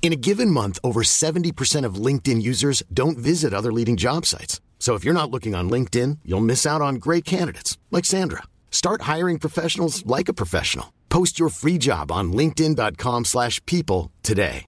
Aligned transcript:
In 0.00 0.10
a 0.12 0.16
given 0.16 0.50
month, 0.50 0.78
over 0.82 1.02
70% 1.02 1.84
of 1.84 1.96
LinkedIn 2.06 2.40
users 2.40 2.82
don't 2.90 3.18
visit 3.18 3.52
other 3.52 3.70
leading 3.70 3.96
job 3.96 4.24
sites. 4.24 4.62
So 4.78 4.94
if 4.94 5.04
you're 5.04 5.12
not 5.12 5.30
looking 5.30 5.54
on 5.54 5.68
LinkedIn, 5.68 6.20
you'll 6.24 6.40
miss 6.40 6.64
out 6.64 6.80
on 6.80 6.94
great 6.94 7.26
candidates 7.26 7.76
like 7.90 8.06
Sandra. 8.06 8.44
Start 8.70 9.02
hiring 9.02 9.38
professionals 9.38 10.06
like 10.06 10.30
a 10.30 10.32
professional. 10.32 10.94
Post 11.10 11.38
your 11.38 11.50
free 11.50 11.76
job 11.78 12.10
on 12.10 12.32
linkedin.com/people 12.32 14.10
today. 14.22 14.64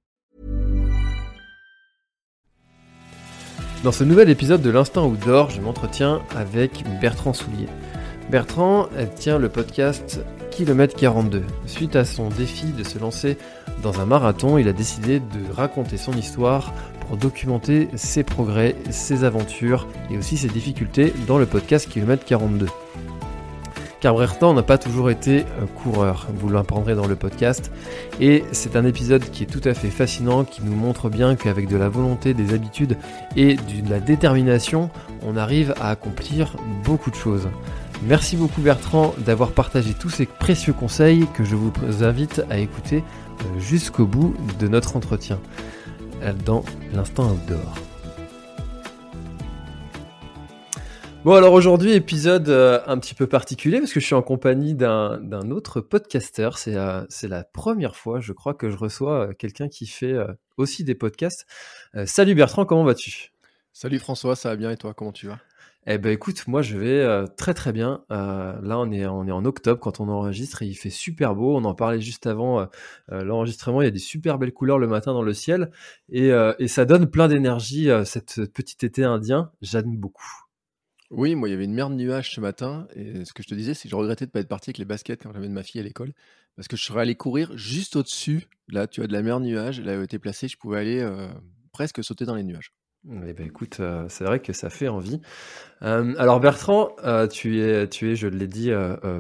Dans 3.83 3.92
ce 3.92 4.05
nouvel 4.05 4.28
épisode 4.28 4.61
de 4.61 4.69
l'Instant 4.69 5.06
Outdoor, 5.06 5.48
je 5.48 5.62
m'entretiens 5.62 6.20
avec 6.37 6.84
Bertrand 7.01 7.33
Soulier. 7.33 7.67
Bertrand 8.31 8.91
tient 9.17 9.39
le 9.39 9.48
podcast 9.48 10.20
Kilomètre 10.51 10.97
42. 10.97 11.43
Suite 11.67 11.97
à 11.97 12.05
son 12.05 12.29
défi 12.29 12.67
de 12.67 12.85
se 12.85 12.99
lancer 12.99 13.39
dans 13.83 14.01
un 14.01 14.07
marathon, 14.07 14.59
il 14.59 14.69
a 14.69 14.73
décidé 14.73 15.21
de 15.21 15.53
raconter 15.53 15.97
son 15.97 16.13
histoire 16.13 16.73
pour 17.07 17.17
documenter 17.17 17.89
ses 17.95 18.23
progrès, 18.23 18.77
ses 18.91 19.25
aventures 19.25 19.87
et 20.11 20.19
aussi 20.19 20.37
ses 20.37 20.48
difficultés 20.48 21.12
dans 21.27 21.39
le 21.39 21.47
podcast 21.47 21.89
Kilomètre 21.89 22.25
42. 22.25 22.67
Car 24.01 24.15
Bertrand 24.15 24.55
n'a 24.55 24.62
pas 24.62 24.79
toujours 24.79 25.11
été 25.11 25.45
coureur, 25.83 26.27
vous 26.34 26.48
l'apprendrez 26.48 26.95
dans 26.95 27.07
le 27.07 27.17
podcast. 27.17 27.70
Et 28.19 28.45
c'est 28.51 28.77
un 28.77 28.87
épisode 28.87 29.23
qui 29.31 29.42
est 29.42 29.47
tout 29.47 29.67
à 29.69 29.75
fait 29.75 29.91
fascinant, 29.91 30.45
qui 30.45 30.62
nous 30.62 30.75
montre 30.75 31.11
bien 31.11 31.37
qu'avec 31.37 31.69
de 31.69 31.77
la 31.77 31.91
volonté, 31.91 32.33
des 32.33 32.55
habitudes 32.55 32.97
et 33.37 33.57
de 33.57 33.91
la 33.91 34.01
détermination, 34.01 34.89
on 35.23 35.37
arrive 35.37 35.75
à 35.81 35.91
accomplir 35.91 36.57
beaucoup 36.83 37.11
de 37.11 37.17
choses. 37.17 37.48
Merci 38.03 38.39
beaucoup 38.39 38.62
Bertrand 38.62 39.15
d'avoir 39.19 39.53
partagé 39.53 39.93
tous 39.93 40.09
ces 40.09 40.25
précieux 40.25 40.73
conseils 40.73 41.27
que 41.37 41.45
je 41.45 41.55
vous 41.55 41.70
invite 42.03 42.41
à 42.48 42.57
écouter 42.57 43.05
euh, 43.42 43.59
jusqu'au 43.59 44.07
bout 44.07 44.34
de 44.59 44.69
notre 44.69 44.97
entretien 44.97 45.39
euh, 46.23 46.33
dans 46.33 46.65
l'instant 46.95 47.31
outdoor. 47.31 47.75
Bon 51.27 51.34
alors 51.34 51.53
aujourd'hui 51.53 51.92
épisode 51.92 52.48
euh, 52.48 52.81
un 52.87 52.97
petit 52.97 53.15
peu 53.15 53.27
particulier 53.27 53.81
parce 53.81 53.92
que 53.92 54.01
je 54.01 54.07
suis 54.07 54.14
en 54.14 54.23
compagnie 54.23 54.75
d'un 54.75 55.51
autre 55.51 55.83
podcasteur. 55.83 56.57
C'est 56.57 56.73
la 56.73 57.45
première 57.53 57.97
fois 57.97 58.20
je 58.20 58.33
crois 58.33 58.55
que 58.55 58.70
je 58.70 58.79
reçois 58.79 59.35
quelqu'un 59.35 59.69
qui 59.69 59.87
fait 59.87 60.17
aussi 60.57 60.85
des 60.85 60.95
podcasts. 60.95 61.45
Salut 62.07 62.35
Bertrand, 62.35 62.64
comment 62.64 62.85
vas-tu? 62.85 63.33
Salut 63.75 63.98
François, 63.98 64.37
ça 64.37 64.48
va 64.48 64.57
bien 64.57 64.70
et 64.70 64.79
toi, 64.79 64.95
comment 64.95 65.12
tu 65.12 65.27
vas? 65.27 65.39
Eh 65.86 65.97
ben 65.97 66.12
écoute, 66.12 66.47
moi 66.47 66.61
je 66.61 66.77
vais 66.77 67.00
euh, 67.00 67.27
très 67.27 67.55
très 67.55 67.73
bien. 67.73 68.05
Euh, 68.11 68.61
là 68.61 68.78
on 68.78 68.92
est 68.92 69.06
en 69.06 69.45
octobre 69.47 69.81
quand 69.81 69.98
on 69.98 70.09
enregistre 70.09 70.62
et 70.62 70.67
il 70.67 70.75
fait 70.75 70.91
super 70.91 71.34
beau. 71.34 71.56
On 71.56 71.64
en 71.64 71.75
parlait 71.75 72.03
juste 72.03 72.27
avant 72.27 72.61
euh, 72.61 73.25
l'enregistrement. 73.25 73.81
Il 73.81 73.86
y 73.86 73.89
a 73.89 73.91
des 73.91 73.98
super 73.98 74.39
belles 74.39 74.53
couleurs 74.53 74.78
le 74.78 74.86
matin 74.86 75.14
dans 75.14 75.23
le 75.23 75.33
ciel 75.33 75.70
et, 76.11 76.31
ça 76.69 76.84
donne 76.84 77.11
plein 77.11 77.28
d'énergie. 77.28 77.89
cette 78.05 78.45
petit 78.53 78.84
été 78.84 79.05
indien, 79.05 79.51
j'aime 79.62 79.97
beaucoup. 79.97 80.45
Oui, 81.11 81.34
moi 81.34 81.48
il 81.48 81.53
y 81.53 81.55
avait 81.55 81.64
une 81.64 81.75
mer 81.75 81.89
de 81.89 81.95
nuages 81.95 82.34
ce 82.34 82.41
matin 82.41 82.86
et 82.95 83.24
ce 83.24 83.33
que 83.33 83.42
je 83.42 83.48
te 83.48 83.55
disais, 83.55 83.73
c'est 83.74 83.85
que 83.85 83.91
je 83.91 83.97
regrettais 83.97 84.27
de 84.27 84.30
pas 84.30 84.41
être 84.41 84.48
parti 84.48 84.70
avec 84.70 84.79
les 84.79 84.85
baskets 84.85 85.23
quand 85.23 85.33
j'amène 85.33 85.52
ma 85.52 85.62
fille 85.62 85.80
à 85.80 85.85
l'école 85.85 86.12
parce 86.57 86.68
que 86.68 86.77
je 86.77 86.85
serais 86.85 87.01
allé 87.01 87.14
courir 87.14 87.57
juste 87.57 87.97
au-dessus. 87.97 88.48
Là, 88.68 88.86
tu 88.86 89.02
as 89.02 89.07
de 89.07 89.12
la 89.12 89.23
mer 89.23 89.41
de 89.41 89.47
nuages, 89.47 89.80
elle 89.80 89.89
avait 89.89 90.05
été 90.05 90.18
placée, 90.18 90.47
je 90.47 90.58
pouvais 90.58 90.79
aller 90.79 91.29
presque 91.73 92.05
sauter 92.05 92.27
dans 92.27 92.35
les 92.35 92.45
nuages. 92.45 92.73
Eh 93.08 93.33
ben 93.33 93.46
écoute, 93.46 93.80
euh, 93.80 94.06
c'est 94.11 94.24
vrai 94.24 94.40
que 94.40 94.52
ça 94.52 94.68
fait 94.68 94.88
envie. 94.88 95.22
Euh, 95.80 96.14
alors 96.18 96.38
Bertrand, 96.38 96.94
euh, 97.02 97.27
tu 97.27 97.61
es, 97.61 97.88
tu 97.88 98.11
es, 98.11 98.14
je 98.14 98.27
l'ai 98.28 98.46
dit, 98.46 98.70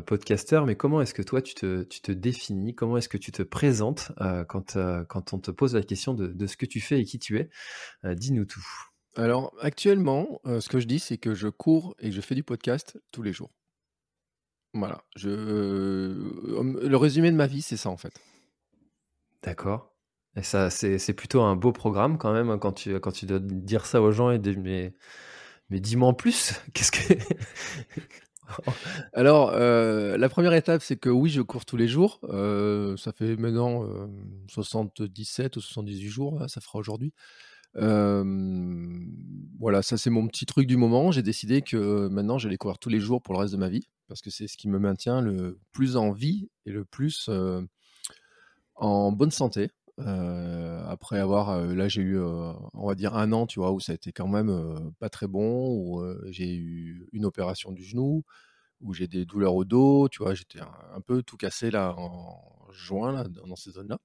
podcasteur, 0.04 0.66
mais 0.66 0.76
comment 0.76 1.00
est-ce 1.00 1.14
que 1.14 1.22
toi 1.22 1.40
tu 1.40 1.54
te, 1.54 1.82
tu 1.84 2.02
te 2.02 2.12
définis? 2.12 2.74
Comment 2.74 2.98
est-ce 2.98 3.08
que 3.08 3.16
tu 3.16 3.32
te 3.32 3.42
présentes 3.42 4.12
quand, 4.48 4.76
quand 5.08 5.32
on 5.32 5.38
te 5.38 5.50
pose 5.50 5.74
la 5.74 5.82
question 5.82 6.12
de, 6.12 6.26
de 6.26 6.46
ce 6.46 6.58
que 6.58 6.66
tu 6.66 6.80
fais 6.80 7.00
et 7.00 7.04
qui 7.04 7.18
tu 7.18 7.38
es? 7.38 7.48
Dis-nous 8.04 8.44
tout. 8.44 8.66
Alors 9.16 9.54
actuellement, 9.60 10.40
ce 10.44 10.68
que 10.68 10.78
je 10.78 10.86
dis, 10.86 10.98
c'est 10.98 11.16
que 11.16 11.34
je 11.34 11.48
cours 11.48 11.94
et 12.00 12.10
que 12.10 12.14
je 12.14 12.20
fais 12.20 12.34
du 12.34 12.44
podcast 12.44 13.00
tous 13.12 13.22
les 13.22 13.32
jours. 13.32 13.50
Voilà, 14.74 15.02
je... 15.16 15.28
le 15.30 16.96
résumé 16.96 17.30
de 17.32 17.36
ma 17.36 17.46
vie, 17.46 17.62
c'est 17.62 17.78
ça 17.78 17.88
en 17.88 17.96
fait. 17.96 18.12
D'accord. 19.42 19.89
Ça, 20.42 20.70
c'est 20.70 21.12
plutôt 21.12 21.42
un 21.42 21.56
beau 21.56 21.72
programme 21.72 22.16
quand 22.16 22.32
même 22.32 22.50
hein, 22.50 22.58
quand 22.58 22.72
tu, 22.72 22.98
quand 23.00 23.10
tu 23.10 23.26
dois 23.26 23.40
dire 23.40 23.84
ça 23.84 24.00
aux 24.00 24.12
gens 24.12 24.30
et 24.30 24.38
dire 24.38 24.56
mais, 24.58 24.94
mais 25.70 25.80
dis-moi 25.80 26.08
en 26.08 26.14
plus. 26.14 26.54
Qu'est-ce 26.74 26.92
que 26.92 27.14
Alors, 29.12 29.50
euh, 29.54 30.16
la 30.16 30.28
première 30.28 30.52
étape, 30.52 30.82
c'est 30.82 30.96
que 30.96 31.08
oui, 31.08 31.30
je 31.30 31.42
cours 31.42 31.64
tous 31.64 31.76
les 31.76 31.88
jours. 31.88 32.20
Euh, 32.24 32.96
ça 32.96 33.12
fait 33.12 33.36
maintenant 33.36 33.84
euh, 33.84 34.06
77 34.48 35.56
ou 35.56 35.60
78 35.60 36.08
jours, 36.08 36.38
là, 36.38 36.48
ça 36.48 36.60
fera 36.60 36.78
aujourd'hui. 36.78 37.12
Euh, 37.76 38.24
voilà, 39.60 39.82
ça 39.82 39.96
c'est 39.96 40.10
mon 40.10 40.26
petit 40.26 40.46
truc 40.46 40.66
du 40.66 40.76
moment. 40.76 41.12
J'ai 41.12 41.22
décidé 41.22 41.62
que 41.62 42.08
maintenant 42.08 42.38
j'allais 42.38 42.56
courir 42.56 42.78
tous 42.78 42.88
les 42.88 42.98
jours 43.00 43.22
pour 43.22 43.34
le 43.34 43.40
reste 43.40 43.52
de 43.52 43.58
ma 43.58 43.68
vie, 43.68 43.88
parce 44.08 44.20
que 44.20 44.30
c'est 44.30 44.48
ce 44.48 44.56
qui 44.56 44.68
me 44.68 44.78
maintient 44.78 45.20
le 45.20 45.60
plus 45.72 45.96
en 45.96 46.10
vie 46.10 46.48
et 46.66 46.72
le 46.72 46.84
plus 46.84 47.30
en 48.74 49.12
bonne 49.12 49.30
santé. 49.30 49.70
Euh, 50.06 50.84
après 50.86 51.18
avoir, 51.18 51.50
euh, 51.50 51.74
là 51.74 51.88
j'ai 51.88 52.02
eu, 52.02 52.18
euh, 52.18 52.52
on 52.74 52.86
va 52.88 52.94
dire 52.94 53.14
un 53.16 53.32
an, 53.32 53.46
tu 53.46 53.60
vois, 53.60 53.72
où 53.72 53.80
ça 53.80 53.92
a 53.92 53.94
été 53.94 54.12
quand 54.12 54.28
même 54.28 54.92
pas 54.98 55.08
très 55.08 55.26
bon, 55.26 55.68
où 55.68 56.02
j'ai 56.30 56.54
eu 56.54 57.06
une 57.12 57.24
opération 57.24 57.72
du 57.72 57.84
genou, 57.84 58.24
où 58.80 58.94
j'ai 58.94 59.08
des 59.08 59.26
douleurs 59.26 59.54
au 59.54 59.64
dos, 59.64 60.08
tu 60.08 60.22
vois, 60.22 60.34
j'étais 60.34 60.60
un, 60.60 61.00
peu 61.00 61.22
tout 61.22 61.36
cassé 61.36 61.70
là 61.70 61.94
en 61.96 62.70
juin, 62.72 63.12
là, 63.12 63.24
dans 63.24 63.46
dans 63.46 63.56
ces 63.56 63.72
zones-là. 63.72 63.98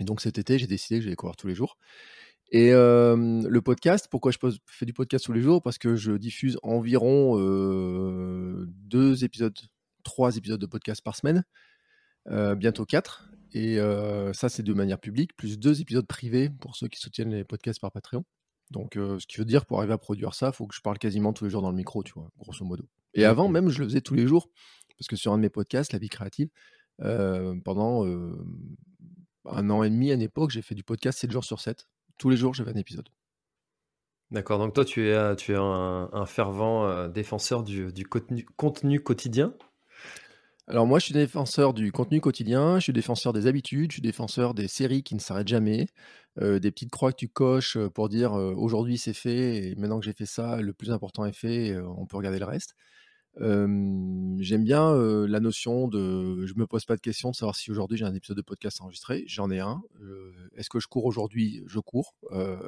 Et 0.00 0.04
donc 0.04 0.20
cet 0.20 0.38
été, 0.38 0.58
j'ai 0.58 0.66
décidé 0.66 0.98
que 0.98 1.04
j'allais 1.04 1.16
courir 1.16 1.36
tous 1.36 1.48
les 1.48 1.54
jours. 1.54 1.78
Et 2.50 2.72
le 2.72 3.60
podcast, 3.60 4.08
pourquoi 4.10 4.32
je 4.32 4.38
fais 4.66 4.86
du 4.86 4.92
podcast 4.92 5.24
tous 5.24 5.32
les 5.32 5.42
jours? 5.42 5.62
Parce 5.62 5.78
que 5.78 5.96
je 5.96 6.12
diffuse 6.12 6.58
environ 6.62 7.36
deux 8.66 9.24
épisodes, 9.24 9.56
trois 10.04 10.36
épisodes 10.36 10.60
de 10.60 10.66
podcast 10.66 11.02
par 11.02 11.16
semaine, 11.16 11.44
bientôt 12.56 12.84
quatre. 12.84 13.30
Et 13.52 13.78
euh, 13.78 14.32
ça, 14.32 14.48
c'est 14.48 14.62
de 14.62 14.74
manière 14.74 14.98
publique, 14.98 15.36
plus 15.36 15.58
deux 15.58 15.80
épisodes 15.80 16.06
privés 16.06 16.50
pour 16.50 16.76
ceux 16.76 16.88
qui 16.88 16.98
soutiennent 16.98 17.30
les 17.30 17.44
podcasts 17.44 17.80
par 17.80 17.92
Patreon. 17.92 18.24
Donc, 18.70 18.96
euh, 18.96 19.18
ce 19.18 19.26
qui 19.26 19.38
veut 19.38 19.46
dire, 19.46 19.64
pour 19.64 19.78
arriver 19.78 19.94
à 19.94 19.98
produire 19.98 20.34
ça, 20.34 20.48
il 20.48 20.52
faut 20.52 20.66
que 20.66 20.74
je 20.74 20.82
parle 20.82 20.98
quasiment 20.98 21.32
tous 21.32 21.44
les 21.44 21.50
jours 21.50 21.62
dans 21.62 21.70
le 21.70 21.76
micro, 21.76 22.02
tu 22.02 22.12
vois, 22.12 22.30
grosso 22.38 22.64
modo. 22.64 22.84
Et 23.14 23.24
avant, 23.24 23.48
même, 23.48 23.70
je 23.70 23.78
le 23.78 23.86
faisais 23.86 24.02
tous 24.02 24.14
les 24.14 24.26
jours, 24.26 24.50
parce 24.98 25.08
que 25.08 25.16
sur 25.16 25.32
un 25.32 25.38
de 25.38 25.42
mes 25.42 25.48
podcasts, 25.48 25.92
La 25.92 25.98
vie 25.98 26.10
créative, 26.10 26.50
euh, 27.00 27.54
pendant 27.64 28.04
un 29.46 29.70
an 29.70 29.82
et 29.82 29.88
demi 29.88 30.10
à 30.10 30.14
une 30.14 30.22
époque, 30.22 30.50
j'ai 30.50 30.62
fait 30.62 30.74
du 30.74 30.84
podcast 30.84 31.18
7 31.18 31.30
jours 31.30 31.44
sur 31.44 31.60
7. 31.60 31.88
Tous 32.18 32.28
les 32.28 32.36
jours, 32.36 32.52
j'avais 32.52 32.72
un 32.72 32.76
épisode. 32.76 33.08
D'accord, 34.30 34.58
donc 34.58 34.74
toi 34.74 34.84
tu 34.84 35.08
es, 35.08 35.36
tu 35.36 35.52
es 35.52 35.56
un, 35.56 36.10
un 36.12 36.26
fervent 36.26 37.08
défenseur 37.08 37.62
du, 37.62 37.90
du 37.94 38.04
contenu, 38.04 38.44
contenu 38.56 39.00
quotidien? 39.00 39.54
Alors 40.68 40.86
moi, 40.86 40.98
je 40.98 41.06
suis 41.06 41.14
défenseur 41.14 41.72
du 41.72 41.92
contenu 41.92 42.20
quotidien, 42.20 42.78
je 42.78 42.84
suis 42.84 42.92
défenseur 42.92 43.32
des 43.32 43.46
habitudes, 43.46 43.90
je 43.90 43.94
suis 43.96 44.02
défenseur 44.02 44.52
des 44.52 44.68
séries 44.68 45.02
qui 45.02 45.14
ne 45.14 45.20
s'arrêtent 45.20 45.48
jamais, 45.48 45.86
euh, 46.42 46.58
des 46.58 46.70
petites 46.70 46.90
croix 46.90 47.10
que 47.10 47.16
tu 47.16 47.28
coches 47.28 47.76
euh, 47.78 47.88
pour 47.88 48.10
dire 48.10 48.34
euh, 48.34 48.52
aujourd'hui 48.54 48.98
c'est 48.98 49.14
fait 49.14 49.70
et 49.70 49.74
maintenant 49.76 49.98
que 49.98 50.04
j'ai 50.04 50.12
fait 50.12 50.26
ça, 50.26 50.60
le 50.60 50.74
plus 50.74 50.90
important 50.90 51.24
est 51.24 51.32
fait, 51.32 51.74
on 51.78 52.04
peut 52.06 52.18
regarder 52.18 52.38
le 52.38 52.44
reste. 52.44 52.74
J'aime 53.40 54.64
bien 54.64 54.94
la 55.26 55.40
notion 55.40 55.88
de, 55.88 56.44
je 56.46 56.54
me 56.56 56.66
pose 56.66 56.84
pas 56.84 56.96
de 56.96 57.00
question 57.00 57.30
de 57.30 57.36
savoir 57.36 57.54
si 57.56 57.70
aujourd'hui 57.70 57.96
j'ai 57.96 58.04
un 58.04 58.14
épisode 58.14 58.36
de 58.36 58.42
podcast 58.42 58.80
enregistré, 58.80 59.24
j'en 59.28 59.50
ai 59.50 59.60
un. 59.60 59.80
Est-ce 60.56 60.68
que 60.68 60.80
je 60.80 60.88
cours 60.88 61.04
aujourd'hui? 61.04 61.62
Je 61.66 61.78
cours. 61.78 62.14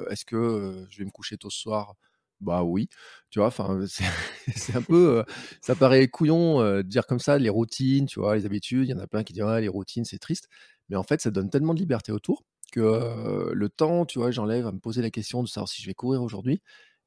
Est-ce 0.09 0.23
que 0.23 0.85
je 0.89 0.99
vais 0.99 1.05
me 1.05 1.11
coucher 1.11 1.37
tôt 1.37 1.49
ce 1.49 1.59
soir? 1.59 1.95
Bah 2.41 2.63
oui. 2.63 2.89
Tu 3.29 3.39
vois, 3.39 3.47
enfin 3.47 3.79
c'est 4.55 4.75
un 4.75 4.81
peu, 4.81 5.19
euh, 5.19 5.23
ça 5.61 5.75
paraît 5.75 6.07
couillon 6.07 6.61
euh, 6.61 6.77
de 6.77 6.87
dire 6.87 7.05
comme 7.05 7.19
ça 7.19 7.37
les 7.37 7.49
routines, 7.49 8.07
tu 8.07 8.19
vois, 8.19 8.35
les 8.35 8.45
habitudes. 8.45 8.87
Il 8.87 8.91
y 8.91 8.93
en 8.93 8.99
a 8.99 9.07
plein 9.07 9.23
qui 9.23 9.33
disent 9.33 9.43
ouais, 9.43 9.61
les 9.61 9.67
routines 9.67 10.05
c'est 10.05 10.17
triste, 10.19 10.47
mais 10.89 10.95
en 10.95 11.03
fait 11.03 11.21
ça 11.21 11.31
donne 11.31 11.49
tellement 11.49 11.73
de 11.73 11.79
liberté 11.79 12.11
autour 12.11 12.43
que 12.71 12.79
euh, 12.79 13.51
le 13.53 13.69
temps, 13.69 14.05
tu 14.05 14.19
vois, 14.19 14.31
j'enlève 14.31 14.65
à 14.65 14.71
me 14.71 14.79
poser 14.79 15.01
la 15.01 15.11
question 15.11 15.43
de 15.43 15.47
savoir 15.47 15.67
si 15.69 15.81
je 15.81 15.87
vais 15.87 15.93
courir 15.93 16.23
aujourd'hui. 16.23 16.61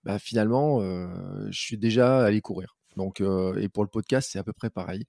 Bah 0.05 0.19
finalement, 0.19 0.81
je 1.51 1.59
suis 1.59 1.79
déjà 1.79 2.23
allé 2.25 2.43
courir. 2.43 2.77
Donc, 2.97 3.23
et 3.23 3.69
pour 3.71 3.83
le 3.85 3.89
podcast, 3.89 4.29
c'est 4.31 4.39
à 4.39 4.45
peu 4.45 4.53
près 4.53 4.69
pareil. 4.69 5.07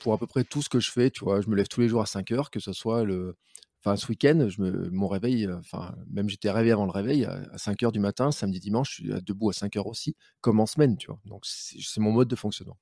Pour 0.00 0.12
à 0.12 0.18
peu 0.18 0.26
près 0.26 0.44
tout 0.44 0.62
ce 0.62 0.68
que 0.68 0.80
je 0.80 0.90
fais, 0.90 1.10
tu 1.10 1.24
vois, 1.24 1.40
je 1.40 1.48
me 1.48 1.56
lève 1.56 1.68
tous 1.68 1.80
les 1.80 1.88
jours 1.88 2.02
à 2.02 2.06
5 2.06 2.30
heures, 2.32 2.50
que 2.50 2.60
ce 2.60 2.72
soit 2.72 3.04
le 3.04 3.36
Enfin, 3.84 3.96
ce 3.96 4.06
week-end, 4.06 4.46
je 4.48 4.62
me, 4.62 4.90
mon 4.90 5.08
réveil, 5.08 5.48
enfin, 5.52 5.96
même 6.08 6.28
j'étais 6.28 6.50
réveillé 6.50 6.72
avant 6.72 6.84
le 6.84 6.92
réveil 6.92 7.24
à, 7.24 7.42
5 7.56 7.82
heures 7.82 7.90
du 7.90 7.98
matin, 7.98 8.30
samedi, 8.30 8.60
dimanche, 8.60 8.90
je 8.90 8.94
suis 8.94 9.22
debout 9.24 9.50
à 9.50 9.52
5 9.52 9.76
heures 9.76 9.88
aussi, 9.88 10.14
comme 10.40 10.60
en 10.60 10.66
semaine, 10.66 10.96
tu 10.96 11.08
vois. 11.08 11.18
Donc, 11.24 11.42
c'est 11.44 12.00
mon 12.00 12.12
mode 12.12 12.28
de 12.28 12.36
fonctionnement. 12.36 12.78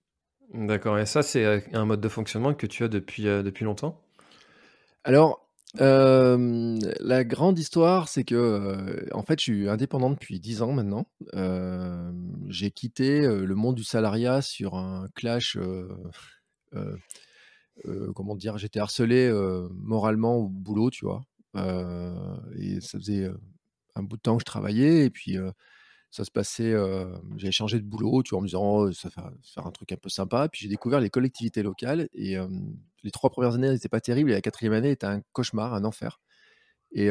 D'accord. 0.53 0.99
Et 0.99 1.07
ça, 1.07 1.23
c'est 1.23 1.65
un 1.73 1.85
mode 1.87 2.03
de 2.03 2.09
fonctionnement 2.09 2.53
que 2.53 2.67
tu 2.67 2.85
as 2.85 2.89
depuis, 2.89 3.23
depuis 3.23 3.65
longtemps? 3.65 4.03
Alors, 5.05 5.49
la 5.79 7.25
grande 7.25 7.59
histoire, 7.59 8.09
c'est 8.09 8.25
que, 8.25 9.09
en 9.13 9.23
fait, 9.23 9.39
je 9.39 9.45
suis 9.45 9.69
indépendant 9.71 10.11
depuis 10.11 10.39
10 10.39 10.61
ans 10.61 10.73
maintenant. 10.73 11.07
j'ai 12.49 12.71
quitté 12.73 13.23
le 13.23 13.55
monde 13.55 13.77
du 13.77 13.85
salariat 13.85 14.43
sur 14.43 14.75
un 14.75 15.09
clash. 15.15 15.57
Comment 18.15 18.37
dire 18.37 18.59
J'étais 18.59 18.81
harcelé 18.81 19.31
moralement 19.73 20.37
au 20.37 20.49
boulot, 20.49 20.91
tu 20.91 21.05
vois. 21.05 21.23
et 21.57 22.81
ça 22.81 22.99
faisait 22.99 23.29
un 23.95 24.03
bout 24.03 24.17
de 24.17 24.23
temps 24.23 24.37
que 24.37 24.43
je 24.43 24.47
travaillais, 24.47 25.07
et 25.07 25.11
puis 25.11 25.37
ça 26.11 26.25
se 26.25 26.31
passait. 26.31 26.75
j'avais 27.37 27.53
changé 27.53 27.79
de 27.79 27.85
boulot, 27.85 28.23
tu 28.23 28.31
vois, 28.31 28.39
en 28.39 28.43
me 28.43 28.47
disant 28.47 28.63
«Oh, 28.63 28.93
ça 28.93 29.09
va 29.17 29.33
faire 29.43 29.67
un 29.67 29.71
truc 29.71 29.93
un 29.93 29.97
peu 29.97 30.09
sympa. 30.09 30.49
Puis 30.49 30.63
j'ai 30.63 30.69
découvert 30.69 31.01
les 31.01 31.11
collectivités 31.11 31.63
locales 31.63 32.09
et 32.15 32.37
les 33.03 33.11
trois 33.11 33.31
premières 33.31 33.55
années 33.55 33.71
n'étaient 33.71 33.89
pas 33.89 34.01
terribles 34.01 34.31
et 34.31 34.35
la 34.35 34.43
quatrième 34.43 34.75
année 34.75 34.91
était 34.91 35.07
un 35.07 35.23
cauchemar, 35.33 35.75
un 35.75 35.85
enfer. 35.85 36.21
Et 36.93 37.11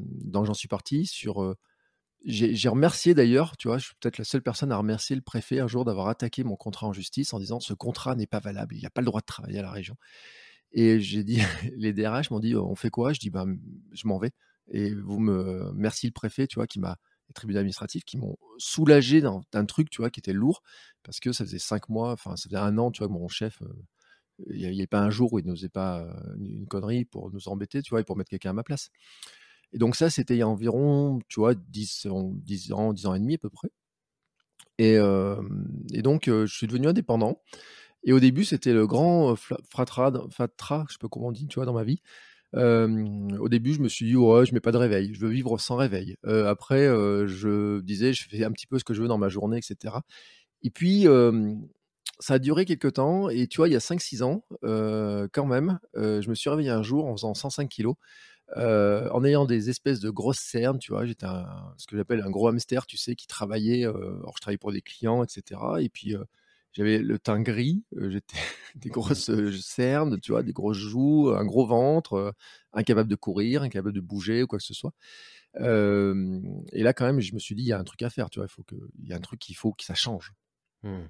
donc 0.00 0.46
j'en 0.46 0.54
suis 0.54 0.68
parti 0.68 1.06
sur. 1.06 1.56
J'ai 2.26 2.68
remercié 2.68 3.14
d'ailleurs, 3.14 3.56
tu 3.56 3.68
vois, 3.68 3.78
je 3.78 3.86
suis 3.86 3.94
peut-être 4.00 4.18
la 4.18 4.24
seule 4.24 4.42
personne 4.42 4.72
à 4.72 4.76
remercier 4.76 5.14
le 5.16 5.22
préfet 5.22 5.60
un 5.60 5.68
jour 5.68 5.84
d'avoir 5.84 6.08
attaqué 6.08 6.44
mon 6.44 6.56
contrat 6.56 6.88
en 6.88 6.92
justice 6.92 7.32
en 7.32 7.38
disant 7.38 7.60
ce 7.60 7.72
contrat 7.72 8.16
n'est 8.16 8.26
pas 8.26 8.40
valable, 8.40 8.74
il 8.74 8.80
n'y 8.80 8.86
a 8.86 8.90
pas 8.90 9.00
le 9.00 9.06
droit 9.06 9.20
de 9.20 9.26
travailler 9.26 9.60
à 9.60 9.62
la 9.62 9.70
région. 9.70 9.96
Et 10.72 11.00
j'ai 11.00 11.24
dit, 11.24 11.38
les 11.76 11.92
DRH 11.92 12.30
m'ont 12.30 12.40
dit 12.40 12.56
on 12.56 12.74
fait 12.74 12.90
quoi? 12.90 13.12
Je 13.12 13.20
dis 13.20 13.30
ben 13.30 13.56
je 13.92 14.08
m'en 14.08 14.18
vais. 14.18 14.32
Et 14.68 14.94
vous 14.94 15.20
me 15.20 15.72
merci 15.74 16.06
le 16.06 16.12
préfet, 16.12 16.46
tu 16.46 16.56
vois, 16.56 16.66
qui 16.66 16.80
m'a 16.80 16.98
les 17.28 17.34
tribunaux 17.34 17.58
administratifs 17.58 18.04
qui 18.04 18.18
m'ont 18.18 18.36
soulagé 18.58 19.20
d'un 19.20 19.64
truc, 19.66 19.90
tu 19.90 20.02
vois, 20.02 20.10
qui 20.10 20.20
était 20.20 20.32
lourd, 20.32 20.62
parce 21.02 21.20
que 21.20 21.32
ça 21.32 21.44
faisait 21.44 21.58
cinq 21.58 21.88
mois, 21.88 22.12
enfin, 22.12 22.36
ça 22.36 22.48
faisait 22.48 22.60
un 22.60 22.78
an, 22.78 22.90
tu 22.90 23.02
vois, 23.02 23.12
mon 23.12 23.28
chef, 23.28 23.62
euh, 23.62 23.68
il 24.50 24.70
n'y 24.70 24.78
avait 24.78 24.86
pas 24.86 25.00
un 25.00 25.10
jour 25.10 25.32
où 25.32 25.38
il 25.38 25.46
n'osait 25.46 25.68
pas 25.68 26.02
euh, 26.02 26.12
une 26.38 26.66
connerie 26.66 27.04
pour 27.04 27.32
nous 27.32 27.48
embêter, 27.48 27.82
tu 27.82 27.90
vois, 27.90 28.00
et 28.00 28.04
pour 28.04 28.16
mettre 28.16 28.30
quelqu'un 28.30 28.50
à 28.50 28.52
ma 28.54 28.62
place. 28.62 28.90
Et 29.72 29.78
donc 29.78 29.96
ça, 29.96 30.10
c'était 30.10 30.34
il 30.36 30.38
y 30.38 30.42
a 30.42 30.48
environ, 30.48 31.20
tu 31.28 31.40
vois, 31.40 31.54
10, 31.54 32.06
10 32.34 32.72
ans, 32.72 32.92
10 32.92 33.06
ans 33.06 33.14
et 33.14 33.20
demi 33.20 33.34
à 33.34 33.38
peu 33.38 33.50
près. 33.50 33.70
Et, 34.78 34.98
donc, 36.02 36.24
je 36.26 36.46
suis 36.46 36.66
devenu 36.66 36.88
indépendant. 36.88 37.40
Et 38.04 38.12
au 38.12 38.20
début, 38.20 38.44
c'était 38.44 38.72
le 38.74 38.86
grand 38.86 39.36
fatra, 39.36 40.12
fatra, 40.30 40.86
je 40.88 40.94
sais 40.94 40.98
pas 41.00 41.08
comment 41.08 41.28
on 41.28 41.32
dit, 41.32 41.46
tu 41.48 41.56
vois, 41.56 41.66
dans 41.66 41.74
ma 41.74 41.84
vie 41.84 42.00
au 42.54 43.48
début, 43.50 43.74
je 43.74 43.80
me 43.80 43.88
suis 43.88 44.06
dit: 44.06 44.16
«Ouais, 44.16 44.46
je 44.46 44.54
mets 44.54 44.60
pas 44.60 44.72
de 44.72 44.78
réveil, 44.78 45.14
je 45.14 45.20
veux 45.20 45.28
vivre 45.30 45.58
sans 45.58 45.76
réveil». 45.76 46.16
après, 46.24 46.86
je 47.28 47.80
disais: 47.82 48.12
«Je 48.14 48.28
fais 48.28 48.44
un 48.44 48.52
petit 48.52 48.66
peu 48.68 48.78
ce 48.80 48.84
que 48.84 48.94
je 48.94 49.02
veux 49.02 49.08
dans 49.08 49.18
ma 49.18 49.28
journée» 49.30 49.58
etc. 49.58 49.96
et 50.64 50.70
puis, 50.70 51.06
ça 52.20 52.34
a 52.34 52.38
duré 52.40 52.64
quelques 52.66 52.94
temps 52.94 53.28
et 53.30 53.46
tu 53.48 53.58
vois, 53.58 53.68
il 53.68 53.72
y 53.74 53.76
a 53.76 53.80
5-6 53.80 54.22
ans, 54.22 54.44
quand 54.62 55.46
même, 55.46 55.80
je 55.96 56.28
me 56.30 56.34
suis 56.36 56.50
réveillé 56.50 56.70
un 56.70 56.82
jour 56.82 57.06
en 57.06 57.16
faisant 57.16 57.34
105 57.34 57.68
kilos, 57.70 57.96
en 58.54 59.24
ayant 59.24 59.44
des 59.44 59.70
espèces 59.70 60.00
de 60.00 60.10
grosses 60.10 60.38
cernes, 60.38 60.78
tu 60.78 60.92
vois? 60.92 61.04
J'étais 61.06 61.26
ce 61.76 61.86
que 61.86 61.96
j'appelle 61.96 62.22
un 62.22 62.30
gros 62.30 62.48
hamster, 62.48 62.86
tu 62.86 62.96
sais, 62.96 63.14
qui 63.14 63.26
travaillait, 63.26 63.84
alors 63.84 64.34
je 64.36 64.40
travaillais 64.40 64.58
pour 64.58 64.72
des 64.72 64.82
clients 64.82 65.24
etc. 65.24 65.60
et 65.80 65.88
puis, 65.88 66.14
j'avais 66.72 66.98
le 66.98 67.18
teint 67.18 67.40
gris, 67.40 67.84
j'étais 67.96 68.36
des 68.76 68.90
grosses 68.90 69.30
cernes, 69.60 70.20
tu 70.20 70.32
vois, 70.32 70.42
des 70.42 70.52
grosses 70.52 70.76
joues, 70.76 71.30
un 71.34 71.44
gros 71.44 71.66
ventre, 71.66 72.34
incapable 72.74 73.08
de 73.08 73.16
courir, 73.16 73.62
incapable 73.62 73.94
de 73.94 74.00
bouger 74.00 74.42
ou 74.42 74.46
quoi 74.46 74.58
que 74.58 74.64
ce 74.64 74.74
soit. 74.74 74.92
et 75.58 76.82
là, 76.82 76.92
quand 76.92 77.06
même, 77.06 77.20
je 77.20 77.34
me 77.34 77.38
suis 77.38 77.54
dit, 77.54 77.62
il 77.62 77.68
y 77.68 77.72
a 77.72 77.78
un 77.78 77.84
truc 77.84 78.02
à 78.02 78.10
faire, 78.10 78.28
tu 78.28 78.38
vois, 78.38 78.46
il 78.46 78.52
faut 78.52 78.62
que, 78.62 78.76
il 79.02 79.08
y 79.08 79.12
a 79.14 79.16
un 79.16 79.20
truc 79.20 79.40
qu'il 79.40 79.56
faut 79.56 79.72
que 79.72 79.84
ça 79.84 79.94
change. 79.94 80.34
Mmh. 80.82 81.06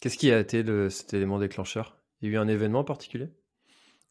Qu'est-ce 0.00 0.18
qui 0.18 0.30
a 0.30 0.38
été 0.38 0.62
cet 0.90 1.14
élément 1.14 1.38
déclencheur? 1.38 1.98
Il 2.20 2.28
y 2.28 2.32
a 2.32 2.34
eu 2.34 2.38
un 2.38 2.48
événement 2.48 2.84
particulier? 2.84 3.30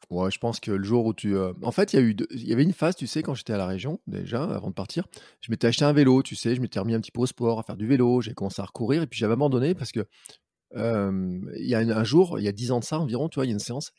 Ouais, 0.10 0.30
je 0.32 0.38
pense 0.40 0.60
que 0.60 0.72
le 0.72 0.84
jour 0.84 1.06
où 1.06 1.14
tu. 1.14 1.36
En 1.64 1.72
fait, 1.72 1.94
il 1.94 2.00
y, 2.00 2.00
a 2.00 2.02
eu 2.06 2.16
il 2.32 2.48
y 2.48 2.54
avait 2.54 2.64
une 2.64 2.74
phase, 2.74 2.96
tu 2.96 3.08
sais, 3.08 3.24
quand 3.24 3.34
j'étais 3.34 3.54
à 3.54 3.58
la 3.58 3.68
région, 3.68 4.00
déjà, 4.08 4.44
avant 4.44 4.70
de 4.70 4.74
partir. 4.74 5.08
Je 5.42 5.52
m'étais 5.52 5.68
acheté 5.68 5.86
un 5.86 5.94
vélo, 5.94 6.22
tu 6.24 6.36
sais, 6.36 6.56
je 6.56 6.62
m'étais 6.62 6.80
remis 6.80 6.94
un 6.94 7.00
petit 7.00 7.12
peu 7.12 7.22
au 7.22 7.26
sport, 7.26 7.60
à 7.60 7.64
faire 7.64 7.78
du 7.78 7.88
vélo, 7.88 8.22
j'ai 8.22 8.34
commencé 8.34 8.62
à 8.62 8.66
recourir, 8.66 9.02
et 9.02 9.08
puis 9.08 9.20
j'avais 9.20 9.34
abandonné 9.34 9.74
parce 9.74 9.92
que 9.92 10.06
il 10.76 11.68
y 11.68 11.74
a 11.76 11.80
un, 11.80 12.04
jour, 12.04 12.38
il 12.38 12.44
y 12.44 12.50
a 12.50 12.52
10 12.52 12.72
ans 12.72 12.80
de 12.80 12.84
ça 12.84 13.00
environ, 13.00 13.30
tu 13.30 13.36
vois, 13.36 13.46
il 13.46 13.50
y 13.50 13.52
a 13.52 13.54
une 13.54 13.60
séance, 13.60 13.94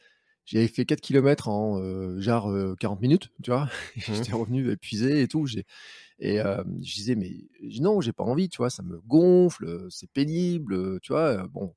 j'avais 0.45 0.69
fait 0.69 0.85
4 0.85 1.01
km 1.01 1.49
en 1.49 2.21
genre 2.21 2.55
40 2.79 3.01
minutes, 3.01 3.31
tu 3.43 3.51
vois. 3.51 3.69
Mmh. 3.97 4.15
J'étais 4.15 4.33
revenu 4.33 4.71
épuisé 4.71 5.23
et 5.23 5.29
tout. 5.29 5.47
Et 6.19 6.37
je 6.39 6.95
disais, 6.95 7.15
mais 7.15 7.33
non, 7.81 8.01
j'ai 8.01 8.13
pas 8.13 8.25
envie, 8.25 8.49
tu 8.49 8.59
vois, 8.59 8.71
ça 8.71 8.83
me 8.83 9.01
gonfle, 9.07 9.87
c'est 9.91 10.11
pénible, 10.11 11.01
tu 11.01 11.13
vois. 11.13 11.47
bon. 11.49 11.75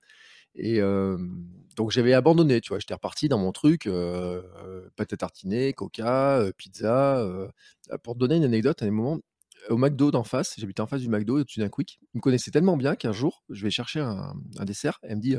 Et 0.61 0.79
donc 1.75 1.91
j'avais 1.91 2.13
abandonné, 2.13 2.59
tu 2.61 2.69
vois, 2.69 2.79
j'étais 2.79 2.94
reparti 2.94 3.29
dans 3.29 3.38
mon 3.39 3.51
truc, 3.51 3.89
pâte 4.95 5.13
à 5.13 5.17
tartiner, 5.17 5.73
coca, 5.73 6.44
pizza. 6.57 7.25
pour 8.03 8.15
te 8.15 8.19
donner 8.19 8.35
une 8.35 8.44
anecdote, 8.44 8.81
à 8.83 8.85
un 8.85 8.91
moment, 8.91 9.19
au 9.69 9.77
McDo 9.77 10.11
d'en 10.11 10.23
face, 10.23 10.56
j'habitais 10.57 10.81
en 10.81 10.88
face 10.88 11.01
du 11.01 11.09
McDo 11.09 11.39
au-dessus 11.39 11.59
d'un 11.59 11.69
Quick. 11.69 12.00
Il 12.13 12.17
me 12.17 12.21
connaissait 12.21 12.51
tellement 12.51 12.77
bien 12.77 12.95
qu'un 12.95 13.13
jour, 13.13 13.44
je 13.50 13.63
vais 13.63 13.71
chercher 13.71 14.01
un, 14.01 14.33
dessert 14.65 15.00
elle 15.03 15.17
me 15.17 15.21
dit 15.21 15.35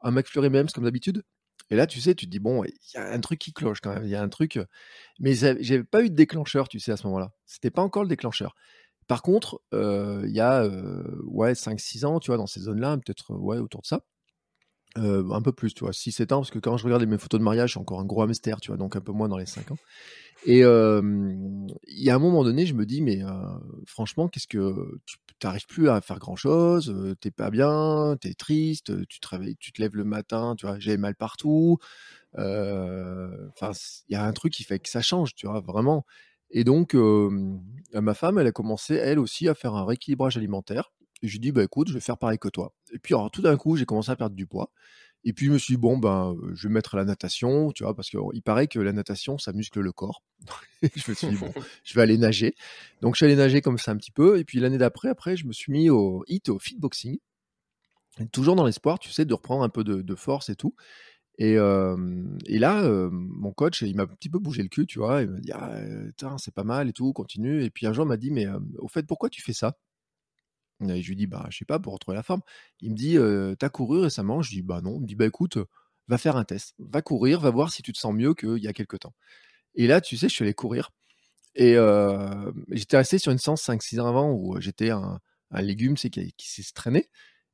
un 0.00 0.10
McFlurry 0.10 0.50
même 0.50 0.68
comme 0.68 0.84
d'habitude. 0.84 1.22
Et 1.70 1.76
là, 1.76 1.86
tu 1.86 2.00
sais, 2.00 2.14
tu 2.14 2.26
te 2.26 2.30
dis 2.30 2.40
bon, 2.40 2.64
il 2.64 2.72
y 2.94 2.98
a 2.98 3.12
un 3.12 3.20
truc 3.20 3.38
qui 3.38 3.52
cloche 3.52 3.80
quand 3.80 3.94
même, 3.94 4.04
il 4.04 4.10
y 4.10 4.16
a 4.16 4.22
un 4.22 4.28
truc. 4.28 4.58
Mais 5.20 5.34
j'avais 5.34 5.84
pas 5.84 6.02
eu 6.02 6.10
de 6.10 6.14
déclencheur, 6.14 6.68
tu 6.68 6.80
sais, 6.80 6.92
à 6.92 6.96
ce 6.96 7.06
moment-là. 7.06 7.30
C'était 7.46 7.70
pas 7.70 7.82
encore 7.82 8.02
le 8.02 8.08
déclencheur. 8.08 8.54
Par 9.06 9.22
contre, 9.22 9.60
il 9.72 10.30
y 10.32 10.40
a 10.40 10.68
ouais 11.24 11.54
5-6 11.54 12.04
ans, 12.04 12.20
tu 12.20 12.30
vois, 12.30 12.36
dans 12.36 12.46
ces 12.46 12.60
zones-là, 12.60 12.96
peut-être 12.98 13.34
ouais 13.34 13.58
autour 13.58 13.82
de 13.82 13.86
ça. 13.86 14.00
Un 14.96 15.42
peu 15.42 15.52
plus, 15.52 15.74
tu 15.74 15.84
vois, 15.84 15.92
6-7 15.92 16.32
ans, 16.32 16.40
parce 16.40 16.50
que 16.50 16.58
quand 16.58 16.76
je 16.76 16.84
regarde 16.84 17.04
mes 17.04 17.18
photos 17.18 17.40
de 17.40 17.44
mariage, 17.44 17.74
j'ai 17.74 17.80
encore 17.80 18.00
un 18.00 18.04
gros 18.04 18.22
hamster, 18.22 18.60
tu 18.60 18.68
vois, 18.68 18.76
donc 18.76 18.96
un 18.96 19.00
peu 19.00 19.12
moins 19.12 19.28
dans 19.28 19.38
les 19.38 19.46
5 19.46 19.70
ans. 19.72 19.78
Et 20.46 20.60
il 20.60 21.74
y 21.86 22.10
a 22.10 22.14
un 22.14 22.18
moment 22.18 22.44
donné, 22.44 22.66
je 22.66 22.74
me 22.74 22.86
dis, 22.86 23.02
mais 23.02 23.20
franchement, 23.86 24.28
qu'est-ce 24.28 24.46
que 24.46 24.98
tu 25.06 25.16
n'arrives 25.42 25.66
plus 25.66 25.88
à 25.88 26.00
faire 26.00 26.18
grand-chose, 26.18 26.94
t'es 27.20 27.30
pas 27.30 27.50
bien, 27.50 28.16
tu 28.20 28.28
es 28.28 28.34
triste, 28.34 29.06
tu 29.08 29.20
te 29.20 29.28
réveilles, 29.28 29.56
tu 29.56 29.72
te 29.72 29.82
lèves 29.82 29.96
le 29.96 30.04
matin, 30.04 30.54
tu 30.56 30.66
vois, 30.66 30.78
j'ai 30.78 30.96
mal 30.96 31.16
partout. 31.16 31.78
Enfin, 32.36 33.72
il 34.08 34.12
y 34.12 34.16
a 34.16 34.24
un 34.24 34.32
truc 34.32 34.52
qui 34.52 34.64
fait 34.64 34.78
que 34.78 34.88
ça 34.88 35.02
change, 35.02 35.34
tu 35.34 35.46
vois, 35.46 35.60
vraiment. 35.60 36.04
Et 36.50 36.62
donc, 36.62 36.94
ma 37.92 38.14
femme, 38.14 38.38
elle 38.38 38.46
a 38.46 38.52
commencé, 38.52 38.94
elle 38.94 39.18
aussi, 39.18 39.48
à 39.48 39.54
faire 39.54 39.74
un 39.74 39.84
rééquilibrage 39.84 40.36
alimentaire. 40.36 40.92
Et 41.24 41.26
je 41.26 41.32
lui 41.32 41.40
dis, 41.40 41.52
bah 41.52 41.64
écoute, 41.64 41.88
je 41.88 41.94
vais 41.94 42.00
faire 42.00 42.18
pareil 42.18 42.38
que 42.38 42.48
toi. 42.48 42.74
Et 42.92 42.98
puis, 42.98 43.14
alors, 43.14 43.30
tout 43.30 43.40
d'un 43.40 43.56
coup, 43.56 43.76
j'ai 43.76 43.86
commencé 43.86 44.10
à 44.10 44.16
perdre 44.16 44.36
du 44.36 44.46
poids. 44.46 44.70
Et 45.24 45.32
puis 45.32 45.46
je 45.46 45.52
me 45.52 45.56
suis 45.56 45.76
dit, 45.76 45.80
bon, 45.80 45.96
ben, 45.96 46.36
je 46.52 46.68
vais 46.68 46.74
mettre 46.74 46.96
la 46.96 47.06
natation, 47.06 47.72
tu 47.72 47.82
vois, 47.82 47.96
parce 47.96 48.10
qu'il 48.10 48.42
paraît 48.42 48.66
que 48.66 48.78
la 48.78 48.92
natation, 48.92 49.38
ça 49.38 49.54
muscle 49.54 49.80
le 49.80 49.90
corps. 49.90 50.22
je 50.82 51.10
me 51.10 51.14
suis 51.14 51.28
dit, 51.28 51.36
bon, 51.36 51.50
je 51.82 51.94
vais 51.94 52.02
aller 52.02 52.18
nager. 52.18 52.54
Donc 53.00 53.14
je 53.14 53.20
suis 53.20 53.24
allé 53.24 53.36
nager 53.36 53.62
comme 53.62 53.78
ça 53.78 53.92
un 53.92 53.96
petit 53.96 54.10
peu. 54.10 54.38
Et 54.38 54.44
puis 54.44 54.60
l'année 54.60 54.76
d'après, 54.76 55.08
après, 55.08 55.34
je 55.38 55.46
me 55.46 55.54
suis 55.54 55.72
mis 55.72 55.88
au 55.88 56.24
hit, 56.28 56.50
au 56.50 56.58
fitboxing. 56.58 57.16
toujours 58.32 58.54
dans 58.54 58.66
l'espoir, 58.66 58.98
tu 58.98 59.10
sais, 59.10 59.24
de 59.24 59.32
reprendre 59.32 59.64
un 59.64 59.70
peu 59.70 59.82
de, 59.82 60.14
force 60.14 60.50
et 60.50 60.56
tout. 60.56 60.74
Et, 61.38 61.54
et 61.54 62.58
là, 62.58 62.86
mon 63.10 63.52
coach, 63.52 63.80
il 63.80 63.96
m'a 63.96 64.02
un 64.02 64.06
petit 64.08 64.28
peu 64.28 64.38
bougé 64.38 64.62
le 64.62 64.68
cul, 64.68 64.86
tu 64.86 64.98
vois. 64.98 65.22
Il 65.22 65.30
m'a 65.30 65.40
dit, 65.40 65.52
ah, 65.54 66.36
c'est 66.36 66.54
pas 66.54 66.64
mal 66.64 66.90
et 66.90 66.92
tout, 66.92 67.14
continue. 67.14 67.64
Et 67.64 67.70
puis 67.70 67.86
un 67.86 67.94
jour, 67.94 68.04
il 68.04 68.08
m'a 68.08 68.18
dit, 68.18 68.30
mais 68.30 68.46
au 68.76 68.88
fait, 68.88 69.06
pourquoi 69.06 69.30
tu 69.30 69.40
fais 69.40 69.54
ça? 69.54 69.78
Et 70.80 71.02
je 71.02 71.08
lui 71.08 71.16
dis: 71.16 71.26
«Bah, 71.26 71.46
je 71.50 71.58
sais 71.58 71.64
pas, 71.64 71.78
pour 71.78 71.92
retrouver 71.94 72.16
la 72.16 72.22
forme». 72.22 72.42
Il 72.80 72.90
me 72.92 72.96
dit: 72.96 73.16
«T'as 73.58 73.68
couru 73.70 74.00
récemment?» 74.00 74.42
Je 74.42 74.50
dis: 74.50 74.62
«Bah, 74.62 74.80
non». 74.82 74.96
Il 74.96 75.02
me 75.02 75.06
dit: 75.06 75.14
«Bah, 75.16 75.26
écoute, 75.26 75.58
va 76.08 76.18
faire 76.18 76.36
un 76.36 76.44
test. 76.44 76.74
Va 76.78 77.02
courir, 77.02 77.40
va 77.40 77.50
voir 77.50 77.72
si 77.72 77.82
tu 77.82 77.92
te 77.92 77.98
sens 77.98 78.14
mieux 78.14 78.34
qu'il 78.34 78.58
y 78.58 78.68
a 78.68 78.72
quelque 78.72 78.96
temps». 78.96 79.14
Et 79.76 79.86
là, 79.88 80.00
tu 80.00 80.16
sais, 80.18 80.28
je 80.28 80.34
suis 80.34 80.44
allé 80.44 80.54
courir 80.54 80.90
et 81.56 81.76
j'étais 82.72 82.96
resté 82.98 83.18
sur 83.18 83.32
une 83.32 83.38
séance 83.38 83.62
5-6 83.62 84.00
ans 84.00 84.06
avant 84.08 84.32
où 84.32 84.60
j'étais 84.60 84.90
un 84.90 85.20
un 85.52 85.62
légume, 85.62 85.96
c'est 85.96 86.10
qui 86.10 86.32
qui 86.36 86.48
s'est 86.50 86.64
traîné 86.74 87.08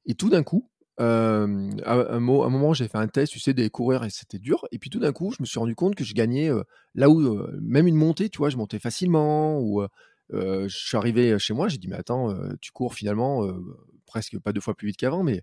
et 0.07 0.15
tout 0.15 0.31
d'un 0.31 0.43
coup, 0.45 0.71
à 0.99 1.05
un 1.45 2.21
moment, 2.21 2.75
j'ai 2.75 2.89
fait 2.89 2.99
un 2.99 3.09
test, 3.09 3.33
tu 3.33 3.41
sais, 3.41 3.55
des 3.55 3.71
coureurs 3.71 4.05
et 4.05 4.11
c'était 4.11 4.39
dur 4.39 4.67
et 4.73 4.79
puis 4.79 4.91
tout 4.91 5.01
d'un 5.01 5.13
coup, 5.13 5.33
je 5.33 5.39
me 5.43 5.47
suis 5.47 5.59
rendu 5.61 5.75
compte 5.75 5.95
que 5.97 6.05
je 6.05 6.15
gagnais, 6.15 6.51
là 6.95 7.11
où, 7.11 7.21
même 7.61 7.87
une 7.89 7.97
montée, 7.97 8.31
tu 8.31 8.39
vois, 8.39 8.51
je 8.51 8.57
montais 8.59 8.79
facilement 8.81 9.61
ou 9.61 9.85
je 10.33 10.69
suis 10.69 10.97
arrivé 10.97 11.39
chez 11.39 11.55
moi, 11.55 11.69
j'ai 11.69 11.79
dit: 11.79 11.89
«Mais 11.89 11.97
attends, 11.97 12.35
tu 12.61 12.73
cours 12.73 12.95
finalement, 12.95 13.47
presque 14.07 14.39
pas 14.39 14.53
deux 14.53 14.61
fois 14.61 14.75
plus 14.75 14.89
vite 14.89 14.97
qu'avant, 14.97 15.23
mais 15.23 15.43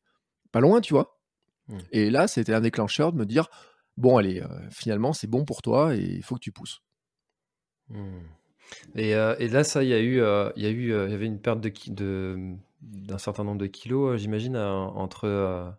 pas 0.52 0.60
loin», 0.62 0.82
tu 0.82 0.94
vois? 0.94 1.20
Mmh. 1.68 1.78
Et 1.92 2.10
là, 2.10 2.28
c'était 2.28 2.54
un 2.54 2.62
déclencheur 2.62 3.12
de 3.14 3.18
me 3.18 3.26
dire: 3.26 3.48
«Bon 3.98 4.18
allez, 4.18 4.44
finalement, 4.72 5.14
c'est 5.14 5.28
bon 5.28 5.46
pour 5.46 5.62
toi 5.62 5.96
et 5.96 6.00
il 6.02 6.24
faut 6.24 6.36
que 6.36 6.42
tu 6.42 6.52
pousses». 6.52 6.82
Mmh. 7.90 8.20
Et, 8.96 9.14
là, 9.14 9.64
ça, 9.64 9.84
il 9.84 9.90
y 9.90 9.94
a 9.94 10.00
eu, 10.00 10.22
il 10.56 10.64
y 10.64 10.66
a 10.66 10.70
eu, 10.70 10.84
il 11.06 11.12
y 11.12 11.14
avait 11.14 11.26
une 11.26 11.40
perte 11.42 11.62
de 11.62 11.72
de 11.90 12.56
d'un 12.82 13.18
certain 13.18 13.44
nombre 13.44 13.58
de 13.58 13.66
kilos, 13.66 14.20
j'imagine, 14.20 14.56
entre, 14.56 15.74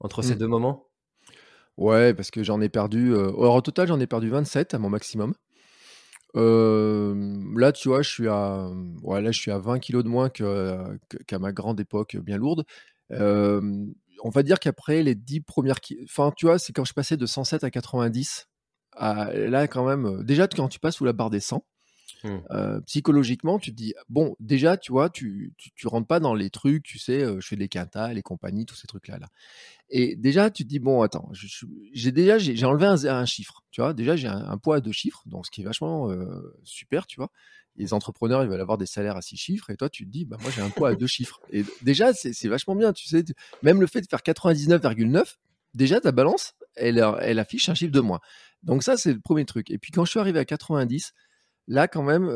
entre 0.00 0.22
ces 0.22 0.34
mmh. 0.34 0.38
deux 0.38 0.48
moments? 0.48 0.88
Ouais, 1.76 2.12
parce 2.12 2.30
que 2.30 2.42
j'en 2.42 2.60
ai 2.60 2.68
perdu, 2.68 3.14
alors 3.14 3.54
au 3.54 3.60
total, 3.60 3.88
j'en 3.88 4.00
ai 4.00 4.06
perdu 4.06 4.28
27 4.30 4.74
à 4.74 4.78
mon 4.78 4.90
maximum. 4.90 5.34
Là, 6.34 7.72
tu 7.72 7.88
vois, 7.88 8.02
je 8.02 8.10
suis 8.10 8.28
à, 8.28 8.70
ouais, 9.02 9.20
là, 9.20 9.32
je 9.32 9.40
suis 9.40 9.50
à 9.50 9.58
20 9.58 9.78
kilos 9.78 10.04
de 10.04 10.08
moins 10.08 10.28
que, 10.30 10.98
qu'à 11.26 11.38
ma 11.38 11.52
grande 11.52 11.80
époque 11.80 12.16
bien 12.16 12.36
lourde. 12.36 12.64
on 13.10 14.30
va 14.30 14.42
dire 14.42 14.58
qu'après 14.60 15.02
les 15.02 15.14
10 15.14 15.40
premières, 15.40 15.78
enfin, 16.04 16.32
tu 16.36 16.46
vois, 16.46 16.58
c'est 16.58 16.72
quand 16.72 16.84
je 16.84 16.92
passais 16.92 17.16
de 17.16 17.26
107 17.26 17.64
à 17.64 17.70
90. 17.70 18.46
À, 18.96 19.32
là, 19.32 19.68
quand 19.68 19.86
même, 19.86 20.24
déjà 20.24 20.48
quand 20.48 20.68
tu 20.68 20.80
passes 20.80 20.96
sous 20.96 21.04
la 21.04 21.12
barre 21.12 21.30
des 21.30 21.40
100, 21.40 21.64
Mmh. 22.24 22.80
psychologiquement, 22.86 23.58
tu 23.58 23.70
te 23.70 23.76
dis, 23.76 23.94
bon, 24.08 24.36
déjà, 24.40 24.76
tu 24.76 24.92
vois, 24.92 25.10
tu, 25.10 25.52
tu, 25.56 25.86
rentres 25.86 26.06
pas 26.06 26.20
dans 26.20 26.34
les 26.34 26.50
trucs, 26.50 26.82
tu 26.82 26.98
sais, 26.98 27.20
je 27.20 27.46
fais 27.46 27.56
des 27.56 27.68
quintas, 27.68 28.12
les 28.12 28.22
compagnies, 28.22 28.66
tous 28.66 28.76
ces 28.76 28.86
trucs-là. 28.86 29.18
Là. 29.18 29.28
Et 29.88 30.16
déjà, 30.16 30.50
tu 30.50 30.64
te 30.64 30.68
dis, 30.68 30.78
bon, 30.78 31.02
attends, 31.02 31.30
j'ai 31.92 32.12
déjà, 32.12 32.38
j'ai 32.38 32.64
enlevé 32.66 32.86
un, 32.86 33.24
chiffre, 33.26 33.62
tu 33.70 33.80
vois, 33.80 33.94
déjà, 33.94 34.16
j'ai 34.16 34.28
un, 34.28 34.58
poids 34.58 34.76
à 34.76 34.80
deux 34.80 34.92
chiffres, 34.92 35.22
donc 35.26 35.46
ce 35.46 35.50
qui 35.50 35.62
est 35.62 35.64
vachement 35.64 36.10
super, 36.64 37.06
tu 37.06 37.16
vois. 37.16 37.30
Les 37.76 37.94
entrepreneurs, 37.94 38.42
ils 38.42 38.48
veulent 38.48 38.60
avoir 38.60 38.78
des 38.78 38.86
salaires 38.86 39.16
à 39.16 39.22
six 39.22 39.36
chiffres, 39.36 39.70
et 39.70 39.76
toi, 39.76 39.88
tu 39.88 40.04
te 40.04 40.10
dis, 40.10 40.24
bah, 40.24 40.36
moi, 40.40 40.50
j'ai 40.50 40.60
un 40.60 40.70
poids 40.70 40.90
à 40.90 40.94
deux 40.94 41.06
chiffres. 41.06 41.40
Et 41.50 41.64
déjà, 41.82 42.12
c'est 42.12 42.48
vachement 42.48 42.74
bien, 42.74 42.92
tu 42.92 43.08
sais, 43.08 43.24
même 43.62 43.80
le 43.80 43.86
fait 43.86 44.00
de 44.00 44.06
faire 44.06 44.20
99,9, 44.20 45.36
déjà, 45.74 46.00
ta 46.00 46.12
balance, 46.12 46.54
elle, 46.76 47.04
elle 47.20 47.38
affiche 47.38 47.68
un 47.68 47.74
chiffre 47.74 47.92
de 47.92 48.00
moins. 48.00 48.20
Donc 48.62 48.82
ça, 48.82 48.96
c'est 48.96 49.12
le 49.12 49.20
premier 49.20 49.44
truc. 49.44 49.70
Et 49.70 49.78
puis 49.78 49.92
quand 49.92 50.04
je 50.04 50.10
suis 50.10 50.20
arrivé 50.20 50.38
à 50.38 50.44
90, 50.44 51.12
Là, 51.70 51.86
quand 51.86 52.02
même, 52.02 52.26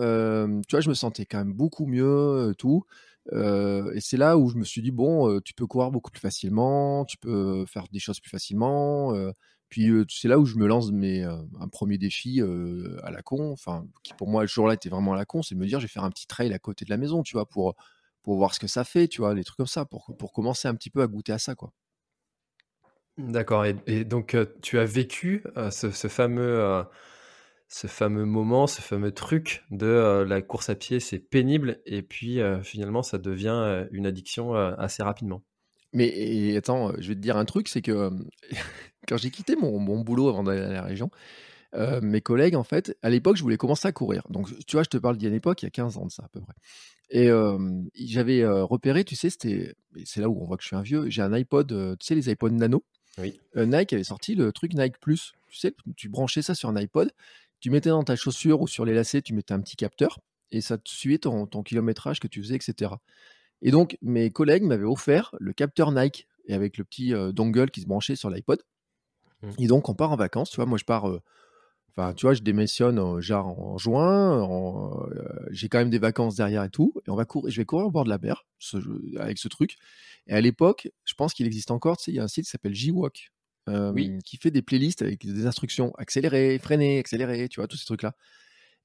tu 0.69 0.77
vois, 0.77 0.81
je 0.81 0.89
me 0.89 0.95
sentais 0.95 1.27
quand 1.27 1.39
même 1.39 1.53
beaucoup 1.53 1.87
mieux, 1.87 2.55
tout. 2.57 2.85
et 3.33 4.01
c'est 4.01 4.17
là 4.17 4.39
où 4.39 4.49
je 4.49 4.57
me 4.57 4.63
suis 4.63 4.81
dit, 4.81 4.93
bon, 4.93 5.41
tu 5.41 5.55
peux 5.55 5.67
courir 5.67 5.91
beaucoup 5.91 6.13
plus 6.13 6.21
facilement, 6.21 7.05
tu 7.05 7.17
peux 7.19 7.67
faire 7.67 7.87
des 7.91 7.99
choses 7.99 8.21
plus 8.21 8.31
facilement. 8.31 9.13
puis 9.69 9.91
c'est 10.09 10.29
là 10.29 10.39
où 10.39 10.47
je 10.47 10.55
me 10.55 10.69
lance 10.69 10.93
mes, 10.93 11.25
un 11.25 11.69
premier 11.69 11.99
défi 11.99 12.41
à 13.03 13.11
la 13.11 13.23
con, 13.23 13.51
enfin, 13.51 13.85
qui 14.05 14.15
pour 14.15 14.29
moi, 14.29 14.43
le 14.43 14.47
jour-là, 14.47 14.75
était 14.75 14.89
vraiment 14.89 15.15
à 15.15 15.17
la 15.17 15.25
con, 15.25 15.43
c'est 15.43 15.57
de 15.57 15.61
me 15.61 15.67
dire, 15.67 15.81
je 15.81 15.87
vais 15.87 15.93
faire 15.93 16.05
un 16.05 16.11
petit 16.11 16.29
trail 16.29 16.55
à 16.55 16.61
côté 16.61 16.85
de 16.85 16.91
la 16.91 16.97
maison, 16.97 17.25
tu 17.25 17.33
vois, 17.33 17.47
pour, 17.47 17.75
pour 18.23 18.37
voir 18.37 18.55
ce 18.55 18.61
que 18.61 18.69
ça 18.69 18.85
fait, 18.85 19.09
tu 19.09 19.21
vois, 19.21 19.35
des 19.35 19.43
trucs 19.43 19.57
comme 19.57 19.67
ça, 19.67 19.85
pour, 19.85 20.15
pour 20.17 20.33
commencer 20.33 20.69
un 20.69 20.77
petit 20.77 20.91
peu 20.91 21.03
à 21.03 21.09
goûter 21.09 21.33
à 21.33 21.41
ça, 21.41 21.57
quoi. 21.57 21.73
D'accord. 23.19 23.65
Et, 23.65 24.05
donc, 24.05 24.37
tu 24.63 24.79
as 24.79 24.85
vécu 24.85 25.43
ce, 25.73 25.91
fameux 25.91 26.85
ce 27.75 27.89
fameux 27.89 28.25
moment, 28.25 28.69
ce 28.69 28.81
fameux 28.81 29.11
truc 29.11 29.65
de 29.73 29.87
euh, 29.87 30.25
la 30.25 30.43
course 30.43 30.71
à 30.71 30.77
pied, 30.77 31.01
c'est 31.01 31.19
pénible, 31.19 31.81
et 31.87 32.03
puis 32.03 32.41
euh, 32.41 32.63
finalement, 32.63 33.03
ça 33.03 33.19
devient 33.19 33.49
euh, 33.49 33.85
une 33.91 34.07
addiction 34.07 34.55
assez 34.55 35.03
rapidement. 35.03 35.43
Mais 35.93 36.57
attends, 36.57 36.93
je 36.99 37.09
vais 37.09 37.17
te 37.17 37.21
dire 37.21 37.37
un 37.37 37.45
truc, 37.45 37.67
c'est 37.67 37.83
que 37.83 38.11
quand 39.09 39.17
j'ai 39.17 39.33
quitté 39.33 39.57
mon, 39.57 40.01
boulot 40.03 40.29
avant 40.29 40.45
d'aller 40.45 40.61
à 40.61 40.73
la 40.73 40.83
région, 40.83 41.11
mes 42.03 42.21
collègues, 42.21 42.55
en 42.55 42.63
fait, 42.63 42.97
à 43.03 43.11
l'époque, 43.11 43.37
je 43.37 43.43
voulais 43.43 43.57
commencer 43.57 43.89
à 43.89 43.93
courir. 43.93 44.23
Donc, 44.31 44.49
tu 44.67 44.77
vois, 44.77 44.85
je 44.85 44.91
te 44.91 44.97
parle 44.97 45.17
d'il 45.17 45.25
y 45.25 45.27
a 45.27 45.31
une 45.31 45.37
époque, 45.37 45.63
il 45.63 45.67
y 45.67 45.67
a 45.67 45.71
15 45.71 45.97
ans 45.99 46.07
de 46.07 46.13
ça 46.13 46.23
à 46.23 46.29
peu 46.29 46.41
près. 46.41 46.55
Et 47.11 47.29
j'avais 48.07 48.47
repéré, 48.47 49.03
tu 49.03 49.17
sais, 49.17 49.31
c'était, 49.31 49.75
c'est 50.05 50.21
là 50.21 50.29
où 50.29 50.41
on 50.41 50.45
voit 50.45 50.57
que 50.57 50.63
je 50.63 50.69
suis 50.69 50.77
un 50.77 50.83
vieux, 50.83 51.11
j'ai 51.11 51.23
un 51.23 51.33
iPod, 51.33 51.97
tu 51.99 52.07
sais, 52.07 52.15
les 52.15 52.29
iPod 52.29 52.53
Nano. 52.53 52.85
Oui. 53.19 53.41
Nike 53.57 53.93
avait 53.93 54.05
sorti 54.05 54.37
le 54.37 54.53
truc 54.53 54.75
Nike 54.75 54.99
Plus. 55.01 55.33
Tu 55.49 55.59
sais, 55.59 55.75
tu 55.97 56.09
branchais 56.09 56.43
ça 56.43 56.55
sur 56.55 56.69
un 56.69 56.77
iPod 56.77 57.13
tu 57.65 57.71
mettais 57.71 57.89
dans 57.89 58.05
ta 58.05 58.15
chaussure 58.15 58.61
ou 58.61 58.69
sur 58.69 58.85
les 58.85 58.93
lacets, 58.93 59.23
tu 59.23 59.33
mettais 59.33 59.55
un 59.55 59.61
petit 59.63 59.77
capteur 59.77 60.19
et 60.51 60.61
ça 60.61 60.77
te 60.77 60.87
suivait 60.87 61.17
ton, 61.17 61.47
kilométrage 61.47 62.21
que 62.21 62.29
tu 62.29 62.43
faisais, 62.43 62.57
etc. 62.57 62.93
Et 63.63 63.71
donc, 63.71 63.97
mes 64.03 64.31
collègues 64.31 64.65
m'avaient 64.65 64.85
offert 64.85 65.35
le 65.41 65.55
capteur 65.55 65.91
Nike 65.91 66.29
et 66.45 66.53
avec 66.53 66.77
le 66.77 66.85
petit 66.85 67.15
euh, 67.15 67.33
dongle 67.33 67.71
qui 67.71 67.81
se 67.81 67.87
branchait 67.87 68.17
sur 68.17 68.29
l'iPod. 68.29 68.63
Mmh. 69.41 69.51
Et 69.61 69.67
donc, 69.67 69.89
on 69.89 69.95
part 69.95 70.13
en 70.13 70.17
vacances, 70.17 70.51
tu 70.51 70.57
vois. 70.57 70.67
Moi, 70.67 70.77
je 70.77 70.85
pars. 70.85 71.09
Euh, 71.09 71.23
enfin, 71.93 72.13
tu 72.13 72.27
vois, 72.27 72.35
je 72.35 72.43
démissionne 72.43 72.99
en, 72.99 73.19
genre 73.23 73.59
en 73.59 73.79
juin. 73.79 74.47
Euh, 75.11 75.47
j'ai 75.51 75.71
quand 75.71 75.79
même 75.79 75.89
des 75.89 75.99
vacances 75.99 76.35
derrière 76.35 76.65
et 76.65 76.71
tout. 76.71 76.93
Et 77.07 77.11
on 77.11 77.17
va 77.17 77.25
courir. 77.25 77.51
Je 77.51 77.57
vais 77.57 77.65
courir 77.65 77.87
au 77.87 77.91
bord 77.91 78.05
de 78.05 78.11
la 78.11 78.19
mer 78.19 78.45
avec 79.17 79.39
ce 79.39 79.49
truc. 79.49 79.79
Et 80.27 80.35
à 80.35 80.41
l'époque, 80.43 80.91
je 81.05 81.15
pense 81.15 81.33
qu'il 81.33 81.47
existe 81.47 81.71
encore. 81.71 81.97
Tu 81.97 82.05
sais, 82.05 82.13
il 82.13 82.17
y 82.17 82.21
a 82.21 82.25
un 82.25 82.29
site 82.29 82.45
qui 82.45 82.51
s'appelle 82.51 82.75
J-Walk 82.75 83.33
qui 83.67 84.37
fait 84.37 84.51
des 84.51 84.63
playlists 84.63 85.03
avec 85.03 85.25
des 85.25 85.47
instructions 85.47 85.95
accélérer, 85.97 86.59
freiner, 86.59 86.99
accélérer, 86.99 87.49
tu 87.49 87.61
vois, 87.61 87.69
tous 87.69 87.77
ces 87.77 87.87
trucs-là. 87.87 88.15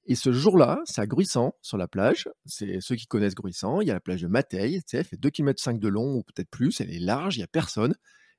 Et 0.06 0.14
ce 0.14 0.32
jour-là, 0.32 0.80
c'est 0.86 1.00
à 1.00 1.06
Gruissant, 1.06 1.54
sur 1.60 1.76
la 1.76 1.86
plage. 1.86 2.28
C'est 2.46 2.80
ceux 2.80 2.96
qui 2.96 3.06
connaissent 3.06 3.34
Gruissant. 3.34 3.80
Il 3.80 3.88
y 3.88 3.90
a 3.90 3.94
la 3.94 4.00
plage 4.00 4.22
de 4.22 4.28
Mateille, 4.28 4.82
tu 4.84 4.96
elle 4.96 5.04
fait 5.04 5.18
2 5.18 5.30
km 5.30 5.78
de 5.78 5.88
long 5.88 6.14
ou 6.16 6.22
peut-être 6.22 6.48
plus. 6.50 6.80
Elle 6.80 6.90
est 6.90 6.98
large, 6.98 7.36
il 7.36 7.40
n'y 7.40 7.44
a 7.44 7.48
personne. 7.48 7.94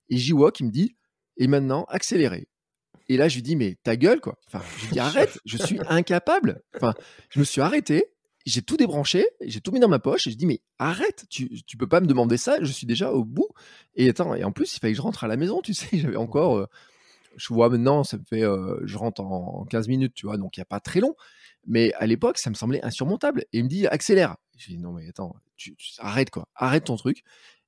Et 0.09 0.17
Jiwa 0.17 0.51
qui 0.51 0.63
me 0.63 0.71
dit, 0.71 0.97
et 1.37 1.47
maintenant, 1.47 1.85
accélérer. 1.85 2.49
Et 3.07 3.17
là, 3.17 3.27
je 3.27 3.35
lui 3.35 3.41
dis, 3.43 3.55
mais 3.55 3.77
ta 3.83 3.95
gueule, 3.95 4.19
quoi. 4.21 4.37
Enfin, 4.47 4.63
je 4.77 4.85
lui 4.85 4.93
dis, 4.93 4.99
arrête, 4.99 5.39
je 5.45 5.57
suis 5.57 5.79
incapable. 5.87 6.61
Enfin, 6.75 6.93
je 7.29 7.39
me 7.39 7.45
suis 7.45 7.61
arrêté 7.61 8.05
j'ai 8.45 8.61
tout 8.61 8.77
débranché, 8.77 9.27
j'ai 9.41 9.61
tout 9.61 9.71
mis 9.71 9.79
dans 9.79 9.87
ma 9.87 9.99
poche 9.99 10.27
et 10.27 10.31
je 10.31 10.37
dis 10.37 10.45
mais 10.45 10.61
arrête, 10.79 11.25
tu, 11.29 11.61
tu 11.63 11.77
peux 11.77 11.87
pas 11.87 12.01
me 12.01 12.07
demander 12.07 12.37
ça, 12.37 12.57
je 12.61 12.71
suis 12.71 12.87
déjà 12.87 13.11
au 13.11 13.23
bout. 13.23 13.49
Et 13.95 14.09
attends, 14.09 14.33
et 14.35 14.43
en 14.43 14.51
plus 14.51 14.75
il 14.75 14.79
fallait 14.79 14.93
que 14.93 14.97
je 14.97 15.01
rentre 15.01 15.23
à 15.23 15.27
la 15.27 15.37
maison, 15.37 15.61
tu 15.61 15.73
sais, 15.73 15.87
j'avais 15.97 16.15
encore, 16.15 16.57
euh, 16.57 16.67
je 17.37 17.53
vois 17.53 17.69
maintenant, 17.69 18.03
ça 18.03 18.17
me 18.17 18.23
fait, 18.23 18.43
euh, 18.43 18.79
je 18.83 18.97
rentre 18.97 19.21
en 19.21 19.65
15 19.69 19.87
minutes, 19.87 20.13
tu 20.13 20.25
vois, 20.25 20.37
donc 20.37 20.57
il 20.57 20.59
n'y 20.59 20.63
a 20.63 20.65
pas 20.65 20.79
très 20.79 20.99
long. 20.99 21.15
Mais 21.67 21.93
à 21.93 22.07
l'époque, 22.07 22.37
ça 22.37 22.49
me 22.49 22.55
semblait 22.55 22.83
insurmontable. 22.83 23.45
Et 23.53 23.59
il 23.59 23.63
me 23.65 23.69
dit 23.69 23.85
accélère. 23.87 24.35
Je 24.57 24.67
dis 24.67 24.77
non 24.77 24.93
mais 24.93 25.07
attends, 25.07 25.35
tu, 25.57 25.75
arrête 25.99 26.29
quoi, 26.31 26.47
arrête 26.55 26.85
ton 26.85 26.95
truc. 26.95 27.23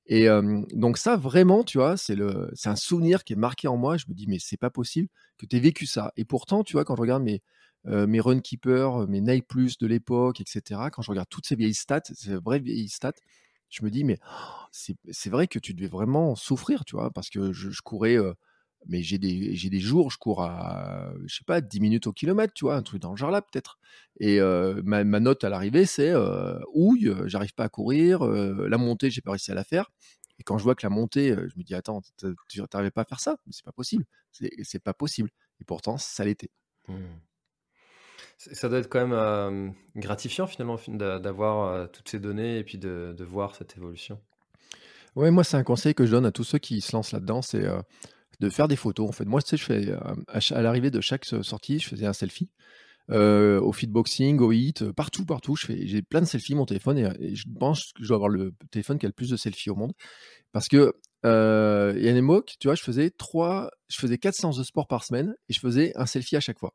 Et 0.08 0.28
donc 0.74 0.98
ça 0.98 1.16
vraiment, 1.16 1.64
tu 1.64 1.78
vois, 1.78 1.96
c'est 1.96 2.16
le, 2.16 2.50
c'est 2.56 2.70
un 2.70 2.76
souvenir 2.76 3.24
qui 3.24 3.34
est 3.34 3.38
marqué 3.38 3.68
en 3.68 3.78
moi. 3.78 3.98
Je 3.98 4.06
me 4.10 4.14
dis 4.14 4.26
mais 4.28 4.38
c'est 4.40 4.58
pas 4.58 4.70
possible 4.70 5.10
que 5.38 5.46
tu 5.46 5.56
aies 5.56 5.60
vécu 5.60 5.86
ça. 5.86 6.12
Et 6.18 6.26
pourtant, 6.26 6.64
tu 6.64 6.74
vois, 6.74 6.86
quand 6.86 6.96
je 6.96 7.02
regarde 7.02 7.24
mes 7.24 7.42
euh, 7.88 8.08
mes 8.08 8.20
Runkeeper, 8.20 9.08
mes 9.08 9.22
Nike 9.22 9.48
Plus 9.48 9.78
de 9.78 9.88
l'époque, 9.88 10.40
etc. 10.40 10.82
Quand 10.92 11.02
je 11.02 11.12
regarde 11.12 11.28
toutes 11.30 11.46
ces 11.46 11.56
vieilles 11.56 11.74
stats, 11.74 12.02
ces 12.14 12.36
vraies 12.36 12.60
vieilles 12.60 12.90
stats, 12.90 13.14
je 13.70 13.84
me 13.84 13.90
dis, 13.90 14.04
mais 14.04 14.18
c'est 14.72 15.30
vrai 15.30 15.48
que 15.48 15.60
tu 15.60 15.74
devais 15.74 15.88
vraiment 15.88 16.36
souffrir, 16.36 16.86
tu 16.86 16.96
vois, 16.96 17.12
parce 17.12 17.30
que 17.30 17.52
je, 17.52 17.70
courais, 17.82 18.18
euh, 18.18 18.34
mais 18.88 19.04
j'ai 19.04 19.18
des, 19.18 19.54
des 19.70 19.80
jours, 19.80 20.12
je 20.12 20.18
cours 20.18 20.44
à, 20.44 21.12
je 21.26 21.36
sais 21.36 21.44
pas, 21.46 21.60
10 21.60 21.80
minutes 21.82 22.08
au 22.08 22.14
kilomètre, 22.14 22.54
tu 22.54 22.66
vois, 22.66 22.76
un 22.76 22.84
truc 22.84 23.02
dans 23.02 23.12
le 23.12 23.18
genre 23.18 23.32
là, 23.32 23.42
peut-être. 23.42 23.80
Et 24.20 24.40
euh, 24.40 24.82
ma, 24.86 25.04
note 25.04 25.44
à 25.44 25.50
l'arrivée, 25.50 25.86
c'est 25.86 26.14
ouille, 26.74 27.14
j'arrive 27.26 27.54
pas 27.54 27.66
à 27.66 27.70
courir, 27.70 28.24
la 28.26 28.78
montée, 28.78 29.10
j'ai 29.12 29.22
pas 29.22 29.32
réussi 29.32 29.52
à 29.52 29.56
la 29.56 29.64
faire. 29.64 29.92
Et 30.40 30.44
quand 30.44 30.58
je 30.58 30.64
vois 30.64 30.74
que 30.76 30.86
la 30.86 30.90
montée, 30.90 31.36
je 31.36 31.58
me 31.58 31.64
dis, 31.64 31.76
attends, 31.76 32.02
tu 32.48 32.62
n'arrivais 32.62 32.92
pas 32.92 33.02
à 33.02 33.06
faire 33.06 33.20
ça, 33.20 33.38
c'est 33.52 33.66
pas 33.66 33.72
possible, 33.74 34.06
c'est 34.32 34.84
pas 34.84 34.94
possible. 34.94 35.30
Et 35.60 35.66
pourtant, 35.66 35.98
ça 35.98 36.24
l'était. 36.24 36.50
Mmh. 36.88 36.96
Ça 38.38 38.70
doit 38.70 38.80
être 38.80 38.90
quand 38.90 39.06
même 39.08 39.74
gratifiant 39.96 40.48
finalement 40.48 40.78
d'avoir 40.88 41.90
toutes 41.92 42.10
ces 42.10 42.20
données 42.20 42.60
et 42.60 42.64
puis 42.64 42.78
de, 42.78 43.24
voir 43.24 43.56
cette 43.56 43.78
évolution. 43.78 44.20
Ouais, 45.16 45.32
moi 45.32 45.44
c'est 45.44 45.58
un 45.58 45.64
conseil 45.64 45.94
que 45.94 46.06
je 46.06 46.12
donne 46.12 46.26
à 46.26 46.32
tous 46.32 46.44
ceux 46.44 46.58
qui 46.58 46.82
se 46.82 46.96
lancent 46.96 47.12
là-dedans, 47.12 47.42
c'est 47.42 47.66
de 48.40 48.50
faire 48.50 48.68
des 48.68 48.76
photos. 48.76 49.08
En 49.08 49.12
fait, 49.12 49.26
moi, 49.26 49.42
tu 49.42 49.50
sais, 49.50 49.58
je 49.58 49.64
fais 49.64 49.94
à, 50.28 50.62
l'arrivée 50.62 50.92
de 50.92 51.02
chaque 51.02 51.26
sortie, 51.26 51.80
je 51.80 51.88
faisais 51.88 52.06
un 52.06 52.14
selfie. 52.14 52.50
au 53.10 53.72
feedboxing, 53.72 54.40
au 54.40 54.52
hit, 54.52 54.92
partout, 54.92 55.26
partout. 55.26 55.56
J'ai 55.56 56.02
plein 56.02 56.22
de 56.22 56.26
selfies 56.26 56.56
mon 56.56 56.66
téléphone 56.66 56.98
et, 56.98 57.36
je 57.36 57.46
pense 57.60 57.94
que 57.94 58.04
je 58.04 58.08
dois 58.08 58.16
avoir 58.16 58.30
le 58.30 58.54
téléphone 58.72 58.98
qui 58.98 59.06
a 59.06 59.10
le 59.10 59.14
plus 59.14 59.30
de 59.30 59.38
selfies 59.38 59.70
au 59.70 59.76
monde. 59.76 59.94
Parce 60.52 60.68
que 60.68 60.94
euh, 61.26 61.94
il 61.96 62.04
y 62.04 62.08
a 62.08 62.12
une 62.12 62.24
époque, 62.24 62.56
tu 62.60 62.68
vois, 62.68 62.76
je 62.76 62.84
faisais 62.84 63.10
trois, 63.10 63.72
je 63.90 63.98
faisais 63.98 64.18
quatre 64.18 64.36
séances 64.36 64.58
de 64.58 64.64
sport 64.64 64.88
par 64.88 65.04
semaine 65.04 65.36
et 65.50 65.54
je 65.54 65.60
faisais 65.60 65.94
un 65.96 66.06
selfie 66.06 66.36
à 66.36 66.42
chaque 66.42 66.60
fois. 66.60 66.74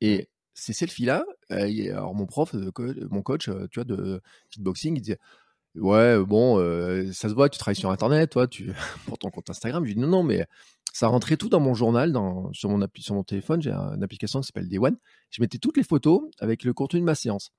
Et 0.00 0.28
ces 0.54 0.72
selfies-là, 0.72 1.24
alors 1.50 2.14
mon 2.14 2.26
prof, 2.26 2.54
mon 3.10 3.22
coach, 3.22 3.48
tu 3.70 3.80
vois, 3.80 3.84
de 3.84 4.20
fitboxing, 4.50 4.96
il 4.96 5.00
disait 5.00 5.18
Ouais, 5.74 6.18
bon, 6.22 6.58
ça 7.12 7.28
se 7.28 7.34
voit, 7.34 7.48
tu 7.48 7.58
travailles 7.58 7.76
sur 7.76 7.90
Internet, 7.90 8.30
toi, 8.30 8.46
tu, 8.46 8.72
pour 9.06 9.18
ton 9.18 9.30
compte 9.30 9.48
Instagram. 9.50 9.84
Je 9.84 9.88
lui 9.88 9.94
dis 9.94 10.00
Non, 10.00 10.08
non, 10.08 10.22
mais 10.22 10.46
ça 10.92 11.08
rentrait 11.08 11.36
tout 11.36 11.48
dans 11.48 11.60
mon 11.60 11.74
journal, 11.74 12.12
dans, 12.12 12.52
sur, 12.52 12.68
mon 12.68 12.86
sur 12.98 13.14
mon 13.14 13.24
téléphone. 13.24 13.62
J'ai 13.62 13.72
une 13.72 14.02
application 14.02 14.40
qui 14.40 14.46
s'appelle 14.46 14.68
Day 14.68 14.78
One. 14.78 14.96
Je 15.30 15.40
mettais 15.40 15.58
toutes 15.58 15.76
les 15.78 15.84
photos 15.84 16.22
avec 16.40 16.64
le 16.64 16.74
contenu 16.74 17.00
de 17.00 17.04
ma 17.04 17.14
séance. 17.14 17.50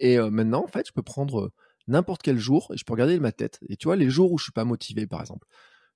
Et 0.00 0.18
maintenant, 0.18 0.64
en 0.64 0.68
fait, 0.68 0.86
je 0.88 0.92
peux 0.92 1.02
prendre 1.02 1.52
n'importe 1.86 2.22
quel 2.22 2.38
jour 2.38 2.70
et 2.72 2.76
je 2.76 2.84
peux 2.84 2.92
regarder 2.92 3.18
ma 3.18 3.32
tête. 3.32 3.60
Et 3.68 3.76
tu 3.76 3.88
vois, 3.88 3.96
les 3.96 4.10
jours 4.10 4.32
où 4.32 4.38
je 4.38 4.44
suis 4.44 4.52
pas 4.52 4.64
motivé, 4.64 5.06
par 5.06 5.20
exemple, 5.20 5.46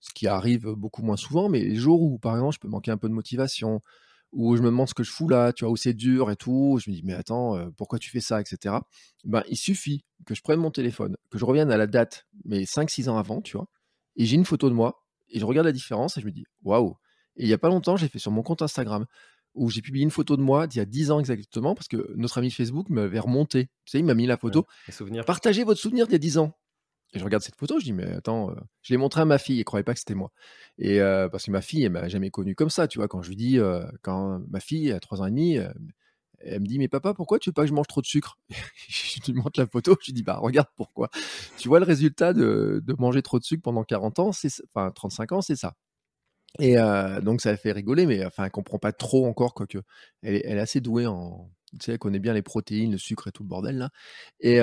ce 0.01 0.13
qui 0.13 0.27
arrive 0.27 0.69
beaucoup 0.73 1.03
moins 1.03 1.17
souvent, 1.17 1.49
mais 1.49 1.61
les 1.61 1.77
jours 1.77 2.03
où, 2.03 2.19
par 2.19 2.35
exemple, 2.35 2.55
je 2.55 2.61
peux 2.61 2.69
manquer 2.69 2.91
un 2.91 2.97
peu 2.97 3.09
de 3.09 3.15
motivation, 3.15 3.83
où 4.33 4.57
je 4.57 4.63
me 4.63 4.67
demande 4.67 4.89
ce 4.89 4.95
que 4.95 5.03
je 5.03 5.11
fous 5.11 5.29
là, 5.29 5.53
tu 5.53 5.65
vois, 5.65 5.73
où 5.73 5.77
c'est 5.77 5.95
dur 5.95 6.31
et 6.31 6.37
tout. 6.37 6.79
Je 6.85 6.91
me 6.91 6.95
dis, 6.95 7.03
mais 7.05 7.15
attends, 7.15 7.57
euh, 7.57 7.71
pourquoi 7.77 7.99
tu 7.99 8.11
fais 8.11 8.21
ça, 8.21 8.41
etc. 8.41 8.77
Ben, 9.25 9.43
il 9.49 9.57
suffit 9.57 10.05
que 10.27 10.35
je 10.35 10.43
prenne 10.43 10.61
mon 10.61 10.71
téléphone, 10.71 11.17
que 11.31 11.39
je 11.39 11.45
revienne 11.45 11.71
à 11.71 11.77
la 11.77 11.87
date, 11.87 12.27
mais 12.45 12.65
5-6 12.65 13.09
ans 13.09 13.17
avant, 13.17 13.41
tu 13.41 13.57
vois, 13.57 13.69
et 14.17 14.27
j'ai 14.27 14.37
une 14.37 14.45
photo 14.45 14.69
de 14.69 14.75
moi, 14.75 15.05
et 15.31 15.41
je 15.41 15.45
regarde 15.45 15.67
la 15.67 15.73
différence, 15.73 16.17
et 16.17 16.21
je 16.21 16.27
me 16.27 16.33
dis, 16.33 16.45
waouh. 16.63 16.97
Et 17.37 17.45
il 17.45 17.47
n'y 17.47 17.55
a 17.55 17.59
pas 17.59 17.69
longtemps, 17.69 17.97
j'ai 17.97 18.09
fait 18.09 18.19
sur 18.19 18.33
mon 18.33 18.43
compte 18.43 18.63
Instagram, 18.63 19.07
où 19.55 19.71
j'ai 19.71 19.81
publié 19.81 20.05
une 20.05 20.11
photo 20.11 20.37
de 20.37 20.43
moi 20.43 20.67
d'il 20.67 20.79
y 20.79 20.83
a 20.83 20.85
10 20.85 21.11
ans 21.11 21.21
exactement, 21.21 21.75
parce 21.75 21.89
que 21.89 22.13
notre 22.17 22.39
ami 22.39 22.51
Facebook 22.51 22.91
m'avait 22.91 23.19
remonté. 23.19 23.67
Tu 23.85 23.93
sais, 23.93 23.99
il 23.99 24.05
m'a 24.05 24.15
mis 24.15 24.27
la 24.27 24.37
photo. 24.37 24.67
Partagez 25.25 25.65
votre 25.65 25.81
souvenir 25.81 26.07
d'il 26.07 26.13
y 26.13 26.17
a 26.17 26.19
10 26.19 26.39
ans. 26.39 26.53
Et 27.15 27.19
je 27.19 27.25
regarde 27.25 27.43
cette 27.43 27.57
photo, 27.57 27.79
je 27.81 27.85
dis, 27.85 27.93
mais 27.93 28.11
attends, 28.13 28.51
euh, 28.51 28.55
je 28.83 28.93
l'ai 28.93 28.99
montré 28.99 29.23
à 29.23 29.25
ma 29.25 29.39
fille, 29.39 29.59
elle 29.59 29.65
croyait 29.65 29.85
pas 29.85 29.95
que 29.95 29.99
c'était 29.99 30.15
moi. 30.15 30.31
Et 30.79 31.01
euh, 31.01 31.29
parce 31.29 31.45
que 31.45 31.51
ma 31.51 31.63
fille, 31.63 31.85
elle 31.85 31.93
m'a 31.93 32.09
jamais 32.09 32.31
connu 32.31 32.55
comme 32.55 32.71
ça, 32.71 32.87
tu 32.87 32.99
vois, 32.99 33.09
quand 33.09 33.23
je 33.23 33.31
lui 33.31 33.37
dis, 33.37 33.59
euh, 33.59 33.85
quand 34.03 34.41
ma 34.51 34.61
fille 34.61 34.93
a 34.93 35.01
trois 35.01 35.23
ans 35.23 35.27
et 35.27 35.31
demi, 35.31 35.59
Elle 36.41 36.61
me 36.61 36.67
dit, 36.67 36.79
mais 36.79 36.89
papa, 36.89 37.15
pourquoi 37.15 37.39
tu 37.39 37.51
veux 37.51 37.55
pas 37.55 37.63
que 37.63 37.69
je 37.69 37.75
mange 37.75 37.89
trop 37.89 38.01
de 38.01 38.07
sucre? 38.07 38.39
Je 38.89 39.33
lui 39.33 39.41
montre 39.41 39.59
la 39.61 39.67
photo, 39.67 39.97
je 40.01 40.07
lui 40.07 40.13
dis, 40.15 40.23
bah 40.23 40.39
regarde 40.41 40.69
pourquoi. 40.77 41.11
Tu 41.59 41.69
vois 41.69 41.81
le 41.81 41.85
résultat 41.85 42.33
de, 42.33 42.83
manger 42.99 43.23
trop 43.23 43.39
de 43.39 43.45
sucre 43.45 43.63
pendant 43.63 43.85
40 43.85 44.19
ans, 44.21 44.31
enfin 44.31 44.91
35 44.93 45.33
ans, 45.33 45.41
c'est 45.43 45.57
ça. 45.57 45.75
Et 46.61 46.77
donc 47.23 47.41
ça 47.41 47.51
a 47.51 47.57
fait 47.57 47.73
rigoler, 47.73 48.07
mais 48.07 48.25
enfin 48.25 48.45
elle 48.45 48.51
comprend 48.51 48.79
pas 48.79 48.93
trop 48.93 49.27
encore, 49.27 49.55
quoique 49.55 49.79
elle 50.23 50.35
est, 50.35 50.43
elle 50.45 50.59
est 50.59 50.61
assez 50.61 50.81
douée 50.81 51.07
en, 51.07 51.51
tu 51.73 51.85
sais, 51.85 51.93
elle 51.93 51.99
connaît 51.99 52.19
bien 52.19 52.33
les 52.35 52.43
protéines, 52.43 52.93
le 52.93 52.99
sucre 52.99 53.29
et 53.29 53.33
tout 53.33 53.43
le 53.45 53.49
bordel 53.49 53.79
là. 53.79 53.91
Et, 54.41 54.59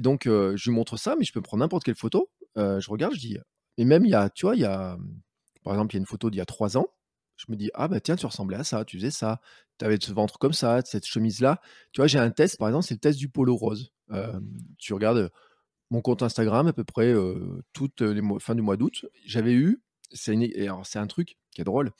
donc 0.00 0.24
je 0.24 0.70
lui 0.70 0.74
montre 0.74 0.96
ça, 0.96 1.14
mais 1.18 1.24
je 1.24 1.32
peux 1.32 1.42
prendre 1.42 1.62
n'importe 1.62 1.84
quelle 1.84 1.96
photo. 1.96 2.30
Je 2.56 2.90
regarde, 2.90 3.14
je 3.14 3.20
dis, 3.20 3.38
et 3.78 3.84
même 3.84 4.04
il 4.04 4.10
y 4.10 4.14
a, 4.14 4.30
tu 4.30 4.46
vois, 4.46 4.56
il 4.56 4.62
y 4.62 4.64
a, 4.64 4.96
par 5.64 5.74
exemple, 5.74 5.94
il 5.94 5.96
y 5.96 5.98
a 5.98 6.00
une 6.00 6.06
photo 6.06 6.30
d'il 6.30 6.38
y 6.38 6.40
a 6.42 6.46
trois 6.46 6.76
ans. 6.76 6.86
Je 7.36 7.46
me 7.48 7.56
dis, 7.56 7.70
ah 7.74 7.88
bah 7.88 7.98
tiens, 8.00 8.14
tu 8.16 8.26
ressemblais 8.26 8.56
à 8.56 8.64
ça, 8.64 8.84
tu 8.84 8.98
faisais 8.98 9.10
ça, 9.10 9.40
tu 9.78 9.84
avais 9.84 9.98
ce 10.00 10.12
ventre 10.12 10.38
comme 10.38 10.52
ça, 10.52 10.80
cette 10.84 11.06
chemise-là. 11.06 11.60
Tu 11.92 12.00
vois, 12.00 12.06
j'ai 12.06 12.18
un 12.18 12.30
test, 12.30 12.58
par 12.58 12.68
exemple, 12.68 12.84
c'est 12.86 12.94
le 12.94 13.00
test 13.00 13.18
du 13.18 13.28
polo 13.28 13.56
rose. 13.56 13.92
Tu 14.78 14.94
regardes 14.94 15.30
mon 15.90 16.00
compte 16.00 16.22
Instagram, 16.22 16.68
à 16.68 16.72
peu 16.72 16.84
près 16.84 17.14
toutes 17.72 18.00
les 18.00 18.20
mois, 18.20 18.38
fin 18.40 18.54
du 18.54 18.62
mois 18.62 18.76
d'août, 18.76 19.06
j'avais 19.26 19.52
eu, 19.52 19.82
c'est 20.14 20.98
un 20.98 21.06
truc 21.06 21.36
qui 21.50 21.60
est 21.60 21.64
drôle. 21.64 21.92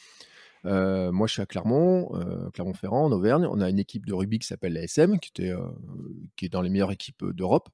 Moi, 0.65 1.27
je 1.27 1.33
suis 1.33 1.43
à 1.43 1.47
Clermont, 1.47 2.11
Clermont-Ferrand, 2.53 3.05
en 3.05 3.13
Auvergne. 3.13 3.47
On 3.51 3.61
a 3.61 3.69
une 3.69 3.79
équipe 3.79 4.07
de 4.07 4.15
rugby 4.15 4.39
qui 4.39 4.47
s'appelle 4.47 4.75
la 4.75 4.83
SM, 4.83 5.19
qui, 5.19 5.43
est 5.43 6.49
dans 6.49 6.63
les 6.63 6.71
meilleures 6.71 6.93
équipes 6.93 7.25
d'Europe. 7.25 7.69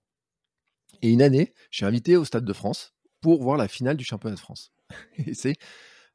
Et 1.02 1.10
une 1.10 1.22
année, 1.22 1.52
je 1.70 1.78
suis 1.78 1.86
invité 1.86 2.16
au 2.16 2.24
Stade 2.24 2.44
de 2.44 2.52
France 2.52 2.94
pour 3.20 3.42
voir 3.42 3.56
la 3.56 3.68
finale 3.68 3.96
du 3.96 4.04
championnat 4.04 4.36
de 4.36 4.40
France. 4.40 4.72
Et 5.26 5.34
c'est 5.34 5.56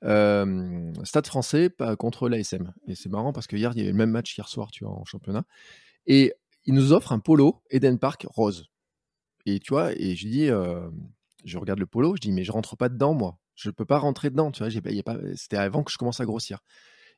Stade 0.02 1.28
français 1.28 1.70
contre 1.98 2.28
l'ASM. 2.28 2.74
Et 2.88 2.96
c'est 2.96 3.10
marrant 3.10 3.34
parce 3.34 3.48
que 3.48 3.56
hier, 3.56 3.72
il 3.74 3.80
y 3.80 3.82
avait 3.82 3.92
le 3.92 3.98
même 3.98 4.12
match 4.12 4.38
hier 4.38 4.48
soir, 4.48 4.72
tu 4.72 4.84
vois, 4.84 4.94
en 4.94 5.06
championnat. 5.06 5.46
Et 6.08 6.34
il 6.66 6.74
nous 6.74 6.92
offre 6.94 7.12
un 7.12 7.20
polo 7.20 7.62
Eden 7.70 8.00
Park 8.00 8.26
rose. 8.30 8.70
Et 9.46 9.60
tu 9.60 9.74
vois, 9.74 9.92
et 9.94 10.16
je 10.16 10.28
dis, 10.28 10.48
je 11.46 11.58
regarde 11.58 11.80
le 11.80 11.86
polo, 11.86 12.16
je 12.16 12.22
dis, 12.22 12.32
mais 12.32 12.44
je 12.44 12.52
rentre 12.52 12.76
pas 12.76 12.90
dedans, 12.90 13.14
moi. 13.14 13.38
Je 13.56 13.70
peux 13.70 13.86
pas 13.86 14.00
rentrer 14.00 14.30
dedans, 14.30 14.52
tu 14.52 14.60
vois. 14.60 14.70
J'ai, 14.70 14.82
pas, 14.82 15.18
c'était 15.36 15.58
avant 15.58 15.84
que 15.84 15.92
je 15.92 15.98
commence 15.98 16.20
à 16.20 16.26
grossir. 16.26 16.60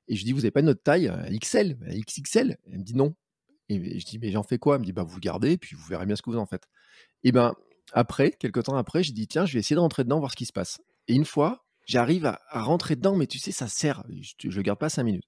Et 0.08 0.16
je 0.16 0.24
dis, 0.24 0.34
vous 0.34 0.42
avez 0.42 0.52
pas 0.52 0.62
notre 0.62 0.84
taille 0.84 1.12
XL, 1.32 1.78
XXL 1.90 2.58
Elle 2.72 2.80
me 2.80 2.84
dit 2.84 2.96
non. 2.96 3.16
Et 3.70 4.00
je 4.00 4.06
dis, 4.06 4.20
mais 4.20 4.32
j'en 4.32 4.44
fais 4.44 4.60
quoi? 4.60 4.76
Elle 4.76 4.82
me 4.82 4.86
dit, 4.86 4.94
bah 4.94 5.04
vous 5.04 5.16
le 5.16 5.22
gardez, 5.22 5.58
puis 5.58 5.76
vous 5.76 5.86
verrez 5.88 6.06
bien 6.06 6.16
ce 6.16 6.22
que 6.22 6.30
vous 6.30 6.38
en 6.38 6.46
faites. 6.46 6.68
Et 7.24 7.32
ben 7.32 7.56
après, 7.94 8.32
quelques 8.32 8.64
temps 8.64 8.76
après, 8.76 9.04
je 9.04 9.14
dis, 9.14 9.28
tiens, 9.28 9.46
je 9.46 9.54
vais 9.54 9.60
essayer 9.60 9.76
de 9.76 9.82
rentrer 9.82 10.04
dedans, 10.04 10.20
voir 10.20 10.32
ce 10.32 10.36
qui 10.36 10.46
se 10.46 10.54
passe. 10.54 10.80
Et 11.08 11.14
une 11.14 11.26
fois, 11.26 11.66
j'arrive 11.86 12.26
à, 12.26 12.40
rentrer 12.52 12.96
dedans, 12.96 13.16
mais 13.16 13.28
tu 13.28 13.40
sais, 13.40 13.52
ça 13.52 13.68
sert. 13.68 14.04
Je, 14.10 14.50
je 14.50 14.62
garde 14.62 14.80
pas 14.80 14.90
cinq 14.90 15.04
minutes. 15.04 15.26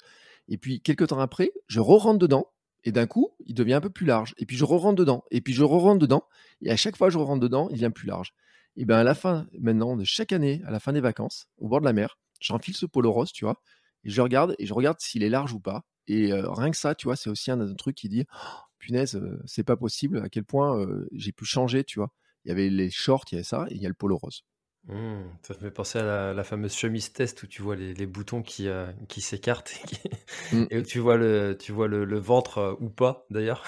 Et 0.48 0.58
puis, 0.58 0.82
quelques 0.82 1.08
temps 1.08 1.20
après, 1.20 1.52
je 1.68 1.80
re-rentre 1.80 2.20
dedans. 2.20 2.48
Et 2.84 2.92
d'un 2.92 3.08
coup, 3.08 3.32
il 3.46 3.54
devient 3.54 3.74
un 3.74 3.82
peu 3.82 3.90
plus 3.90 4.06
large. 4.06 4.34
Et 4.38 4.46
puis, 4.46 4.56
je 4.56 4.64
re-rentre 4.64 4.96
dedans. 4.96 5.24
Et 5.32 5.42
puis, 5.42 5.54
je 5.54 5.64
re-rentre 5.64 6.00
dedans. 6.00 6.24
Et 6.62 6.72
à 6.72 6.78
chaque 6.78 6.96
fois, 6.96 7.10
je 7.10 7.18
re-rentre 7.18 7.42
dedans, 7.42 7.68
il 7.70 7.74
devient 7.74 7.92
plus 7.94 8.08
large. 8.08 8.34
Et 8.78 8.86
bien, 8.86 8.98
à 8.98 9.04
la 9.04 9.16
fin, 9.16 9.48
maintenant, 9.60 9.98
de 9.98 10.04
chaque 10.04 10.32
année, 10.32 10.62
à 10.66 10.72
la 10.72 10.80
fin 10.80 10.94
des 10.94 11.02
vacances, 11.02 11.48
au 11.58 11.68
bord 11.68 11.80
de 11.80 11.86
la 11.86 11.94
mer, 11.94 12.20
j'enfile 12.40 12.76
ce 12.76 12.86
polo 12.86 13.12
rose, 13.12 13.32
tu 13.32 13.44
vois. 13.44 13.60
Et 14.04 14.12
je 14.12 14.22
regarde, 14.22 14.56
et 14.60 14.68
je 14.68 14.74
regarde 14.74 15.00
s'il 15.00 15.24
est 15.24 15.30
large 15.30 15.52
ou 15.54 15.60
pas. 15.60 15.84
Et 16.08 16.32
euh, 16.32 16.50
rien 16.52 16.70
que 16.70 16.78
ça, 16.78 16.94
tu 16.94 17.08
vois, 17.08 17.16
c'est 17.16 17.30
aussi 17.30 17.50
un, 17.50 17.74
truc 17.74 17.96
qui 17.96 18.08
dit, 18.08 18.26
oh, 18.32 18.60
punaise, 18.78 19.16
euh, 19.16 19.42
c'est 19.46 19.64
pas 19.64 19.76
possible, 19.76 20.20
à 20.20 20.30
quel 20.30 20.46
point 20.46 20.80
euh, 20.80 21.08
j'ai 21.12 21.32
pu 21.32 21.44
changer, 21.44 21.84
tu 21.84 21.98
vois. 22.00 22.12
Il 22.46 22.50
y 22.50 22.52
avait 22.52 22.70
les 22.70 22.92
shorts, 22.92 23.26
il 23.32 23.36
y 23.36 23.38
avait 23.38 23.44
ça, 23.44 23.66
et 23.70 23.76
il 23.76 23.82
y 23.82 23.86
a 23.88 23.90
le 23.90 23.96
polo 23.96 24.16
rose. 24.16 24.44
Mmh, 24.88 25.24
ça 25.41 25.53
me 25.53 25.60
fait 25.60 25.72
penser 25.72 26.00
à 26.00 26.03
la, 26.03 26.34
la, 26.34 26.44
fameuse 26.46 26.74
chemise 26.74 27.12
test 27.12 27.44
où 27.44 27.48
tu 27.48 27.62
vois 27.62 27.75
les, 27.75 27.94
les 27.94 28.06
boutons 28.06 28.41
qui, 28.41 28.70
euh, 28.70 28.89
qui 29.10 29.20
s'écartent 29.20 29.74
et, 29.84 29.86
qui... 29.88 30.00
mmh. 30.56 30.65
et, 30.72 30.77
où 30.79 30.82
tu 30.82 31.00
vois 31.00 31.17
le, 31.17 31.58
tu 31.60 31.74
vois 31.74 31.89
le, 31.89 32.06
le 32.06 32.20
ventre 32.20 32.60
euh, 32.60 32.74
ou 32.79 32.89
pas 32.89 33.25
d'ailleurs 33.29 33.65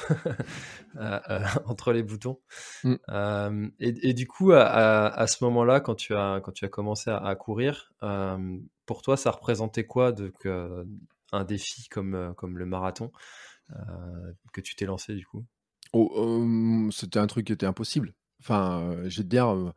euh, 0.96 1.20
entre 1.66 1.92
les 1.92 2.04
boutons. 2.04 2.40
Mmh. 2.86 3.68
Et, 3.82 4.10
et, 4.10 4.14
du 4.14 4.28
coup, 4.28 4.54
à, 4.54 4.62
à, 4.64 5.08
à 5.08 5.28
ce 5.28 5.44
moment-là, 5.44 5.82
quand, 5.82 5.96
tu 5.96 6.16
as, 6.16 6.40
quand 6.42 6.54
tu 6.54 6.64
as 6.64 6.70
commencé 6.70 7.10
à, 7.10 7.18
à 7.18 7.36
courir, 7.36 7.92
pour 8.86 9.02
toi, 9.02 9.18
ça 9.18 9.32
représentait 9.32 9.86
quoi 9.86 10.14
de, 10.14 10.32
que, 10.40 10.86
un 11.34 11.44
défi 11.44 11.90
comme, 11.90 12.34
comme 12.38 12.58
le 12.58 12.66
marathon 12.66 13.12
que 14.54 14.62
tu 14.62 14.76
t'es 14.76 14.86
lancé 14.86 15.16
du 15.16 15.26
coup? 15.26 15.46
Oh, 15.92 16.90
C'était 16.92 17.20
un 17.20 17.28
truc 17.28 17.48
qui 17.48 17.54
était 17.54 17.66
impossible. 17.66 18.14
Enfin, 18.40 18.96
je 19.06 19.18
vais 19.18 19.24
te 19.24 19.30
dire 19.30 19.74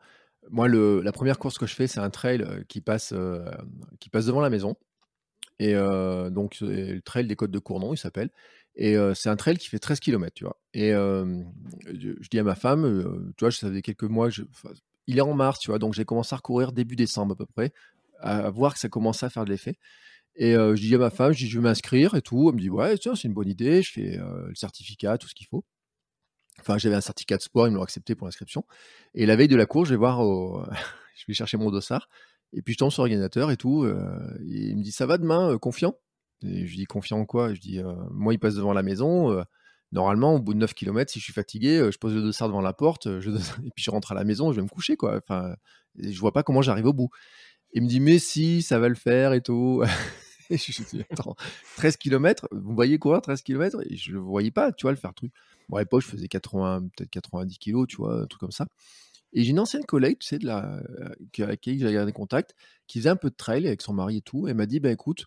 moi, 0.51 0.69
la 0.69 1.13
première 1.13 1.39
course 1.39 1.59
que 1.59 1.67
je 1.67 1.75
fais, 1.75 1.87
c'est 1.87 2.01
un 2.01 2.11
trail 2.11 2.45
qui 2.69 2.81
passe, 2.81 3.13
euh, 3.13 3.45
qui 4.01 4.09
passe 4.09 4.27
devant 4.27 4.41
la 4.41 4.51
maison. 4.51 4.77
Et 5.59 5.75
euh, 5.75 6.31
donc, 6.31 6.59
le 6.61 7.01
trail 7.01 7.27
des 7.27 7.37
Côtes 7.37 7.51
de 7.51 7.59
Cournon, 7.59 7.95
il 7.95 7.99
s'appelle. 7.99 8.31
Et 8.75 8.97
euh, 8.97 9.15
c'est 9.15 9.29
un 9.29 9.37
trail 9.37 9.59
qui 9.59 9.69
fait 9.69 9.79
13 9.79 10.01
km, 10.01 10.33
tu 10.35 10.45
vois. 10.45 10.59
Et 10.75 10.91
je, 10.91 12.29
dis 12.31 12.39
à 12.39 12.43
ma 12.43 12.55
femme, 12.55 13.33
tu 13.37 13.45
vois, 13.45 13.51
je 13.51 13.59
savais 13.59 13.83
quelques 13.83 14.05
mois, 14.05 14.29
il 15.07 15.19
est 15.19 15.23
en 15.23 15.35
mars, 15.35 15.59
tu 15.59 15.71
vois, 15.71 15.79
donc 15.79 15.95
j'ai 15.95 16.05
commencé 16.05 16.35
à 16.35 16.37
recourir 16.37 16.73
début 16.73 16.97
décembre 16.97 17.33
à 17.33 17.37
peu 17.37 17.47
près, 17.47 17.73
à, 18.21 18.47
à 18.47 18.51
voir 18.51 18.75
que 18.75 18.81
ça 18.81 18.89
commençait 18.89 19.27
à 19.27 19.31
faire 19.31 19.45
de 19.45 19.51
l'effet. 19.51 19.77
Et 20.37 20.53
je 20.55 20.81
dis 20.81 20.95
à 20.95 20.99
ma 20.99 21.11
femme, 21.11 21.33
je 21.33 21.45
dis, 21.45 21.51
je 21.51 21.59
vais 21.59 21.65
m'inscrire 21.65 22.15
et 22.15 22.23
tout. 22.23 22.49
Elle 22.49 22.57
me 22.57 22.61
dit, 22.61 22.71
ouais, 22.71 22.97
tiens, 22.99 23.15
c'est 23.15 23.29
une 23.29 23.35
bonne 23.35 23.49
idée, 23.49 23.83
je 23.83 23.93
fais 23.93 24.17
le 24.17 24.55
certificat, 24.55 25.19
tout 25.19 25.29
ce 25.29 25.35
qu'il 25.35 25.47
faut. 25.47 25.65
Enfin, 26.61 26.79
j'avais 26.79 26.95
un 26.95 27.01
certificat 27.01 27.37
de 27.37 27.43
sport, 27.43 27.67
ils 27.67 27.73
m'ont 27.73 27.83
accepté 27.83 28.15
pour 28.15 28.27
l'inscription. 28.27 28.65
Et 29.15 29.27
la 29.27 29.37
veille 29.37 29.49
de 29.49 29.57
la 29.57 29.67
course, 29.67 29.89
je 29.89 29.95
vais 29.95 29.99
voir, 29.99 30.21
au... 30.21 30.63
je 31.17 31.25
vais 31.29 31.35
chercher 31.35 31.57
mon 31.57 31.71
dossard. 31.71 32.09
Et 32.53 32.63
puis 32.63 32.75
je 32.75 32.79
tombe 32.79 32.91
sur 32.91 33.03
l'organisateur 33.03 33.51
et 33.51 33.57
tout. 33.57 33.85
Euh, 33.85 34.19
il 34.47 34.77
me 34.77 34.83
dit 34.83 34.93
ça 34.93 35.07
va 35.07 35.19
demain, 35.19 35.53
euh, 35.53 35.59
confiant? 35.59 35.95
Et 36.43 36.67
je 36.67 36.75
dis 36.75 36.85
confiant 36.85 37.19
en 37.19 37.25
quoi? 37.25 37.55
Je 37.55 37.61
dis 37.61 37.79
euh, 37.81 37.95
moi 38.11 38.35
il 38.35 38.39
passe 38.39 38.55
devant 38.55 38.73
la 38.73 38.83
maison. 38.83 39.45
normalement, 39.93 40.35
au 40.35 40.41
bout 40.41 40.55
de 40.55 40.59
9 40.59 40.75
km, 40.75 41.11
si 41.11 41.19
je 41.19 41.25
suis 41.25 41.33
fatigué, 41.33 41.89
je 41.91 41.99
pose 41.99 42.15
le 42.15 42.23
dossard 42.23 42.49
devant 42.49 42.61
la 42.61 42.73
porte. 42.73 43.07
Et 43.67 43.71
puis 43.75 43.85
je 43.85 43.91
rentre 43.91 44.13
à 44.13 44.15
la 44.15 44.25
maison, 44.25 44.53
je 44.53 44.57
vais 44.57 44.63
me 44.63 44.69
coucher 44.69 44.97
quoi. 44.97 45.17
Enfin, 45.17 45.55
je 45.99 46.19
vois 46.19 46.33
pas 46.33 46.43
comment 46.43 46.63
j'arrive 46.63 46.87
au 46.87 46.93
bout. 46.93 47.11
Il 47.73 47.83
me 47.83 47.89
dit 47.89 48.01
mais 48.01 48.19
si, 48.19 48.63
ça 48.63 48.79
va 48.79 48.89
le 48.89 48.95
faire 48.95 49.33
et 49.33 49.41
tout. 49.41 49.83
et 50.51 50.59
je 50.59 50.83
dis 50.83 51.03
attends, 51.11 51.37
13 51.77 51.97
km, 51.97 52.49
vous 52.53 52.75
voyez 52.75 52.99
quoi 52.99 53.21
13 53.21 53.43
km 53.43 53.81
Et 53.89 53.97
je 53.97 54.13
le 54.13 54.19
voyais 54.19 54.51
pas, 54.51 54.73
tu 54.73 54.83
vois, 54.83 54.93
le 54.93 54.99
faire 54.99 55.15
truc. 55.15 55.33
Bon, 55.73 55.79
à 55.79 55.81
l'époque, 55.81 56.03
je 56.03 56.09
faisais 56.09 56.29
80, 56.29 56.89
peut-être 56.95 57.09
90 57.09 57.59
kilos, 57.59 57.87
tu 57.89 57.97
vois, 57.97 58.21
un 58.21 58.27
truc 58.27 58.41
comme 58.41 58.51
ça. 58.51 58.67
Et 59.33 59.43
j'ai 59.43 59.53
une 59.53 59.59
ancienne 59.59 59.87
collègue, 59.87 60.19
tu 60.19 60.27
sais, 60.29 60.39
de 60.39 60.45
la, 60.45 60.67
euh, 61.01 61.15
avec 61.45 61.63
qui 61.63 61.79
j'ai 61.79 61.91
gardé 61.91 62.13
contact, 62.13 62.55
qui 62.87 62.99
faisait 62.99 63.09
un 63.09 63.17
peu 63.17 63.31
de 63.31 63.35
trail 63.35 63.67
avec 63.67 63.81
son 63.81 63.95
mari 63.95 64.19
et 64.19 64.21
tout. 64.21 64.47
Elle 64.47 64.57
m'a 64.57 64.67
dit, 64.67 64.81
bah 64.81 64.91
écoute, 64.91 65.25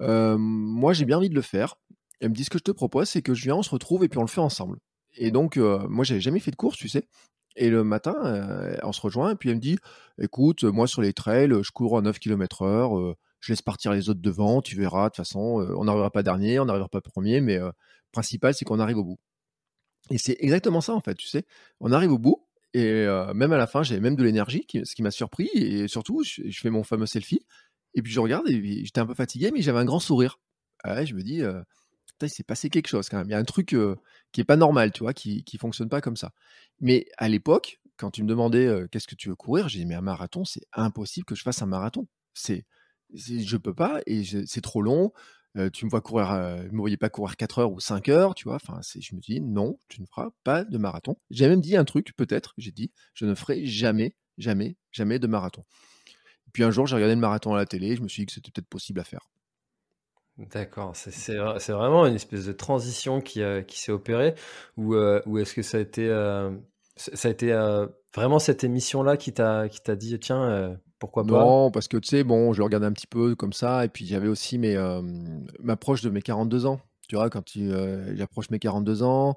euh, 0.00 0.36
moi 0.36 0.92
j'ai 0.92 1.06
bien 1.06 1.16
envie 1.16 1.30
de 1.30 1.34
le 1.34 1.40
faire. 1.40 1.76
Elle 2.20 2.28
me 2.28 2.34
dit, 2.34 2.44
ce 2.44 2.50
que 2.50 2.58
je 2.58 2.62
te 2.64 2.72
propose, 2.72 3.08
c'est 3.08 3.22
que 3.22 3.32
je 3.32 3.44
viens, 3.44 3.56
on 3.56 3.62
se 3.62 3.70
retrouve 3.70 4.04
et 4.04 4.08
puis 4.08 4.18
on 4.18 4.22
le 4.22 4.28
fait 4.28 4.42
ensemble. 4.42 4.76
Et 5.14 5.30
donc, 5.30 5.56
euh, 5.56 5.88
moi, 5.88 6.04
j'avais 6.04 6.20
jamais 6.20 6.40
fait 6.40 6.50
de 6.50 6.56
course, 6.56 6.76
tu 6.76 6.90
sais. 6.90 7.08
Et 7.56 7.70
le 7.70 7.82
matin, 7.82 8.14
euh, 8.26 8.76
on 8.82 8.92
se 8.92 9.00
rejoint 9.00 9.30
et 9.32 9.36
puis 9.36 9.48
elle 9.48 9.56
me 9.56 9.60
dit, 9.62 9.78
écoute, 10.20 10.64
moi 10.64 10.86
sur 10.86 11.00
les 11.00 11.14
trails, 11.14 11.54
je 11.62 11.70
cours 11.72 11.96
à 11.96 12.02
9 12.02 12.18
km 12.18 12.62
heure, 12.62 13.16
je 13.40 13.52
laisse 13.52 13.62
partir 13.62 13.92
les 13.92 14.10
autres 14.10 14.20
devant, 14.20 14.60
tu 14.60 14.76
verras, 14.76 15.04
de 15.04 15.08
toute 15.08 15.16
façon, 15.16 15.66
on 15.78 15.84
n'arrivera 15.84 16.10
pas 16.10 16.22
dernier, 16.22 16.60
on 16.60 16.66
n'arrivera 16.66 16.90
pas 16.90 17.00
premier, 17.00 17.40
mais 17.40 17.58
principal, 18.12 18.52
c'est 18.52 18.66
qu'on 18.66 18.78
arrive 18.78 18.98
au 18.98 19.04
bout. 19.04 19.18
Et 20.10 20.18
c'est 20.18 20.36
exactement 20.40 20.80
ça, 20.80 20.94
en 20.94 21.00
fait, 21.00 21.14
tu 21.14 21.26
sais? 21.26 21.44
On 21.80 21.92
arrive 21.92 22.12
au 22.12 22.18
bout, 22.18 22.46
et 22.74 23.06
même 23.34 23.52
à 23.52 23.56
la 23.56 23.66
fin, 23.66 23.82
j'avais 23.82 24.00
même 24.00 24.16
de 24.16 24.22
l'énergie, 24.22 24.66
ce 24.70 24.94
qui 24.94 25.02
m'a 25.02 25.10
surpris. 25.10 25.48
Et 25.54 25.88
surtout, 25.88 26.22
je, 26.24 26.42
fais 26.60 26.70
mon 26.70 26.82
fameux 26.82 27.06
selfie, 27.06 27.40
et 27.94 28.02
puis 28.02 28.12
je 28.12 28.20
regarde, 28.20 28.48
et 28.48 28.84
j'étais 28.84 29.00
un 29.00 29.06
peu 29.06 29.14
fatigué, 29.14 29.50
mais 29.50 29.62
j'avais 29.62 29.78
un 29.78 29.84
grand 29.84 30.00
sourire. 30.00 30.38
Ah 30.84 31.04
je 31.04 31.14
me 31.14 31.22
dis, 31.22 31.42
euh, 31.42 31.62
il 32.22 32.30
s'est 32.30 32.42
passé 32.42 32.70
quelque 32.70 32.88
chose 32.88 33.08
quand 33.08 33.18
même. 33.18 33.28
Il 33.28 33.32
y 33.32 33.34
a 33.34 33.38
un 33.38 33.44
truc 33.44 33.74
qui 34.32 34.40
est 34.40 34.44
pas 34.44 34.56
normal, 34.56 34.92
tu 34.92 35.00
vois, 35.00 35.14
qui, 35.14 35.42
qui 35.44 35.58
fonctionne 35.58 35.88
pas 35.88 36.00
comme 36.00 36.16
ça. 36.16 36.32
Mais 36.80 37.06
à 37.16 37.28
l'époque, 37.28 37.80
quand 37.96 38.10
tu 38.10 38.22
me 38.22 38.28
demandais 38.28 38.70
qu'est-ce 38.90 39.08
que 39.08 39.14
tu 39.14 39.28
veux 39.28 39.36
courir, 39.36 39.68
j'ai 39.68 39.80
dit, 39.80 39.86
mais 39.86 39.94
un 39.94 40.02
marathon, 40.02 40.44
c'est 40.44 40.66
impossible 40.72 41.24
que 41.24 41.34
je 41.34 41.42
fasse 41.42 41.62
un 41.62 41.66
marathon. 41.66 42.06
C'est, 42.34 42.66
je 43.14 43.56
peux 43.56 43.74
pas, 43.74 44.00
et 44.06 44.22
c'est 44.46 44.60
trop 44.60 44.82
long 44.82 45.12
tu 45.72 45.84
me 45.84 45.90
vois 45.90 46.00
courir, 46.00 46.32
euh, 46.32 46.62
me 46.70 46.78
voyais 46.78 46.96
pas 46.96 47.08
courir 47.08 47.36
4 47.36 47.60
heures 47.60 47.72
ou 47.72 47.80
5 47.80 48.08
heures, 48.08 48.34
tu 48.34 48.44
vois. 48.44 48.56
Enfin, 48.56 48.80
je 48.82 49.14
me 49.14 49.20
dis 49.20 49.40
non, 49.40 49.78
tu 49.88 50.00
ne 50.00 50.06
feras 50.06 50.30
pas 50.44 50.64
de 50.64 50.78
marathon. 50.78 51.16
J'ai 51.30 51.48
même 51.48 51.60
dit 51.60 51.76
un 51.76 51.84
truc, 51.84 52.14
peut-être, 52.16 52.54
j'ai 52.58 52.72
dit, 52.72 52.92
je 53.14 53.26
ne 53.26 53.34
ferai 53.34 53.64
jamais, 53.64 54.14
jamais, 54.38 54.76
jamais 54.92 55.18
de 55.18 55.26
marathon. 55.26 55.64
Puis 56.52 56.62
un 56.62 56.70
jour, 56.70 56.86
j'ai 56.86 56.94
regardé 56.94 57.14
le 57.14 57.20
marathon 57.20 57.54
à 57.54 57.56
la 57.56 57.66
télé, 57.66 57.96
je 57.96 58.02
me 58.02 58.08
suis 58.08 58.22
dit 58.22 58.26
que 58.26 58.32
c'était 58.32 58.50
peut-être 58.50 58.68
possible 58.68 59.00
à 59.00 59.04
faire. 59.04 59.28
D'accord, 60.38 60.94
c'est 60.94 61.36
vraiment 61.36 62.06
une 62.06 62.14
espèce 62.14 62.44
de 62.44 62.52
transition 62.52 63.22
qui, 63.22 63.40
qui 63.66 63.80
s'est 63.80 63.92
opérée, 63.92 64.34
ou, 64.76 64.94
ou 64.94 65.38
est-ce 65.38 65.54
que 65.54 65.62
ça 65.62 65.78
a 65.78 65.80
été, 65.80 66.08
ça 66.96 67.28
a 67.28 67.30
été 67.30 67.52
vraiment 68.14 68.38
cette 68.38 68.62
émission-là 68.62 69.16
qui 69.16 69.32
t'a 69.32 69.68
dit, 69.96 70.18
tiens, 70.18 70.78
pourquoi 70.98 71.26
pas 71.26 71.54
Non, 71.54 71.70
parce 71.70 71.88
que 71.88 71.96
tu 71.96 72.08
sais, 72.08 72.24
bon, 72.24 72.52
je 72.52 72.58
le 72.58 72.64
regardais 72.64 72.86
un 72.86 72.92
petit 72.92 73.06
peu 73.06 73.34
comme 73.34 73.52
ça, 73.52 73.84
et 73.84 73.88
puis 73.88 74.06
j'avais 74.06 74.28
aussi 74.28 74.58
mes, 74.58 74.76
euh, 74.76 75.02
m'approche 75.60 76.02
de 76.02 76.10
mes 76.10 76.22
42 76.22 76.66
ans. 76.66 76.80
Tu 77.08 77.16
vois, 77.16 77.30
quand 77.30 77.56
euh, 77.56 78.14
j'approche 78.16 78.50
mes 78.50 78.58
42 78.58 79.02
ans, 79.02 79.36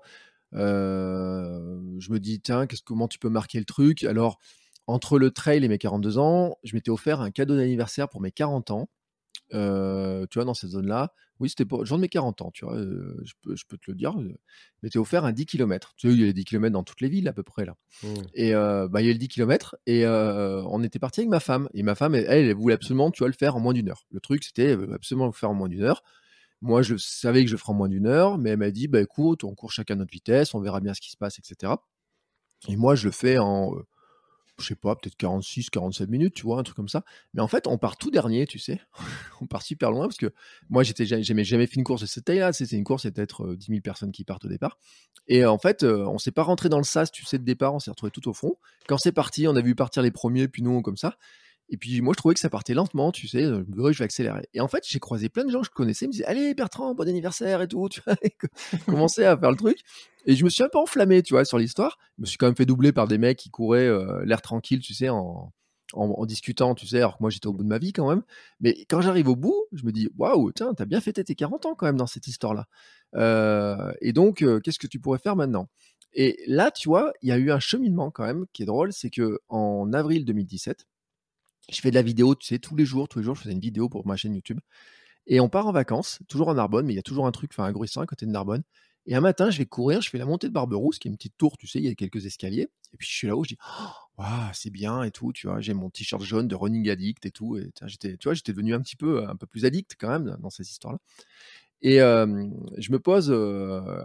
euh, 0.55 1.79
je 1.99 2.11
me 2.11 2.19
dis, 2.19 2.41
tiens, 2.41 2.67
comment 2.85 3.07
tu 3.07 3.19
peux 3.19 3.29
marquer 3.29 3.59
le 3.59 3.65
truc? 3.65 4.03
Alors, 4.03 4.39
entre 4.87 5.19
le 5.19 5.31
trail 5.31 5.63
et 5.63 5.67
mes 5.67 5.77
42 5.77 6.17
ans, 6.17 6.57
je 6.63 6.75
m'étais 6.75 6.89
offert 6.91 7.21
un 7.21 7.31
cadeau 7.31 7.55
d'anniversaire 7.55 8.09
pour 8.09 8.21
mes 8.21 8.31
40 8.31 8.71
ans. 8.71 8.89
euh, 9.53 10.25
tu 10.29 10.39
vois, 10.39 10.45
dans 10.45 10.53
cette 10.53 10.71
zone-là. 10.71 11.13
Oui, 11.39 11.49
c'était 11.49 11.65
pour 11.65 11.79
le 11.79 11.85
jour 11.85 11.97
de 11.97 12.01
mes 12.01 12.09
40 12.09 12.41
ans, 12.41 12.51
tu 12.51 12.65
vois, 12.65 12.75
euh, 12.75 13.15
je, 13.23 13.33
peux, 13.41 13.55
je 13.55 13.65
peux 13.65 13.77
te 13.77 13.89
le 13.89 13.95
dire. 13.95 14.13
Je 14.19 14.27
m'étais 14.83 14.99
offert 14.99 15.23
un 15.23 15.31
10 15.31 15.45
km. 15.45 15.93
Tu 15.95 16.07
sais, 16.07 16.13
il 16.13 16.19
y 16.19 16.23
a 16.23 16.25
les 16.25 16.33
10 16.33 16.43
km 16.43 16.73
dans 16.73 16.83
toutes 16.83 16.99
les 17.01 17.07
villes 17.07 17.27
à 17.27 17.33
peu 17.33 17.43
près 17.43 17.65
là. 17.65 17.75
Mmh. 18.03 18.07
Et 18.33 18.53
euh, 18.53 18.89
bah, 18.89 19.01
il 19.01 19.07
y 19.07 19.09
a 19.09 19.13
le 19.13 19.19
10 19.19 19.29
km 19.29 19.77
et 19.85 20.05
euh, 20.05 20.61
on 20.65 20.83
était 20.83 20.99
parti 20.99 21.21
avec 21.21 21.29
ma 21.29 21.39
femme. 21.39 21.69
Et 21.73 21.83
ma 21.83 21.95
femme, 21.95 22.13
elle, 22.15 22.25
elle 22.27 22.53
voulait 22.53 22.73
absolument, 22.73 23.09
tu 23.11 23.19
vois, 23.19 23.29
le 23.29 23.33
faire 23.33 23.55
en 23.55 23.59
moins 23.59 23.73
d'une 23.73 23.89
heure. 23.89 24.05
Le 24.11 24.19
truc, 24.19 24.43
c'était 24.43 24.75
absolument 24.93 25.27
le 25.27 25.31
faire 25.31 25.49
en 25.49 25.53
moins 25.53 25.69
d'une 25.69 25.83
heure. 25.83 26.03
Moi, 26.61 26.81
je 26.81 26.97
savais 26.97 27.45
que 27.45 27.49
je 27.49 27.55
ferais 27.55 27.71
en 27.71 27.75
moins 27.75 27.87
d'une 27.87 28.05
heure, 28.05 28.37
mais 28.37 28.49
elle 28.49 28.57
m'a 28.57 28.71
dit, 28.71 28.89
bah 28.89 28.99
écoute, 28.99 29.45
on 29.45 29.55
court 29.55 29.71
chacun 29.71 29.95
notre 29.95 30.11
vitesse, 30.11 30.53
on 30.53 30.59
verra 30.59 30.81
bien 30.81 30.93
ce 30.93 30.99
qui 30.99 31.09
se 31.09 31.15
passe, 31.15 31.39
etc. 31.39 31.73
Et 32.67 32.75
moi, 32.75 32.95
je 32.95 33.05
le 33.05 33.11
fais 33.11 33.37
en, 33.37 33.71
je 34.59 34.67
sais 34.67 34.75
pas, 34.75 34.95
peut-être 34.95 35.15
46, 35.15 35.69
47 35.69 36.09
minutes, 36.09 36.33
tu 36.33 36.43
vois, 36.43 36.59
un 36.59 36.63
truc 36.63 36.75
comme 36.75 36.87
ça. 36.89 37.03
Mais 37.33 37.41
en 37.41 37.47
fait, 37.47 37.67
on 37.67 37.77
part 37.77 37.97
tout 37.97 38.11
dernier, 38.11 38.45
tu 38.45 38.59
sais. 38.59 38.81
on 39.41 39.47
part 39.47 39.61
super 39.61 39.91
loin 39.91 40.05
parce 40.07 40.17
que 40.17 40.33
moi, 40.69 40.83
j'étais, 40.83 41.05
jamais- 41.05 41.43
jamais 41.43 41.67
fait 41.67 41.75
une 41.75 41.83
course 41.83 42.01
de 42.01 42.07
cette 42.07 42.25
taille-là. 42.25 42.53
C'était 42.53 42.75
une 42.75 42.83
course, 42.83 43.03
c'était 43.03 43.13
peut-être 43.21 43.45
euh, 43.45 43.57
10 43.57 43.67
000 43.67 43.81
personnes 43.81 44.11
qui 44.11 44.23
partent 44.23 44.45
au 44.45 44.49
départ. 44.49 44.77
Et 45.27 45.45
en 45.45 45.57
fait, 45.57 45.83
euh, 45.83 46.05
on 46.07 46.17
s'est 46.17 46.31
pas 46.31 46.43
rentré 46.43 46.69
dans 46.69 46.77
le 46.77 46.83
sas, 46.83 47.11
tu 47.11 47.25
sais, 47.25 47.37
de 47.37 47.43
départ, 47.43 47.73
on 47.73 47.79
s'est 47.79 47.91
retrouvé 47.91 48.11
tout 48.11 48.27
au 48.29 48.33
fond. 48.33 48.55
Quand 48.87 48.97
c'est 48.97 49.11
parti, 49.11 49.47
on 49.47 49.55
a 49.55 49.61
vu 49.61 49.75
partir 49.75 50.01
les 50.01 50.11
premiers, 50.11 50.47
puis 50.47 50.63
nous, 50.63 50.81
comme 50.81 50.97
ça. 50.97 51.17
Et 51.69 51.77
puis 51.77 52.01
moi, 52.01 52.13
je 52.13 52.17
trouvais 52.17 52.33
que 52.33 52.39
ça 52.39 52.49
partait 52.49 52.73
lentement, 52.73 53.11
tu 53.11 53.27
sais. 53.27 53.45
Ouais, 53.45 53.93
je 53.93 53.99
vais 53.99 54.05
accélérer. 54.05 54.47
Et 54.53 54.61
en 54.61 54.67
fait, 54.67 54.83
j'ai 54.87 54.99
croisé 54.99 55.29
plein 55.29 55.45
de 55.45 55.51
gens 55.51 55.61
que 55.61 55.67
je 55.67 55.71
connaissais. 55.71 56.05
Ils 56.05 56.09
me 56.09 56.13
disaient, 56.13 56.25
allez, 56.25 56.53
Bertrand, 56.53 56.95
bon 56.95 57.07
anniversaire 57.07 57.61
et 57.61 57.67
tout. 57.67 57.87
Tu 57.89 58.01
vois, 58.05 58.15
commençais 58.87 59.25
à 59.25 59.37
faire 59.37 59.51
le 59.51 59.57
truc. 59.57 59.79
Et 60.25 60.35
je 60.35 60.43
me 60.43 60.49
suis 60.49 60.63
un 60.63 60.69
peu 60.69 60.79
enflammé, 60.79 61.21
tu 61.21 61.33
vois, 61.33 61.45
sur 61.45 61.57
l'histoire. 61.57 61.97
Je 62.17 62.21
me 62.21 62.25
suis 62.25 62.37
quand 62.37 62.47
même 62.47 62.55
fait 62.55 62.65
doubler 62.65 62.91
par 62.91 63.07
des 63.07 63.17
mecs 63.17 63.37
qui 63.37 63.49
couraient 63.49 63.87
euh, 63.87 64.23
l'air 64.25 64.41
tranquille, 64.41 64.79
tu 64.79 64.93
sais, 64.93 65.09
en, 65.09 65.53
en, 65.93 66.25
discutant, 66.25 66.75
tu 66.75 66.87
sais, 66.87 66.97
alors 66.97 67.17
que 67.17 67.23
moi 67.23 67.29
j'étais 67.29 67.47
au 67.47 67.53
bout 67.53 67.63
de 67.63 67.69
ma 67.69 67.77
vie 67.77 67.93
quand 67.93 68.09
même. 68.09 68.23
Mais 68.59 68.85
quand 68.89 69.01
j'arrive 69.01 69.27
au 69.29 69.35
bout, 69.35 69.65
je 69.73 69.85
me 69.85 69.91
dis, 69.91 70.09
waouh, 70.17 70.51
tiens, 70.51 70.73
t'as 70.73 70.85
bien 70.85 71.01
fêté 71.01 71.23
tes 71.23 71.35
40 71.35 71.65
ans 71.65 71.75
quand 71.75 71.85
même 71.85 71.97
dans 71.97 72.07
cette 72.07 72.27
histoire-là. 72.27 72.67
Euh, 73.15 73.91
et 74.01 74.13
donc, 74.13 74.41
euh, 74.41 74.59
qu'est-ce 74.59 74.79
que 74.79 74.87
tu 74.87 74.99
pourrais 74.99 75.19
faire 75.19 75.35
maintenant? 75.35 75.67
Et 76.13 76.39
là, 76.47 76.71
tu 76.71 76.89
vois, 76.89 77.13
il 77.21 77.29
y 77.29 77.31
a 77.31 77.37
eu 77.37 77.51
un 77.51 77.59
cheminement 77.59 78.11
quand 78.11 78.25
même 78.25 78.45
qui 78.53 78.63
est 78.63 78.65
drôle, 78.65 78.93
c'est 78.93 79.09
que 79.09 79.39
en 79.49 79.93
avril 79.93 80.25
2017, 80.25 80.85
je 81.71 81.81
fais 81.81 81.91
de 81.91 81.95
la 81.95 82.01
vidéo, 82.01 82.35
tu 82.35 82.47
sais, 82.47 82.59
tous 82.59 82.75
les 82.75 82.85
jours, 82.85 83.07
tous 83.07 83.19
les 83.19 83.25
jours, 83.25 83.35
je 83.35 83.41
faisais 83.41 83.53
une 83.53 83.59
vidéo 83.59 83.89
pour 83.89 84.05
ma 84.07 84.15
chaîne 84.15 84.33
YouTube. 84.33 84.59
Et 85.27 85.39
on 85.39 85.49
part 85.49 85.67
en 85.67 85.71
vacances, 85.71 86.19
toujours 86.27 86.47
en 86.47 86.55
Narbonne, 86.55 86.85
mais 86.85 86.93
il 86.93 86.95
y 86.95 86.99
a 86.99 87.03
toujours 87.03 87.27
un 87.27 87.31
truc, 87.31 87.51
enfin 87.53 87.65
un 87.65 88.01
à 88.01 88.05
côté 88.05 88.25
de 88.25 88.31
Narbonne. 88.31 88.63
Et 89.05 89.15
un 89.15 89.21
matin, 89.21 89.49
je 89.49 89.57
vais 89.57 89.65
courir, 89.65 90.01
je 90.01 90.09
fais 90.09 90.17
la 90.17 90.25
montée 90.25 90.47
de 90.47 90.53
Barberousse, 90.53 90.99
qui 90.99 91.07
est 91.07 91.11
une 91.11 91.17
petite 91.17 91.37
tour, 91.37 91.57
tu 91.57 91.67
sais, 91.67 91.79
il 91.79 91.85
y 91.85 91.89
a 91.89 91.95
quelques 91.95 92.25
escaliers. 92.25 92.69
Et 92.93 92.97
puis 92.97 93.07
je 93.07 93.15
suis 93.15 93.27
là-haut, 93.27 93.43
je 93.43 93.49
dis, 93.49 93.57
oh, 93.81 93.87
waouh, 94.17 94.49
c'est 94.53 94.69
bien 94.69 95.03
et 95.03 95.11
tout, 95.11 95.31
tu 95.33 95.47
vois. 95.47 95.61
J'ai 95.61 95.73
mon 95.73 95.89
t-shirt 95.89 96.21
jaune 96.21 96.47
de 96.47 96.55
running 96.55 96.89
addict 96.89 97.25
et 97.25 97.31
tout. 97.31 97.57
Et 97.57 97.71
j'étais, 97.85 98.17
tu 98.17 98.27
vois, 98.27 98.33
j'étais 98.33 98.51
devenu 98.51 98.73
un 98.73 98.81
petit 98.81 98.95
peu, 98.95 99.27
un 99.27 99.35
peu 99.35 99.47
plus 99.47 99.65
addict 99.65 99.95
quand 99.99 100.09
même 100.09 100.37
dans 100.41 100.49
ces 100.49 100.63
histoires-là. 100.63 100.99
Et 101.81 101.97
je 101.97 102.91
me 102.91 102.99
pose 102.99 103.31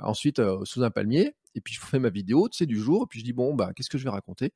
ensuite 0.03 0.41
sous 0.65 0.83
un 0.83 0.91
palmier, 0.91 1.35
et 1.55 1.61
puis 1.61 1.75
je 1.75 1.81
fais 1.81 1.99
ma 1.99 2.11
vidéo, 2.11 2.49
tu 2.49 2.59
sais, 2.59 2.67
du 2.67 2.79
jour. 2.79 3.05
Et 3.05 3.07
puis 3.09 3.21
je 3.21 3.25
dis, 3.25 3.33
bon, 3.33 3.55
bah, 3.55 3.73
qu'est-ce 3.75 3.91
que 3.91 3.99
je 3.99 4.05
vais 4.05 4.11
raconter? 4.11 4.53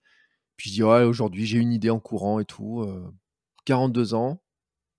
Puis 0.58 0.68
je 0.70 0.74
dis, 0.74 0.82
ouais, 0.82 1.04
aujourd'hui, 1.04 1.46
j'ai 1.46 1.58
une 1.58 1.72
idée 1.72 1.88
en 1.90 2.00
courant 2.00 2.40
et 2.40 2.44
tout. 2.44 2.82
euh, 2.82 3.10
42 3.64 4.12
ans, 4.14 4.42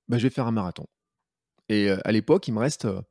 bah, 0.08 0.18
je 0.18 0.24
vais 0.24 0.30
faire 0.32 0.48
un 0.48 0.52
marathon. 0.52 0.88
Et 1.70 1.90
euh, 1.92 1.98
à 2.06 2.12
l'époque, 2.12 2.48
il 2.48 2.54
me 2.54 2.60
reste, 2.60 2.86
euh, 2.86 3.02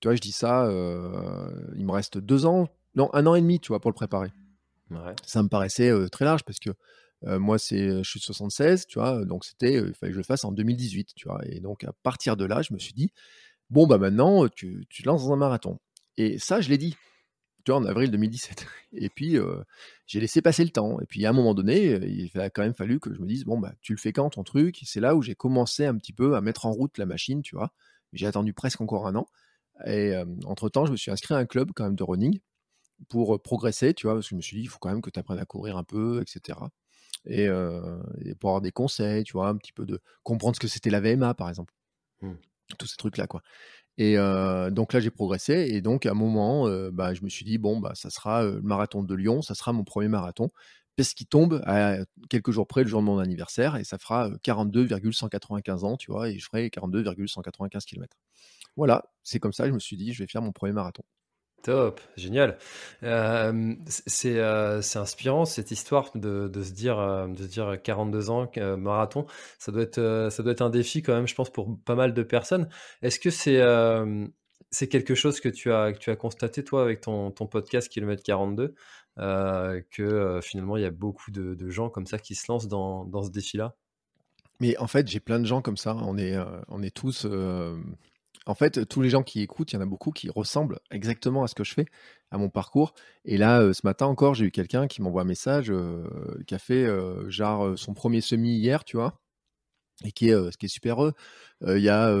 tu 0.00 0.08
vois, 0.08 0.14
je 0.14 0.20
dis 0.20 0.32
ça, 0.32 0.66
euh, 0.66 1.50
il 1.76 1.84
me 1.84 1.92
reste 1.92 2.18
deux 2.18 2.46
ans, 2.46 2.68
non, 2.94 3.10
un 3.14 3.26
an 3.26 3.34
et 3.34 3.40
demi, 3.42 3.60
tu 3.60 3.68
vois, 3.68 3.80
pour 3.80 3.90
le 3.90 3.94
préparer. 3.94 4.32
Ouais. 4.90 5.14
Ça 5.26 5.42
me 5.42 5.48
paraissait 5.48 5.90
euh, 5.90 6.08
très 6.08 6.24
large 6.24 6.44
parce 6.44 6.58
que 6.60 6.70
euh, 7.26 7.38
moi, 7.38 7.58
c'est, 7.58 8.02
je 8.04 8.08
suis 8.08 8.20
de 8.20 8.24
76, 8.24 8.86
tu 8.86 8.98
vois, 8.98 9.24
donc 9.24 9.44
c'était, 9.44 9.76
euh, 9.78 9.88
il 9.88 9.94
fallait 9.94 10.10
que 10.10 10.14
je 10.14 10.20
le 10.20 10.24
fasse 10.24 10.44
en 10.44 10.52
2018, 10.52 11.10
tu 11.16 11.28
vois. 11.28 11.40
Et 11.46 11.60
donc, 11.60 11.84
à 11.84 11.92
partir 12.02 12.36
de 12.36 12.44
là, 12.44 12.62
je 12.62 12.72
me 12.74 12.78
suis 12.78 12.92
dit, 12.94 13.10
bon, 13.70 13.86
bah 13.86 13.98
maintenant, 13.98 14.48
tu, 14.48 14.86
tu 14.90 15.02
te 15.02 15.08
lances 15.08 15.24
dans 15.26 15.32
un 15.32 15.36
marathon. 15.36 15.78
Et 16.16 16.38
ça, 16.38 16.60
je 16.60 16.68
l'ai 16.68 16.78
dit, 16.78 16.96
tu 17.64 17.72
vois, 17.72 17.80
en 17.80 17.84
avril 17.84 18.10
2017. 18.10 18.66
Et 18.92 19.08
puis, 19.08 19.38
euh, 19.38 19.62
j'ai 20.06 20.20
laissé 20.20 20.42
passer 20.42 20.64
le 20.64 20.70
temps. 20.70 21.00
Et 21.00 21.06
puis, 21.06 21.24
à 21.26 21.30
un 21.30 21.32
moment 21.32 21.54
donné, 21.54 21.94
euh, 21.94 22.06
il 22.06 22.30
a 22.40 22.50
quand 22.50 22.62
même 22.62 22.74
fallu 22.74 23.00
que 23.00 23.12
je 23.12 23.20
me 23.20 23.26
dise, 23.26 23.44
bon, 23.44 23.58
bah, 23.58 23.72
tu 23.80 23.92
le 23.92 23.98
fais 23.98 24.12
quand 24.12 24.30
ton 24.30 24.44
truc? 24.44 24.82
Et 24.82 24.86
c'est 24.86 25.00
là 25.00 25.16
où 25.16 25.22
j'ai 25.22 25.34
commencé 25.34 25.86
un 25.86 25.96
petit 25.96 26.12
peu 26.12 26.36
à 26.36 26.40
mettre 26.40 26.66
en 26.66 26.72
route 26.72 26.98
la 26.98 27.06
machine, 27.06 27.42
tu 27.42 27.56
vois. 27.56 27.72
J'ai 28.12 28.26
attendu 28.26 28.52
presque 28.52 28.80
encore 28.80 29.06
un 29.06 29.16
an. 29.16 29.26
Et 29.86 30.14
euh, 30.14 30.24
entre-temps, 30.44 30.86
je 30.86 30.92
me 30.92 30.96
suis 30.96 31.10
inscrit 31.10 31.34
à 31.34 31.38
un 31.38 31.46
club 31.46 31.72
quand 31.74 31.84
même 31.84 31.96
de 31.96 32.04
running 32.04 32.40
pour 33.08 33.42
progresser, 33.42 33.92
tu 33.92 34.06
vois, 34.06 34.14
parce 34.14 34.26
que 34.26 34.30
je 34.30 34.36
me 34.36 34.40
suis 34.40 34.56
dit, 34.56 34.62
il 34.62 34.68
faut 34.68 34.78
quand 34.78 34.88
même 34.88 35.02
que 35.02 35.10
tu 35.10 35.18
apprennes 35.18 35.40
à 35.40 35.44
courir 35.44 35.76
un 35.76 35.82
peu, 35.84 36.22
etc. 36.22 36.58
Et, 37.26 37.48
euh, 37.48 38.02
et 38.24 38.34
pour 38.34 38.50
avoir 38.50 38.60
des 38.60 38.72
conseils, 38.72 39.24
tu 39.24 39.32
vois, 39.32 39.48
un 39.48 39.56
petit 39.56 39.72
peu 39.72 39.86
de 39.86 40.00
comprendre 40.22 40.56
ce 40.56 40.60
que 40.60 40.68
c'était 40.68 40.90
la 40.90 41.00
VMA, 41.00 41.34
par 41.34 41.48
exemple. 41.48 41.72
Hmm. 42.20 42.34
Tous 42.78 42.86
ces 42.86 42.96
trucs-là, 42.96 43.26
quoi. 43.26 43.42
Et 43.98 44.16
donc 44.72 44.92
là, 44.92 45.00
j'ai 45.00 45.10
progressé. 45.10 45.68
Et 45.70 45.80
donc, 45.80 46.06
à 46.06 46.10
un 46.10 46.14
moment, 46.14 46.68
bah, 46.90 47.14
je 47.14 47.22
me 47.22 47.28
suis 47.28 47.44
dit, 47.44 47.58
bon, 47.58 47.78
bah, 47.80 47.92
ça 47.94 48.10
sera 48.10 48.42
le 48.44 48.60
marathon 48.62 49.02
de 49.02 49.14
Lyon, 49.14 49.42
ça 49.42 49.54
sera 49.54 49.72
mon 49.72 49.84
premier 49.84 50.08
marathon. 50.08 50.50
Parce 50.96 51.12
qu'il 51.14 51.26
tombe 51.26 51.60
à 51.66 51.96
quelques 52.30 52.52
jours 52.52 52.66
près, 52.68 52.84
le 52.84 52.88
jour 52.88 53.00
de 53.00 53.06
mon 53.06 53.18
anniversaire, 53.18 53.76
et 53.76 53.84
ça 53.84 53.98
fera 53.98 54.28
euh, 54.28 54.36
42,195 54.42 55.84
ans, 55.84 55.96
tu 55.96 56.12
vois, 56.12 56.28
et 56.30 56.38
je 56.38 56.44
ferai 56.46 56.70
42,195 56.70 57.84
km. 57.84 58.16
Voilà, 58.76 59.04
c'est 59.24 59.40
comme 59.40 59.52
ça, 59.52 59.66
je 59.66 59.72
me 59.72 59.80
suis 59.80 59.96
dit, 59.96 60.12
je 60.12 60.22
vais 60.22 60.28
faire 60.28 60.42
mon 60.42 60.52
premier 60.52 60.72
marathon. 60.72 61.04
Top, 61.64 61.98
génial. 62.18 62.58
Euh, 63.04 63.74
c'est 63.86 64.38
euh, 64.38 64.82
c'est 64.82 64.98
inspirant 64.98 65.46
cette 65.46 65.70
histoire 65.70 66.10
de, 66.14 66.50
se 66.62 66.72
dire 66.72 66.98
de 67.26 67.42
se 67.42 67.48
dire 67.48 67.78
42 67.82 68.28
ans 68.28 68.50
euh, 68.58 68.76
marathon. 68.76 69.24
Ça 69.58 69.72
doit 69.72 69.82
être 69.82 70.60
un 70.60 70.68
défi 70.68 71.00
quand 71.00 71.14
même, 71.14 71.26
je 71.26 71.34
pense 71.34 71.50
pour 71.50 71.78
pas 71.80 71.94
mal 71.94 72.12
de 72.12 72.22
personnes. 72.22 72.68
Est-ce 73.00 73.18
que 73.18 73.30
c'est 73.30 74.88
quelque 74.88 75.14
chose 75.14 75.40
que 75.40 75.48
tu 75.48 75.72
as 75.72 76.16
constaté 76.16 76.62
toi 76.64 76.82
avec 76.82 77.00
ton 77.00 77.30
podcast 77.30 77.88
Kilomètre 77.88 78.22
42 78.22 78.74
euh, 79.18 79.80
que 79.90 80.40
finalement 80.42 80.76
il 80.76 80.82
y 80.82 80.86
a 80.86 80.90
beaucoup 80.90 81.30
de, 81.30 81.70
gens 81.70 81.88
comme 81.88 82.06
ça 82.06 82.18
qui 82.18 82.34
se 82.34 82.44
lancent 82.52 82.68
dans 82.68 83.22
ce 83.22 83.30
défi-là? 83.30 83.74
Mais 84.60 84.76
en 84.76 84.86
fait, 84.86 85.08
j'ai 85.08 85.20
plein 85.20 85.40
de 85.40 85.46
gens 85.46 85.62
comme 85.62 85.78
ça. 85.78 85.96
On 85.96 86.18
est 86.18 86.94
tous. 86.94 87.26
En 88.46 88.54
fait, 88.54 88.86
tous 88.86 89.00
les 89.00 89.08
gens 89.08 89.22
qui 89.22 89.40
écoutent, 89.40 89.72
il 89.72 89.76
y 89.76 89.78
en 89.78 89.82
a 89.82 89.86
beaucoup 89.86 90.10
qui 90.10 90.28
ressemblent 90.28 90.78
exactement 90.90 91.44
à 91.44 91.48
ce 91.48 91.54
que 91.54 91.64
je 91.64 91.72
fais, 91.72 91.86
à 92.30 92.36
mon 92.36 92.50
parcours. 92.50 92.94
Et 93.24 93.38
là, 93.38 93.60
euh, 93.62 93.72
ce 93.72 93.80
matin 93.84 94.06
encore, 94.06 94.34
j'ai 94.34 94.44
eu 94.46 94.50
quelqu'un 94.50 94.86
qui 94.86 95.00
m'envoie 95.00 95.22
un 95.22 95.26
message, 95.26 95.70
euh, 95.70 96.06
qui 96.46 96.54
a 96.54 96.58
fait 96.58 96.84
euh, 96.84 97.28
genre 97.30 97.78
son 97.78 97.94
premier 97.94 98.20
semi 98.20 98.56
hier, 98.56 98.84
tu 98.84 98.96
vois, 98.98 99.22
et 100.04 100.12
qui 100.12 100.28
est, 100.28 100.34
ce 100.52 100.56
qui 100.58 100.66
est 100.66 100.68
super 100.68 101.02
heureux. 101.02 101.14
Il 101.66 101.82
y 101.82 101.88
a, 101.88 102.14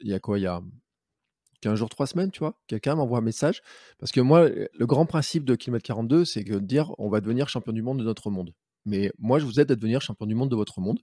y 0.00 0.12
a 0.12 0.20
quoi 0.20 0.38
Il 0.38 0.42
y 0.42 0.46
a 0.46 0.60
15 1.62 1.78
jours, 1.78 1.88
3 1.88 2.06
semaines, 2.08 2.30
tu 2.30 2.40
vois. 2.40 2.60
Quelqu'un 2.66 2.96
m'envoie 2.96 3.18
un 3.18 3.22
message. 3.22 3.62
Parce 3.98 4.12
que 4.12 4.20
moi, 4.20 4.48
le 4.48 4.86
grand 4.86 5.06
principe 5.06 5.44
de 5.44 5.54
Kilomètre 5.54 5.86
42, 5.86 6.26
c'est 6.26 6.44
de 6.44 6.58
dire 6.58 6.92
on 6.98 7.08
va 7.08 7.20
devenir 7.20 7.48
champion 7.48 7.72
du 7.72 7.82
monde 7.82 7.98
de 8.00 8.04
notre 8.04 8.30
monde. 8.30 8.52
Mais 8.84 9.12
moi, 9.18 9.38
je 9.38 9.46
vous 9.46 9.60
aide 9.60 9.70
à 9.70 9.76
devenir 9.76 10.02
champion 10.02 10.26
du 10.26 10.34
monde 10.34 10.50
de 10.50 10.56
votre 10.56 10.80
monde. 10.80 11.00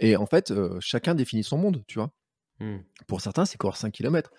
Et 0.00 0.16
en 0.16 0.26
fait, 0.26 0.52
chacun 0.80 1.14
définit 1.14 1.42
son 1.42 1.56
monde, 1.58 1.82
tu 1.86 1.98
vois. 1.98 2.12
Hmm. 2.60 2.78
Pour 3.06 3.20
certains, 3.20 3.44
c'est 3.44 3.58
courir 3.58 3.76
5 3.76 3.92
km. 3.92 4.30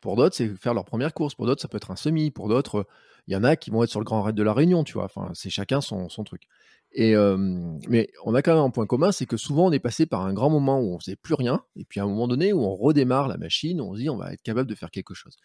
Pour 0.00 0.16
d'autres, 0.16 0.36
c'est 0.36 0.54
faire 0.56 0.74
leur 0.74 0.84
première 0.84 1.12
course. 1.12 1.34
Pour 1.34 1.46
d'autres, 1.46 1.60
ça 1.60 1.68
peut 1.68 1.76
être 1.76 1.90
un 1.90 1.96
semi. 1.96 2.30
Pour 2.30 2.48
d'autres, 2.48 2.86
il 3.26 3.34
y 3.34 3.36
en 3.36 3.44
a 3.44 3.56
qui 3.56 3.70
vont 3.70 3.82
être 3.82 3.90
sur 3.90 4.00
le 4.00 4.04
grand 4.04 4.22
raid 4.22 4.34
de 4.34 4.42
la 4.42 4.52
Réunion, 4.52 4.84
tu 4.84 4.94
vois. 4.94 5.04
Enfin, 5.04 5.30
c'est 5.34 5.50
chacun 5.50 5.80
son, 5.80 6.08
truc. 6.24 6.42
Et 6.92 7.14
mais 7.88 8.08
on 8.24 8.34
a 8.34 8.40
quand 8.40 8.54
même 8.54 8.64
un 8.64 8.70
point 8.70 8.86
commun, 8.86 9.12
c'est 9.12 9.26
que 9.26 9.36
souvent 9.36 9.66
on 9.66 9.72
est 9.72 9.80
passé 9.80 10.06
par 10.06 10.24
un 10.24 10.32
grand 10.32 10.48
moment 10.50 10.80
où 10.80 10.94
on 10.94 10.98
faisait 10.98 11.16
plus 11.16 11.34
rien, 11.34 11.62
et 11.76 11.84
puis 11.84 12.00
à 12.00 12.04
un 12.04 12.06
moment 12.06 12.26
donné 12.28 12.52
où 12.52 12.60
on 12.60 12.74
redémarre 12.74 13.28
la 13.28 13.36
machine, 13.36 13.80
on 13.80 13.94
se 13.94 14.00
dit 14.00 14.08
on 14.08 14.16
va 14.16 14.32
être 14.32 14.42
capable 14.42 14.68
de 14.68 14.74
faire 14.74 14.90
quelque 14.90 15.14
chose. 15.14 15.36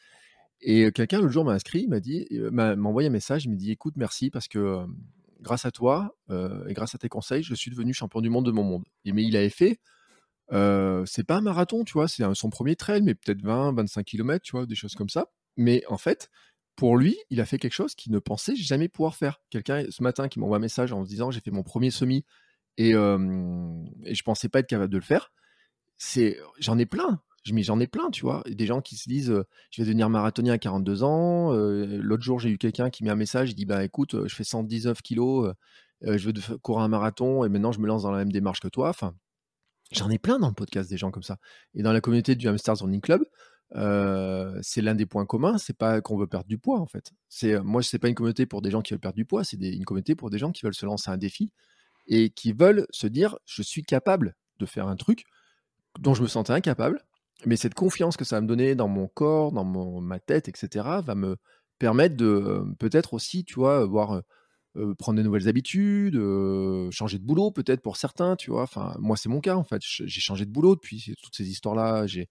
Et 0.62 0.86
euh, 0.86 0.92
quelqu'un 0.92 1.20
l'autre 1.20 1.34
jour 1.34 1.44
m'a 1.44 1.52
inscrit, 1.52 1.88
m'a 1.88 2.00
dit, 2.00 2.26
euh, 2.32 2.50
m'a 2.50 2.76
m'a 2.76 2.90
envoyé 2.90 3.10
un 3.10 3.12
message, 3.12 3.46
il 3.46 3.52
me 3.52 3.58
dit 3.58 3.72
écoute 3.72 3.96
merci 3.98 4.30
parce 4.30 4.48
que 4.48 4.86
grâce 5.42 5.66
à 5.66 5.72
toi 5.72 6.16
euh, 6.30 6.66
et 6.68 6.74
grâce 6.74 6.96
à 6.96 6.98
tes 6.98 7.10
conseils, 7.10 7.44
je 7.44 7.54
suis 7.54 7.70
devenu 7.70 7.94
champion 7.94 8.22
du 8.22 8.30
monde 8.30 8.46
de 8.46 8.52
mon 8.52 8.64
monde. 8.64 8.86
Et 9.04 9.12
mais 9.12 9.24
il 9.24 9.36
avait 9.36 9.50
fait, 9.50 9.80
euh, 10.54 11.04
c'est 11.06 11.24
pas 11.24 11.38
un 11.38 11.42
marathon, 11.42 11.84
tu 11.84 11.94
vois, 11.94 12.08
c'est 12.08 12.24
son 12.34 12.50
premier 12.50 12.76
trail, 12.76 13.02
mais 13.02 13.16
peut-être 13.16 13.42
20, 13.42 13.74
25 13.74 14.06
km, 14.06 14.42
tu 14.44 14.52
vois, 14.52 14.66
des 14.66 14.76
choses 14.76 14.96
comme 14.96 15.10
ça. 15.10 15.28
Mais 15.58 15.84
en 15.88 15.98
fait, 15.98 16.30
pour 16.76 16.98
lui, 16.98 17.18
il 17.30 17.40
a 17.42 17.46
fait 17.46 17.60
quelque 17.60 17.74
chose 17.74 17.96
qu'il 17.96 18.12
ne 18.12 18.20
pensait 18.20 18.56
jamais 18.56 18.88
pouvoir 18.90 19.16
faire. 19.16 19.42
Quelqu'un 19.50 19.86
ce 19.90 20.02
matin 20.04 20.28
qui 20.28 20.40
m'envoie 20.40 20.58
un 20.58 20.62
message 20.62 20.92
en 20.92 21.04
se 21.04 21.10
disant 21.10 21.32
j'ai 21.32 21.40
fait 21.40 21.52
mon 21.52 21.64
premier 21.64 21.92
semi 21.92 22.26
et, 22.78 22.96
euh, 22.96 23.84
et 24.06 24.16
je 24.16 24.24
pensais 24.24 24.50
pas 24.50 24.60
être 24.60 24.68
capable 24.68 24.92
de 24.92 24.98
le 24.98 25.04
faire. 25.04 25.32
J'en 26.60 26.78
ai 26.80 26.86
plein. 26.86 27.22
J'en 27.46 27.80
ai 27.80 27.88
plein, 27.88 28.10
tu 28.10 28.22
vois. 28.22 28.42
Des 28.48 28.66
gens 28.66 28.82
qui 28.82 28.96
se 28.96 29.10
disent 29.10 29.30
euh, 29.30 29.44
je 29.70 29.82
vais 29.82 29.86
devenir 29.86 30.10
marathonien 30.10 30.54
à 30.54 30.58
42 30.58 31.04
ans. 31.04 31.54
Euh, 31.54 32.00
L'autre 32.02 32.24
jour, 32.24 32.40
j'ai 32.40 32.50
eu 32.50 32.58
quelqu'un 32.58 32.90
qui 32.90 33.04
met 33.04 33.10
un 33.12 33.16
message 33.16 33.52
il 33.52 33.56
dit 33.56 33.66
bah 33.66 33.84
écoute, 33.84 34.16
je 34.28 34.36
fais 34.36 34.44
119 34.44 35.02
kilos, 35.02 35.54
je 36.02 36.30
veux 36.30 36.58
courir 36.60 36.84
un 36.84 36.88
marathon 36.88 37.44
et 37.44 37.50
maintenant 37.50 37.72
je 37.72 37.80
me 37.80 37.88
lance 37.88 38.04
dans 38.04 38.12
la 38.12 38.20
même 38.20 38.32
démarche 38.32 38.62
que 38.62 38.68
toi. 38.68 38.90
Enfin, 38.90 39.14
J'en 39.94 40.10
ai 40.10 40.18
plein 40.18 40.40
dans 40.40 40.48
le 40.48 40.54
podcast 40.54 40.90
des 40.90 40.98
gens 40.98 41.12
comme 41.12 41.24
ça. 41.24 41.38
Et 41.76 41.84
dans 41.84 41.94
la 41.94 42.02
communauté 42.02 42.36
du 42.36 42.48
Hamsters 42.48 42.80
Running 42.80 43.02
Club, 43.02 43.24
euh, 43.76 44.60
c'est 44.62 44.82
l'un 44.82 44.96
des 44.96 45.06
points 45.06 45.26
communs. 45.26 45.58
C'est 45.60 45.78
pas 45.78 46.02
qu'on 46.02 46.18
veut 46.18 46.28
perdre 46.28 46.48
du 46.48 46.58
poids 46.58 46.80
en 46.80 46.88
fait. 46.88 47.12
C'est 47.30 47.60
moi, 47.62 47.84
c'est 47.84 48.00
pas 48.00 48.10
une 48.10 48.16
communauté 48.16 48.46
pour 48.46 48.62
des 48.62 48.72
gens 48.72 48.82
qui 48.82 48.94
veulent 48.94 49.00
perdre 49.00 49.16
du 49.16 49.26
poids. 49.26 49.44
C'est 49.44 49.58
une 49.58 49.86
communauté 49.86 50.16
pour 50.16 50.32
des 50.32 50.40
gens 50.40 50.52
qui 50.52 50.64
veulent 50.64 50.74
se 50.74 50.86
lancer 50.86 51.12
un 51.12 51.18
défi 51.18 51.52
et 52.08 52.32
qui 52.32 52.54
veulent 52.54 52.88
se 52.90 53.08
dire 53.08 53.38
je 53.46 53.62
suis 53.62 53.84
capable 53.84 54.36
de 54.60 54.66
faire 54.66 54.88
un 54.88 54.96
truc 54.96 55.26
dont 56.00 56.16
je 56.16 56.24
me 56.24 56.28
sentais 56.28 56.54
incapable. 56.54 57.00
Mais 57.46 57.56
cette 57.56 57.76
confiance 57.76 58.18
que 58.18 58.26
ça 58.26 58.38
va 58.38 58.42
me 58.42 58.48
donner 58.48 58.74
dans 58.74 58.88
mon 58.88 59.08
corps, 59.08 59.52
dans 59.52 59.64
mon, 59.64 60.02
ma 60.02 60.20
tête, 60.20 60.48
etc., 60.48 60.88
va 61.04 61.16
me 61.16 61.38
permettre 61.78 62.16
de 62.16 62.64
peut-être 62.80 63.14
aussi, 63.14 63.44
tu 63.44 63.56
vois, 63.56 63.86
voir 63.86 64.22
prendre 64.98 65.18
de 65.18 65.24
nouvelles 65.24 65.48
habitudes, 65.48 66.20
changer 66.92 67.20
de 67.20 67.24
boulot 67.24 67.52
peut-être 67.52 67.82
pour 67.82 67.98
certains, 67.98 68.36
tu 68.36 68.52
vois. 68.52 68.64
Enfin, 68.64 68.96
moi 69.00 69.18
c'est 69.18 69.30
mon 69.30 69.40
cas 69.40 69.56
en 69.56 69.64
fait. 69.64 69.82
J'ai 69.84 70.22
changé 70.22 70.46
de 70.46 70.52
boulot 70.52 70.76
depuis 70.76 71.16
toutes 71.22 71.36
ces 71.36 71.50
histoires-là. 71.50 72.08
J'ai 72.08 72.30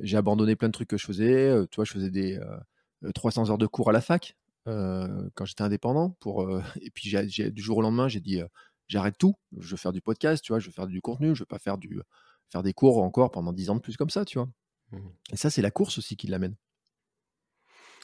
j'ai 0.00 0.16
abandonné 0.16 0.56
plein 0.56 0.68
de 0.68 0.72
trucs 0.72 0.88
que 0.88 0.98
je 0.98 1.06
faisais. 1.06 1.66
tu 1.70 1.76
vois, 1.76 1.84
je 1.84 1.92
faisais 1.92 2.10
des 2.10 2.38
300 3.14 3.50
heures 3.50 3.58
de 3.58 3.66
cours 3.66 3.90
à 3.90 3.92
la 3.92 4.00
fac 4.00 4.36
quand 4.64 5.44
j'étais 5.44 5.62
indépendant. 5.62 6.10
Pour 6.20 6.48
et 6.80 6.90
puis 6.90 7.14
du 7.50 7.62
jour 7.62 7.78
au 7.78 7.82
lendemain, 7.82 8.08
j'ai 8.08 8.20
dit 8.20 8.40
j'arrête 8.88 9.16
tout. 9.18 9.34
Je 9.58 9.70
veux 9.70 9.76
faire 9.76 9.92
du 9.92 10.00
podcast, 10.00 10.44
tu 10.44 10.52
vois. 10.52 10.58
Je 10.58 10.66
veux 10.66 10.72
faire 10.72 10.86
du 10.86 11.00
contenu. 11.00 11.34
Je 11.34 11.40
veux 11.40 11.46
pas 11.46 11.58
faire 11.58 11.78
du 11.78 12.00
faire 12.50 12.62
des 12.62 12.72
cours 12.72 13.02
encore 13.02 13.30
pendant 13.30 13.52
10 13.52 13.70
ans 13.70 13.76
de 13.76 13.80
plus 13.80 13.96
comme 13.96 14.10
ça, 14.10 14.24
tu 14.24 14.38
vois. 14.38 14.48
Mmh 14.92 14.98
et 15.32 15.36
ça, 15.36 15.50
c'est 15.50 15.62
la 15.62 15.70
course 15.70 15.98
aussi 15.98 16.16
qui 16.16 16.28
l'amène. 16.28 16.54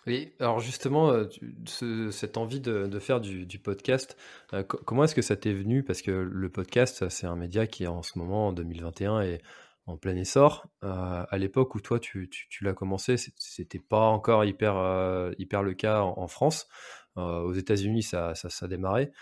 Oui, 0.07 0.33
alors 0.41 0.59
justement, 0.59 1.13
euh, 1.13 2.11
cette 2.11 2.37
envie 2.37 2.61
de, 2.61 2.99
faire 2.99 3.21
du, 3.21 3.59
podcast, 3.61 4.17
euh, 4.53 4.65
comment 4.65 5.05
est-ce 5.05 5.15
que 5.15 5.23
ça 5.23 5.37
t'est 5.37 5.53
venu? 5.53 5.85
Parce 5.85 6.03
que 6.03 6.11
le 6.11 6.49
podcast, 6.49 7.09
c'est 7.09 7.27
un 7.27 7.37
média 7.37 7.69
qui 7.69 7.87
en 7.87 8.03
ce 8.03 8.19
moment, 8.19 8.49
en 8.49 8.53
2021, 8.53 9.21
est 9.21 9.43
en 9.87 9.97
plein 9.97 10.17
essor. 10.17 10.67
Euh, 10.83 11.25
à 11.29 11.39
l'époque 11.39 11.77
où 11.77 11.81
toi, 11.81 12.01
tu, 12.01 12.29
l'as 12.63 12.73
commencé, 12.73 13.17
c'était 13.17 13.79
pas 13.79 14.07
encore 14.07 14.45
hyper, 14.45 15.31
hyper 15.39 15.63
le 15.63 15.75
cas 15.75 16.01
en, 16.03 16.27
France. 16.27 16.67
aux 17.15 17.53
États-Unis, 17.53 18.03
ça, 18.03 18.35
ça, 18.35 18.51
ça 18.51 18.67
démarrait. 18.67 19.13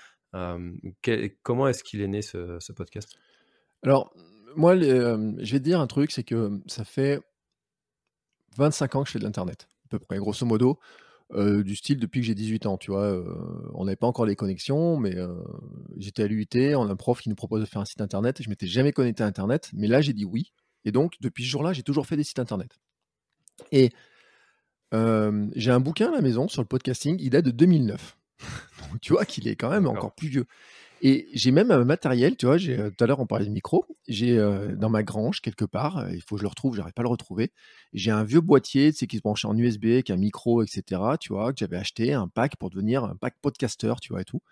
comment 1.43 1.69
est-ce 1.69 1.85
qu'il 1.85 2.01
est 2.01 2.09
né 2.09 2.23
ce, 2.23 2.73
podcast? 2.73 3.19
Alors, 3.83 4.14
moi, 4.57 4.79
je 4.79 5.53
vais 5.53 5.59
te 5.59 5.64
dire 5.64 5.79
un 5.79 5.87
truc, 5.87 6.11
c'est 6.11 6.25
que 6.25 6.59
ça 6.66 6.85
fait 6.85 7.21
25 8.57 8.97
ans 8.97 9.03
que 9.03 9.09
je 9.09 9.12
fais 9.12 9.19
de 9.19 9.25
l'Internet 9.25 9.69
peu 9.90 9.98
près, 9.98 10.18
grosso 10.18 10.46
modo. 10.46 10.79
Euh, 11.33 11.62
du 11.62 11.76
style 11.76 12.00
depuis 12.00 12.20
que 12.20 12.26
j'ai 12.26 12.35
18 12.35 12.66
ans, 12.66 12.76
tu 12.76 12.90
vois. 12.90 13.05
Euh, 13.05 13.24
on 13.74 13.85
n'avait 13.85 13.96
pas 13.96 14.09
encore 14.09 14.26
les 14.26 14.35
connexions, 14.35 14.96
mais 14.96 15.16
euh, 15.16 15.33
j'étais 15.96 16.24
à 16.24 16.26
l'UIT, 16.26 16.74
on 16.74 16.88
a 16.88 16.92
un 16.92 16.96
prof 16.96 17.20
qui 17.20 17.29
nous 17.29 17.37
propose 17.37 17.61
de 17.61 17.66
faire 17.66 17.81
un 17.81 17.85
site 17.85 18.00
internet, 18.00 18.40
et 18.40 18.42
je 18.42 18.50
m'étais 18.50 18.66
jamais 18.66 18.90
connecté 18.92 19.22
à 19.22 19.26
internet, 19.26 19.70
mais 19.72 19.87
là 19.87 20.00
j'ai 20.00 20.12
dit 20.12 20.24
oui. 20.24 20.53
Et 20.85 20.90
donc 20.90 21.14
depuis 21.20 21.44
ce 21.44 21.50
jour-là, 21.50 21.72
j'ai 21.72 21.85
toujours 21.85 22.07
fait 22.07 22.16
des 22.16 22.24
sites 22.24 22.40
internet. 22.40 22.79
Et 23.70 23.90
j'ai 24.92 25.70
un 25.70 25.81
bouquin 25.81 26.09
à 26.09 26.16
la 26.16 26.20
maison 26.20 26.48
sur 26.48 26.62
le 26.62 26.66
podcasting, 26.66 27.16
il 27.20 27.31
date 27.31 27.44
de 27.44 27.53
2009. 27.53 28.16
donc 28.90 29.00
tu 29.00 29.12
vois 29.12 29.24
qu'il 29.24 29.46
est 29.46 29.55
quand 29.55 29.70
même 29.70 29.87
encore 29.87 30.14
plus 30.14 30.29
vieux. 30.29 30.46
Et 31.02 31.28
j'ai 31.32 31.50
même 31.50 31.70
un 31.70 31.84
matériel, 31.84 32.36
tu 32.36 32.44
vois, 32.44 32.56
euh, 32.56 32.90
tout 32.90 33.04
à 33.04 33.06
l'heure 33.06 33.20
on 33.20 33.26
parlait 33.26 33.46
de 33.46 33.50
micro, 33.50 33.86
j'ai 34.06 34.38
euh, 34.38 34.76
dans 34.76 34.90
ma 34.90 35.02
grange 35.02 35.40
quelque 35.40 35.64
part, 35.64 35.98
euh, 35.98 36.12
il 36.12 36.20
faut 36.20 36.34
que 36.34 36.40
je 36.40 36.44
le 36.44 36.48
retrouve, 36.48 36.76
j'arrive 36.76 36.92
pas 36.92 37.00
à 37.00 37.04
le 37.04 37.08
retrouver. 37.08 37.52
J'ai 37.94 38.10
un 38.10 38.22
vieux 38.22 38.42
boîtier, 38.42 38.92
tu 38.92 38.98
sais, 38.98 39.06
qui 39.06 39.16
se 39.16 39.22
branchait 39.22 39.48
en 39.48 39.56
USB, 39.56 39.86
avec 39.86 40.10
un 40.10 40.16
micro, 40.16 40.62
etc., 40.62 41.00
tu 41.18 41.32
vois, 41.32 41.52
que 41.52 41.58
j'avais 41.58 41.78
acheté, 41.78 42.12
un 42.12 42.28
pack 42.28 42.56
pour 42.56 42.68
devenir 42.68 43.04
un 43.04 43.16
pack 43.16 43.36
podcaster, 43.40 43.94
tu 44.02 44.12
vois, 44.12 44.20
et 44.20 44.24
tout. 44.24 44.42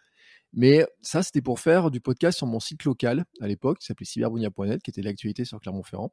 Mais 0.55 0.87
ça, 1.03 1.23
c'était 1.23 1.43
pour 1.43 1.61
faire 1.61 1.91
du 1.91 2.01
podcast 2.01 2.39
sur 2.39 2.47
mon 2.47 2.61
site 2.61 2.85
local 2.85 3.25
à 3.41 3.49
l'époque, 3.49 3.81
qui 3.81 3.87
s'appelait 3.87 4.07
cyberbounia.net, 4.07 4.83
qui 4.83 4.91
était 4.91 5.03
l'actualité 5.03 5.45
sur 5.45 5.61
Clermont-Ferrand. 5.61 6.13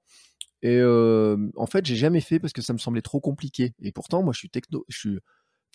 Et 0.62 0.82
en 0.84 1.68
fait, 1.68 1.86
j'ai 1.86 1.96
jamais 1.96 2.22
fait 2.22 2.40
parce 2.40 2.54
que 2.54 2.62
ça 2.62 2.74
me 2.74 2.80
semblait 2.80 3.02
trop 3.02 3.22
compliqué. 3.22 3.74
Et 3.82 3.92
pourtant, 3.92 4.24
moi, 4.24 4.34
je 4.34 4.40
suis 4.40 4.50
techno, 4.50 4.86
je 4.90 4.98
suis 4.98 5.20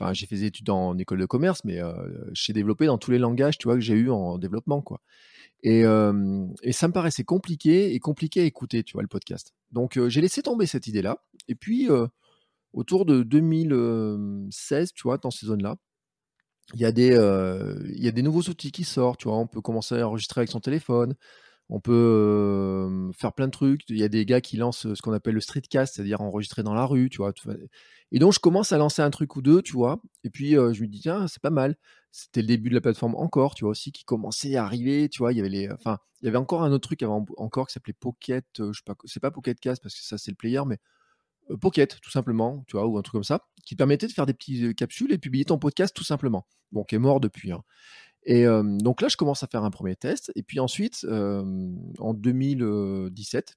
Enfin, 0.01 0.13
j'ai 0.13 0.27
fait 0.27 0.37
des 0.37 0.45
études 0.45 0.71
en 0.71 0.97
école 0.99 1.19
de 1.19 1.27
commerce, 1.27 1.63
mais 1.65 1.81
euh, 1.81 1.93
j'ai 2.33 2.53
développé 2.53 2.87
dans 2.87 2.99
tous 2.99 3.11
les 3.11 3.19
langages, 3.19 3.59
tu 3.59 3.69
vois, 3.69 3.75
que 3.75 3.81
j'ai 3.81 3.95
eu 3.95 4.11
en 4.11 4.39
développement, 4.39 4.81
quoi. 4.81 5.01
Et, 5.63 5.81
et, 6.63 6.73
ça 6.73 6.89
me 6.89 6.93
paraissait 6.93 7.25
compliqué 7.25 7.93
et 7.93 7.99
compliqué 7.99 8.41
à 8.41 8.45
écouter, 8.45 8.83
tu 8.83 8.95
vois, 8.95 9.03
le 9.03 9.09
podcast. 9.09 9.53
Donc 9.73 9.99
j'ai 10.09 10.23
laissé 10.23 10.43
tomber 10.43 10.65
cette 10.65 10.87
idée-là. 10.87 11.23
Et 11.49 11.55
puis 11.55 11.89
autour 12.73 13.05
de 13.05 13.23
2016, 13.23 14.95
tu 14.95 15.03
vois, 15.03 15.19
dans 15.19 15.31
ces 15.31 15.45
zones-là, 15.45 15.77
il 16.73 16.81
y 16.81 16.87
a 16.87 16.93
des 16.93 17.09
il 17.95 18.03
y 18.03 18.09
a 18.09 18.11
des 18.11 18.23
nouveaux 18.23 18.41
outils 18.49 18.73
qui 18.73 18.85
sortent, 18.85 19.21
tu 19.21 19.29
vois. 19.29 19.37
On 19.37 19.47
peut 19.47 19.61
commencer 19.61 19.99
à 19.99 20.09
enregistrer 20.09 20.41
avec 20.41 20.51
son 20.51 20.61
téléphone. 20.61 21.15
On 21.71 21.81
peut 21.81 23.11
faire 23.17 23.33
plein 23.33 23.47
de 23.47 23.53
trucs. 23.53 23.89
Il 23.89 23.97
y 23.97 24.03
a 24.03 24.09
des 24.09 24.27
gars 24.27 24.41
qui 24.41 24.57
lancent 24.57 24.93
ce 24.93 25.03
qu'on 25.03 25.13
appelle 25.13 25.35
le 25.35 25.41
streetcast, 25.41 25.95
c'est-à-dire 25.95 26.21
enregistrer 26.21 26.63
dans 26.63 26.75
la 26.75 26.85
rue, 26.85 27.09
tu 27.09 27.19
vois. 27.19 27.33
Et 28.11 28.19
donc, 28.19 28.33
je 28.33 28.41
commence 28.41 28.73
à 28.73 28.79
lancer 28.79 29.03
un 29.03 29.11
truc 29.11 29.37
ou 29.37 29.43
deux, 29.43 29.63
tu 29.63 29.73
vois. 29.75 30.03
Et 30.25 30.31
puis, 30.31 30.51
je 30.51 30.83
me 30.83 30.87
dis, 30.87 31.01
tiens, 31.01 31.29
c'est 31.29 31.41
pas 31.41 31.51
mal. 31.51 31.77
C'était 32.11 32.41
le 32.41 32.49
début 32.49 32.71
de 32.71 32.75
la 32.75 32.81
plateforme 32.81 33.15
encore, 33.15 33.55
tu 33.55 33.65
vois, 33.65 33.71
aussi, 33.71 33.93
qui 33.93 34.05
commençait 34.05 34.57
à 34.57 34.65
arriver, 34.65 35.09
tu 35.09 35.19
vois. 35.19 35.33
Il 35.33 35.37
y 35.37 35.41
avait 35.41 35.49
les, 35.49 35.71
enfin, 35.71 35.99
il 36.21 36.25
y 36.25 36.29
avait 36.29 36.39
encore 36.39 36.65
un 36.65 36.73
autre 36.73 36.89
truc 36.89 37.05
avant, 37.05 37.25
encore 37.37 37.69
qui 37.69 37.75
s'appelait 37.75 37.93
Pocket, 37.93 38.45
je 38.59 38.73
sais 38.73 38.83
pas, 38.85 38.97
c'est 39.05 39.21
pas 39.21 39.31
Pocket 39.31 39.61
Cast 39.61 39.81
parce 39.81 39.95
que 39.95 40.03
ça, 40.03 40.19
c'est 40.19 40.33
le 40.33 40.37
player, 40.37 40.63
mais 40.67 40.79
Pocket, 41.61 42.01
tout 42.01 42.11
simplement, 42.11 42.65
tu 42.67 42.77
vois, 42.77 42.87
ou 42.87 42.99
un 42.99 43.03
truc 43.03 43.13
comme 43.13 43.25
ça, 43.25 43.49
qui 43.65 43.77
permettait 43.77 44.09
de 44.09 44.13
faire 44.13 44.27
des 44.27 44.35
petites 44.35 44.75
capsules 44.75 45.13
et 45.13 45.19
publier 45.19 45.45
ton 45.45 45.59
podcast 45.59 45.95
tout 45.95 46.05
simplement. 46.05 46.47
Bon, 46.73 46.85
qui 46.85 46.97
est 46.97 46.99
mort 46.99 47.21
depuis. 47.21 47.53
Hein. 47.53 47.63
Et 48.25 48.45
donc 48.45 49.01
là, 49.01 49.09
je 49.09 49.17
commence 49.17 49.43
à 49.43 49.47
faire 49.47 49.65
un 49.65 49.71
premier 49.71 49.97
test. 49.97 50.31
Et 50.35 50.43
puis 50.43 50.61
ensuite, 50.61 51.07
en 51.09 52.15
2017, 52.15 53.57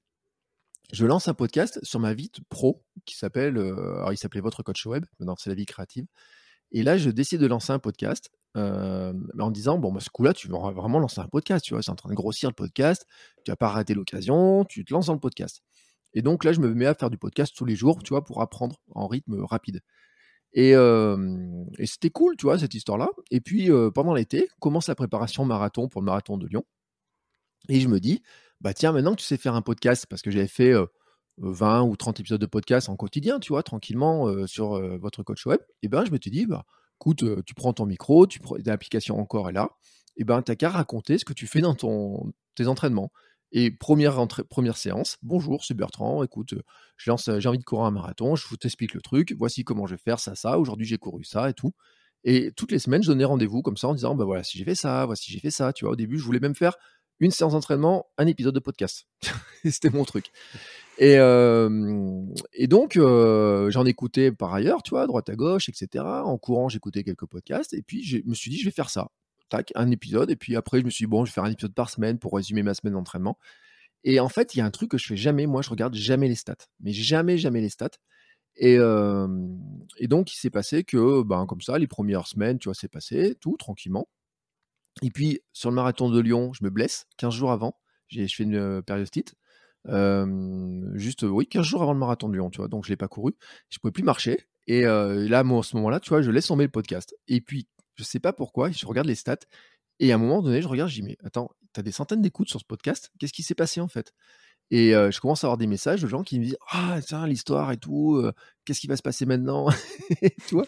je 0.91 1.05
lance 1.05 1.27
un 1.27 1.33
podcast 1.33 1.79
sur 1.83 1.99
ma 1.99 2.13
vie 2.13 2.31
pro 2.49 2.83
qui 3.05 3.15
s'appelle, 3.17 3.57
alors 3.57 4.13
il 4.13 4.17
s'appelait 4.17 4.41
Votre 4.41 4.63
Coach 4.63 4.85
Web, 4.85 5.05
maintenant 5.19 5.35
c'est 5.37 5.49
la 5.49 5.55
vie 5.55 5.65
créative. 5.65 6.05
Et 6.71 6.83
là, 6.83 6.97
je 6.97 7.09
décide 7.09 7.39
de 7.41 7.47
lancer 7.47 7.71
un 7.71 7.79
podcast 7.79 8.31
en 8.55 9.51
disant, 9.51 9.77
bon, 9.79 9.91
bah, 9.91 9.99
ce 9.99 10.09
coup-là, 10.09 10.33
tu 10.33 10.47
vas 10.47 10.71
vraiment 10.71 10.99
lancer 10.99 11.21
un 11.21 11.27
podcast, 11.27 11.65
tu 11.65 11.73
vois, 11.73 11.83
c'est 11.83 11.91
en 11.91 11.95
train 11.95 12.09
de 12.09 12.15
grossir 12.15 12.49
le 12.49 12.55
podcast, 12.55 13.05
tu 13.43 13.51
vas 13.51 13.55
pas 13.55 13.69
rater 13.69 13.93
l'occasion, 13.93 14.65
tu 14.65 14.85
te 14.85 14.93
lances 14.93 15.07
dans 15.07 15.13
le 15.13 15.19
podcast. 15.19 15.61
Et 16.13 16.21
donc 16.21 16.43
là, 16.43 16.53
je 16.53 16.59
me 16.59 16.73
mets 16.73 16.85
à 16.85 16.93
faire 16.93 17.09
du 17.09 17.17
podcast 17.17 17.53
tous 17.55 17.65
les 17.65 17.75
jours, 17.75 18.03
tu 18.03 18.09
vois, 18.09 18.23
pour 18.23 18.41
apprendre 18.41 18.81
en 18.93 19.07
rythme 19.07 19.43
rapide. 19.43 19.81
Et, 20.53 20.73
c'était 21.85 22.09
cool, 22.09 22.35
tu 22.37 22.45
vois, 22.45 22.59
cette 22.59 22.73
histoire-là. 22.73 23.09
Et 23.31 23.41
puis, 23.41 23.69
pendant 23.93 24.13
l'été, 24.13 24.47
commence 24.59 24.87
la 24.87 24.95
préparation 24.95 25.45
marathon 25.45 25.87
pour 25.87 26.01
le 26.01 26.05
marathon 26.05 26.37
de 26.37 26.47
Lyon. 26.47 26.63
Et 27.69 27.79
je 27.79 27.87
me 27.87 27.99
dis, 27.99 28.21
bah 28.61 28.73
tiens, 28.73 28.91
maintenant 28.91 29.11
que 29.11 29.21
tu 29.21 29.25
sais 29.25 29.37
faire 29.37 29.55
un 29.55 29.61
podcast, 29.61 30.05
parce 30.09 30.21
que 30.21 30.31
j'avais 30.31 30.47
fait 30.47 30.73
20 31.37 31.83
ou 31.83 31.95
30 31.95 32.19
épisodes 32.19 32.41
de 32.41 32.45
podcast 32.45 32.89
en 32.89 32.95
quotidien, 32.95 33.39
tu 33.39 33.53
vois, 33.53 33.63
tranquillement 33.63 34.45
sur 34.47 34.79
votre 34.99 35.23
coach 35.23 35.45
web, 35.45 35.59
et 35.81 35.87
ben 35.87 36.05
je 36.05 36.11
me 36.11 36.17
suis 36.21 36.29
dit, 36.29 36.45
bah 36.45 36.65
écoute, 36.99 37.23
tu 37.45 37.53
prends 37.55 37.73
ton 37.73 37.85
micro, 37.85 38.27
tu 38.27 38.39
prends 38.39 38.55
l'application 38.65 39.19
encore 39.19 39.49
est 39.49 39.53
là, 39.53 39.69
et 40.17 40.23
ben 40.23 40.41
t'as 40.41 40.55
qu'à 40.55 40.69
raconter 40.69 41.17
ce 41.17 41.25
que 41.25 41.33
tu 41.33 41.47
fais 41.47 41.61
dans 41.61 41.75
tes 42.55 42.67
entraînements. 42.67 43.11
Et 43.55 43.69
première, 43.69 44.17
première 44.49 44.77
séance, 44.77 45.17
bonjour, 45.21 45.63
c'est 45.63 45.75
Bertrand, 45.75 46.23
écoute, 46.23 46.55
j'ai 46.97 47.11
envie 47.11 47.59
de 47.59 47.63
courir 47.63 47.85
un 47.85 47.91
marathon, 47.91 48.35
je 48.35 48.47
vous 48.47 48.57
t'explique 48.57 48.95
le 48.95 49.01
truc, 49.01 49.35
voici 49.37 49.63
comment 49.63 49.85
je 49.85 49.93
vais 49.93 50.01
faire 50.03 50.19
ça, 50.19 50.33
ça, 50.33 50.57
aujourd'hui 50.57 50.87
j'ai 50.87 50.97
couru 50.97 51.23
ça 51.23 51.51
et 51.51 51.53
tout. 51.53 51.71
Et 52.23 52.51
toutes 52.55 52.71
les 52.71 52.79
semaines, 52.79 53.03
je 53.03 53.09
donnais 53.09 53.25
rendez-vous 53.25 53.61
comme 53.61 53.77
ça 53.77 53.89
en 53.89 53.93
disant, 53.93 54.15
bah 54.15 54.25
voilà, 54.25 54.43
si 54.43 54.57
j'ai 54.57 54.63
fait 54.63 54.73
ça, 54.73 55.05
voici 55.05 55.31
j'ai 55.31 55.39
fait 55.39 55.51
ça, 55.51 55.71
tu 55.71 55.85
vois, 55.85 55.93
au 55.93 55.95
début, 55.95 56.17
je 56.17 56.23
voulais 56.23 56.39
même 56.39 56.55
faire 56.55 56.75
une 57.19 57.29
séance 57.29 57.53
d'entraînement, 57.53 58.07
un 58.17 58.25
épisode 58.25 58.55
de 58.55 58.59
podcast. 58.59 59.05
C'était 59.65 59.91
mon 59.91 60.03
truc. 60.03 60.31
Et, 60.97 61.13
et 62.53 62.67
donc, 62.67 62.97
j'en 62.97 63.85
écoutais 63.85 64.31
par 64.31 64.51
ailleurs, 64.51 64.81
tu 64.81 64.91
vois, 64.91 65.05
droite 65.05 65.29
à 65.29 65.35
gauche, 65.35 65.69
etc. 65.69 66.03
En 66.03 66.39
courant, 66.39 66.69
j'écoutais 66.69 67.03
quelques 67.03 67.27
podcasts. 67.27 67.73
Et 67.73 67.83
puis, 67.83 68.03
je 68.03 68.17
me 68.25 68.33
suis 68.33 68.49
dit, 68.49 68.57
je 68.57 68.65
vais 68.65 68.71
faire 68.71 68.89
ça. 68.89 69.09
Un 69.75 69.91
épisode. 69.91 70.31
Et 70.31 70.35
puis 70.35 70.55
après, 70.55 70.79
je 70.79 70.85
me 70.85 70.89
suis 70.89 71.05
dit, 71.05 71.09
bon, 71.09 71.25
je 71.25 71.31
vais 71.31 71.35
faire 71.35 71.43
un 71.43 71.51
épisode 71.51 71.73
par 71.73 71.89
semaine 71.89 72.19
pour 72.19 72.33
résumer 72.33 72.63
ma 72.63 72.73
semaine 72.73 72.93
d'entraînement. 72.93 73.37
Et 74.03 74.19
en 74.19 74.29
fait, 74.29 74.55
il 74.55 74.59
y 74.59 74.61
a 74.61 74.65
un 74.65 74.71
truc 74.71 74.91
que 74.91 74.97
je 74.97 75.05
fais 75.07 75.17
jamais. 75.17 75.45
Moi, 75.47 75.61
je 75.61 75.69
regarde 75.69 75.95
jamais 75.95 76.27
les 76.27 76.35
stats. 76.35 76.55
Mais 76.81 76.91
jamais, 76.91 77.37
jamais 77.37 77.61
les 77.61 77.69
stats. 77.69 77.89
Et, 78.55 78.75
et 78.75 80.07
donc, 80.07 80.33
il 80.33 80.37
s'est 80.37 80.49
passé 80.49 80.83
que, 80.83 81.23
ben, 81.23 81.45
comme 81.45 81.61
ça, 81.61 81.77
les 81.77 81.87
premières 81.87 82.27
semaines, 82.27 82.59
tu 82.59 82.67
vois, 82.67 82.75
c'est 82.75 82.87
passé, 82.87 83.35
tout 83.39 83.57
tranquillement. 83.57 84.07
Et 85.01 85.09
puis, 85.09 85.39
sur 85.53 85.69
le 85.69 85.75
marathon 85.75 86.09
de 86.09 86.19
Lyon, 86.19 86.53
je 86.53 86.63
me 86.63 86.69
blesse 86.69 87.05
15 87.17 87.33
jours 87.33 87.51
avant. 87.51 87.77
Je 88.07 88.27
fais 88.27 88.43
une 88.43 88.83
périostite. 88.83 89.35
juste, 90.95 91.23
oui, 91.23 91.47
15 91.47 91.65
jours 91.65 91.81
avant 91.81 91.93
le 91.93 91.99
marathon 91.99 92.29
de 92.29 92.33
Lyon, 92.33 92.49
tu 92.49 92.57
vois. 92.57 92.67
Donc, 92.67 92.85
je 92.85 92.89
l'ai 92.89 92.97
pas 92.97 93.07
couru. 93.07 93.33
Je 93.69 93.79
pouvais 93.79 93.91
plus 93.91 94.03
marcher. 94.03 94.47
Et 94.67 94.83
là, 94.83 95.43
moi, 95.43 95.59
à 95.59 95.63
ce 95.63 95.75
moment-là, 95.77 95.99
tu 95.99 96.09
vois, 96.09 96.21
je 96.21 96.29
laisse 96.29 96.47
tomber 96.47 96.65
le 96.65 96.71
podcast. 96.71 97.15
Et 97.27 97.41
puis, 97.41 97.67
je 97.95 98.03
sais 98.03 98.19
pas 98.19 98.33
pourquoi, 98.33 98.71
je 98.71 98.85
regarde 98.85 99.07
les 99.07 99.15
stats. 99.15 99.37
Et 99.99 100.11
à 100.11 100.15
un 100.15 100.17
moment 100.17 100.41
donné, 100.41 100.61
je 100.61 100.67
regarde, 100.67 100.89
je 100.89 100.95
dis, 100.95 101.03
mais 101.03 101.17
attends, 101.23 101.51
tu 101.73 101.79
as 101.79 101.83
des 101.83 101.91
centaines 101.91 102.21
d'écoutes 102.21 102.49
sur 102.49 102.59
ce 102.59 102.65
podcast. 102.65 103.11
Qu'est-ce 103.19 103.33
qui 103.33 103.43
s'est 103.43 103.55
passé 103.55 103.79
en 103.79 103.87
fait? 103.87 104.13
Et 104.71 104.91
je 104.91 105.19
commence 105.19 105.43
à 105.43 105.47
avoir 105.47 105.57
des 105.57 105.67
messages 105.67 106.01
de 106.01 106.07
gens 106.07 106.23
qui 106.23 106.39
me 106.39 106.45
disent, 106.45 106.57
ah, 106.71 106.99
tiens, 107.05 107.27
l'histoire 107.27 107.71
et 107.71 107.77
tout, 107.77 108.23
qu'est-ce 108.65 108.79
qui 108.79 108.87
va 108.87 108.97
se 108.97 109.03
passer 109.03 109.25
maintenant? 109.25 109.69
Tu 110.47 110.55
vois? 110.55 110.65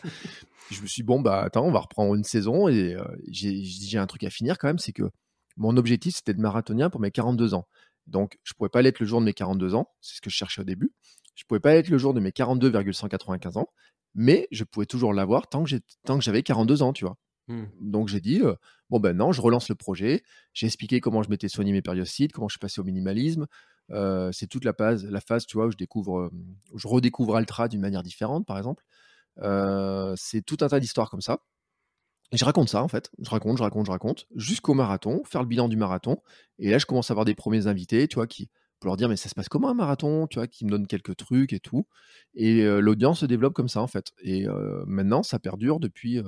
Je 0.69 0.81
me 0.81 0.88
suis 0.88 1.01
dit, 1.01 1.05
bon, 1.05 1.21
bah 1.21 1.41
attends, 1.41 1.65
on 1.65 1.71
va 1.71 1.79
reprendre 1.79 2.13
une 2.13 2.23
saison 2.23 2.67
et 2.67 2.95
j'ai 3.29 3.97
un 3.97 4.05
truc 4.05 4.23
à 4.23 4.29
finir 4.29 4.57
quand 4.59 4.67
même, 4.67 4.79
c'est 4.79 4.93
que 4.93 5.09
mon 5.57 5.77
objectif 5.77 6.15
c'était 6.15 6.33
de 6.33 6.41
marathonien 6.41 6.89
pour 6.89 6.99
mes 6.99 7.11
42 7.11 7.53
ans. 7.53 7.67
Donc 8.07 8.38
je 8.43 8.53
pouvais 8.53 8.69
pas 8.69 8.81
l'être 8.81 8.99
le 8.99 9.05
jour 9.05 9.19
de 9.19 9.25
mes 9.25 9.33
42 9.33 9.73
ans, 9.73 9.89
c'est 10.01 10.17
ce 10.17 10.21
que 10.21 10.29
je 10.29 10.35
cherchais 10.35 10.61
au 10.61 10.65
début. 10.65 10.93
Je 11.35 11.43
pouvais 11.45 11.59
pas 11.59 11.73
l'être 11.73 11.89
le 11.89 11.97
jour 11.97 12.13
de 12.13 12.19
mes 12.19 12.31
42,195 12.31 13.57
ans, 13.57 13.69
mais 14.15 14.47
je 14.49 14.63
pouvais 14.63 14.88
toujours 14.88 15.13
l'avoir 15.13 15.47
tant 15.47 15.63
que 15.63 15.69
j'avais 16.19 16.41
42 16.41 16.82
ans, 16.82 16.93
tu 16.93 17.06
vois. 17.06 17.17
Mmh. 17.47 17.65
Donc 17.80 18.08
j'ai 18.08 18.21
dit, 18.21 18.41
bon 18.89 18.99
ben 18.99 19.15
non, 19.15 19.32
je 19.32 19.41
relance 19.41 19.69
le 19.69 19.75
projet. 19.75 20.23
J'ai 20.54 20.65
expliqué 20.65 20.99
comment 20.99 21.21
je 21.21 21.30
m'étais 21.30 21.49
soigné 21.49 21.71
mes 21.71 21.84
périocides, 21.84 22.32
comment 22.32 22.47
je 22.47 22.54
suis 22.54 22.60
passé 22.60 22.82
au 22.82 22.84
minimalisme, 22.84 23.45
c'est 24.32 24.47
toute 24.47 24.65
la 24.65 24.73
phase, 24.73 25.06
la 25.06 25.21
phase, 25.21 25.45
tu 25.45 25.58
vois, 25.58 25.67
où 25.67 25.71
je 25.71 25.78
découvre, 25.78 26.32
où 26.71 26.80
je 26.80 26.88
redécouvre 26.88 27.36
Altra 27.36 27.67
d'une 27.67 27.82
manière 27.82 28.01
différente, 28.01 28.47
par 28.47 28.58
exemple. 28.58 28.84
c'est 30.17 30.41
tout 30.43 30.58
un 30.62 30.67
tas 30.67 30.80
d'histoires 30.80 31.10
comme 31.10 31.21
ça. 31.21 31.39
Et 32.32 32.38
je 32.38 32.45
raconte 32.45 32.69
ça, 32.69 32.82
en 32.82 32.88
fait. 32.88 33.12
Je 33.19 33.30
raconte, 33.30 33.58
je 33.58 33.63
raconte, 33.63 33.86
je 33.86 33.91
raconte, 33.91 34.28
jusqu'au 34.36 34.73
marathon, 34.73 35.23
faire 35.23 35.41
le 35.41 35.47
bilan 35.47 35.69
du 35.69 35.78
marathon. 35.78 36.17
Et 36.58 36.71
là, 36.71 36.80
je 36.80 36.88
commence 36.88 37.12
à 37.12 37.13
avoir 37.13 37.25
des 37.25 37.36
premiers 37.36 37.67
invités, 37.67 38.08
tu 38.08 38.15
vois, 38.15 38.25
qui, 38.25 38.49
pour 38.85 38.91
leur 38.91 38.97
dire, 38.97 39.09
mais 39.09 39.15
ça 39.15 39.29
se 39.29 39.33
passe 39.33 39.49
comment 39.49 39.69
un 39.69 39.73
marathon, 39.73 40.27
tu 40.27 40.37
vois, 40.37 40.45
qui 40.45 40.63
me 40.63 40.69
donnent 40.69 40.85
quelques 40.85 41.17
trucs 41.17 41.53
et 41.53 41.59
tout. 41.59 41.87
Et 42.35 42.63
l'audience 42.63 43.21
se 43.21 43.25
développe 43.25 43.55
comme 43.55 43.67
ça, 43.67 43.81
en 43.81 43.87
fait. 43.87 44.11
Et 44.21 44.45
maintenant, 44.85 45.23
ça 45.23 45.39
perdure 45.39 45.79
depuis 45.79 46.21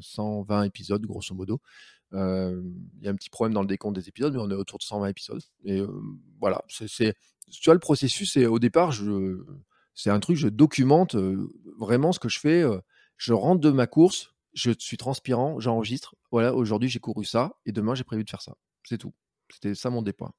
120 0.00 0.64
épisodes, 0.64 1.06
grosso 1.06 1.36
modo. 1.36 1.60
Il 2.12 2.98
y 3.00 3.06
a 3.06 3.10
un 3.12 3.14
petit 3.14 3.30
problème 3.30 3.54
dans 3.54 3.60
le 3.60 3.68
décompte 3.68 3.94
des 3.94 4.08
épisodes, 4.08 4.34
mais 4.34 4.40
on 4.40 4.50
est 4.50 4.54
autour 4.54 4.78
de 4.78 4.82
120 4.82 5.06
épisodes. 5.06 5.40
Et 5.64 5.84
voilà, 6.40 6.64
c'est, 6.68 7.14
tu 7.48 7.64
vois, 7.66 7.74
le 7.74 7.80
processus, 7.80 8.32
c'est 8.32 8.46
au 8.46 8.58
départ, 8.58 8.90
je, 8.90 9.44
c'est 9.94 10.10
un 10.10 10.18
truc, 10.18 10.36
je 10.36 10.48
documente 10.48 11.14
vraiment 11.78 12.10
ce 12.10 12.18
que 12.18 12.28
je 12.28 12.40
fais. 12.40 12.64
je 13.18 13.32
rentre 13.32 13.60
de 13.60 13.70
ma 13.70 13.86
course, 13.86 14.34
je 14.52 14.72
suis 14.76 14.96
transpirant, 14.96 15.60
j'enregistre. 15.60 16.16
Voilà, 16.32 16.56
aujourd'hui 16.56 16.88
j'ai 16.88 16.98
couru 16.98 17.24
ça 17.24 17.52
et 17.66 17.70
demain 17.70 17.94
j'ai 17.94 18.02
prévu 18.02 18.24
de 18.24 18.30
faire 18.30 18.42
ça. 18.42 18.56
C'est 18.82 18.98
tout. 18.98 19.14
C'était 19.48 19.76
ça 19.76 19.90
mon 19.90 20.02
départ. 20.02 20.32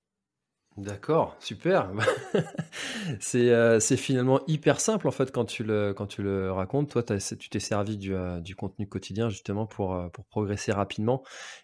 D'accord, 0.78 1.36
super. 1.42 1.92
c'est 3.20 3.80
c'est 3.82 3.98
finalement 3.98 4.40
hyper 4.48 4.80
simple 4.80 5.08
en 5.10 5.12
fait 5.12 5.30
quand 5.32 5.44
tu 5.44 5.66
le, 5.66 5.94
quand 5.94 6.08
tu 6.08 6.24
le 6.24 6.50
racontes. 6.52 6.92
Toi, 6.92 7.04
tu 7.04 7.50
t'es 7.50 7.60
servi 7.60 7.98
du, 7.98 8.16
du, 8.42 8.56
contenu 8.56 8.88
quotidien 8.88 9.28
justement 9.28 9.66
pour, 9.66 10.10
pour 10.14 10.26
progresser 10.26 10.72
rapidement 10.72 11.24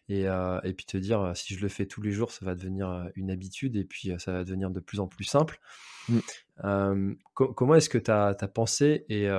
et, 0.09 0.23
et, 0.23 0.73
puis 0.73 0.85
te 0.85 0.97
dire 0.97 1.31
si 1.35 1.55
je 1.55 1.61
le 1.61 1.69
fais 1.69 1.85
tous 1.85 2.01
les 2.01 2.11
jours, 2.11 2.31
ça 2.31 2.45
va 2.45 2.53
devenir 2.53 3.09
une 3.15 3.31
habitude 3.31 3.77
et 3.77 3.85
puis 3.85 4.11
ça 4.19 4.33
va 4.33 4.43
devenir 4.43 4.71
de 4.71 4.81
plus 4.81 4.99
en 4.99 5.07
plus 5.07 5.23
simple. 5.23 5.61
Mmh. 6.09 7.13
comment 7.33 7.75
est-ce 7.75 7.89
que 7.89 7.97
tu 7.97 8.11
as, 8.11 8.35
pensé 8.53 9.05
et, 9.07 9.29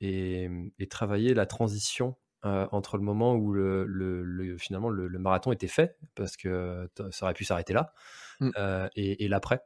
et, 0.00 0.48
et 0.78 0.86
travailler 0.86 1.34
la 1.34 1.44
transition 1.44 2.16
entre 2.42 2.96
le 2.96 3.02
moment 3.02 3.34
où 3.34 3.52
le, 3.52 3.84
le, 3.84 4.56
finalement 4.58 4.88
le, 4.88 5.08
marathon 5.18 5.52
était 5.52 5.68
fait, 5.68 5.98
parce 6.14 6.36
que 6.36 6.88
ça 7.10 7.26
aurait 7.26 7.34
pu 7.34 7.44
s'arrêter 7.44 7.72
là, 7.72 7.92
mmh. 8.40 8.50
et, 8.96 9.24
et 9.24 9.28
l'après? 9.28 9.60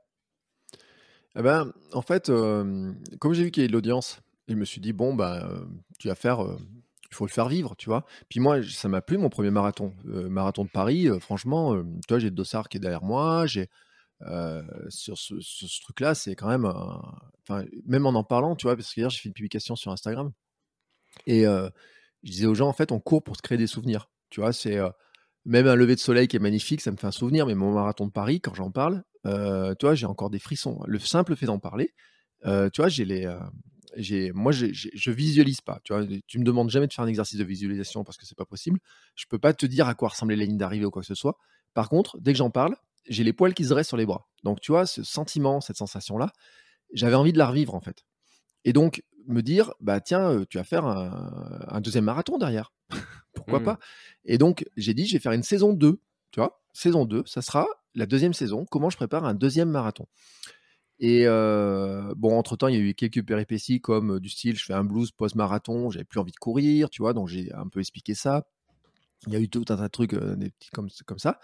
Eh 1.36 1.42
ben, 1.42 1.72
En 1.92 2.02
fait, 2.02 2.26
comme 2.26 3.32
j'ai 3.32 3.44
vu 3.44 3.50
qu'il 3.50 3.62
y 3.62 3.64
avait 3.64 3.68
de 3.68 3.72
l'audience, 3.72 4.20
je 4.48 4.54
me 4.54 4.64
suis 4.64 4.80
dit, 4.80 4.92
bon, 4.92 5.14
bah, 5.14 5.48
tu 5.98 6.08
vas 6.08 6.14
faire, 6.14 6.40
il 7.10 7.14
faut 7.14 7.26
le 7.26 7.30
faire 7.30 7.48
vivre, 7.48 7.74
tu 7.76 7.88
vois. 7.88 8.04
Puis 8.28 8.40
moi, 8.40 8.62
ça 8.62 8.88
m'a 8.88 9.00
plu 9.00 9.18
mon 9.18 9.28
premier 9.30 9.50
marathon. 9.50 9.94
marathon 10.04 10.64
de 10.64 10.70
Paris, 10.70 11.08
franchement, 11.20 11.76
tu 11.76 12.08
vois, 12.08 12.18
j'ai 12.18 12.30
le 12.30 12.34
dossard 12.34 12.68
qui 12.68 12.78
est 12.78 12.80
derrière 12.80 13.04
moi, 13.04 13.46
j'ai. 13.46 13.68
sur 14.88 15.18
ce, 15.18 15.40
ce 15.40 15.80
truc-là, 15.82 16.14
c'est 16.14 16.34
quand 16.34 16.48
même, 16.48 16.64
enfin, 16.66 17.64
même 17.86 18.06
en 18.06 18.14
en 18.14 18.24
parlant, 18.24 18.56
tu 18.56 18.66
vois, 18.66 18.76
parce 18.76 18.92
que 18.92 19.00
hier 19.00 19.10
j'ai 19.10 19.20
fait 19.20 19.28
une 19.28 19.34
publication 19.34 19.76
sur 19.76 19.92
Instagram 19.92 20.32
et 21.26 21.44
je 22.24 22.30
disais 22.30 22.46
aux 22.46 22.54
gens, 22.54 22.68
en 22.68 22.72
fait, 22.72 22.92
on 22.92 23.00
court 23.00 23.22
pour 23.22 23.36
se 23.36 23.42
créer 23.42 23.58
des 23.58 23.66
souvenirs. 23.66 24.10
Tu 24.30 24.40
vois, 24.40 24.52
c'est 24.52 24.78
même 25.44 25.66
un 25.66 25.74
lever 25.74 25.94
de 25.94 26.00
soleil 26.00 26.26
qui 26.26 26.36
est 26.36 26.40
magnifique, 26.40 26.80
ça 26.80 26.90
me 26.90 26.96
fait 26.96 27.06
un 27.06 27.12
souvenir, 27.12 27.46
mais 27.46 27.54
mon 27.54 27.72
marathon 27.72 28.06
de 28.06 28.10
Paris, 28.10 28.40
quand 28.40 28.54
j'en 28.54 28.70
parle, 28.70 29.04
euh, 29.26 29.74
tu 29.78 29.86
vois, 29.86 29.94
j'ai 29.94 30.06
encore 30.06 30.30
des 30.30 30.38
frissons. 30.38 30.80
Le 30.86 30.98
simple 30.98 31.36
fait 31.36 31.46
d'en 31.46 31.58
parler, 31.58 31.94
tu 32.44 32.80
vois, 32.80 32.88
j'ai 32.88 33.04
les. 33.04 33.32
j'ai, 33.96 34.32
moi, 34.32 34.52
je 34.52 35.10
visualise 35.10 35.60
pas. 35.60 35.80
Tu 35.84 35.92
vois, 35.92 36.04
tu 36.26 36.38
me 36.38 36.44
demandes 36.44 36.70
jamais 36.70 36.86
de 36.86 36.92
faire 36.92 37.04
un 37.04 37.08
exercice 37.08 37.38
de 37.38 37.44
visualisation 37.44 38.04
parce 38.04 38.16
que 38.16 38.26
c'est 38.26 38.36
pas 38.36 38.46
possible. 38.46 38.80
Je 39.14 39.26
peux 39.28 39.38
pas 39.38 39.52
te 39.52 39.66
dire 39.66 39.86
à 39.86 39.94
quoi 39.94 40.08
ressemblait 40.08 40.36
la 40.36 40.44
ligne 40.44 40.58
d'arrivée 40.58 40.86
ou 40.86 40.90
quoi 40.90 41.02
que 41.02 41.08
ce 41.08 41.14
soit. 41.14 41.36
Par 41.74 41.88
contre, 41.88 42.18
dès 42.20 42.32
que 42.32 42.38
j'en 42.38 42.50
parle, 42.50 42.76
j'ai 43.08 43.24
les 43.24 43.32
poils 43.32 43.54
qui 43.54 43.64
se 43.64 43.68
dressent 43.68 43.88
sur 43.88 43.96
les 43.96 44.06
bras. 44.06 44.26
Donc, 44.44 44.60
tu 44.60 44.72
vois, 44.72 44.86
ce 44.86 45.02
sentiment, 45.02 45.60
cette 45.60 45.76
sensation-là, 45.76 46.32
j'avais 46.92 47.16
envie 47.16 47.32
de 47.32 47.38
la 47.38 47.48
revivre 47.48 47.74
en 47.74 47.80
fait. 47.80 48.04
Et 48.64 48.72
donc, 48.72 49.02
me 49.26 49.42
dire, 49.42 49.72
bah 49.80 50.00
tiens, 50.00 50.44
tu 50.48 50.58
vas 50.58 50.64
faire 50.64 50.84
un, 50.86 51.80
deuxième 51.80 52.04
marathon 52.04 52.38
derrière. 52.38 52.72
Pourquoi 53.34 53.60
mmh. 53.60 53.64
pas? 53.64 53.78
Et 54.24 54.38
donc, 54.38 54.64
j'ai 54.76 54.94
dit, 54.94 55.06
je 55.06 55.14
vais 55.14 55.18
faire 55.18 55.32
une 55.32 55.42
saison 55.42 55.72
2. 55.72 56.00
Tu 56.30 56.40
vois, 56.40 56.62
saison 56.72 57.04
2, 57.04 57.22
ça 57.26 57.42
sera 57.42 57.66
la 57.94 58.06
deuxième 58.06 58.34
saison. 58.34 58.64
Comment 58.64 58.90
je 58.90 58.96
prépare 58.96 59.24
un 59.24 59.34
deuxième 59.34 59.70
marathon 59.70 60.06
Et 60.98 61.26
bon, 61.26 62.36
entre-temps, 62.36 62.68
il 62.68 62.74
y 62.74 62.78
a 62.78 62.80
eu 62.80 62.94
quelques 62.94 63.24
péripéties 63.24 63.80
comme 63.80 64.20
du 64.20 64.28
style, 64.28 64.56
je 64.56 64.64
fais 64.64 64.74
un 64.74 64.84
blues 64.84 65.10
post-marathon, 65.12 65.90
j'avais 65.90 66.04
plus 66.04 66.20
envie 66.20 66.32
de 66.32 66.36
courir, 66.36 66.90
tu 66.90 67.02
vois, 67.02 67.12
donc 67.12 67.28
j'ai 67.28 67.52
un 67.52 67.68
peu 67.68 67.80
expliqué 67.80 68.14
ça. 68.14 68.46
Il 69.26 69.32
y 69.32 69.36
a 69.36 69.40
eu 69.40 69.48
tout 69.48 69.64
un 69.70 69.76
tas 69.76 69.84
de 69.84 69.88
trucs 69.88 70.14
des 70.14 70.50
petits 70.50 70.70
comme, 70.70 70.88
comme 71.06 71.18
ça. 71.18 71.40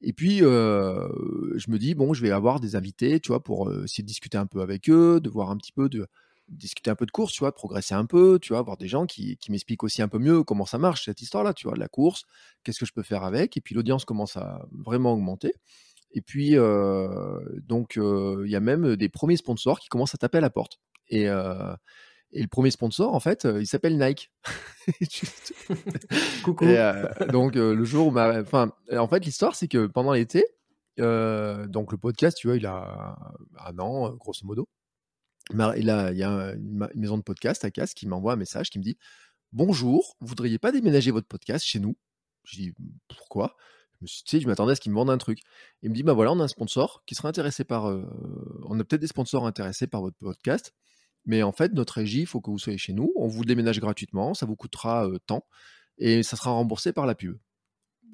Et 0.00 0.12
puis, 0.12 0.38
je 0.38 1.70
me 1.70 1.78
dis, 1.78 1.94
bon, 1.94 2.12
je 2.14 2.22
vais 2.22 2.30
avoir 2.30 2.60
des 2.60 2.76
invités, 2.76 3.20
tu 3.20 3.28
vois, 3.28 3.42
pour 3.42 3.72
essayer 3.84 4.02
de 4.02 4.08
discuter 4.08 4.38
un 4.38 4.46
peu 4.46 4.60
avec 4.60 4.90
eux, 4.90 5.20
de 5.20 5.30
voir 5.30 5.50
un 5.50 5.56
petit 5.56 5.72
peu 5.72 5.88
de, 5.88 6.08
discuter 6.48 6.90
un 6.90 6.94
peu 6.94 7.06
de 7.06 7.10
course, 7.10 7.32
tu 7.32 7.40
vois, 7.40 7.54
progresser 7.54 7.94
un 7.94 8.04
peu, 8.04 8.38
tu 8.40 8.52
vois, 8.52 8.62
voir 8.62 8.76
des 8.76 8.88
gens 8.88 9.06
qui, 9.06 9.38
m'expliquent 9.48 9.84
aussi 9.84 10.02
un 10.02 10.08
peu 10.08 10.18
mieux 10.18 10.42
comment 10.42 10.66
ça 10.66 10.78
marche 10.78 11.06
cette 11.06 11.22
histoire-là, 11.22 11.54
tu 11.54 11.66
vois, 11.66 11.74
de 11.74 11.80
la 11.80 11.88
course, 11.88 12.24
qu'est-ce 12.62 12.78
que 12.78 12.86
je 12.86 12.92
peux 12.92 13.02
faire 13.02 13.24
avec, 13.24 13.56
et 13.56 13.60
puis 13.60 13.74
l'audience 13.74 14.04
commence 14.04 14.36
à 14.36 14.66
vraiment 14.72 15.12
augmenter. 15.12 15.54
Et 16.14 16.20
puis, 16.20 16.58
euh, 16.58 17.40
donc, 17.66 17.96
euh, 17.96 18.42
il 18.44 18.50
y 18.50 18.56
a 18.56 18.60
même 18.60 18.96
des 18.96 19.08
premiers 19.08 19.36
sponsors 19.36 19.80
qui 19.80 19.88
commencent 19.88 20.14
à 20.14 20.18
taper 20.18 20.38
à 20.38 20.42
la 20.42 20.50
porte. 20.50 20.78
Et, 21.08 21.28
euh, 21.28 21.74
et 22.32 22.42
le 22.42 22.48
premier 22.48 22.70
sponsor, 22.70 23.14
en 23.14 23.20
fait, 23.20 23.46
il 23.58 23.66
s'appelle 23.66 23.98
Nike. 23.98 24.30
Coucou. 26.44 26.66
donc, 27.30 27.54
le 27.54 27.84
jour 27.84 28.08
où 28.08 28.18
Enfin, 28.18 28.72
en 28.90 29.08
fait, 29.08 29.24
l'histoire, 29.24 29.54
c'est 29.54 29.68
que 29.68 29.86
pendant 29.86 30.12
l'été, 30.12 30.44
donc 30.98 31.92
le 31.92 31.98
podcast, 31.98 32.36
tu 32.36 32.48
vois, 32.48 32.56
il 32.56 32.66
a 32.66 33.16
un 33.66 33.78
an, 33.78 34.10
grosso 34.12 34.46
modo. 34.46 34.68
Il, 35.52 35.84
y 35.84 35.90
a 35.90 36.54
une, 36.54 36.88
maison 36.94 37.18
de 37.18 37.22
podcast 37.22 37.64
à 37.64 37.70
Casse 37.70 37.92
qui 37.92 38.06
m'envoie 38.06 38.32
un 38.32 38.36
message 38.36 38.70
qui 38.70 38.78
me 38.78 38.84
dit 38.84 38.96
Bonjour, 39.52 40.16
vous 40.20 40.28
voudriez 40.28 40.58
pas 40.58 40.72
déménager 40.72 41.10
votre 41.10 41.28
podcast 41.28 41.64
chez 41.64 41.78
nous? 41.78 41.96
Je 42.44 42.56
dis 42.56 42.74
Pourquoi? 43.08 43.56
Je, 44.00 44.06
tu 44.06 44.22
sais, 44.26 44.40
je 44.40 44.46
m'attendais 44.46 44.72
à 44.72 44.74
ce 44.74 44.80
qu'il 44.80 44.92
me 44.92 44.96
vende 44.96 45.10
un 45.10 45.18
truc. 45.18 45.40
Il 45.82 45.90
me 45.90 45.94
dit 45.94 46.02
Bah 46.02 46.14
voilà, 46.14 46.32
on 46.32 46.40
a 46.40 46.44
un 46.44 46.48
sponsor 46.48 47.02
qui 47.06 47.14
serait 47.14 47.28
intéressé 47.28 47.64
par. 47.64 47.84
on 47.84 48.80
a 48.80 48.84
peut-être 48.84 49.02
des 49.02 49.06
sponsors 49.06 49.46
intéressés 49.46 49.86
par 49.86 50.00
votre 50.00 50.16
podcast, 50.18 50.72
mais 51.26 51.42
en 51.42 51.52
fait, 51.52 51.72
notre 51.74 51.94
régie, 51.94 52.20
il 52.20 52.26
faut 52.26 52.40
que 52.40 52.50
vous 52.50 52.58
soyez 52.58 52.78
chez 52.78 52.94
nous. 52.94 53.12
On 53.16 53.28
vous 53.28 53.44
déménage 53.44 53.78
gratuitement, 53.78 54.32
ça 54.32 54.46
vous 54.46 54.56
coûtera 54.56 55.06
tant 55.26 55.46
et 55.98 56.22
ça 56.22 56.36
sera 56.36 56.52
remboursé 56.52 56.92
par 56.94 57.06
la 57.06 57.14
pub. 57.14 57.38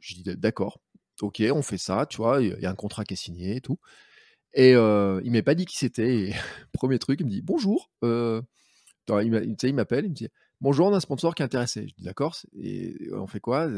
Je 0.01 0.15
dis 0.15 0.25
D'accord, 0.25 0.81
ok, 1.21 1.43
on 1.53 1.63
fait 1.63 1.79
ça, 1.79 2.05
tu 2.07 2.17
vois, 2.17 2.43
il 2.43 2.59
y 2.61 2.67
a 2.67 2.71
un 2.71 2.75
contrat 2.75 3.05
qui 3.05 3.15
est 3.15 3.17
signé 3.17 3.57
et 3.57 3.61
tout. 3.61 3.79
Et 4.55 4.75
euh, 4.75 5.21
il 5.25 5.31
m'avait 5.31 5.43
pas 5.43 5.55
dit 5.55 5.67
qui 5.67 5.77
c'était. 5.77 6.33
Premier 6.73 6.99
truc, 6.99 7.21
il 7.21 7.27
me 7.27 7.31
dit 7.31 7.43
bonjour. 7.43 7.91
Euh, 8.05 8.43
il 9.09 9.31
m'appelle, 9.75 10.05
il 10.05 10.11
me 10.11 10.15
dit 10.15 10.29
bonjour, 10.61 10.87
on 10.89 10.93
a 10.93 10.97
un 10.97 11.01
sponsor 11.01 11.35
qui 11.35 11.43
est 11.43 11.45
intéressé. 11.45 11.87
Je 11.89 11.95
dis 11.95 12.05
d'accord. 12.05 12.37
Et 12.61 12.97
on 13.13 13.27
fait 13.27 13.41
quoi 13.41 13.69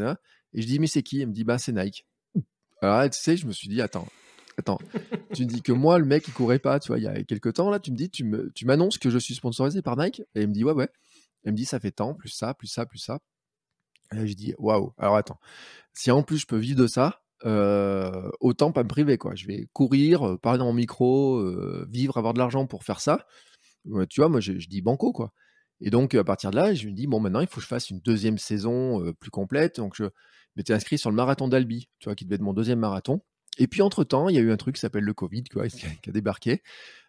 Et 0.53 0.63
je 0.63 0.67
dis 0.67 0.79
mais 0.79 0.87
c'est 0.87 1.03
qui? 1.03 1.19
Il 1.19 1.29
me 1.29 1.33
dit 1.33 1.45
bah 1.45 1.59
c'est 1.59 1.73
Nike. 1.73 2.07
Alors 2.83 3.09
tu 3.11 3.19
sais, 3.19 3.37
je 3.37 3.47
me 3.47 3.53
suis 3.53 3.69
dit 3.69 3.81
attends, 3.83 4.09
attends. 4.57 4.79
tu 5.35 5.43
me 5.45 5.49
dis 5.49 5.63
que 5.63 5.73
moi 5.73 5.99
le 5.99 6.07
mec 6.07 6.27
il 6.27 6.33
courait 6.33 6.59
pas, 6.59 6.81
tu 6.81 6.89
vois, 6.89 6.99
il 6.99 7.05
y 7.05 7.09
a 7.09 7.23
quelques 7.25 7.55
temps 7.55 7.69
là, 7.71 7.79
tu 7.79 7.93
me 7.93 7.97
dis 7.97 8.11
tu 8.11 8.25
m'annonces 8.65 8.99
que 8.99 9.11
je 9.11 9.19
suis 9.19 9.35
sponsorisé 9.35 9.83
par 9.83 9.97
Nike? 9.97 10.23
Et 10.35 10.43
il 10.43 10.49
me 10.49 10.55
dit 10.55 10.65
ouais 10.65 10.73
ouais. 10.73 10.89
Il 11.45 11.53
me 11.53 11.57
dit 11.57 11.65
ça 11.65 11.81
fait 11.81 11.91
tant, 11.91 12.15
plus 12.15 12.29
ça, 12.29 12.55
plus 12.55 12.69
ça, 12.69 12.87
plus 12.87 12.99
ça. 12.99 13.21
Et 14.13 14.17
là, 14.17 14.27
je 14.27 14.35
dis 14.35 14.55
waouh. 14.59 14.93
Alors 14.99 15.17
attends, 15.17 15.39
si 15.93 16.11
en 16.11 16.23
plus 16.23 16.39
je 16.39 16.47
peux 16.47 16.57
vivre 16.59 16.81
de 16.81 16.87
ça, 16.87 17.23
euh, 17.47 18.31
autant 18.41 18.73
pas 18.73 18.83
me 18.83 18.89
priver 18.89 19.19
quoi. 19.19 19.35
Je 19.35 19.47
vais 19.47 19.69
courir, 19.73 20.27
euh, 20.27 20.37
parler 20.37 20.59
dans 20.59 20.67
mon 20.67 20.73
micro, 20.75 21.39
euh, 21.39 21.87
vivre, 21.91 22.19
avoir 22.19 22.35
de 22.35 22.39
l'argent 22.39 22.67
pour 22.67 22.85
faire 22.85 23.01
ça. 23.01 23.27
tu 24.11 24.21
vois, 24.21 24.29
moi 24.29 24.41
je, 24.41 24.53
dis 24.53 24.83
banco 24.83 25.13
quoi. 25.13 25.33
Et 25.81 25.91
donc 25.91 26.15
à 26.15 26.25
partir 26.25 26.51
de 26.51 26.57
là, 26.57 26.75
je 26.75 26.87
me 26.89 26.93
dis 26.93 27.07
bon 27.07 27.21
maintenant 27.21 27.41
il 27.41 27.47
faut 27.47 27.57
que 27.57 27.63
je 27.63 27.67
fasse 27.67 27.91
une 27.91 28.01
deuxième 28.01 28.39
saison 28.39 29.13
plus 29.21 29.31
complète. 29.31 29.77
Donc 29.77 29.95
je 29.97 30.05
m'étais 30.57 30.75
inscrit 30.75 30.99
sur 30.99 31.11
le 31.11 31.17
marathon 31.17 31.49
d'Albi, 31.49 31.89
tu 31.99 32.09
vois, 32.09 32.15
qui 32.15 32.25
devait 32.25 32.37
être 32.37 32.43
mon 32.43 32.53
deuxième 32.53 32.79
marathon. 32.79 33.23
Et 33.59 33.67
puis 33.67 33.83
entre-temps, 33.83 34.29
il 34.29 34.37
y 34.37 34.39
a 34.39 34.43
eu 34.43 34.53
un 34.53 34.57
truc 34.57 34.77
qui 34.77 34.81
s'appelle 34.81 35.05
le 35.05 35.15
Covid, 35.15 35.45
qui 36.03 36.11
a 36.11 36.13
débarqué. 36.13 36.63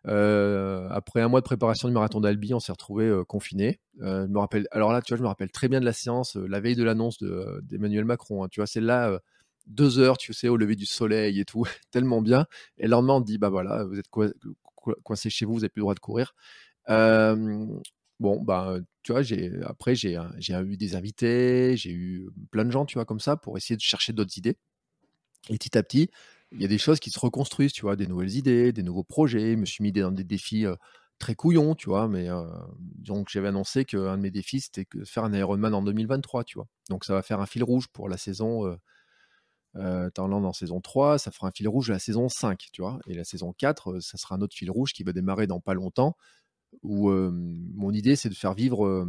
après 0.06 1.22
un 1.22 1.28
mois 1.28 1.42
de 1.42 1.46
préparation 1.46 1.90
du 1.90 1.94
marathon 1.94 2.22
d'Albi, 2.22 2.54
on 2.54 2.62
s'est 2.62 2.72
retrouvé 2.72 3.22
confiné. 3.28 3.82
je 4.00 4.66
alors 4.72 4.94
là, 4.94 5.02
tu 5.02 5.14
vois, 5.14 5.18
je 5.18 5.24
me 5.24 5.28
rappelle 5.28 5.52
très 5.52 5.68
bien 5.68 5.82
de 5.82 5.86
la 5.86 5.94
séance, 5.94 6.38
la 6.38 6.62
veille 6.62 6.78
de 6.78 6.84
l'annonce 6.84 7.22
d'Emmanuel 7.64 8.06
Macron. 8.06 8.46
Hein. 8.46 8.48
tu 8.50 8.62
vois, 8.62 8.68
c'est 8.68 8.82
là, 8.82 9.20
deux 9.68 10.00
heures, 10.00 10.18
tu 10.18 10.34
sais, 10.34 10.48
au 10.48 10.58
lever 10.58 10.76
du 10.76 10.86
soleil 10.86 11.40
et 11.40 11.46
tout, 11.46 11.66
tellement 11.92 12.22
bien. 12.22 12.46
Et 12.78 12.84
le 12.84 12.90
lendemain, 12.90 13.16
on 13.16 13.22
dit, 13.22 13.38
bah 13.38 13.50
voilà, 13.50 13.86
vous 13.86 13.98
êtes 13.98 14.10
coincé 15.04 15.30
chez 15.30 15.46
vous, 15.46 15.54
vous 15.54 15.60
n'avez 15.60 15.70
plus 15.70 15.80
le 15.80 15.84
droit 15.84 15.96
de 15.96 16.00
courir. 16.00 16.34
bon, 16.88 18.42
bah, 18.42 18.78
tu 19.04 19.12
vois, 19.12 19.22
j'ai, 19.22 19.52
après, 19.66 19.96
j'ai, 19.96 20.18
eu 20.18 20.78
des 20.78 20.96
invités, 20.96 21.76
j'ai 21.78 21.92
eu 21.92 22.30
plein 22.52 22.66
de 22.66 22.72
gens, 22.72 22.86
tu 22.86 22.96
vois, 22.96 23.06
comme 23.06 23.20
ça, 23.20 23.38
pour 23.38 23.58
essayer 23.58 23.76
de 23.76 23.82
chercher 23.82 24.14
d'autres 24.14 24.38
idées. 24.38 24.58
Et 25.50 25.58
petit 25.58 25.78
à 25.78 25.84
petit, 25.84 26.10
il 26.52 26.62
y 26.62 26.66
a 26.66 26.68
des 26.68 26.78
choses 26.78 27.00
qui 27.00 27.10
se 27.12 27.20
reconstruisent, 27.20 27.74
tu 27.74 27.82
vois, 27.82 27.96
des 27.96 28.08
nouvelles 28.08 28.36
idées, 28.36 28.74
des 28.74 28.84
nouveaux 28.84 29.04
projets. 29.04 29.54
Je 29.54 29.58
me 29.58 29.66
suis 29.66 29.84
mis 29.84 29.92
dans 29.92 30.12
des 30.12 30.24
défis 30.24 30.66
très 31.18 31.36
couillons, 31.36 31.76
tu 31.76 31.90
vois, 31.90 32.08
mais 32.08 32.28
donc 32.80 33.30
j'avais 33.30 33.48
annoncé 33.48 33.86
qu'un 33.86 34.18
de 34.18 34.22
mes 34.22 34.32
défis, 34.32 34.62
c'était 34.62 34.86
de 34.94 35.06
faire 35.06 35.24
un 35.24 35.34
Ironman 35.34 35.74
en 35.74 35.82
2023, 35.84 36.44
tu 36.44 36.58
vois. 36.58 36.68
Donc 36.90 37.06
ça 37.06 37.14
va 37.14 37.22
faire 37.22 37.40
un 37.40 37.46
fil 37.46 37.64
rouge 37.64 37.88
pour 37.88 38.10
la 38.10 38.18
saison 38.18 38.78
Euh, 39.78 40.10
en 40.18 40.54
saison 40.54 40.82
3, 40.82 41.18
ça 41.18 41.32
fera 41.32 41.48
un 41.48 41.52
fil 41.52 41.68
rouge 41.68 41.90
à 41.90 41.94
la 41.94 42.00
saison 42.00 42.28
5, 42.28 42.68
tu 42.72 42.82
vois. 42.82 43.00
Et 43.08 43.14
la 43.14 43.24
saison 43.24 43.54
4, 43.54 44.00
ça 44.00 44.18
sera 44.18 44.36
un 44.36 44.42
autre 44.42 44.56
fil 44.56 44.70
rouge 44.70 44.94
qui 44.94 45.04
va 45.04 45.14
démarrer 45.14 45.48
dans 45.48 45.60
pas 45.60 45.74
longtemps, 45.74 46.16
où 46.84 47.10
mon 47.10 47.92
idée, 47.92 48.16
c'est 48.16 48.30
de 48.30 48.36
faire 48.36 48.54
vivre... 48.54 49.08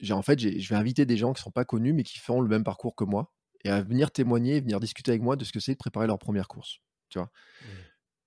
j'ai 0.00 0.12
en 0.12 0.22
fait, 0.22 0.38
je 0.38 0.68
vais 0.68 0.76
inviter 0.76 1.06
des 1.06 1.16
gens 1.16 1.32
qui 1.32 1.42
sont 1.42 1.50
pas 1.50 1.64
connus, 1.64 1.92
mais 1.92 2.02
qui 2.02 2.18
font 2.18 2.40
le 2.40 2.48
même 2.48 2.64
parcours 2.64 2.94
que 2.94 3.04
moi, 3.04 3.32
et 3.64 3.70
à 3.70 3.82
venir 3.82 4.10
témoigner, 4.10 4.60
venir 4.60 4.80
discuter 4.80 5.10
avec 5.10 5.22
moi 5.22 5.36
de 5.36 5.44
ce 5.44 5.52
que 5.52 5.60
c'est 5.60 5.72
de 5.72 5.78
préparer 5.78 6.06
leur 6.06 6.18
première 6.18 6.48
course, 6.48 6.80
tu 7.08 7.18
vois. 7.18 7.30
Mmh. 7.62 7.66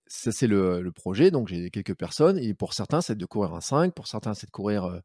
Ça, 0.08 0.32
c'est 0.34 0.48
le, 0.48 0.92
projet. 0.94 1.32
Donc, 1.32 1.48
j'ai 1.48 1.70
quelques 1.70 1.96
personnes. 1.96 2.38
Et 2.38 2.54
pour 2.54 2.74
certains, 2.74 3.00
c'est 3.00 3.16
de 3.16 3.26
courir 3.26 3.54
un 3.54 3.62
5. 3.62 3.94
Pour 3.94 4.08
certains, 4.08 4.34
c'est 4.34 4.46
de 4.46 4.52
courir 4.52 5.02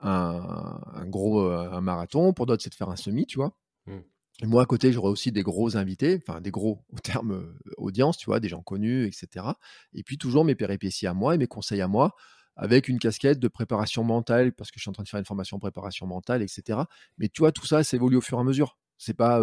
un, 0.00 1.06
gros 1.06 1.40
un 1.40 1.80
marathon. 1.80 2.34
Pour 2.34 2.44
d'autres, 2.44 2.62
c'est 2.62 2.68
de 2.68 2.74
faire 2.74 2.90
un 2.90 2.96
semi, 2.96 3.24
tu 3.24 3.38
vois. 3.38 3.56
Mmh. 3.86 4.00
Moi, 4.42 4.62
à 4.62 4.66
côté, 4.66 4.92
j'aurai 4.92 5.10
aussi 5.10 5.30
des 5.30 5.42
gros 5.42 5.76
invités, 5.76 6.20
enfin 6.26 6.40
des 6.40 6.50
gros 6.50 6.84
au 6.90 6.98
terme 6.98 7.54
audience, 7.76 8.16
tu 8.16 8.26
vois, 8.26 8.40
des 8.40 8.48
gens 8.48 8.62
connus, 8.62 9.06
etc. 9.06 9.46
Et 9.94 10.02
puis 10.02 10.18
toujours 10.18 10.44
mes 10.44 10.54
péripéties 10.54 11.06
à 11.06 11.14
moi 11.14 11.34
et 11.34 11.38
mes 11.38 11.46
conseils 11.46 11.80
à 11.80 11.88
moi, 11.88 12.14
avec 12.56 12.88
une 12.88 12.98
casquette 12.98 13.38
de 13.38 13.48
préparation 13.48 14.04
mentale, 14.04 14.52
parce 14.52 14.70
que 14.70 14.78
je 14.78 14.82
suis 14.82 14.90
en 14.90 14.92
train 14.92 15.04
de 15.04 15.08
faire 15.08 15.20
une 15.20 15.26
formation 15.26 15.58
en 15.58 15.60
préparation 15.60 16.06
mentale, 16.06 16.42
etc. 16.42 16.80
Mais 17.18 17.28
tu 17.28 17.40
vois, 17.40 17.52
tout 17.52 17.66
ça, 17.66 17.84
ça 17.84 17.96
évolue 17.96 18.16
au 18.16 18.20
fur 18.20 18.38
et 18.38 18.40
à 18.40 18.44
mesure. 18.44 18.78
C'est 18.98 19.14
pas, 19.14 19.40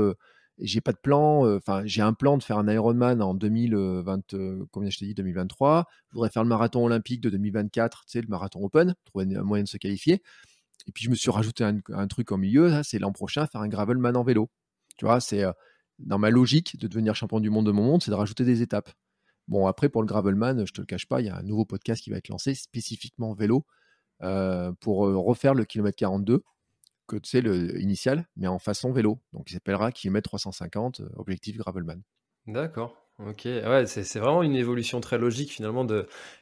j'ai 0.60 0.82
pas 0.82 0.92
de 0.92 0.98
plan. 0.98 1.56
Enfin, 1.56 1.84
j'ai 1.86 2.02
un 2.02 2.14
plan 2.14 2.38
de 2.38 2.44
faire 2.44 2.58
un 2.58 2.68
Ironman 2.68 3.22
en 3.22 3.34
2020, 3.34 4.36
combien 4.72 4.90
je 4.90 4.98
t'ai 4.98 5.06
dit, 5.06 5.14
2023. 5.14 5.86
Je 6.10 6.14
voudrais 6.14 6.30
faire 6.30 6.44
le 6.44 6.50
marathon 6.50 6.86
olympique 6.86 7.22
de 7.22 7.30
2024, 7.30 8.06
tu 8.06 8.12
sais, 8.12 8.22
le 8.22 8.28
marathon 8.28 8.64
open, 8.64 8.96
trouver 9.06 9.36
un 9.36 9.44
moyen 9.44 9.64
de 9.64 9.70
se 9.70 9.78
qualifier. 9.78 10.22
Et 10.88 10.92
puis 10.92 11.04
je 11.04 11.10
me 11.10 11.16
suis 11.16 11.30
rajouté 11.32 11.64
un, 11.64 12.08
truc 12.08 12.32
au 12.32 12.38
milieu, 12.38 12.82
c'est 12.84 13.00
l'an 13.00 13.12
prochain 13.12 13.46
faire 13.48 13.62
un 13.62 13.68
gravelman 13.68 14.16
en 14.16 14.24
vélo. 14.24 14.50
Tu 15.00 15.06
vois, 15.06 15.22
c'est 15.22 15.43
dans 15.97 16.20
ma 16.20 16.30
logique 16.30 16.78
de 16.78 16.88
devenir 16.88 17.16
champion 17.16 17.39
du 17.39 17.50
monde 17.50 17.66
de 17.66 17.72
mon 17.72 17.84
monde, 17.84 18.04
c'est 18.04 18.12
de 18.12 18.16
rajouter 18.16 18.43
des 18.43 18.62
étapes. 18.62 18.91
Bon, 19.47 19.66
après, 19.66 19.88
pour 19.88 20.02
le 20.02 20.08
gravelman, 20.08 20.66
je 20.66 20.74
te 20.74 20.82
le 20.82 20.86
cache 20.86 21.08
pas, 21.08 21.22
il 21.22 21.28
y 21.28 21.30
a 21.30 21.38
un 21.38 21.43
nouveau 21.43 21.64
podcast 21.64 22.04
qui 22.04 22.10
va 22.10 22.18
être 22.18 22.28
lancé 22.28 22.54
spécifiquement 22.54 23.34
vélo 23.34 23.66
pour 24.82 24.97
refaire 24.97 25.54
le 25.54 25.64
kilomètre 25.64 25.95
42 25.95 26.43
que 27.08 27.16
tu 27.16 27.30
sais, 27.30 27.41
le 27.41 27.74
mais 28.36 28.47
en 28.47 28.60
façon 28.60 28.91
vélo. 28.91 29.20
Donc 29.32 29.50
il 29.50 29.54
s'appellera 29.54 29.93
kilomètre 29.93 30.30
350, 30.30 31.02
objectif 31.16 31.58
Gravelman. 31.58 32.02
D'accord. 32.45 32.95
Ok, 33.20 33.47
c'est 33.86 34.20
vraiment 34.20 34.43
une 34.43 34.56
évolution 34.56 35.02
très 35.02 35.18
logique 35.18 35.52
finalement 35.52 35.88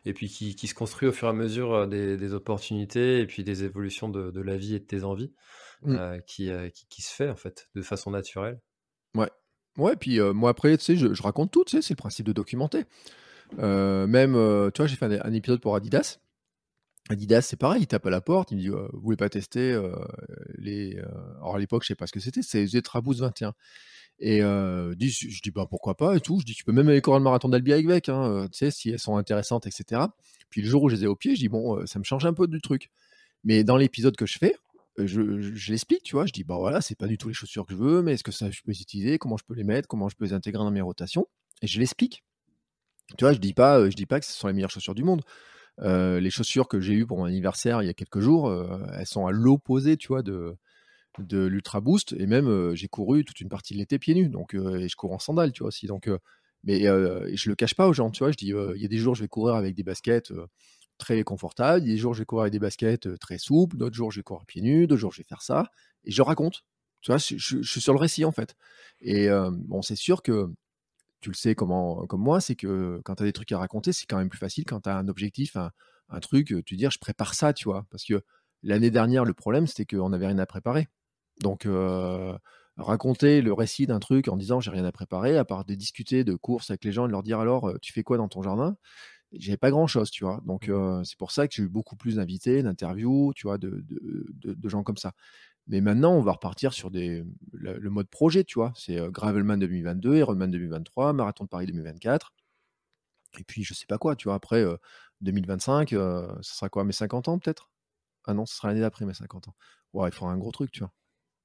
et 0.05 0.13
puis 0.13 0.29
qui, 0.29 0.67
se 0.67 0.75
construit 0.75 1.07
au 1.07 1.11
fur 1.11 1.27
et 1.27 1.31
à 1.31 1.33
mesure 1.33 1.87
des, 1.87 2.17
des 2.17 2.33
opportunités 2.33 3.19
et 3.19 3.25
puis 3.27 3.43
des 3.43 3.63
évolutions 3.63 4.09
de, 4.09 4.29
de, 4.29 4.41
la 4.41 4.57
vie 4.57 4.75
et 4.75 4.79
de 4.79 4.85
tes 4.85 5.03
envies 5.03 5.33
mmh. 5.83 6.19
qui, 6.25 6.49
qui, 6.73 6.87
qui, 6.89 7.01
se 7.01 7.13
fait 7.13 7.29
en 7.29 7.35
fait 7.35 7.69
de 7.75 7.81
façon 7.81 8.11
naturelle. 8.11 8.59
Ouais, 9.15 9.29
ouais. 9.77 9.95
Puis 9.95 10.19
moi 10.19 10.49
après, 10.49 10.77
tu 10.77 10.83
sais, 10.83 10.95
je, 10.95 11.13
je, 11.13 11.23
raconte 11.23 11.51
tout, 11.51 11.63
tu 11.65 11.77
sais, 11.77 11.81
c'est 11.81 11.93
le 11.93 11.97
principe 11.97 12.25
de 12.25 12.33
documenter. 12.33 12.85
même, 13.57 14.33
tu 14.73 14.81
vois, 14.81 14.87
j'ai 14.87 14.95
fait 14.95 15.05
un, 15.05 15.21
un, 15.21 15.33
épisode 15.33 15.61
pour 15.61 15.75
Adidas 15.75 16.19
Adidas, 17.09 17.41
c'est 17.41 17.55
pareil, 17.55 17.83
il 17.83 17.87
tape 17.87 18.05
à 18.05 18.09
la 18.09 18.19
porte, 18.19 18.51
il 18.51 18.57
me 18.57 18.61
dit 18.61 18.67
Vous 18.67 19.01
voulez 19.01 19.17
pas 19.17 19.29
tester 19.29 19.79
les. 20.57 20.97
alors 21.37 21.55
à 21.55 21.59
l'époque, 21.59 21.83
je 21.83 21.87
sais 21.87 21.95
pas 21.95 22.07
ce 22.07 22.11
que 22.11 22.19
c'était, 22.19 22.41
c'est 22.41 22.65
Zetra 22.65 23.01
Boost 23.01 23.21
21. 23.21 23.53
Et 24.19 24.39
je 24.39 25.41
dis 25.41 25.51
bah, 25.51 25.67
Pourquoi 25.69 25.95
pas 25.95 26.15
et 26.15 26.19
tout. 26.19 26.39
Je 26.39 26.45
dis 26.45 26.53
Tu 26.53 26.63
peux 26.63 26.71
même 26.71 26.87
aller 26.89 27.01
courir 27.01 27.19
le 27.19 27.23
marathon 27.23 27.49
d'Albi 27.49 27.73
avec, 27.73 28.09
hein, 28.09 28.47
tu 28.51 28.57
sais, 28.57 28.71
si 28.71 28.89
elles 28.89 28.99
sont 28.99 29.17
intéressantes, 29.17 29.67
etc. 29.67 30.01
Puis 30.49 30.61
le 30.61 30.67
jour 30.67 30.83
où 30.83 30.89
je 30.89 30.95
les 30.95 31.03
ai 31.03 31.07
au 31.07 31.15
pied, 31.15 31.35
je 31.35 31.41
dis 31.41 31.49
Bon, 31.49 31.85
ça 31.85 31.99
me 31.99 32.03
change 32.03 32.25
un 32.25 32.33
peu 32.33 32.47
du 32.47 32.61
truc. 32.61 32.89
Mais 33.43 33.63
dans 33.63 33.77
l'épisode 33.77 34.15
que 34.15 34.25
je 34.25 34.37
fais, 34.37 34.55
je, 34.97 35.41
je, 35.41 35.71
l'explique, 35.71 36.03
tu 36.03 36.15
vois. 36.15 36.25
Je 36.25 36.33
dis 36.33 36.43
Bah 36.43 36.57
voilà, 36.57 36.81
c'est 36.81 36.97
pas 36.97 37.07
du 37.07 37.17
tout 37.17 37.27
les 37.27 37.33
chaussures 37.33 37.65
que 37.65 37.73
je 37.73 37.77
veux, 37.77 38.01
mais 38.01 38.13
est-ce 38.13 38.23
que 38.23 38.31
ça, 38.31 38.49
je 38.49 38.61
peux 38.63 38.71
les 38.71 38.81
utiliser 38.81 39.17
Comment 39.17 39.37
je 39.37 39.43
peux 39.45 39.53
les 39.53 39.63
mettre 39.63 39.87
Comment 39.87 40.09
je 40.09 40.15
peux 40.15 40.25
les 40.25 40.33
intégrer 40.33 40.63
dans 40.63 40.71
mes 40.71 40.81
rotations 40.81 41.27
Et 41.61 41.67
je 41.67 41.79
l'explique. 41.79 42.23
Tu 43.17 43.23
vois, 43.23 43.33
je 43.33 43.39
dis 43.39 43.53
pas, 43.53 43.89
je 43.89 43.95
dis 43.95 44.05
pas 44.05 44.19
que 44.19 44.25
ce 44.25 44.33
sont 44.33 44.47
les 44.47 44.53
meilleures 44.53 44.71
chaussures 44.71 44.95
du 44.95 45.03
monde. 45.03 45.21
Euh, 45.81 46.19
les 46.19 46.31
chaussures 46.31 46.67
que 46.67 46.79
j'ai 46.81 46.93
eues 46.93 47.05
pour 47.05 47.17
mon 47.19 47.25
anniversaire 47.25 47.83
il 47.83 47.85
y 47.85 47.89
a 47.89 47.93
quelques 47.93 48.19
jours, 48.19 48.49
euh, 48.49 48.79
elles 48.97 49.05
sont 49.05 49.27
à 49.27 49.31
l'opposé, 49.31 49.95
tu 49.95 50.07
vois, 50.07 50.23
de, 50.23 50.55
de 51.19 51.45
l'Ultra 51.45 51.81
Boost. 51.81 52.13
Et 52.17 52.27
même, 52.27 52.47
euh, 52.47 52.75
j'ai 52.75 52.87
couru 52.87 53.23
toute 53.25 53.39
une 53.41 53.49
partie 53.49 53.73
de 53.73 53.79
l'été 53.79 53.99
pieds 53.99 54.15
nus. 54.15 54.29
Donc, 54.29 54.55
et 54.55 54.89
je 54.89 54.95
cours 54.95 55.13
en 55.13 55.19
sandales, 55.19 55.51
tu 55.51 55.59
vois, 55.59 55.69
aussi. 55.69 55.87
Donc, 55.87 56.09
mais 56.63 56.81
je 56.81 57.49
le 57.49 57.55
cache 57.55 57.75
pas 57.75 57.87
aux 57.87 57.93
gens, 57.93 58.11
tu 58.11 58.23
vois. 58.23 58.31
Je 58.31 58.37
dis, 58.37 58.47
il 58.47 58.81
y 58.81 58.85
a 58.85 58.89
des 58.89 58.97
jours, 58.97 59.15
je 59.15 59.21
vais 59.21 59.27
courir 59.29 59.55
avec 59.55 59.75
des 59.75 59.83
baskets 59.83 60.33
très 60.97 61.23
a 61.59 61.79
des 61.79 61.97
jours, 61.97 62.13
je 62.13 62.19
vais 62.19 62.25
courir 62.25 62.41
avec 62.41 62.53
des 62.53 62.59
baskets 62.59 63.19
très 63.19 63.37
souples. 63.37 63.77
D'autres 63.77 63.95
jours, 63.95 64.11
je 64.11 64.19
vais 64.19 64.23
courir 64.23 64.45
pieds 64.45 64.61
nus. 64.61 64.87
D'autres 64.87 65.01
jours, 65.01 65.11
je 65.11 65.21
vais 65.21 65.27
faire 65.27 65.41
ça. 65.41 65.71
Et 66.03 66.11
je 66.11 66.21
raconte. 66.21 66.63
Tu 67.01 67.11
vois, 67.11 67.17
je, 67.17 67.37
je 67.37 67.61
suis 67.61 67.81
sur 67.81 67.93
le 67.93 67.99
récit, 67.99 68.25
en 68.25 68.31
fait. 68.31 68.55
Et 69.01 69.29
bon, 69.51 69.81
c'est 69.81 69.95
sûr 69.95 70.21
que 70.21 70.49
tu 71.21 71.29
le 71.29 71.35
sais 71.35 71.55
comme 71.55 71.71
moi, 72.13 72.41
c'est 72.41 72.55
que 72.55 73.01
quand 73.03 73.15
tu 73.15 73.23
as 73.23 73.25
des 73.25 73.33
trucs 73.33 73.51
à 73.51 73.57
raconter, 73.57 73.93
c'est 73.93 74.05
quand 74.05 74.17
même 74.17 74.29
plus 74.29 74.39
facile 74.39 74.65
quand 74.65 74.81
tu 74.81 74.89
as 74.89 74.97
un 74.97 75.07
objectif, 75.07 75.55
un, 75.55 76.19
truc, 76.19 76.53
tu 76.65 76.75
dis, 76.75 76.87
je 76.89 76.99
prépare 76.99 77.33
ça, 77.33 77.53
tu 77.53 77.65
vois. 77.65 77.85
Parce 77.89 78.05
que 78.05 78.23
l'année 78.63 78.91
dernière, 78.91 79.25
le 79.25 79.33
problème, 79.33 79.67
c'était 79.67 79.85
qu'on 79.85 80.09
n'avait 80.09 80.27
rien 80.27 80.39
à 80.39 80.45
préparer. 80.45 80.87
Donc, 81.41 81.67
raconter 82.77 83.41
le 83.41 83.53
récit 83.53 83.87
d'un 83.87 83.99
truc 83.99 84.27
en 84.27 84.37
disant, 84.37 84.59
j'ai 84.59 84.71
rien 84.71 84.85
à 84.85 84.91
préparer, 84.91 85.37
à 85.37 85.45
part 85.45 85.65
de 85.65 85.73
discuter 85.73 86.23
de 86.23 86.35
courses 86.35 86.69
avec 86.69 86.85
les 86.85 86.91
gens 86.91 87.05
et 87.05 87.07
de 87.07 87.11
leur 87.13 87.23
dire, 87.23 87.39
alors, 87.39 87.73
tu 87.81 87.93
fais 87.93 88.03
quoi 88.03 88.17
dans 88.17 88.27
ton 88.27 88.41
jardin? 88.41 88.77
J'avais 89.33 89.57
pas 89.57 89.71
grand 89.71 89.87
chose, 89.87 90.09
tu 90.09 90.23
vois? 90.23 90.41
Donc, 90.45 90.67
mmh. 90.69 91.03
c'est 91.03 91.17
pour 91.17 91.31
ça 91.31 91.47
que 91.47 91.53
j'ai 91.53 91.63
eu 91.63 91.69
beaucoup 91.69 91.95
plus 91.95 92.15
d'invités, 92.15 92.63
d'interviews, 92.63 93.33
tu 93.35 93.47
vois, 93.47 93.57
de, 93.57 93.83
de, 93.89 94.69
gens 94.69 94.83
comme 94.83 94.97
ça. 94.97 95.13
Mais 95.67 95.81
maintenant, 95.81 96.13
on 96.13 96.21
va 96.21 96.33
repartir 96.33 96.73
sur 96.73 96.91
des, 96.91 97.23
le, 97.51 97.89
mode 97.89 98.07
projet, 98.09 98.43
tu 98.45 98.59
vois? 98.59 98.73
C'est 98.75 98.97
Gravelman 99.11 99.57
2022, 99.59 100.17
Ironman 100.17 100.49
2023, 100.51 101.13
Marathon 101.13 101.43
de 101.45 101.49
Paris 101.49 101.67
2024. 101.67 102.33
Et 103.39 103.43
puis, 103.43 103.63
je 103.63 103.73
sais 103.73 103.85
pas 103.85 103.97
quoi, 103.97 104.15
tu 104.15 104.25
vois? 104.29 104.35
Après, 104.35 104.63
2025, 105.21 105.89
ce 105.89 106.37
sera 106.41 106.69
quoi? 106.69 106.83
Mes 106.83 106.93
50 106.93 107.27
ans, 107.27 107.39
peut-être? 107.39 107.69
Ah 108.25 108.33
non, 108.33 108.45
ce 108.45 108.55
sera 108.55 108.67
l'année 108.69 108.81
d'après 108.81 109.05
mes 109.05 109.13
50 109.13 109.47
ans. 109.47 109.55
Ouais, 109.93 110.09
il 110.09 110.13
faudra 110.13 110.33
un 110.33 110.37
gros 110.37 110.51
truc, 110.51 110.71
tu 110.71 110.81
vois? 110.81 110.93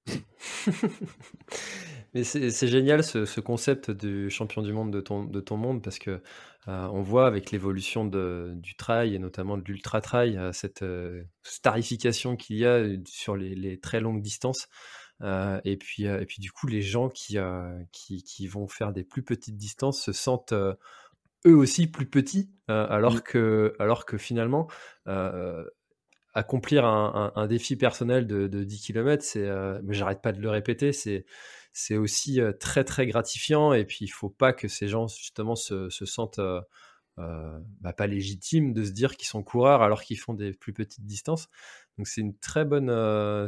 Mais 2.15 2.25
c'est 2.25 2.67
génial 2.67 3.03
ce, 3.03 3.41
concept 3.41 3.91
du 3.91 4.29
champion 4.29 4.61
du 4.61 4.73
monde 4.75 4.93
de 4.93 5.01
ton, 5.01 5.25
de 5.25 5.41
ton 5.41 5.57
monde 5.57 5.83
parce 5.83 5.99
que 5.99 6.21
euh, 6.69 6.89
on 6.93 7.01
voit 7.01 7.27
avec 7.27 7.51
l'évolution 7.51 8.05
du 8.05 8.75
trail 8.77 9.15
et 9.15 9.19
notamment 9.19 9.57
de 9.57 9.65
l'ultra 9.65 10.03
trail 10.03 10.37
euh, 10.37 10.53
cette 10.53 10.83
euh, 10.83 11.25
starification 11.43 12.37
qu'il 12.37 12.59
y 12.59 12.67
a 12.67 12.85
sur 13.07 13.35
les, 13.35 13.81
très 13.81 14.01
longues 14.01 14.21
distances. 14.21 14.69
et, 15.23 15.77
puis, 15.79 16.05
et 16.05 16.27
puis 16.27 16.41
du 16.41 16.53
coup, 16.53 16.67
les 16.67 16.83
gens 16.83 17.09
qui, 17.09 17.39
qui, 17.93 18.23
qui, 18.23 18.47
vont 18.47 18.69
faire 18.69 18.93
des 18.93 19.05
plus 19.05 19.23
petites 19.23 19.57
distances 19.57 20.03
se 20.03 20.13
sentent 20.13 20.53
eux 20.53 21.57
aussi 21.57 21.87
plus 21.87 22.07
petits 22.07 22.51
alors, 22.69 23.15
mmh. 23.15 23.21
que, 23.23 23.75
alors 23.79 24.05
que 24.05 24.19
finalement 24.19 24.69
accomplir 26.35 26.85
un, 26.85 27.47
défi 27.47 27.77
personnel 27.77 28.27
de, 28.27 28.65
10 28.65 28.81
km, 28.81 29.23
c'est, 29.25 29.49
mais 29.83 29.95
j'arrête 29.95 30.21
pas 30.21 30.33
de 30.33 30.41
le 30.41 30.51
répéter, 30.51 30.93
c'est, 30.93 31.25
c'est 31.73 31.97
aussi 31.97 32.41
très 32.61 32.85
très 32.85 33.07
gratifiant. 33.07 33.73
Et 33.73 33.85
puis 33.85 33.99
il 34.03 34.09
faut 34.09 34.31
pas 34.31 34.53
que 34.53 34.69
ces 34.69 34.89
gens 34.89 35.09
justement 35.09 35.57
se, 35.57 35.89
sentent 35.91 36.41
bah, 37.17 37.93
pas 37.97 38.07
légitimes 38.07 38.73
de 38.73 38.85
se 38.85 38.91
dire 38.91 39.17
qu'ils 39.17 39.29
sont 39.29 39.43
coureurs 39.43 39.83
alors 39.83 40.03
qu'ils 40.03 40.19
font 40.19 40.35
des 40.35 40.53
plus 40.53 40.73
petites 40.73 41.07
distances. 41.07 41.49
Donc 41.99 42.07
c'est 42.09 42.21
une 42.21 42.37
très 42.39 42.65
bonne, 42.65 42.89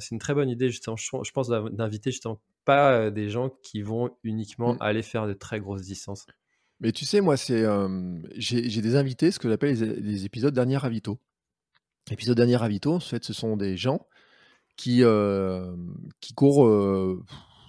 c'est 0.00 0.12
une 0.12 0.18
très 0.18 0.34
bonne 0.34 0.48
idée 0.48 0.70
justement. 0.70 0.96
Je, 0.96 1.32
pense 1.32 1.48
d'inviter 1.48 2.10
justement 2.10 2.40
pas 2.64 3.10
des 3.10 3.28
gens 3.28 3.50
qui 3.62 3.82
vont 3.82 4.10
uniquement 4.22 4.74
mmh. 4.74 4.78
aller 4.80 5.02
faire 5.02 5.26
de 5.26 5.34
très 5.34 5.60
grosses 5.60 5.82
distances. 5.82 6.26
Mais 6.80 6.92
tu 6.92 7.04
sais, 7.04 7.20
moi, 7.20 7.36
c'est 7.36 7.64
j'ai 8.36 8.82
des 8.82 8.96
invités, 8.96 9.30
ce 9.30 9.38
que 9.38 9.48
j'appelle 9.48 9.74
les, 9.74 10.24
épisodes 10.24 10.54
dernier 10.54 10.76
ravito. 10.76 11.18
Épisode 12.10 12.36
dernier 12.36 12.56
ravito, 12.56 12.92
en 12.92 13.00
fait, 13.00 13.24
ce 13.24 13.32
sont 13.32 13.56
des 13.56 13.76
gens 13.76 14.06
qui, 14.76 15.02
qui 16.20 16.34
courent 16.34 16.66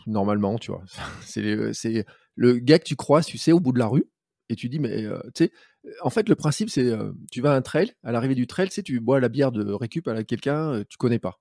normalement, 0.05 0.57
tu 0.57 0.71
vois. 0.71 0.83
c'est 1.21 2.05
le 2.35 2.53
gars 2.59 2.79
que 2.79 2.85
tu 2.85 2.95
croises, 2.95 3.25
tu 3.25 3.37
sais, 3.37 3.51
au 3.51 3.59
bout 3.59 3.71
de 3.71 3.79
la 3.79 3.87
rue, 3.87 4.05
et 4.49 4.55
tu 4.55 4.69
dis, 4.69 4.79
mais 4.79 5.05
tu 5.33 5.45
sais, 5.45 5.51
en 6.01 6.09
fait, 6.09 6.29
le 6.29 6.35
principe, 6.35 6.69
c'est 6.69 6.91
tu 7.31 7.41
vas 7.41 7.53
à 7.53 7.55
un 7.55 7.61
trail, 7.61 7.93
à 8.03 8.11
l'arrivée 8.11 8.35
du 8.35 8.47
trail, 8.47 8.67
tu 8.69 8.75
sais, 8.75 8.83
tu 8.83 8.99
bois 8.99 9.19
la 9.19 9.29
bière 9.29 9.51
de 9.51 9.71
récup 9.71 10.07
à 10.07 10.23
quelqu'un, 10.23 10.83
tu 10.89 10.97
connais 10.97 11.19
pas. 11.19 11.39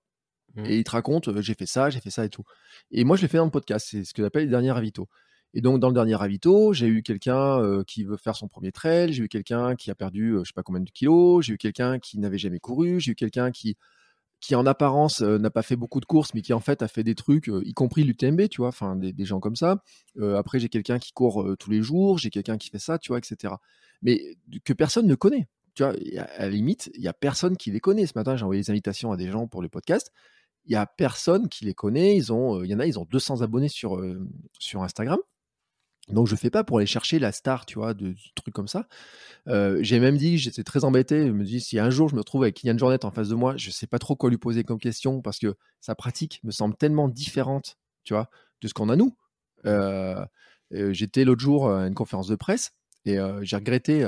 Mmh. 0.55 0.67
Et 0.67 0.79
il 0.79 0.85
te 0.85 0.93
raconte, 0.93 1.41
j'ai 1.41 1.55
fait 1.55 1.67
ça, 1.67 1.91
j'ai 1.91 2.01
fait 2.01 2.11
ça 2.11 2.25
et 2.25 2.29
tout. 2.29 2.45
Et 2.91 3.05
moi, 3.05 3.17
je 3.17 3.23
l'ai 3.23 3.29
fait 3.29 3.39
dans 3.39 3.45
le 3.45 3.51
podcast, 3.51 3.89
c'est 3.91 4.05
ce 4.05 4.15
que 4.15 4.23
j'appelle 4.23 4.45
les 4.45 4.51
derniers 4.51 4.71
ravito. 4.71 5.09
Et 5.53 5.61
donc, 5.61 5.81
dans 5.81 5.89
le 5.89 5.95
dernier 5.95 6.15
ravito, 6.15 6.73
j'ai 6.73 6.87
eu 6.87 7.03
quelqu'un 7.03 7.83
qui 7.87 8.05
veut 8.05 8.17
faire 8.17 8.37
son 8.37 8.49
premier 8.49 8.73
trail, 8.73 9.13
j'ai 9.13 9.25
eu 9.25 9.29
quelqu'un 9.29 9.77
qui 9.77 9.91
a 9.91 9.95
perdu 9.95 10.37
je 10.43 10.49
sais 10.49 10.53
pas 10.55 10.63
combien 10.63 10.81
de 10.81 10.91
kilos, 10.91 11.45
j'ai 11.45 11.55
eu 11.55 11.59
quelqu'un 11.59 11.99
qui 11.99 12.19
n'avait 12.19 12.39
jamais 12.39 12.59
couru, 12.59 13.01
j'ai 13.01 13.13
eu 13.13 13.15
quelqu'un 13.15 13.51
qui, 13.53 13.77
qui 14.41 14.55
en 14.55 14.67
apparence 14.67 15.21
n'a 15.23 15.51
pas 15.51 15.63
fait 15.63 15.77
beaucoup 15.77 16.01
de 16.01 16.05
courses, 16.05 16.35
mais 16.35 16.43
qui 16.43 16.53
en 16.53 16.61
fait 16.61 16.83
a 16.83 16.89
fait 16.89 17.03
des 17.03 17.15
trucs, 17.15 17.49
y 17.49 17.73
compris 17.73 18.05
l'UTMB, 18.05 18.49
tu 18.49 18.59
vois, 18.59 18.69
enfin 18.69 18.97
des, 18.97 19.25
gens 19.25 19.41
comme 19.41 19.57
ça. 19.57 19.83
après, 20.37 20.59
j'ai 20.59 20.69
quelqu'un 20.69 20.99
qui 20.99 21.13
court 21.13 21.57
tous 21.59 21.71
les 21.71 21.83
jours, 21.83 22.19
j'ai 22.19 22.31
quelqu'un 22.31 22.59
qui 22.59 22.69
fait 22.69 22.79
ça, 22.79 22.99
tu 22.99 23.09
vois, 23.09 23.19
etc. 23.19 23.55
Mais 24.03 24.37
que 24.65 24.73
personne 24.73 25.07
ne 25.07 25.15
connaît. 25.15 25.49
Tu 25.75 25.83
vois, 25.83 25.95
à 26.37 26.43
la 26.43 26.51
limite, 26.51 26.91
il 26.95 27.03
y 27.03 27.09
a 27.09 27.15
personne 27.15 27.57
qui 27.57 27.71
les 27.71 27.81
connaît. 27.81 28.07
Ce 28.07 28.13
matin, 28.15 28.37
j'ai 28.37 28.45
envoyé 28.45 28.63
des 28.63 28.71
invitations 28.71 29.13
à 29.13 29.17
des 29.17 29.31
gens 29.31 29.49
pour 29.49 29.63
le 29.63 29.69
podcast. 29.69 30.13
Il 30.67 30.73
y 30.73 30.77
a 30.77 30.87
personne 30.87 31.49
qui 31.49 31.65
les 31.65 31.75
connaît. 31.75 32.17
Ils 32.17 32.33
ont, 32.33 32.63
il 32.63 32.71
y 32.71 32.75
en 32.75 32.81
a, 32.81 32.87
ils 32.87 32.99
ont 32.99 33.07
200 33.11 33.41
abonnés 33.41 33.69
sur, 33.69 34.01
sur 34.59 34.83
Instagram 34.83 35.19
Donc 36.09 36.27
je 36.27 36.37
fais 36.37 36.51
pas 36.51 36.65
pour 36.65 36.79
aller 36.79 36.87
chercher 36.87 37.19
la 37.19 37.33
star, 37.33 37.65
tu 37.65 37.79
vois, 37.79 37.95
de, 37.95 38.15
trucs 38.35 38.55
comme 38.55 38.69
ça. 38.69 38.87
Euh, 39.49 39.79
j'ai 39.81 40.01
même 40.01 40.17
dit, 40.17 40.37
j'étais 40.37 40.63
très 40.63 40.85
embêté. 40.85 41.27
Je 41.27 41.33
me 41.33 41.45
dis, 41.45 41.61
si 41.61 41.79
un 41.79 41.91
jour 41.91 42.09
je 42.09 42.17
me 42.17 42.23
trouve 42.23 42.43
avec 42.43 42.57
Kylian 42.57 42.77
Jornet 42.77 43.05
en 43.05 43.11
face 43.11 43.29
de 43.29 43.35
moi, 43.35 43.57
je 43.57 43.71
sais 43.71 43.87
pas 43.87 43.99
trop 43.99 44.15
quoi 44.15 44.29
lui 44.29 44.37
poser 44.37 44.65
comme 44.65 44.79
question 44.79 45.23
parce 45.23 45.39
que 45.39 45.55
sa 45.81 45.95
pratique 45.95 46.41
me 46.45 46.51
semble 46.51 46.77
tellement 46.77 47.09
différente, 47.09 47.79
tu 48.05 48.13
vois, 48.13 48.29
de 48.61 48.69
ce 48.69 48.75
qu'on 48.75 48.91
a 48.91 48.97
nous. 48.97 49.17
Euh, 49.65 50.25
euh, 50.75 50.93
j'étais 50.93 51.25
l'autre 51.25 51.41
jour 51.41 51.71
à 51.71 51.87
une 51.87 51.95
conférence 51.95 52.29
de 52.29 52.37
presse 52.37 52.73
et 53.07 53.19
j'ai 53.43 53.57
regretté. 53.57 54.07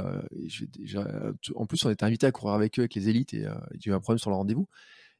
en 1.54 1.66
plus, 1.66 1.84
on 1.84 1.90
était 1.90 2.04
invité 2.04 2.26
à 2.26 2.32
courir 2.32 2.54
avec 2.54 2.78
eux, 2.78 2.82
avec 2.82 2.94
les 2.94 3.08
élites, 3.10 3.34
et 3.34 3.46
j'ai 3.78 3.90
eu 3.90 3.94
un 3.94 4.00
problème 4.00 4.18
sur 4.18 4.30
le 4.30 4.36
rendez-vous. 4.36 4.68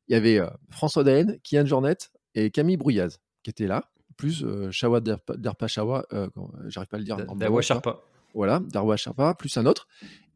Il 0.08 0.12
y 0.12 0.16
avait 0.16 0.40
François 0.70 1.04
Daen, 1.04 1.38
Kylian 1.42 1.66
Jornet 1.66 1.96
et 2.34 2.50
Camille 2.50 2.78
Brouillaz 2.78 3.18
qui 3.42 3.50
étaient 3.50 3.66
là 3.66 3.90
plus 4.16 4.44
euh, 4.44 4.70
Shawa 4.70 5.00
Derpa 5.00 5.66
Shawa, 5.66 6.06
euh, 6.12 6.28
j'arrive 6.66 6.88
pas 6.88 6.96
à 6.96 7.00
le 7.00 7.04
dire. 7.04 7.16
Darwa 7.36 7.62
Sharpa. 7.62 8.00
Voilà, 8.34 8.60
Darwa 8.60 8.96
Sharpa, 8.96 9.34
plus 9.34 9.56
un 9.56 9.66
autre. 9.66 9.86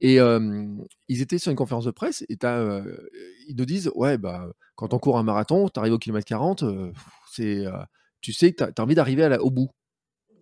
Et 0.01 0.17
ils 0.17 1.21
étaient 1.21 1.39
sur 1.39 1.51
une 1.51 1.57
conférence 1.57 1.85
de 1.85 1.91
presse 1.91 2.23
et 2.23 2.39
ils 2.41 3.55
nous 3.57 3.67
disent 3.67 3.91
Ouais, 3.95 4.17
bah, 4.17 4.51
quand 4.75 4.95
on 4.95 4.99
court 4.99 5.19
un 5.19 5.23
marathon, 5.23 5.69
tu 5.69 5.79
arrives 5.79 5.93
au 5.93 5.99
kilomètre 5.99 6.27
40, 6.27 6.65
c'est, 7.31 7.65
tu 8.23 8.33
sais 8.33 8.53
que 8.53 8.65
tu 8.65 8.81
as, 8.81 8.83
envie 8.83 8.95
d'arriver 8.95 9.37
au 9.41 9.51
bout. 9.51 9.71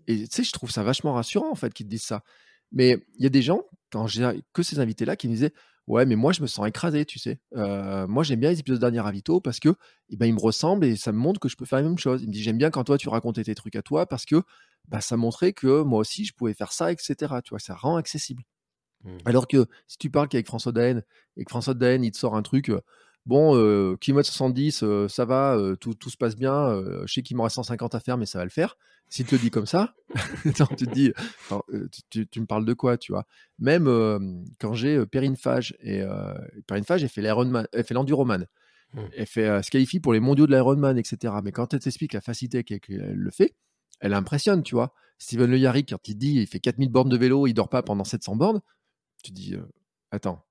Et 0.07 0.21
tu 0.21 0.29
sais, 0.31 0.45
je 0.45 0.53
trouve 0.53 0.71
ça 0.71 0.85
vachement 0.85 1.13
rassurant 1.15 1.51
en 1.51 1.57
fait 1.57 1.75
qu'ils 1.75 1.87
te 1.87 1.91
disent 1.91 2.05
ça. 2.05 2.23
Mais 2.71 2.99
il 3.19 3.25
y 3.25 3.27
a 3.27 3.31
des 3.31 3.43
gens, 3.43 3.63
quand 3.91 4.07
j'ai 4.07 4.41
que 4.53 4.63
ces 4.63 4.79
invités-là, 4.79 5.17
qui 5.17 5.27
me 5.27 5.33
disaient 5.33 5.53
Ouais, 5.89 6.05
mais 6.05 6.17
moi, 6.17 6.33
je 6.33 6.43
me 6.43 6.47
sens 6.47 6.69
écrasé, 6.69 7.07
tu 7.07 7.19
sais. 7.19 7.41
Euh, 7.57 8.07
moi, 8.07 8.23
j'aime 8.23 8.41
bien 8.41 8.51
les 8.51 8.61
épisodes 8.61 8.79
de 8.79 8.81
Dernier 8.83 9.01
Ravito 9.01 9.41
parce 9.41 9.59
que 9.59 9.71
eh 10.11 10.17
ben, 10.17 10.27
ils 10.27 10.35
me 10.35 10.41
ressemblent 10.41 10.85
et 10.85 10.97
ça 10.97 11.13
me 11.13 11.19
montre 11.19 11.41
que 11.41 11.49
je 11.49 11.57
peux 11.57 11.65
faire 11.65 11.79
la 11.79 11.89
même 11.89 11.97
chose. 11.99 12.23
Il 12.23 12.29
me 12.29 12.33
dit 12.33 12.43
J'aime 12.43 12.59
bien 12.59 12.71
quand 12.71 12.85
toi, 12.85 12.99
tu 12.99 13.09
racontais 13.09 13.43
tes 13.43 13.55
trucs 13.55 13.75
à 13.75 13.81
toi 13.81 14.05
parce 14.07 14.27
que 14.27 14.43
bah, 14.87 15.01
ça 15.01 15.17
montrait 15.17 15.55
que 15.55 15.83
moi 15.83 16.01
aussi, 16.01 16.27
je 16.27 16.35
pouvais 16.35 16.53
faire 16.53 16.73
ça, 16.73 16.93
etc. 16.93 17.15
Tu 17.43 17.51
vois, 17.51 17.59
ça 17.59 17.75
rend 17.75 17.97
accessible. 17.97 18.43
Mmh. 19.05 19.17
Alors 19.25 19.49
que 19.49 19.65
si 19.87 19.97
tu 19.97 20.11
parles 20.11 20.29
qu'avec 20.29 20.47
François 20.47 20.73
Daen 20.73 21.03
et 21.39 21.45
que 21.45 21.51
François 21.51 21.73
Daen, 21.73 22.05
il 22.05 22.11
te 22.11 22.19
sort 22.19 22.37
un 22.37 22.43
truc 22.43 22.69
euh, 22.69 22.83
bon, 23.27 23.57
euh, 23.57 23.97
kilomètre 23.97 24.29
70, 24.29 24.83
euh, 24.83 25.09
ça 25.09 25.25
va, 25.25 25.57
euh, 25.57 25.77
tout, 25.77 25.95
tout, 25.95 26.11
se 26.11 26.17
passe 26.17 26.37
bien, 26.37 26.83
je 27.05 27.13
sais 27.13 27.23
qu'il 27.23 27.37
m'en 27.37 27.45
reste 27.45 27.57
150 27.57 27.95
à 27.95 28.01
faire, 28.01 28.19
mais 28.19 28.27
ça 28.27 28.39
va 28.39 28.45
le 28.45 28.51
faire. 28.51 28.77
S'il 29.11 29.25
te 29.25 29.35
le 29.35 29.41
dit 29.41 29.51
comme 29.51 29.67
ça, 29.67 29.95
tu 30.45 30.53
te 30.53 30.85
dis, 30.85 31.13
tu, 32.11 32.27
tu, 32.27 32.41
me 32.41 32.47
parles 32.47 32.67
de 32.67 32.75
quoi, 32.75 32.99
tu 32.99 33.13
vois? 33.13 33.27
Même 33.59 33.87
quand 34.61 34.75
j'ai 34.75 35.07
Perrine 35.07 35.37
Fage, 35.37 35.77
et 35.81 36.03
Perrine 36.67 36.85
Fage, 36.85 37.03
elle 37.03 37.09
fait 37.09 37.95
l'enduroman, 37.95 38.47
mmh. 38.93 39.01
elle 39.17 39.27
fait 39.27 39.63
se 39.63 39.71
qualifie 39.71 40.01
pour 40.01 40.13
les 40.13 40.21
mondiaux 40.21 40.47
de 40.47 40.53
l'Ironman, 40.53 40.99
etc. 40.99 41.35
Mais 41.43 41.53
quand 41.53 41.73
elle 41.73 41.81
t'explique 41.81 42.13
la 42.13 42.21
facilité 42.21 42.65
qu'elle 42.65 43.15
le 43.15 43.31
fait, 43.31 43.55
elle 44.01 44.13
impressionne, 44.13 44.63
tu 44.63 44.75
vois? 44.75 44.93
Steven 45.19 45.51
Le 45.51 45.59
Yarrick, 45.59 45.91
quand 45.91 46.07
il 46.07 46.17
dit 46.17 46.35
il 46.35 46.47
fait 46.47 46.61
4000 46.61 46.91
bornes 46.91 47.09
de 47.09 47.17
vélo, 47.17 47.47
il 47.47 47.55
dort 47.55 47.71
pas 47.71 47.83
pendant 47.83 48.05
700 48.05 48.37
bornes, 48.37 48.61
tu 49.25 49.33
dis, 49.33 49.57
attends, 50.11 50.45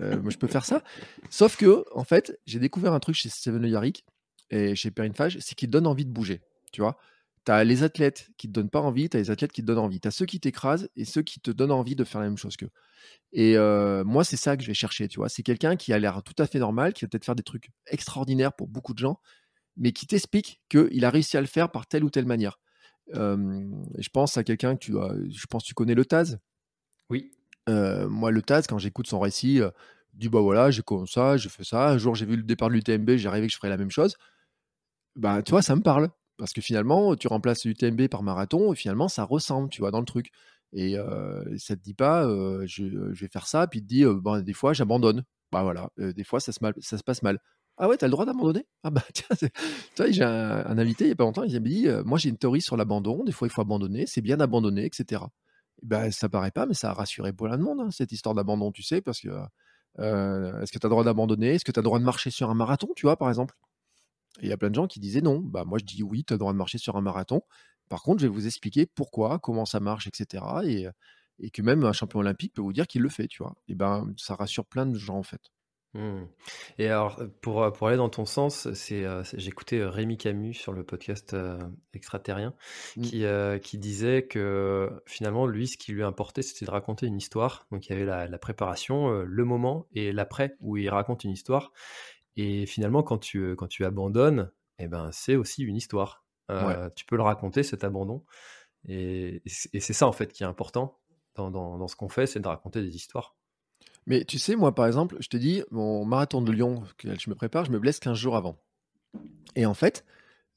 euh, 0.00 0.20
moi, 0.20 0.30
je 0.30 0.38
peux 0.38 0.46
faire 0.46 0.64
ça. 0.64 0.82
Sauf 1.30 1.56
que, 1.56 1.84
en 1.92 2.04
fait, 2.04 2.38
j'ai 2.46 2.58
découvert 2.58 2.92
un 2.92 3.00
truc 3.00 3.16
chez 3.16 3.28
Steven 3.28 3.60
Le 3.60 3.68
Yarrick 3.68 4.04
et 4.50 4.74
chez 4.74 4.90
Perrine 4.90 5.14
Fage, 5.14 5.38
c'est 5.40 5.54
qu'il 5.54 5.70
donne 5.70 5.86
envie 5.86 6.04
de 6.04 6.10
bouger. 6.10 6.42
Tu 6.72 6.80
vois, 6.80 6.98
tu 7.44 7.52
as 7.52 7.64
les 7.64 7.82
athlètes 7.82 8.30
qui 8.36 8.48
te 8.48 8.52
donnent 8.52 8.70
pas 8.70 8.80
envie, 8.80 9.08
tu 9.08 9.16
as 9.16 9.20
les 9.20 9.30
athlètes 9.30 9.52
qui 9.52 9.62
te 9.62 9.66
donnent 9.66 9.78
envie. 9.78 10.00
Tu 10.00 10.08
as 10.08 10.10
ceux 10.10 10.26
qui 10.26 10.40
t'écrasent 10.40 10.88
et 10.96 11.04
ceux 11.04 11.22
qui 11.22 11.40
te 11.40 11.50
donnent 11.50 11.72
envie 11.72 11.96
de 11.96 12.04
faire 12.04 12.20
la 12.20 12.28
même 12.28 12.38
chose 12.38 12.56
qu'eux. 12.56 12.70
Et 13.32 13.56
euh, 13.56 14.04
moi, 14.04 14.24
c'est 14.24 14.36
ça 14.36 14.56
que 14.56 14.62
je 14.62 14.68
vais 14.68 14.74
chercher, 14.74 15.08
tu 15.08 15.18
vois. 15.18 15.28
C'est 15.28 15.42
quelqu'un 15.42 15.76
qui 15.76 15.92
a 15.92 15.98
l'air 15.98 16.22
tout 16.22 16.34
à 16.42 16.46
fait 16.46 16.58
normal, 16.58 16.92
qui 16.92 17.04
va 17.04 17.08
peut-être 17.08 17.24
faire 17.24 17.36
des 17.36 17.42
trucs 17.42 17.70
extraordinaires 17.86 18.52
pour 18.52 18.68
beaucoup 18.68 18.94
de 18.94 18.98
gens, 18.98 19.20
mais 19.76 19.92
qui 19.92 20.06
t'explique 20.06 20.60
qu'il 20.68 21.04
a 21.04 21.10
réussi 21.10 21.36
à 21.36 21.40
le 21.40 21.46
faire 21.46 21.70
par 21.70 21.86
telle 21.86 22.04
ou 22.04 22.10
telle 22.10 22.26
manière. 22.26 22.58
je 23.12 24.08
pense 24.12 24.36
à 24.36 24.44
quelqu'un 24.44 24.76
que 24.76 24.84
tu, 24.84 24.92
je 24.92 25.46
pense 25.46 25.64
tu 25.64 25.74
connais 25.74 25.94
le 25.94 26.04
Taz. 26.04 26.38
Oui 27.10 27.32
moi, 27.68 28.30
le 28.30 28.42
Taz, 28.42 28.66
quand 28.66 28.78
j'écoute 28.78 29.06
son 29.06 29.20
récit, 29.20 29.60
euh, 29.60 29.70
dit 30.14 30.28
bah 30.28 30.40
voilà, 30.40 30.70
j'ai 30.70 30.82
comme 30.82 31.06
ça, 31.06 31.36
j'ai 31.36 31.48
fait 31.48 31.64
ça. 31.64 31.90
Un 31.90 31.98
jour, 31.98 32.14
j'ai 32.14 32.26
vu 32.26 32.36
le 32.36 32.42
départ 32.42 32.68
de 32.68 32.74
l'UTMB, 32.74 33.16
j'ai 33.16 33.28
rêvé 33.28 33.46
que 33.46 33.52
je 33.52 33.58
ferais 33.58 33.68
la 33.68 33.76
même 33.76 33.90
chose. 33.90 34.16
Bah, 35.16 35.42
tu 35.42 35.52
vois, 35.52 35.62
ça 35.62 35.76
me 35.76 35.82
parle. 35.82 36.10
Parce 36.36 36.52
que 36.52 36.60
finalement, 36.60 37.14
tu 37.16 37.28
remplaces 37.28 37.64
l'UTMB 37.64 38.08
par 38.08 38.22
marathon, 38.22 38.72
et 38.72 38.76
finalement, 38.76 39.08
ça 39.08 39.24
ressemble, 39.24 39.70
tu 39.70 39.80
vois, 39.80 39.90
dans 39.92 40.00
le 40.00 40.04
truc. 40.06 40.30
Et 40.72 40.96
ça 41.58 41.76
te 41.76 41.82
dit 41.82 41.94
pas, 41.94 42.24
je, 42.66 42.84
vais 43.12 43.28
faire 43.28 43.46
ça, 43.46 43.66
puis 43.68 43.80
te 43.80 43.86
dit, 43.86 44.04
bon, 44.04 44.42
des 44.42 44.52
fois, 44.52 44.72
j'abandonne. 44.72 45.24
Bah 45.52 45.62
voilà, 45.62 45.90
des 45.98 46.24
fois, 46.24 46.40
ça 46.40 46.50
se, 46.52 46.58
mal, 46.62 46.74
ça 46.80 46.98
se 46.98 47.04
passe 47.04 47.22
mal. 47.22 47.38
Ah 47.76 47.88
ouais, 47.88 47.96
t'as 47.96 48.06
le 48.06 48.12
droit 48.12 48.24
d'abandonner? 48.26 48.66
Ah 48.82 48.90
bah 48.90 49.02
tiens, 49.14 49.36
tu 49.36 49.48
vois, 49.96 50.10
j'ai 50.10 50.22
un, 50.24 50.78
invité 50.78 51.04
il 51.04 51.08
y 51.08 51.12
a 51.12 51.16
pas 51.16 51.24
longtemps, 51.24 51.44
il 51.44 51.52
m'a 51.52 51.68
dit, 51.68 51.86
moi 52.04 52.18
j'ai 52.18 52.28
une 52.28 52.36
théorie 52.36 52.60
sur 52.60 52.76
l'abandon, 52.76 53.24
des 53.24 53.32
fois 53.32 53.48
il 53.48 53.50
faut 53.50 53.62
abandonner, 53.62 54.06
c'est 54.06 54.20
bien 54.20 54.36
d'abandonner, 54.36 54.84
etc. 54.84 55.22
Ben, 55.84 56.10
ça 56.10 56.28
paraît 56.28 56.50
pas, 56.50 56.66
mais 56.66 56.74
ça 56.74 56.90
a 56.90 56.94
rassuré 56.94 57.32
plein 57.32 57.58
de 57.58 57.62
monde, 57.62 57.80
hein, 57.80 57.90
cette 57.92 58.10
histoire 58.12 58.34
d'abandon, 58.34 58.72
tu 58.72 58.82
sais, 58.82 59.02
parce 59.02 59.20
que 59.20 59.28
est-ce 59.98 60.72
que 60.72 60.78
tu 60.78 60.86
as 60.86 60.88
le 60.88 60.90
droit 60.90 61.04
d'abandonner? 61.04 61.54
Est-ce 61.54 61.64
que 61.64 61.72
tu 61.72 61.78
as 61.78 61.82
le 61.82 61.84
droit 61.84 61.98
de 62.00 62.04
marcher 62.04 62.30
sur 62.30 62.50
un 62.50 62.54
marathon, 62.54 62.88
tu 62.96 63.06
vois, 63.06 63.16
par 63.16 63.28
exemple? 63.28 63.54
Il 64.42 64.48
y 64.48 64.52
a 64.52 64.56
plein 64.56 64.70
de 64.70 64.74
gens 64.76 64.86
qui 64.88 65.00
disaient 65.00 65.20
non. 65.22 65.40
Bah, 65.40 65.64
moi, 65.64 65.78
je 65.78 65.84
dis 65.84 66.02
oui, 66.02 66.24
tu 66.24 66.32
as 66.32 66.36
le 66.36 66.38
droit 66.40 66.52
de 66.52 66.58
marcher 66.58 66.78
sur 66.78 66.96
un 66.96 67.00
marathon. 67.00 67.42
Par 67.88 68.02
contre, 68.02 68.20
je 68.22 68.26
vais 68.26 68.32
vous 68.32 68.46
expliquer 68.46 68.86
pourquoi, 68.86 69.38
comment 69.40 69.66
ça 69.66 69.80
marche, 69.80 70.06
etc. 70.08 70.64
Et, 70.66 70.88
et 71.40 71.50
que 71.50 71.62
même 71.62 71.84
un 71.84 71.92
champion 71.92 72.20
olympique 72.20 72.54
peut 72.54 72.62
vous 72.62 72.72
dire 72.72 72.86
qu'il 72.88 73.02
le 73.02 73.08
fait, 73.10 73.28
tu 73.28 73.42
vois? 73.42 73.54
Et 73.68 73.74
ben, 73.74 74.12
ça 74.18 74.34
rassure 74.36 74.66
plein 74.66 74.86
de 74.86 74.98
gens, 74.98 75.18
en 75.18 75.22
fait. 75.22 75.42
Mmh. 75.94 76.24
Et 76.78 76.88
alors, 76.88 77.20
pour, 77.40 77.72
pour 77.72 77.88
aller 77.88 77.96
dans 77.96 78.08
ton 78.08 78.24
sens, 78.24 78.72
c'est, 78.72 79.04
j'ai 79.34 79.48
écouté 79.48 79.84
Rémi 79.84 80.16
Camus 80.16 80.54
sur 80.54 80.72
le 80.72 80.84
podcast 80.84 81.36
Extraterrien 81.92 82.54
mmh. 82.96 83.02
qui, 83.02 83.24
qui 83.62 83.78
disait 83.78 84.26
que 84.26 84.90
finalement, 85.06 85.46
lui, 85.46 85.68
ce 85.68 85.76
qui 85.76 85.92
lui 85.92 86.02
importait, 86.02 86.42
c'était 86.42 86.66
de 86.66 86.70
raconter 86.70 87.06
une 87.06 87.16
histoire. 87.16 87.66
Donc, 87.70 87.86
il 87.86 87.92
y 87.92 87.94
avait 87.94 88.26
la, 88.28 88.38
préparation, 88.38 89.08
le 89.10 89.44
moment 89.44 89.86
et 89.94 90.12
l'après 90.12 90.56
où 90.60 90.76
il 90.76 90.88
raconte 90.90 91.24
une 91.24 91.30
histoire. 91.30 91.72
Et 92.36 92.66
finalement, 92.66 93.02
quand 93.02 93.18
tu, 93.18 93.54
quand 93.54 93.68
tu 93.68 93.84
abandonnes, 93.84 94.50
eh 94.78 94.88
ben, 94.88 95.10
c'est 95.12 95.36
aussi 95.36 95.62
une 95.62 95.76
histoire. 95.76 96.24
Tu 96.96 97.04
peux 97.06 97.16
le 97.16 97.22
raconter, 97.22 97.62
cet 97.62 97.84
abandon. 97.84 98.24
Et, 98.88 99.42
et 99.72 99.80
c'est 99.80 99.92
ça, 99.92 100.06
en 100.06 100.12
fait, 100.12 100.32
qui 100.32 100.42
est 100.42 100.46
important 100.46 100.98
dans, 101.36 101.50
dans, 101.50 101.78
dans 101.78 101.88
ce 101.88 101.96
qu'on 101.96 102.08
fait, 102.08 102.26
c'est 102.26 102.40
de 102.40 102.48
raconter 102.48 102.82
des 102.82 102.96
histoires. 102.96 103.36
Mais 104.06 104.24
tu 104.24 104.38
sais, 104.38 104.56
moi, 104.56 104.74
par 104.74 104.86
exemple, 104.86 105.16
je 105.20 105.28
te 105.28 105.36
dis, 105.36 105.62
mon 105.70 106.04
marathon 106.04 106.42
de 106.42 106.52
Lyon, 106.52 106.82
que 106.98 107.08
je 107.18 107.30
me 107.30 107.34
prépare, 107.34 107.64
je 107.64 107.70
me 107.70 107.78
blesse 107.78 108.00
15 108.00 108.16
jours 108.16 108.36
avant. 108.36 108.56
Et 109.56 109.66
en 109.66 109.74
fait, 109.74 110.04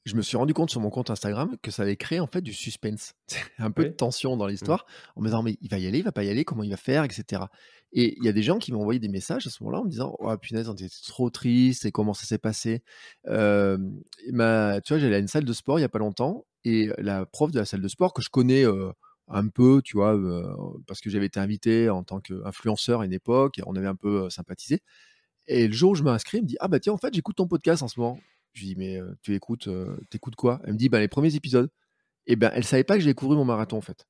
je 0.08 0.16
me 0.16 0.22
suis 0.22 0.36
rendu 0.36 0.54
compte 0.54 0.70
sur 0.70 0.80
mon 0.80 0.90
compte 0.90 1.10
Instagram 1.10 1.56
que 1.62 1.70
ça 1.70 1.82
avait 1.82 1.96
créé 1.96 2.18
en 2.18 2.26
fait 2.26 2.40
du 2.40 2.52
suspense, 2.52 3.14
un 3.58 3.70
peu 3.70 3.84
de 3.84 3.90
tension 3.90 4.36
dans 4.36 4.46
l'histoire, 4.46 4.86
mmh. 4.88 5.18
en 5.18 5.22
me 5.22 5.26
disant 5.26 5.42
mais 5.42 5.56
il 5.60 5.68
va 5.70 5.78
y 5.78 5.86
aller, 5.86 5.98
il 5.98 6.04
va 6.04 6.12
pas 6.12 6.24
y 6.24 6.30
aller, 6.30 6.44
comment 6.44 6.62
il 6.62 6.70
va 6.70 6.76
faire, 6.76 7.04
etc. 7.04 7.42
Et 7.92 8.16
il 8.18 8.24
y 8.24 8.28
a 8.28 8.32
des 8.32 8.42
gens 8.42 8.58
qui 8.58 8.72
m'ont 8.72 8.80
envoyé 8.80 8.98
des 8.98 9.08
messages 9.08 9.46
à 9.46 9.50
ce 9.50 9.62
moment-là 9.62 9.80
en 9.80 9.84
me 9.84 9.90
disant 9.90 10.14
oh 10.18 10.36
punaise 10.38 10.68
on 10.68 10.74
était 10.74 10.88
trop 11.06 11.30
triste 11.30 11.84
et 11.84 11.92
comment 11.92 12.14
ça 12.14 12.26
s'est 12.26 12.38
passé? 12.38 12.82
Euh, 13.26 13.78
ma, 14.32 14.80
tu 14.80 14.92
vois 14.92 15.00
j'allais 15.00 15.16
à 15.16 15.20
une 15.20 15.28
salle 15.28 15.44
de 15.44 15.52
sport 15.52 15.78
il 15.78 15.82
y 15.82 15.84
a 15.84 15.88
pas 15.88 15.98
longtemps 15.98 16.46
et 16.64 16.90
la 16.98 17.26
prof 17.26 17.50
de 17.50 17.58
la 17.58 17.64
salle 17.64 17.82
de 17.82 17.88
sport 17.88 18.12
que 18.12 18.22
je 18.22 18.30
connais 18.30 18.64
euh, 18.64 18.90
un 19.28 19.48
peu, 19.48 19.80
tu 19.84 19.96
vois, 19.96 20.18
parce 20.86 21.00
que 21.00 21.10
j'avais 21.10 21.26
été 21.26 21.40
invité 21.40 21.90
en 21.90 22.02
tant 22.02 22.20
qu'influenceur 22.20 23.00
à 23.02 23.04
une 23.04 23.12
époque, 23.12 23.58
et 23.58 23.62
on 23.66 23.74
avait 23.76 23.86
un 23.86 23.96
peu 23.96 24.30
sympathisé. 24.30 24.82
Et 25.46 25.66
le 25.66 25.72
jour 25.72 25.92
où 25.92 25.94
je 25.94 26.02
m'inscris, 26.02 26.38
elle 26.38 26.44
me 26.44 26.48
dit 26.48 26.56
Ah 26.60 26.68
bah 26.68 26.80
tiens, 26.80 26.92
en 26.92 26.98
fait, 26.98 27.12
j'écoute 27.14 27.36
ton 27.36 27.46
podcast 27.46 27.82
en 27.82 27.88
ce 27.88 27.98
moment. 28.00 28.18
Je 28.52 28.60
lui 28.62 28.68
dis 28.68 28.76
Mais 28.76 29.00
tu 29.22 29.34
écoutes, 29.34 29.68
t'écoutes 30.10 30.36
quoi? 30.36 30.60
Elle 30.64 30.74
me 30.74 30.78
dit 30.78 30.88
Bah 30.88 31.00
les 31.00 31.08
premiers 31.08 31.34
épisodes. 31.34 31.70
Et 32.26 32.36
ben 32.36 32.50
elle 32.54 32.64
savait 32.64 32.84
pas 32.84 32.96
que 32.96 33.00
j'ai 33.00 33.14
couru 33.14 33.36
mon 33.36 33.44
marathon 33.44 33.78
en 33.78 33.80
fait. 33.80 34.06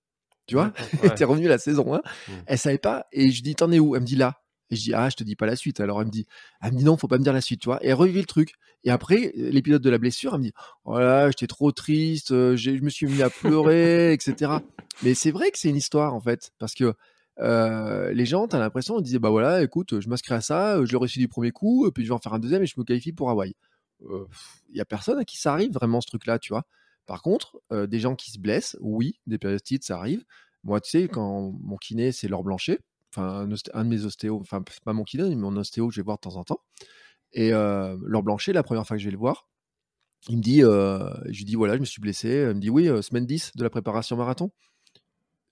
Tu 0.48 0.54
vois? 0.54 0.72
Elle 1.02 1.12
était 1.12 1.24
revenue 1.24 1.46
la 1.46 1.58
saison 1.58 1.94
1. 1.94 1.98
Mmh. 1.98 2.32
Elle 2.46 2.58
savait 2.58 2.78
pas. 2.78 3.06
Et 3.12 3.30
je 3.30 3.42
dis 3.42 3.54
T'en 3.54 3.70
es 3.70 3.78
où? 3.78 3.94
Elle 3.94 4.00
me 4.00 4.06
dit 4.06 4.16
Là. 4.16 4.42
Et 4.70 4.76
je 4.76 4.82
dis, 4.82 4.94
ah, 4.94 5.08
je 5.08 5.16
te 5.16 5.24
dis 5.24 5.36
pas 5.36 5.46
la 5.46 5.56
suite. 5.56 5.80
Alors 5.80 6.00
elle 6.00 6.06
me 6.06 6.12
dit, 6.12 6.26
elle 6.62 6.72
me 6.72 6.78
dit 6.78 6.84
non, 6.84 6.96
faut 6.96 7.08
pas 7.08 7.18
me 7.18 7.24
dire 7.24 7.32
la 7.32 7.40
suite, 7.40 7.60
tu 7.60 7.66
vois. 7.66 7.82
Et 7.84 7.88
elle 7.88 7.94
revit 7.94 8.20
le 8.20 8.26
truc. 8.26 8.54
Et 8.84 8.90
après, 8.90 9.32
l'épisode 9.34 9.82
de 9.82 9.90
la 9.90 9.98
blessure, 9.98 10.34
elle 10.34 10.40
me 10.40 10.44
dit, 10.44 10.52
oh 10.84 10.98
j'étais 11.28 11.46
trop 11.46 11.72
triste, 11.72 12.30
euh, 12.30 12.56
je 12.56 12.70
me 12.70 12.90
suis 12.90 13.06
mis 13.06 13.22
à 13.22 13.30
pleurer, 13.30 14.12
etc. 14.14 14.52
Mais 15.02 15.14
c'est 15.14 15.30
vrai 15.30 15.50
que 15.50 15.58
c'est 15.58 15.68
une 15.68 15.76
histoire, 15.76 16.14
en 16.14 16.20
fait. 16.20 16.52
Parce 16.58 16.74
que 16.74 16.94
euh, 17.40 18.12
les 18.12 18.26
gens, 18.26 18.46
t'as 18.48 18.58
l'impression, 18.58 18.98
ils 18.98 19.02
disaient, 19.02 19.18
bah 19.18 19.30
voilà, 19.30 19.62
écoute, 19.62 20.00
je 20.00 20.08
m'inscris 20.08 20.34
à 20.34 20.40
ça, 20.40 20.84
je 20.84 20.90
l'ai 20.90 20.96
reçu 20.96 21.18
du 21.18 21.28
premier 21.28 21.50
coup, 21.50 21.90
puis 21.92 22.04
je 22.04 22.08
vais 22.08 22.14
en 22.14 22.18
faire 22.18 22.34
un 22.34 22.38
deuxième 22.38 22.62
et 22.62 22.66
je 22.66 22.74
me 22.78 22.84
qualifie 22.84 23.12
pour 23.12 23.30
Hawaï. 23.30 23.54
Il 24.00 24.06
euh, 24.06 24.26
y 24.72 24.80
a 24.80 24.84
personne 24.84 25.18
à 25.18 25.24
qui 25.24 25.38
ça 25.38 25.52
arrive 25.52 25.72
vraiment, 25.72 26.00
ce 26.00 26.06
truc-là, 26.06 26.38
tu 26.38 26.52
vois. 26.52 26.64
Par 27.06 27.22
contre, 27.22 27.58
des 27.70 28.00
gens 28.00 28.14
qui 28.14 28.30
se 28.30 28.38
blessent, 28.38 28.76
oui, 28.80 29.18
des 29.26 29.38
périostites, 29.38 29.82
ça 29.82 29.96
arrive. 29.96 30.24
Moi, 30.62 30.78
tu 30.82 30.90
sais, 30.90 31.08
quand 31.08 31.52
mon 31.62 31.78
kiné, 31.78 32.12
c'est 32.12 32.28
Laure 32.28 32.44
Blanchet, 32.44 32.80
un, 33.18 33.46
de 33.46 33.88
mes 33.88 34.04
ostéos, 34.04 34.38
enfin 34.40 34.62
pas 34.84 34.92
mon 34.92 35.04
kiné, 35.04 35.28
mais 35.28 35.34
mon 35.36 35.56
ostéo 35.56 35.88
que 35.88 35.94
je 35.94 36.00
vais 36.00 36.04
voir 36.04 36.18
de 36.18 36.22
temps 36.22 36.36
en 36.36 36.44
temps. 36.44 36.60
Et 37.32 37.52
euh, 37.52 37.96
Laure 38.02 38.22
Blanchet, 38.22 38.52
la 38.52 38.62
première 38.62 38.86
fois 38.86 38.96
que 38.96 39.02
je 39.02 39.06
vais 39.06 39.12
le 39.12 39.18
voir, 39.18 39.48
il 40.28 40.38
me 40.38 40.42
dit, 40.42 40.62
euh, 40.64 41.08
je 41.26 41.38
lui 41.38 41.44
dis 41.44 41.54
voilà, 41.54 41.74
je 41.74 41.80
me 41.80 41.84
suis 41.84 42.00
blessé. 42.00 42.46
Il 42.50 42.56
me 42.56 42.60
dit 42.60 42.70
oui, 42.70 42.88
euh, 42.88 43.02
semaine 43.02 43.26
10 43.26 43.52
de 43.54 43.62
la 43.62 43.70
préparation 43.70 44.16
marathon. 44.16 44.50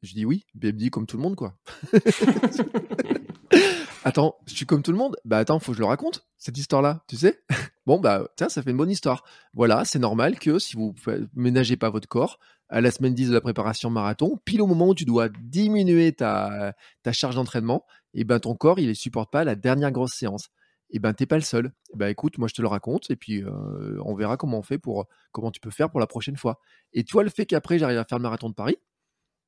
Je 0.02 0.14
dis 0.14 0.24
oui, 0.24 0.44
il 0.54 0.66
me 0.66 0.72
dit 0.72 0.90
comme 0.90 1.06
tout 1.06 1.16
le 1.16 1.22
monde 1.22 1.36
quoi. 1.36 1.58
attends, 4.06 4.38
je 4.46 4.54
suis 4.54 4.66
comme 4.66 4.82
tout 4.82 4.92
le 4.92 4.98
monde. 4.98 5.16
Bah 5.24 5.38
attends, 5.38 5.58
faut 5.58 5.72
que 5.72 5.76
je 5.76 5.82
le 5.82 5.86
raconte, 5.86 6.26
cette 6.38 6.56
histoire-là, 6.56 7.02
tu 7.08 7.16
sais 7.16 7.40
Bon, 7.86 7.98
bah 7.98 8.28
tiens, 8.36 8.48
ça 8.48 8.62
fait 8.62 8.70
une 8.70 8.76
bonne 8.76 8.90
histoire. 8.90 9.24
Voilà, 9.52 9.84
c'est 9.84 9.98
normal 9.98 10.38
que 10.38 10.58
si 10.60 10.76
vous 10.76 10.94
ménagez 11.34 11.76
pas 11.76 11.90
votre 11.90 12.08
corps, 12.08 12.38
à 12.68 12.80
la 12.80 12.90
semaine 12.92 13.14
10 13.14 13.28
de 13.28 13.34
la 13.34 13.40
préparation 13.40 13.90
marathon, 13.90 14.38
pile 14.44 14.62
au 14.62 14.66
moment 14.66 14.88
où 14.88 14.94
tu 14.94 15.04
dois 15.04 15.28
diminuer 15.28 16.12
ta, 16.12 16.74
charge 17.12 17.34
d'entraînement, 17.34 17.84
et 18.14 18.24
ben 18.24 18.38
ton 18.38 18.54
corps, 18.54 18.78
il 18.78 18.88
ne 18.88 18.94
supporte 18.94 19.30
pas 19.30 19.44
la 19.44 19.56
dernière 19.56 19.90
grosse 19.90 20.14
séance. 20.14 20.48
Et 20.90 21.00
ben 21.00 21.12
t'es 21.12 21.26
pas 21.26 21.36
le 21.36 21.42
seul. 21.42 21.72
Et 21.92 21.96
ben 21.96 22.06
écoute, 22.06 22.38
moi 22.38 22.46
je 22.46 22.54
te 22.54 22.62
le 22.62 22.68
raconte 22.68 23.10
et 23.10 23.16
puis 23.16 23.42
euh, 23.42 24.00
on 24.04 24.14
verra 24.14 24.36
comment 24.36 24.58
on 24.58 24.62
fait 24.62 24.78
pour 24.78 25.06
comment 25.32 25.50
tu 25.50 25.58
peux 25.58 25.72
faire 25.72 25.90
pour 25.90 25.98
la 25.98 26.06
prochaine 26.06 26.36
fois. 26.36 26.60
Et 26.92 27.02
tu 27.02 27.12
vois 27.12 27.24
le 27.24 27.28
fait 27.28 27.44
qu'après 27.44 27.80
j'arrive 27.80 27.98
à 27.98 28.04
faire 28.04 28.18
le 28.18 28.22
marathon 28.22 28.48
de 28.48 28.54
Paris, 28.54 28.76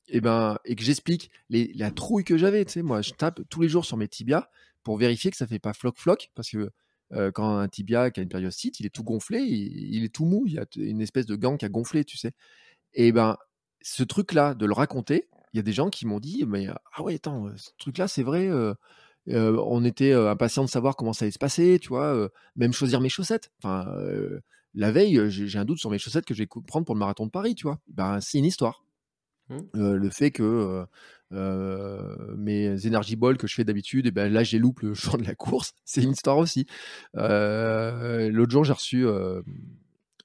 et 0.09 0.21
ben 0.21 0.59
et 0.65 0.75
que 0.77 0.83
j'explique 0.83 1.31
la 1.51 1.91
trouille 1.91 2.25
que 2.25 2.37
j'avais. 2.37 2.65
Tu 2.65 2.73
sais, 2.73 2.83
moi 2.83 3.03
je 3.03 3.13
tape 3.13 3.41
tous 3.49 3.63
les 3.63 3.69
jours 3.69 3.85
sur 3.85 3.97
mes 3.97 4.09
tibias 4.09 4.49
pour 4.83 4.97
vérifier 4.97 5.31
que 5.31 5.37
ça 5.37 5.47
fait 5.47 5.59
pas 5.59 5.73
floc 5.75 5.99
floc 5.99 6.31
parce 6.35 6.51
que 6.51 6.71
euh, 7.13 7.31
quand 7.33 7.57
un 7.59 7.69
tibia 7.69 8.11
qui 8.11 8.21
a 8.21 8.23
une 8.23 8.29
périostite, 8.29 8.81
il 8.81 8.87
est 8.87 8.91
tout 8.91 9.05
gonflé, 9.05 9.41
il, 9.41 10.05
est 10.05 10.15
tout 10.15 10.27
mou, 10.27 10.45
il 10.47 10.55
y 10.55 10.59
a 10.59 10.67
une 10.77 11.01
espèce 11.01 11.27
de 11.27 11.37
gant 11.37 11.57
qui 11.57 11.65
a 11.65 11.69
gonflé, 11.69 12.05
tu 12.05 12.19
sais. 12.19 12.33
Et 12.95 13.13
ben, 13.13 13.37
ce 13.83 14.03
truc-là, 14.03 14.55
de 14.55 14.67
le 14.67 14.75
raconter, 14.75 15.29
il 15.53 15.57
y 15.57 15.61
a 15.61 15.63
des 15.63 15.73
gens 15.73 15.89
qui 15.89 16.07
m'ont 16.07 16.21
dit, 16.21 16.45
mais 16.47 16.67
ah 16.93 17.03
ouais, 17.03 17.15
attends, 17.15 17.47
euh, 17.47 17.57
ce 17.57 17.71
truc-là, 17.79 18.09
c'est 18.09 18.23
vrai, 18.23 18.49
euh, 18.49 18.75
on 19.27 19.85
était 19.85 20.13
impatient 20.13 20.65
de 20.65 20.71
savoir 20.71 20.97
comment 20.97 21.13
ça 21.13 21.25
allait 21.25 21.33
se 21.33 21.39
passer, 21.39 21.79
tu 21.81 21.89
vois, 21.89 22.31
même 22.57 22.73
choisir 22.73 23.01
mes 23.01 23.09
chaussettes. 23.09 23.51
Enfin, 23.63 23.87
la 24.75 24.91
veille, 24.91 25.31
j'ai 25.31 25.59
un 25.59 25.65
doute 25.65 25.79
sur 25.79 25.91
mes 25.91 25.99
chaussettes 25.99 26.25
que 26.25 26.35
je 26.35 26.43
vais 26.43 26.47
prendre 26.47 26.85
pour 26.87 26.95
le 26.95 26.99
marathon 26.99 27.27
de 27.27 27.31
Paris, 27.31 27.55
tu 27.55 27.65
vois. 27.65 27.79
Ben, 27.89 28.21
c'est 28.21 28.39
une 28.39 28.47
histoire. 28.47 28.85
Mmh. 29.51 29.95
le 29.95 30.11
fait 30.11 30.31
que 30.31 30.85
mes 31.31 32.87
energy 32.87 33.17
balls 33.17 33.39
que 33.39 33.47
je 33.47 33.55
fais 33.55 33.65
d'habitude, 33.65 34.07
et 34.07 34.11
ben 34.11 34.33
là 34.33 34.43
j'ai 34.43 34.59
loupé 34.59 34.87
le 34.87 34.95
jour 34.95 35.19
de 35.19 35.25
la 35.25 35.35
course, 35.35 35.73
c'est 35.85 36.03
une 36.03 36.13
histoire 36.13 36.39
aussi. 36.39 36.67
L'autre 37.15 38.51
jour 38.51 38.65
j'ai 38.65 38.73
reçu 38.73 39.07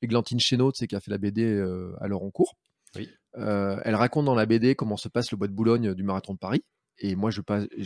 Églantine 0.01 0.39
Chénaud, 0.39 0.71
qui 0.71 0.95
a 0.95 0.99
fait 0.99 1.11
la 1.11 1.17
BD 1.17 1.61
à 2.01 2.07
en 2.13 2.31
cours. 2.31 2.55
Oui. 2.95 3.09
elle 3.35 3.95
raconte 3.95 4.25
dans 4.25 4.35
la 4.35 4.45
BD 4.45 4.75
comment 4.75 4.97
se 4.97 5.07
passe 5.07 5.31
le 5.31 5.37
bois 5.37 5.47
de 5.47 5.53
Boulogne 5.53 5.93
du 5.93 6.03
marathon 6.03 6.33
de 6.33 6.39
Paris. 6.39 6.63
Et 6.99 7.15
moi, 7.15 7.31
je 7.31 7.41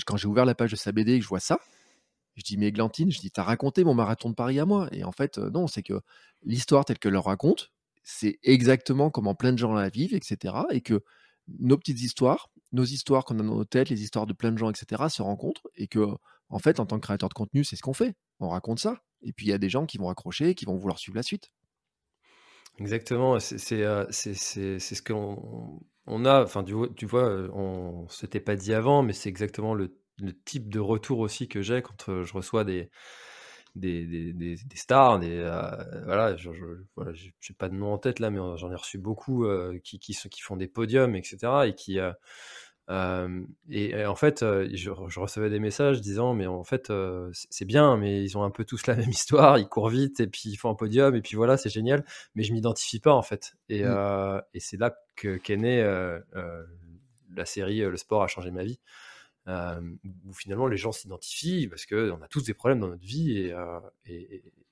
quand 0.05 0.17
j'ai 0.17 0.27
ouvert 0.27 0.45
la 0.45 0.55
page 0.55 0.71
de 0.71 0.75
sa 0.75 0.91
BD 0.91 1.13
et 1.13 1.17
que 1.19 1.23
je 1.23 1.29
vois 1.29 1.39
ça, 1.39 1.59
je 2.37 2.43
dis, 2.43 2.57
mais 2.57 2.67
Églantine, 2.67 3.11
je 3.11 3.19
dis, 3.19 3.31
t'as 3.31 3.43
raconté 3.43 3.83
mon 3.83 3.95
marathon 3.95 4.29
de 4.29 4.35
Paris 4.35 4.59
à 4.59 4.65
moi. 4.65 4.87
Et 4.91 5.03
en 5.03 5.11
fait, 5.11 5.39
non, 5.39 5.67
c'est 5.67 5.81
que 5.81 6.01
l'histoire 6.43 6.85
telle 6.85 6.99
qu'elle 6.99 7.13
le 7.13 7.19
raconte, 7.19 7.71
c'est 8.03 8.37
exactement 8.43 9.09
comment 9.09 9.33
plein 9.33 9.51
de 9.53 9.57
gens 9.57 9.73
la 9.73 9.89
vivent, 9.89 10.13
etc. 10.13 10.53
Et 10.69 10.81
que 10.81 11.03
nos 11.59 11.77
petites 11.77 12.01
histoires, 12.01 12.49
nos 12.71 12.83
histoires 12.83 13.25
qu'on 13.25 13.39
a 13.39 13.43
dans 13.43 13.55
nos 13.55 13.65
têtes, 13.65 13.89
les 13.89 14.03
histoires 14.03 14.25
de 14.25 14.33
plein 14.33 14.51
de 14.51 14.57
gens, 14.57 14.69
etc., 14.69 15.03
se 15.09 15.21
rencontrent 15.21 15.67
et 15.75 15.87
que, 15.87 15.99
en 16.49 16.59
fait, 16.59 16.79
en 16.79 16.85
tant 16.85 16.97
que 16.97 17.05
créateur 17.05 17.29
de 17.29 17.33
contenu, 17.33 17.63
c'est 17.63 17.75
ce 17.75 17.81
qu'on 17.81 17.93
fait. 17.93 18.15
On 18.39 18.49
raconte 18.49 18.79
ça. 18.79 19.01
Et 19.21 19.33
puis, 19.33 19.47
il 19.47 19.49
y 19.49 19.53
a 19.53 19.57
des 19.57 19.69
gens 19.69 19.85
qui 19.85 19.97
vont 19.97 20.09
accrocher, 20.09 20.55
qui 20.55 20.65
vont 20.65 20.75
vouloir 20.75 20.99
suivre 20.99 21.15
la 21.15 21.23
suite. 21.23 21.51
Exactement. 22.79 23.39
C'est 23.39 23.83
euh, 23.83 24.05
ce 24.11 25.01
qu'on 25.01 25.79
on 26.05 26.25
a. 26.25 26.43
Enfin, 26.43 26.63
tu, 26.63 27.05
vois, 27.05 27.29
euh, 27.29 27.49
on 27.53 28.03
ne 28.03 28.09
s'était 28.09 28.39
pas 28.39 28.55
dit 28.55 28.73
avant, 28.73 29.01
mais 29.01 29.13
c'est 29.13 29.29
exactement 29.29 29.73
le, 29.73 29.97
le, 30.19 30.33
type 30.33 30.69
de 30.69 30.79
retour 30.79 31.19
aussi 31.19 31.47
que 31.47 31.61
j'ai 31.61 31.81
quand 31.81 32.09
euh, 32.09 32.23
je 32.23 32.33
reçois 32.33 32.63
des, 32.63 32.89
des, 33.77 34.33
des, 34.33 34.57
stars, 34.75 35.19
des, 35.19 35.37
euh, 35.37 36.03
voilà, 36.05 36.35
je, 36.37 36.49
n'ai 36.49 37.55
pas 37.57 37.69
de 37.69 37.75
nom 37.75 37.93
en 37.93 37.97
tête 37.97 38.19
là, 38.19 38.29
mais 38.29 38.39
j'en 38.57 38.71
ai 38.71 38.75
reçu 38.75 38.97
beaucoup 38.97 39.45
euh, 39.45 39.79
qui, 39.83 39.99
qui, 39.99 40.15
qui, 40.15 40.41
font 40.41 40.57
des 40.57 40.67
podiums, 40.67 41.15
etc. 41.15 41.37
Et 41.65 41.73
qui 41.73 41.99
euh, 42.89 43.43
et, 43.69 44.05
en 44.05 44.15
fait, 44.15 44.39
je, 44.41 44.89
recevais 44.89 45.49
des 45.49 45.59
messages 45.59 46.01
disant, 46.01 46.33
mais 46.33 46.47
en 46.47 46.63
fait, 46.63 46.91
c'est 47.49 47.65
bien, 47.65 47.97
mais 47.97 48.23
ils 48.23 48.37
ont 48.37 48.43
un 48.43 48.51
peu 48.51 48.65
tous 48.65 48.87
la 48.87 48.95
même 48.95 49.09
histoire, 49.09 49.57
ils 49.57 49.67
courent 49.67 49.89
vite 49.89 50.19
et 50.19 50.27
puis 50.27 50.49
ils 50.49 50.57
font 50.57 50.69
un 50.69 50.75
podium 50.75 51.15
et 51.15 51.21
puis 51.21 51.35
voilà, 51.35 51.57
c'est 51.57 51.69
génial, 51.69 52.05
mais 52.35 52.43
je 52.43 52.53
m'identifie 52.53 52.99
pas 52.99 53.13
en 53.13 53.23
fait. 53.23 53.55
Et, 53.69 53.83
mmh. 53.83 54.41
et 54.53 54.59
c'est 54.59 54.77
là 54.77 54.95
qu'est 55.15 55.57
née 55.57 55.83
la 57.35 57.45
série 57.45 57.79
Le 57.79 57.97
sport 57.97 58.23
a 58.23 58.27
changé 58.27 58.51
ma 58.51 58.63
vie. 58.63 58.79
Euh, 59.47 59.79
où 60.25 60.33
finalement 60.33 60.67
les 60.67 60.75
gens 60.75 60.91
s'identifient 60.91 61.69
parce 61.69 61.85
qu'on 61.85 62.21
a 62.21 62.27
tous 62.27 62.43
des 62.43 62.53
problèmes 62.53 62.81
dans 62.81 62.89
notre 62.89 63.05
vie 63.05 63.37
et, 63.37 63.53
euh, 63.53 63.79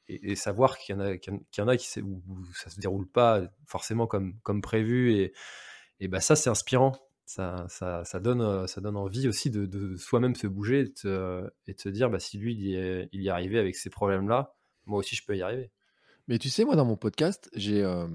et, 0.09 0.35
savoir 0.35 0.77
qu'il 0.77 0.93
y 0.93 0.97
en 0.97 1.01
a, 1.01 1.17
qu'il 1.17 1.33
y 1.57 1.61
en 1.61 1.67
a 1.69 1.77
qui, 1.77 2.01
où, 2.01 2.21
ça 2.53 2.69
se 2.69 2.81
déroule 2.81 3.07
pas 3.07 3.43
forcément 3.65 4.05
comme, 4.05 4.37
comme 4.43 4.61
prévu 4.61 5.13
et, 5.13 5.33
et 6.01 6.09
bah 6.09 6.19
ça 6.19 6.35
c'est 6.35 6.49
inspirant. 6.49 6.91
Ça, 7.25 7.65
ça, 7.69 8.03
ça, 8.03 8.19
donne, 8.19 8.67
ça 8.67 8.81
donne 8.81 8.97
envie 8.97 9.29
aussi 9.29 9.49
de, 9.49 9.65
de 9.65 9.95
soi-même 9.95 10.35
se 10.35 10.45
bouger 10.45 10.81
et 10.81 10.93
de, 11.05 11.51
et 11.67 11.73
de 11.73 11.79
se 11.79 11.89
dire 11.89 12.09
bah, 12.09 12.19
si 12.19 12.37
lui 12.37 12.53
il 12.53 12.61
y, 12.61 12.75
est, 12.75 13.09
il 13.13 13.21
y 13.21 13.27
est 13.27 13.31
arrivé 13.31 13.57
avec 13.57 13.75
ces 13.75 13.89
problèmes-là, 13.89 14.55
moi 14.85 14.99
aussi 14.99 15.15
je 15.15 15.25
peux 15.25 15.37
y 15.37 15.41
arriver. 15.41 15.71
Mais 16.27 16.37
tu 16.37 16.49
sais, 16.49 16.65
moi, 16.65 16.75
dans 16.75 16.85
mon 16.85 16.97
podcast, 16.97 17.49
j'ai, 17.55 17.83
euh, 17.83 18.07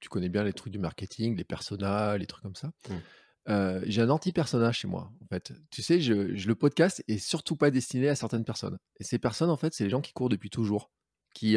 tu 0.00 0.08
connais 0.08 0.30
bien 0.30 0.42
les 0.42 0.54
trucs 0.54 0.72
du 0.72 0.78
marketing, 0.78 1.36
les 1.36 1.44
personas, 1.44 2.16
les 2.16 2.26
trucs 2.26 2.42
comme 2.42 2.56
ça. 2.56 2.72
Mmh 2.88 2.94
j'ai 3.46 4.02
un 4.02 4.10
anti-personnage 4.10 4.78
chez 4.78 4.88
moi, 4.88 5.12
en 5.22 5.26
fait. 5.26 5.52
Tu 5.70 5.82
sais, 5.82 6.00
je, 6.00 6.12
le 6.14 6.54
podcast 6.54 7.02
est 7.08 7.18
surtout 7.18 7.56
pas 7.56 7.70
destiné 7.70 8.08
à 8.08 8.14
certaines 8.14 8.44
personnes. 8.44 8.78
Et 9.00 9.04
ces 9.04 9.18
personnes, 9.18 9.50
en 9.50 9.56
fait, 9.56 9.72
c'est 9.74 9.84
les 9.84 9.90
gens 9.90 10.00
qui 10.00 10.12
courent 10.12 10.28
depuis 10.28 10.50
toujours. 10.50 10.90
Qui, 11.34 11.56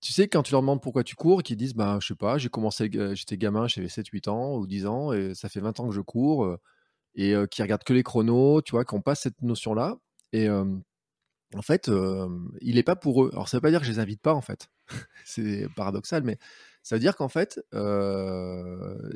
tu 0.00 0.12
sais, 0.12 0.28
quand 0.28 0.42
tu 0.42 0.52
leur 0.52 0.60
demandes 0.60 0.82
pourquoi 0.82 1.04
tu 1.04 1.16
cours, 1.16 1.42
qui 1.42 1.56
disent, 1.56 1.74
bah, 1.74 1.98
je 2.00 2.08
sais 2.08 2.14
pas, 2.14 2.38
j'ai 2.38 2.48
commencé, 2.48 2.90
j'étais 3.14 3.36
gamin, 3.36 3.66
j'avais 3.66 3.88
7-8 3.88 4.28
ans 4.28 4.56
ou 4.56 4.66
10 4.66 4.86
ans, 4.86 5.12
et 5.12 5.34
ça 5.34 5.48
fait 5.48 5.60
20 5.60 5.80
ans 5.80 5.88
que 5.88 5.94
je 5.94 6.00
cours, 6.00 6.56
et 7.14 7.34
qui 7.50 7.62
regardent 7.62 7.84
que 7.84 7.92
les 7.92 8.02
chronos, 8.02 8.62
tu 8.62 8.72
vois, 8.72 8.84
qui 8.84 8.94
n'ont 8.94 9.02
pas 9.02 9.14
cette 9.14 9.40
notion-là. 9.42 9.96
Et 10.32 10.48
en 10.48 11.62
fait, 11.62 11.90
il 12.60 12.74
n'est 12.76 12.82
pas 12.82 12.96
pour 12.96 13.24
eux. 13.24 13.30
Alors, 13.32 13.48
ça 13.48 13.56
veut 13.56 13.62
pas 13.62 13.70
dire 13.70 13.80
que 13.80 13.86
je 13.86 13.92
les 13.92 13.98
invite 13.98 14.22
pas, 14.22 14.34
en 14.34 14.42
fait. 14.42 14.68
c'est 15.24 15.68
paradoxal, 15.74 16.22
mais 16.22 16.38
ça 16.82 16.96
veut 16.96 17.00
dire 17.00 17.16
qu'en 17.16 17.28
fait, 17.28 17.60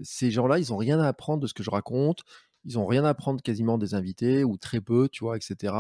ces 0.03 0.31
gens-là, 0.31 0.59
ils 0.59 0.71
n'ont 0.71 0.77
rien 0.77 1.01
à 1.01 1.09
apprendre 1.09 1.43
de 1.43 1.47
ce 1.47 1.55
que 1.55 1.63
je 1.63 1.71
raconte. 1.71 2.23
Ils 2.65 2.75
n'ont 2.75 2.87
rien 2.87 3.05
à 3.05 3.11
apprendre 3.11 3.43
quasiment 3.43 3.79
des 3.79 3.95
invités 3.95 4.45
ou 4.45 4.57
très 4.57 4.81
peu, 4.81 5.09
tu 5.11 5.25
vois, 5.25 5.37
etc. 5.37 5.75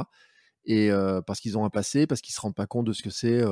Et 0.64 0.90
parce 1.26 1.40
qu'ils 1.40 1.58
ont 1.58 1.64
un 1.64 1.70
passé, 1.70 2.06
parce 2.06 2.20
qu'ils 2.20 2.32
ne 2.32 2.36
se 2.36 2.40
rendent 2.40 2.54
pas 2.54 2.66
compte 2.66 2.86
de 2.86 2.92
ce 2.92 3.02
que 3.02 3.10
c'est 3.10 3.42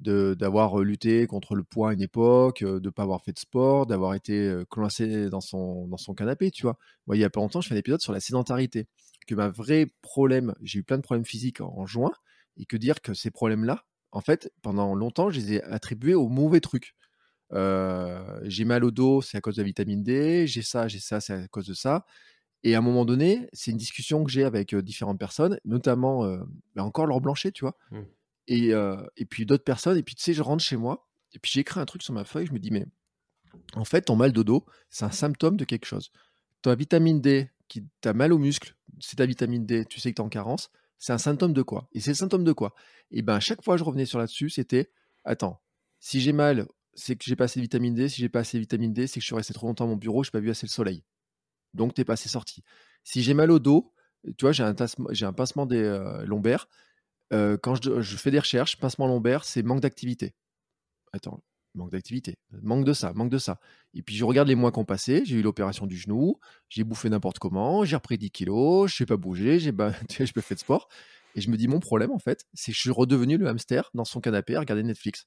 d'avoir 0.00 0.78
lutté 0.78 1.26
contre 1.26 1.56
le 1.56 1.64
poids 1.64 1.90
à 1.90 1.92
une 1.92 2.02
époque, 2.02 2.62
de 2.62 2.78
ne 2.78 2.90
pas 2.90 3.02
avoir 3.02 3.22
fait 3.22 3.32
de 3.32 3.38
sport, 3.38 3.86
d'avoir 3.86 4.14
été 4.14 4.62
coincé 4.68 5.28
dans 5.28 5.40
son, 5.40 5.88
dans 5.88 5.96
son 5.96 6.14
canapé, 6.14 6.50
tu 6.50 6.62
vois. 6.62 6.78
Moi, 7.06 7.16
il 7.16 7.20
y 7.20 7.24
a 7.24 7.30
pas 7.30 7.40
longtemps, 7.40 7.60
je 7.60 7.68
fais 7.68 7.74
un 7.74 7.78
épisode 7.78 8.00
sur 8.00 8.12
la 8.12 8.20
sédentarité. 8.20 8.86
Que 9.26 9.34
ma 9.34 9.48
vraie 9.48 9.86
problème, 10.00 10.54
j'ai 10.62 10.78
eu 10.78 10.82
plein 10.84 10.98
de 10.98 11.02
problèmes 11.02 11.24
physiques 11.24 11.60
en, 11.60 11.74
en 11.76 11.86
juin, 11.86 12.12
et 12.56 12.64
que 12.64 12.76
dire 12.76 13.02
que 13.02 13.12
ces 13.12 13.30
problèmes-là, 13.30 13.84
en 14.12 14.20
fait, 14.20 14.52
pendant 14.62 14.94
longtemps, 14.94 15.30
je 15.30 15.40
les 15.40 15.54
ai 15.54 15.62
attribués 15.64 16.14
aux 16.14 16.28
mauvais 16.28 16.60
trucs 16.60 16.94
j'ai 17.52 18.64
mal 18.64 18.84
au 18.84 18.90
dos, 18.90 19.22
c'est 19.22 19.36
à 19.36 19.40
cause 19.40 19.56
de 19.56 19.62
la 19.62 19.66
vitamine 19.66 20.02
D, 20.02 20.46
j'ai 20.46 20.62
ça, 20.62 20.88
j'ai 20.88 21.00
ça, 21.00 21.20
c'est 21.20 21.32
à 21.32 21.48
cause 21.48 21.66
de 21.66 21.74
ça. 21.74 22.04
Et 22.64 22.74
à 22.74 22.78
un 22.78 22.82
moment 22.82 23.04
donné, 23.04 23.48
c'est 23.52 23.70
une 23.70 23.76
discussion 23.76 24.24
que 24.24 24.30
j'ai 24.30 24.44
avec 24.44 24.74
différentes 24.74 25.18
personnes, 25.18 25.60
notamment 25.64 26.26
bah, 26.74 26.82
encore 26.82 27.06
Laure 27.06 27.20
Blanchet, 27.20 27.52
tu 27.52 27.64
vois. 27.64 27.76
Mmh. 27.90 28.00
Et, 28.48 28.72
et, 29.16 29.24
puis 29.24 29.46
d'autres 29.46 29.64
personnes. 29.64 29.96
Et 29.96 30.02
puis 30.02 30.14
tu 30.14 30.22
sais, 30.22 30.34
je 30.34 30.42
rentre 30.42 30.62
chez 30.64 30.76
moi, 30.76 31.08
et 31.34 31.38
puis 31.38 31.50
j'écris 31.52 31.80
un 31.80 31.84
truc 31.86 32.02
sur 32.02 32.14
ma 32.14 32.24
feuille, 32.24 32.46
je 32.46 32.52
me 32.52 32.58
dis, 32.58 32.70
mais 32.70 32.86
en 33.74 33.84
fait, 33.84 34.02
ton 34.02 34.16
mal 34.16 34.32
de 34.32 34.42
dos, 34.42 34.64
c'est 34.90 35.04
un 35.04 35.10
symptôme 35.10 35.56
de 35.56 35.64
quelque 35.64 35.86
chose. 35.86 36.10
Ta 36.62 36.74
vitamine 36.74 37.20
D, 37.20 37.50
qui 37.68 37.84
t'as 38.00 38.12
mal 38.12 38.32
aux 38.32 38.38
muscles, 38.38 38.74
c'est 39.00 39.16
ta 39.16 39.26
vitamine 39.26 39.66
D, 39.66 39.84
tu 39.84 40.00
sais 40.00 40.10
que 40.10 40.16
tu 40.16 40.22
es 40.22 40.24
en 40.24 40.28
carence, 40.28 40.70
c'est 40.98 41.12
un 41.12 41.18
symptôme 41.18 41.52
de 41.52 41.62
quoi 41.62 41.88
Et 41.92 42.00
c'est 42.00 42.10
le 42.10 42.16
symptôme 42.16 42.44
de 42.44 42.52
quoi? 42.52 42.74
Et 43.10 43.22
ben 43.22 43.34
à 43.34 43.40
chaque 43.40 43.62
fois 43.62 43.76
je 43.76 43.84
revenais 43.84 44.06
sur 44.06 44.18
là-dessus, 44.18 44.50
c'était 44.50 44.90
attends, 45.24 45.60
si 46.00 46.20
j'ai 46.20 46.32
mal 46.32 46.66
c'est 46.98 47.16
que 47.16 47.24
j'ai 47.24 47.36
pas 47.36 47.44
assez 47.44 47.60
de 47.60 47.62
vitamine 47.62 47.94
D. 47.94 48.08
Si 48.08 48.20
j'ai 48.20 48.28
pas 48.28 48.40
assez 48.40 48.58
de 48.58 48.60
vitamine 48.60 48.92
D, 48.92 49.06
c'est 49.06 49.14
que 49.14 49.20
je 49.20 49.26
suis 49.26 49.34
resté 49.34 49.54
trop 49.54 49.66
longtemps 49.66 49.84
à 49.84 49.88
mon 49.88 49.96
bureau, 49.96 50.24
je 50.24 50.28
n'ai 50.28 50.32
pas 50.32 50.40
vu 50.40 50.50
assez 50.50 50.66
le 50.66 50.70
soleil. 50.70 51.04
Donc, 51.74 51.94
tu 51.94 52.00
n'es 52.00 52.04
pas 52.04 52.14
assez 52.14 52.28
sorti. 52.28 52.62
Si 53.04 53.22
j'ai 53.22 53.34
mal 53.34 53.50
au 53.50 53.58
dos, 53.58 53.92
tu 54.36 54.44
vois, 54.44 54.52
j'ai 54.52 54.64
un, 54.64 54.74
un, 54.74 55.32
pincement 55.32 55.66
des 55.66 55.82
euh, 55.82 56.24
lombaires. 56.24 56.68
Euh, 57.32 57.56
quand 57.56 57.80
je, 57.82 58.16
fais 58.16 58.30
des 58.30 58.38
recherches, 58.38 58.78
pincement 58.78 59.06
lombaire, 59.06 59.44
c'est 59.44 59.62
manque 59.62 59.80
d'activité. 59.80 60.34
Attends, 61.12 61.42
manque 61.74 61.92
d'activité. 61.92 62.38
Manque 62.62 62.84
de 62.84 62.92
ça, 62.92 63.12
manque 63.12 63.30
de 63.30 63.38
ça. 63.38 63.60
Et 63.94 64.02
puis, 64.02 64.16
je 64.16 64.24
regarde 64.24 64.48
les 64.48 64.54
mois 64.54 64.72
qui 64.72 64.78
ont 64.78 64.84
passé. 64.84 65.22
J'ai 65.24 65.36
eu 65.36 65.42
l'opération 65.42 65.86
du 65.86 65.96
genou, 65.96 66.38
j'ai 66.68 66.84
bouffé 66.84 67.08
n'importe 67.10 67.38
comment, 67.38 67.84
j'ai 67.84 67.96
repris 67.96 68.18
10 68.18 68.30
kilos, 68.30 68.92
je 68.92 69.02
n'ai 69.02 69.06
pas 69.06 69.16
bougé, 69.16 69.58
j'ai 69.60 69.72
pas, 69.72 69.92
peux 69.92 70.40
faire 70.40 70.56
de 70.56 70.60
sport. 70.60 70.88
Et 71.34 71.40
je 71.40 71.50
me 71.50 71.56
dis, 71.56 71.68
mon 71.68 71.80
problème, 71.80 72.10
en 72.10 72.18
fait, 72.18 72.46
c'est 72.54 72.72
que 72.72 72.76
je 72.76 72.80
suis 72.80 72.90
redevenu 72.90 73.36
le 73.36 73.46
hamster 73.46 73.90
dans 73.94 74.04
son 74.04 74.20
canapé 74.20 74.56
à 74.56 74.60
regarder 74.60 74.82
Netflix. 74.82 75.26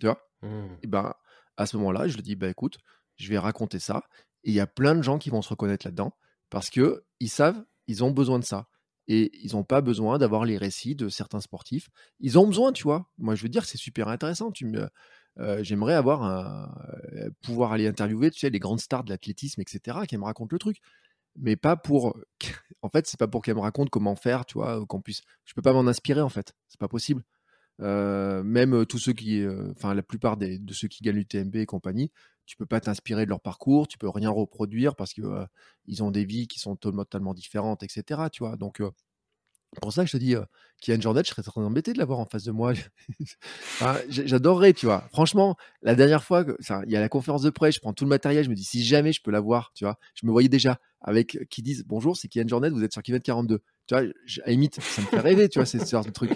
Tu 0.00 0.06
vois? 0.06 0.18
Mmh. 0.42 0.66
Et 0.82 0.86
ben, 0.86 1.14
à 1.56 1.66
ce 1.66 1.76
moment-là, 1.76 2.08
je 2.08 2.16
lui 2.16 2.22
dis, 2.22 2.36
bah 2.36 2.48
écoute, 2.48 2.78
je 3.16 3.28
vais 3.28 3.38
raconter 3.38 3.78
ça. 3.78 4.02
Et 4.44 4.50
il 4.50 4.54
y 4.54 4.60
a 4.60 4.66
plein 4.66 4.94
de 4.94 5.02
gens 5.02 5.18
qui 5.18 5.30
vont 5.30 5.42
se 5.42 5.48
reconnaître 5.48 5.86
là-dedans 5.86 6.16
parce 6.50 6.70
que 6.70 7.04
ils 7.20 7.28
savent, 7.30 7.64
ils 7.86 8.04
ont 8.04 8.10
besoin 8.10 8.38
de 8.38 8.44
ça. 8.44 8.68
Et 9.06 9.30
ils 9.44 9.52
n'ont 9.52 9.64
pas 9.64 9.82
besoin 9.82 10.18
d'avoir 10.18 10.44
les 10.46 10.56
récits 10.56 10.94
de 10.94 11.08
certains 11.10 11.40
sportifs. 11.40 11.90
Ils 12.20 12.38
ont 12.38 12.46
besoin, 12.46 12.72
tu 12.72 12.84
vois? 12.84 13.10
Moi, 13.18 13.34
je 13.34 13.42
veux 13.42 13.50
dire, 13.50 13.64
c'est 13.66 13.76
super 13.78 14.08
intéressant. 14.08 14.50
Tu 14.50 14.64
me, 14.66 14.88
euh, 15.38 15.62
j'aimerais 15.62 15.94
avoir 15.94 16.22
un, 16.22 16.74
euh, 17.14 17.30
pouvoir 17.42 17.72
aller 17.72 17.86
interviewer, 17.86 18.30
tu 18.30 18.38
sais, 18.40 18.50
les 18.50 18.58
grandes 18.58 18.80
stars 18.80 19.04
de 19.04 19.10
l'athlétisme, 19.10 19.60
etc., 19.60 19.98
qui 20.08 20.16
me 20.16 20.24
racontent 20.24 20.54
le 20.54 20.58
truc. 20.58 20.78
mais 21.36 21.56
pas 21.56 21.76
pour. 21.76 22.16
En 22.82 22.90
fait, 22.90 23.06
c'est 23.06 23.18
pas 23.18 23.28
pour 23.28 23.42
qu'elle 23.42 23.56
me 23.56 23.60
raconte 23.62 23.90
comment 23.90 24.14
faire, 24.16 24.44
tu 24.46 24.54
vois, 24.58 24.84
qu'on 24.86 25.00
puisse. 25.00 25.22
Je 25.46 25.54
peux 25.54 25.62
pas 25.62 25.72
m'en 25.72 25.86
inspirer, 25.88 26.20
en 26.20 26.28
fait. 26.28 26.52
C'est 26.68 26.78
pas 26.80 26.88
possible. 26.88 27.24
Même 27.78 28.86
tous 28.86 28.98
ceux 28.98 29.12
qui, 29.12 29.44
enfin 29.70 29.94
la 29.94 30.02
plupart 30.02 30.36
de 30.36 30.72
ceux 30.72 30.88
qui 30.88 31.02
gagnent 31.02 31.16
l'UTMB 31.16 31.56
et 31.56 31.66
compagnie, 31.66 32.10
tu 32.46 32.56
peux 32.56 32.66
pas 32.66 32.80
t'inspirer 32.80 33.24
de 33.24 33.30
leur 33.30 33.40
parcours, 33.40 33.88
tu 33.88 33.98
peux 33.98 34.08
rien 34.08 34.30
reproduire 34.30 34.96
parce 34.96 35.14
que 35.14 35.22
ils 35.86 36.02
ont 36.02 36.10
des 36.10 36.24
vies 36.24 36.46
qui 36.46 36.58
sont 36.58 36.76
totalement 36.76 37.34
différentes, 37.34 37.82
etc. 37.82 38.22
Tu 38.32 38.44
vois, 38.44 38.56
donc 38.56 38.80
pour 39.80 39.92
ça 39.92 40.04
je 40.04 40.12
te 40.12 40.16
dis, 40.16 40.34
Kian 40.80 41.00
Jornet, 41.00 41.22
je 41.24 41.30
serais 41.30 41.42
très 41.42 41.60
embêté 41.60 41.92
de 41.92 41.98
l'avoir 41.98 42.18
en 42.18 42.26
face 42.26 42.44
de 42.44 42.52
moi. 42.52 42.72
J'adorerais, 44.08 44.72
tu 44.72 44.86
vois. 44.86 45.08
Franchement, 45.12 45.56
la 45.82 45.94
dernière 45.94 46.22
fois, 46.22 46.44
il 46.86 46.92
y 46.92 46.96
a 46.96 47.00
la 47.00 47.08
conférence 47.08 47.42
de 47.42 47.50
presse, 47.50 47.76
je 47.76 47.80
prends 47.80 47.92
tout 47.92 48.04
le 48.04 48.10
matériel, 48.10 48.44
je 48.44 48.50
me 48.50 48.54
dis, 48.54 48.64
si 48.64 48.84
jamais 48.84 49.12
je 49.12 49.22
peux 49.22 49.30
l'avoir, 49.30 49.72
tu 49.74 49.84
vois, 49.84 49.98
je 50.14 50.26
me 50.26 50.32
voyais 50.32 50.48
déjà 50.48 50.78
avec 51.00 51.38
qui 51.50 51.62
disent, 51.62 51.84
bonjour, 51.86 52.16
c'est 52.16 52.28
Kian 52.28 52.46
Jornet, 52.46 52.70
vous 52.70 52.82
êtes 52.82 52.92
sur 52.92 53.02
kilomètre 53.02 53.24
42. 53.24 53.60
Tu 53.86 53.94
vois, 53.94 54.04
à 54.44 54.50
limite, 54.50 54.80
ça 54.80 55.02
me 55.02 55.06
fait 55.06 55.20
rêver, 55.20 55.48
tu 55.48 55.58
vois, 55.58 55.66
c'est 55.66 55.78
ce 55.78 55.90
genre 55.90 56.04
de 56.04 56.10
truc. 56.10 56.30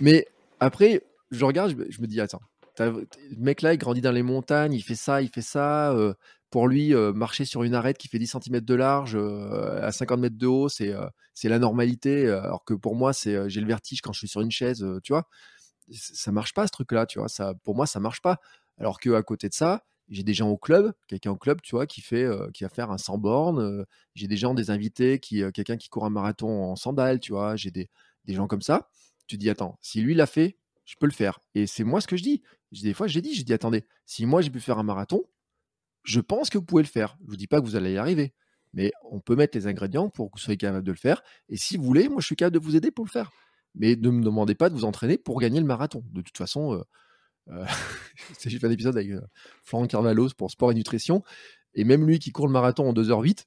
Mais 0.00 0.26
après, 0.64 1.02
je 1.30 1.44
regarde, 1.44 1.76
je 1.88 2.00
me 2.00 2.06
dis, 2.06 2.20
attends, 2.20 2.40
le 2.78 3.06
mec 3.38 3.62
là, 3.62 3.72
il 3.72 3.78
grandit 3.78 4.00
dans 4.00 4.12
les 4.12 4.22
montagnes, 4.22 4.72
il 4.72 4.82
fait 4.82 4.94
ça, 4.94 5.22
il 5.22 5.28
fait 5.28 5.42
ça 5.42 5.94
pour 6.50 6.68
lui, 6.68 6.94
marcher 7.14 7.44
sur 7.44 7.62
une 7.62 7.74
arête 7.74 7.98
qui 7.98 8.08
fait 8.08 8.18
10 8.18 8.36
cm 8.42 8.60
de 8.60 8.74
large 8.74 9.16
à 9.16 9.92
50 9.92 10.20
mètres 10.20 10.38
de 10.38 10.46
haut, 10.46 10.68
c'est 10.68 10.92
c'est 11.34 11.48
la 11.48 11.58
normalité. 11.58 12.28
alors 12.28 12.64
que 12.64 12.74
pour 12.74 12.94
moi, 12.94 13.12
c'est 13.12 13.48
j'ai 13.50 13.60
le 13.60 13.66
vertige 13.66 14.00
quand 14.00 14.12
je 14.12 14.18
suis 14.18 14.28
sur 14.28 14.40
une 14.40 14.50
chaise, 14.50 14.84
tu 15.02 15.12
vois. 15.12 15.28
Ça 15.92 16.32
marche 16.32 16.54
pas 16.54 16.66
ce 16.66 16.72
truc-là, 16.72 17.06
tu 17.06 17.18
vois. 17.18 17.28
Ça, 17.28 17.54
pour 17.64 17.76
moi, 17.76 17.86
ça 17.86 18.00
marche 18.00 18.22
pas. 18.22 18.38
Alors 18.78 18.98
que 19.00 19.10
à 19.14 19.22
côté 19.22 19.48
de 19.48 19.54
ça, 19.54 19.84
j'ai 20.08 20.22
des 20.22 20.34
gens 20.34 20.48
au 20.48 20.56
club, 20.56 20.92
quelqu'un 21.08 21.30
au 21.30 21.36
club, 21.36 21.60
tu 21.62 21.74
vois, 21.76 21.86
qui 21.86 22.00
fait, 22.00 22.26
qui 22.52 22.64
va 22.64 22.70
faire 22.70 22.90
un 22.90 22.98
100 22.98 23.18
bornes. 23.18 23.84
j'ai 24.14 24.26
des 24.28 24.36
gens, 24.36 24.54
des 24.54 24.70
invités, 24.70 25.18
qui, 25.18 25.42
quelqu'un 25.52 25.76
qui 25.76 25.88
court 25.88 26.06
un 26.06 26.10
marathon 26.10 26.48
en 26.64 26.76
sandales, 26.76 27.20
tu 27.20 27.32
vois. 27.32 27.56
J'ai 27.56 27.70
des, 27.70 27.88
des 28.24 28.34
gens 28.34 28.46
comme 28.46 28.62
ça. 28.62 28.88
Tu 29.26 29.38
dis, 29.38 29.50
attends, 29.50 29.78
si 29.80 30.00
lui 30.00 30.14
l'a 30.14 30.26
fait, 30.26 30.58
je 30.84 30.94
peux 30.98 31.06
le 31.06 31.12
faire. 31.12 31.40
Et 31.54 31.66
c'est 31.66 31.84
moi 31.84 32.00
ce 32.00 32.06
que 32.06 32.16
je 32.16 32.22
dis. 32.22 32.42
Des 32.72 32.94
fois, 32.94 33.06
j'ai 33.06 33.20
dit, 33.20 33.34
j'ai 33.34 33.44
dit, 33.44 33.52
attendez, 33.52 33.86
si 34.04 34.26
moi 34.26 34.42
j'ai 34.42 34.50
pu 34.50 34.60
faire 34.60 34.78
un 34.78 34.82
marathon, 34.82 35.24
je 36.02 36.20
pense 36.20 36.50
que 36.50 36.58
vous 36.58 36.64
pouvez 36.64 36.82
le 36.82 36.88
faire. 36.88 37.16
Je 37.20 37.24
ne 37.24 37.30
vous 37.30 37.36
dis 37.36 37.46
pas 37.46 37.60
que 37.60 37.66
vous 37.66 37.76
allez 37.76 37.92
y 37.92 37.96
arriver, 37.96 38.34
mais 38.72 38.92
on 39.10 39.20
peut 39.20 39.36
mettre 39.36 39.56
les 39.56 39.66
ingrédients 39.66 40.10
pour 40.10 40.30
que 40.30 40.38
vous 40.38 40.44
soyez 40.44 40.58
capable 40.58 40.84
de 40.84 40.92
le 40.92 40.98
faire. 40.98 41.22
Et 41.48 41.56
si 41.56 41.76
vous 41.76 41.84
voulez, 41.84 42.08
moi, 42.08 42.20
je 42.20 42.26
suis 42.26 42.36
capable 42.36 42.54
de 42.58 42.64
vous 42.64 42.76
aider 42.76 42.90
pour 42.90 43.04
le 43.04 43.10
faire. 43.10 43.30
Mais 43.74 43.96
ne 43.96 44.10
me 44.10 44.22
demandez 44.22 44.54
pas 44.54 44.68
de 44.68 44.74
vous 44.74 44.84
entraîner 44.84 45.18
pour 45.18 45.40
gagner 45.40 45.60
le 45.60 45.66
marathon. 45.66 46.04
De 46.12 46.20
toute 46.20 46.36
façon, 46.36 46.74
euh, 46.74 46.82
euh 47.48 47.66
j'ai 48.46 48.58
fait 48.58 48.66
un 48.66 48.70
épisode 48.70 48.96
avec 48.96 49.10
euh, 49.10 49.20
Florent 49.62 49.86
Carvalho 49.86 50.28
pour 50.36 50.50
Sport 50.50 50.72
et 50.72 50.74
Nutrition. 50.74 51.22
Et 51.74 51.84
même 51.84 52.06
lui 52.06 52.18
qui 52.18 52.30
court 52.30 52.46
le 52.46 52.52
marathon 52.52 52.88
en 52.88 52.92
2h08, 52.92 53.46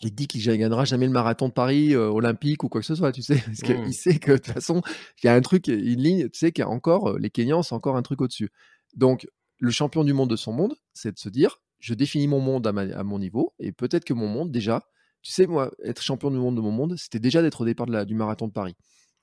il 0.00 0.14
dit 0.14 0.26
qu'il 0.26 0.46
ne 0.48 0.56
gagnera 0.56 0.84
jamais 0.84 1.06
le 1.06 1.12
marathon 1.12 1.48
de 1.48 1.52
Paris 1.52 1.94
euh, 1.94 2.08
olympique 2.08 2.64
ou 2.64 2.68
quoi 2.68 2.80
que 2.80 2.86
ce 2.86 2.94
soit, 2.94 3.12
tu 3.12 3.22
sais, 3.22 3.36
parce 3.46 3.60
qu'il 3.60 3.78
mmh. 3.78 3.92
sait 3.92 4.18
que 4.18 4.32
de 4.32 4.36
toute 4.36 4.52
façon, 4.52 4.82
il 5.22 5.26
y 5.26 5.28
a 5.28 5.34
un 5.34 5.40
truc, 5.40 5.68
une 5.68 6.00
ligne, 6.00 6.28
tu 6.28 6.38
sais, 6.38 6.52
qu'il 6.52 6.62
y 6.62 6.66
a 6.66 6.68
encore, 6.68 7.18
les 7.18 7.30
Kenyans, 7.30 7.62
c'est 7.62 7.74
encore 7.74 7.96
un 7.96 8.02
truc 8.02 8.20
au-dessus. 8.20 8.50
Donc, 8.96 9.26
le 9.58 9.70
champion 9.70 10.04
du 10.04 10.12
monde 10.12 10.30
de 10.30 10.36
son 10.36 10.52
monde, 10.52 10.74
c'est 10.92 11.12
de 11.12 11.18
se 11.18 11.28
dire, 11.28 11.60
je 11.78 11.94
définis 11.94 12.28
mon 12.28 12.40
monde 12.40 12.66
à, 12.66 13.04
mon 13.04 13.18
niveau, 13.18 13.54
et 13.58 13.72
peut-être 13.72 14.04
que 14.04 14.14
mon 14.14 14.28
monde, 14.28 14.50
déjà, 14.50 14.82
tu 15.22 15.32
sais, 15.32 15.46
moi, 15.46 15.70
être 15.82 16.02
champion 16.02 16.30
du 16.30 16.36
monde 16.36 16.56
de 16.56 16.60
mon 16.60 16.70
monde, 16.70 16.96
c'était 16.96 17.20
déjà 17.20 17.42
d'être 17.42 17.62
au 17.62 17.64
départ 17.64 17.86
du 18.06 18.14
marathon 18.14 18.48
de 18.48 18.52
Paris. 18.52 18.74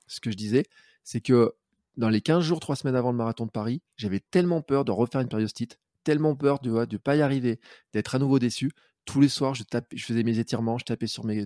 Ce 0.07 0.19
que 0.19 0.31
je 0.31 0.37
disais, 0.37 0.65
c'est 1.03 1.21
que 1.21 1.53
dans 1.97 2.09
les 2.09 2.21
15 2.21 2.43
jours, 2.43 2.59
3 2.59 2.75
semaines 2.75 2.95
avant 2.95 3.11
le 3.11 3.17
marathon 3.17 3.45
de 3.45 3.51
Paris, 3.51 3.81
j'avais 3.97 4.19
tellement 4.19 4.61
peur 4.61 4.85
de 4.85 4.91
refaire 4.91 5.21
une 5.21 5.27
périostite, 5.27 5.79
tellement 6.03 6.35
peur 6.35 6.59
de 6.59 6.69
ne 6.69 6.97
pas 6.97 7.15
y 7.15 7.21
arriver, 7.21 7.59
d'être 7.93 8.15
à 8.15 8.19
nouveau 8.19 8.39
déçu. 8.39 8.71
Tous 9.05 9.19
les 9.19 9.29
soirs, 9.29 9.53
je, 9.55 9.63
faisais 9.97 10.23
mes 10.23 10.39
étirements, 10.39 10.77
je 10.77 10.85
tapais 10.85 11.07
sur 11.07 11.25
mes, 11.25 11.45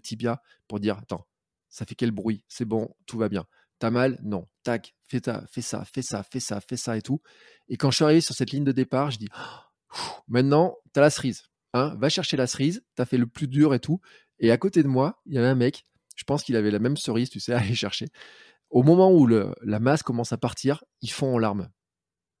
tibias 0.00 0.38
pour 0.68 0.80
dire 0.80 0.98
Attends, 0.98 1.26
ça 1.68 1.84
fait 1.84 1.94
quel 1.94 2.10
bruit? 2.10 2.44
C'est 2.48 2.64
bon, 2.64 2.94
tout 3.06 3.18
va 3.18 3.28
bien. 3.28 3.44
T'as 3.78 3.90
mal? 3.90 4.18
Non. 4.22 4.46
Tac, 4.62 4.94
fais, 5.08 5.20
ta, 5.20 5.46
fais 5.46 5.62
ça, 5.62 5.84
fais 5.84 6.02
ça, 6.02 6.22
fais 6.22 6.40
ça, 6.40 6.60
fais 6.60 6.76
ça 6.76 6.96
et 6.96 7.02
tout. 7.02 7.20
Et 7.68 7.76
quand 7.76 7.90
je 7.90 7.96
suis 7.96 8.04
arrivé 8.04 8.20
sur 8.20 8.34
cette 8.34 8.50
ligne 8.50 8.64
de 8.64 8.72
départ, 8.72 9.10
je 9.10 9.18
dis 9.18 9.28
Maintenant, 10.28 10.76
tu 10.94 11.00
as 11.00 11.02
la 11.02 11.10
cerise. 11.10 11.44
Hein, 11.72 11.94
va 11.98 12.08
chercher 12.08 12.36
la 12.36 12.46
cerise, 12.46 12.84
tu 12.96 13.02
as 13.02 13.06
fait 13.06 13.16
le 13.16 13.26
plus 13.26 13.48
dur 13.48 13.74
et 13.74 13.80
tout. 13.80 14.00
Et 14.38 14.50
à 14.50 14.56
côté 14.56 14.82
de 14.82 14.88
moi, 14.88 15.20
il 15.26 15.34
y 15.34 15.38
avait 15.38 15.46
un 15.46 15.54
mec, 15.54 15.86
je 16.16 16.24
pense 16.24 16.42
qu'il 16.42 16.56
avait 16.56 16.70
la 16.70 16.78
même 16.78 16.96
cerise, 16.96 17.30
tu 17.30 17.40
sais, 17.40 17.52
à 17.54 17.58
aller 17.58 17.74
chercher. 17.74 18.08
Au 18.70 18.82
moment 18.82 19.12
où 19.12 19.26
la 19.26 19.80
masse 19.80 20.02
commence 20.02 20.32
à 20.32 20.36
partir, 20.36 20.84
il 21.02 21.10
fond 21.10 21.34
en 21.34 21.38
larmes. 21.38 21.70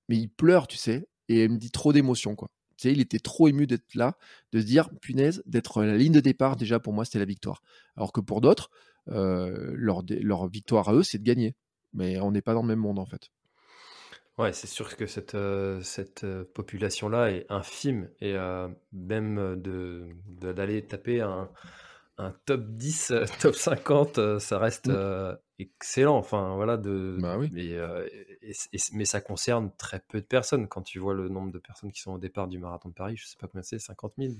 Mais 0.08 0.16
il 0.16 0.28
pleure, 0.28 0.66
tu 0.66 0.76
sais, 0.76 1.08
et 1.28 1.44
il 1.44 1.50
me 1.50 1.58
dit 1.58 1.70
trop 1.70 1.92
d'émotion, 1.92 2.36
quoi. 2.36 2.50
Sais, 2.80 2.92
il 2.92 3.00
était 3.00 3.18
trop 3.18 3.48
ému 3.48 3.66
d'être 3.66 3.94
là, 3.94 4.16
de 4.52 4.60
se 4.60 4.66
dire, 4.66 4.88
punaise, 5.00 5.42
d'être 5.46 5.82
la 5.82 5.96
ligne 5.96 6.12
de 6.12 6.20
départ, 6.20 6.56
déjà 6.56 6.80
pour 6.80 6.92
moi, 6.92 7.04
c'était 7.04 7.18
la 7.18 7.24
victoire. 7.24 7.62
Alors 7.96 8.12
que 8.12 8.20
pour 8.20 8.40
d'autres, 8.40 8.70
euh, 9.08 9.72
leur, 9.74 10.02
leur 10.08 10.48
victoire 10.48 10.88
à 10.88 10.94
eux, 10.94 11.02
c'est 11.02 11.18
de 11.18 11.24
gagner. 11.24 11.54
Mais 11.92 12.18
on 12.20 12.30
n'est 12.30 12.42
pas 12.42 12.54
dans 12.54 12.62
le 12.62 12.68
même 12.68 12.78
monde, 12.78 12.98
en 12.98 13.06
fait. 13.06 13.30
Ouais, 14.40 14.54
c'est 14.54 14.66
sûr 14.66 14.96
que 14.96 15.04
cette, 15.04 15.34
euh, 15.34 15.82
cette 15.82 16.24
euh, 16.24 16.44
population-là 16.54 17.30
est 17.30 17.44
infime 17.50 18.08
et 18.22 18.34
euh, 18.36 18.68
même 18.90 19.60
de, 19.60 20.08
d'aller 20.26 20.80
taper 20.86 21.20
un, 21.20 21.50
un 22.16 22.30
top 22.46 22.62
10, 22.70 23.12
top 23.40 23.54
50, 23.54 24.38
ça 24.38 24.58
reste 24.58 24.88
mmh. 24.88 25.36
Excellent. 25.60 26.16
Enfin, 26.16 26.54
voilà, 26.54 26.76
de, 26.76 27.16
Bah 27.20 27.36
oui. 27.38 27.50
mais, 27.52 27.76
mais 28.92 29.04
ça 29.04 29.20
concerne 29.20 29.70
très 29.76 30.00
peu 30.00 30.20
de 30.20 30.26
personnes. 30.26 30.68
Quand 30.68 30.82
tu 30.82 30.98
vois 30.98 31.14
le 31.14 31.28
nombre 31.28 31.52
de 31.52 31.58
personnes 31.58 31.92
qui 31.92 32.00
sont 32.00 32.12
au 32.12 32.18
départ 32.18 32.48
du 32.48 32.58
marathon 32.58 32.88
de 32.88 32.94
Paris, 32.94 33.16
je 33.16 33.26
sais 33.26 33.36
pas 33.38 33.46
combien 33.46 33.62
c'est, 33.62 33.78
50 33.78 34.14
000. 34.18 34.32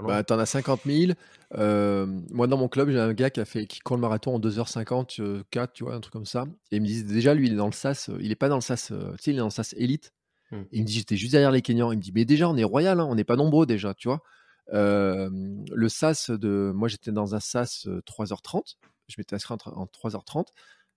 Bah, 0.00 0.22
t'en 0.24 0.38
as 0.38 0.46
50 0.46 0.80
000. 0.86 1.12
Euh, 1.54 2.06
moi, 2.30 2.46
dans 2.46 2.56
mon 2.56 2.68
club, 2.68 2.90
j'ai 2.90 2.98
un 2.98 3.12
gars 3.12 3.30
qui, 3.30 3.40
a 3.40 3.44
fait, 3.44 3.66
qui 3.66 3.80
court 3.80 3.96
le 3.96 4.00
marathon 4.00 4.34
en 4.34 4.40
2h50, 4.40 5.44
4, 5.50 5.68
euh, 5.70 5.72
tu 5.74 5.84
vois, 5.84 5.94
un 5.94 6.00
truc 6.00 6.12
comme 6.12 6.26
ça. 6.26 6.46
Et 6.70 6.76
il 6.76 6.82
me 6.82 6.86
disait 6.86 7.04
déjà, 7.04 7.34
lui, 7.34 7.46
il 7.46 7.52
est 7.52 7.56
dans 7.56 7.66
le 7.66 7.72
SAS, 7.72 8.08
euh, 8.08 8.18
il 8.20 8.30
est 8.30 8.36
pas 8.36 8.48
dans 8.48 8.56
le 8.56 8.62
SAS, 8.62 8.86
tu 8.86 8.94
sais, 9.18 9.30
il 9.30 9.34
est 9.34 9.38
dans 9.38 9.46
le 9.46 9.50
SAS 9.50 9.74
élite. 9.76 10.12
Hmm. 10.50 10.64
il 10.70 10.82
me 10.82 10.86
dit, 10.86 10.92
j'étais 10.94 11.16
juste 11.16 11.32
derrière 11.32 11.50
les 11.50 11.62
Kenyans. 11.62 11.92
Il 11.92 11.96
me 11.96 12.02
dit, 12.02 12.12
mais 12.14 12.24
déjà, 12.24 12.48
on 12.48 12.56
est 12.56 12.64
royal, 12.64 13.00
hein, 13.00 13.06
on 13.08 13.14
n'est 13.14 13.24
pas 13.24 13.36
nombreux 13.36 13.66
déjà, 13.66 13.94
tu 13.94 14.08
vois. 14.08 14.22
le 14.70 15.88
SAS 15.88 16.30
de. 16.30 16.72
Moi, 16.74 16.88
j'étais 16.88 17.12
dans 17.12 17.34
un 17.34 17.40
SAS 17.40 17.86
3h30. 18.06 18.76
Je 19.12 19.16
m'étais 19.18 19.34
inscrit 19.34 19.54
en, 19.54 19.86
3h30. 19.86 20.46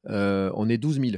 on 0.06 0.70
est 0.70 0.78
12 0.78 1.00
000 1.00 1.18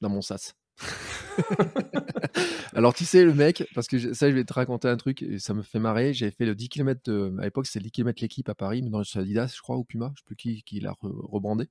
dans 0.00 0.08
mon 0.08 0.22
SAS. 0.22 0.54
Alors, 2.74 2.94
tu 2.94 3.04
sais, 3.04 3.24
le 3.24 3.34
mec, 3.34 3.66
parce 3.74 3.86
que 3.86 4.12
ça, 4.14 4.28
je 4.28 4.34
vais 4.34 4.44
te 4.44 4.52
raconter 4.52 4.88
un 4.88 4.96
truc, 4.96 5.22
et 5.22 5.38
ça 5.38 5.54
me 5.54 5.62
fait 5.62 5.78
marrer. 5.78 6.12
J'avais 6.12 6.32
fait 6.32 6.46
le 6.46 6.54
10 6.54 6.68
km, 6.68 7.10
à 7.38 7.44
l'époque, 7.44 7.66
c'était 7.66 7.80
le 7.80 7.84
10 7.84 7.90
km 7.90 8.20
l'équipe 8.22 8.48
à 8.48 8.54
Paris, 8.54 8.82
mais 8.82 8.90
dans 8.90 8.98
le 8.98 9.18
Adidas, 9.18 9.52
je 9.56 9.62
crois, 9.62 9.76
ou 9.76 9.84
Puma, 9.84 10.12
je 10.14 10.20
sais 10.20 10.24
plus 10.26 10.36
qui, 10.36 10.62
qui 10.62 10.80
l'a 10.80 10.94
rebrandé. 11.00 11.68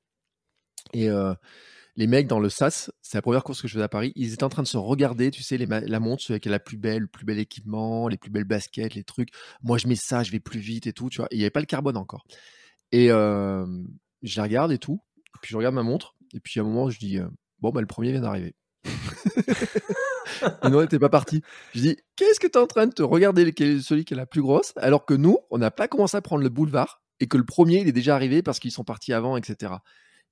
Et 0.93 1.09
euh, 1.09 1.33
les 1.95 2.07
mecs 2.07 2.27
dans 2.27 2.39
le 2.39 2.49
SAS, 2.49 2.91
c'est 3.01 3.17
la 3.17 3.21
première 3.21 3.43
course 3.43 3.61
que 3.61 3.67
je 3.67 3.73
faisais 3.73 3.83
à 3.83 3.89
Paris, 3.89 4.11
ils 4.15 4.33
étaient 4.33 4.43
en 4.43 4.49
train 4.49 4.63
de 4.63 4.67
se 4.67 4.77
regarder, 4.77 5.31
tu 5.31 5.43
sais, 5.43 5.57
les 5.57 5.65
la 5.65 5.99
montre, 5.99 6.21
celui 6.21 6.33
avec 6.33 6.45
la 6.45 6.59
plus 6.59 6.77
belle, 6.77 7.03
le 7.03 7.07
plus 7.07 7.25
bel 7.25 7.39
équipement, 7.39 8.07
les 8.07 8.17
plus 8.17 8.31
belles 8.31 8.43
baskets, 8.43 8.95
les 8.95 9.03
trucs. 9.03 9.29
Moi, 9.63 9.77
je 9.77 9.87
mets 9.87 9.95
ça, 9.95 10.23
je 10.23 10.31
vais 10.31 10.39
plus 10.39 10.59
vite 10.59 10.87
et 10.87 10.93
tout, 10.93 11.09
tu 11.09 11.17
vois. 11.17 11.27
il 11.31 11.37
n'y 11.37 11.43
avait 11.43 11.51
pas 11.51 11.59
le 11.61 11.65
carbone 11.65 11.97
encore. 11.97 12.25
Et 12.91 13.11
euh, 13.11 13.65
je 14.27 14.37
la 14.37 14.43
regarde 14.43 14.71
et 14.71 14.77
tout. 14.77 15.01
Et 15.35 15.39
puis 15.41 15.51
je 15.51 15.57
regarde 15.57 15.75
ma 15.75 15.83
montre. 15.83 16.15
Et 16.33 16.39
puis 16.39 16.59
à 16.59 16.63
un 16.63 16.65
moment, 16.65 16.89
je 16.89 16.99
dis, 16.99 17.19
euh, 17.19 17.27
bon, 17.59 17.71
bah, 17.71 17.81
le 17.81 17.87
premier 17.87 18.11
vient 18.11 18.21
d'arriver. 18.21 18.55
et 20.63 20.69
non, 20.69 20.81
n'était 20.81 20.99
pas 20.99 21.09
parti. 21.09 21.41
Je 21.73 21.81
dis, 21.81 21.97
qu'est-ce 22.15 22.39
que 22.39 22.47
tu 22.47 22.57
es 22.57 22.61
en 22.61 22.67
train 22.67 22.87
de 22.87 22.93
te 22.93 23.03
regarder 23.03 23.51
celui 23.81 24.05
qui 24.05 24.13
est 24.13 24.17
la 24.17 24.25
plus 24.25 24.41
grosse, 24.41 24.73
alors 24.75 25.05
que 25.05 25.13
nous, 25.13 25.37
on 25.49 25.57
n'a 25.57 25.71
pas 25.71 25.87
commencé 25.87 26.17
à 26.17 26.21
prendre 26.21 26.43
le 26.43 26.49
boulevard 26.49 27.01
et 27.19 27.27
que 27.27 27.37
le 27.37 27.45
premier, 27.45 27.81
il 27.81 27.87
est 27.87 27.93
déjà 27.93 28.15
arrivé 28.15 28.41
parce 28.41 28.59
qu'ils 28.59 28.71
sont 28.71 28.83
partis 28.83 29.13
avant, 29.13 29.37
etc. 29.37 29.73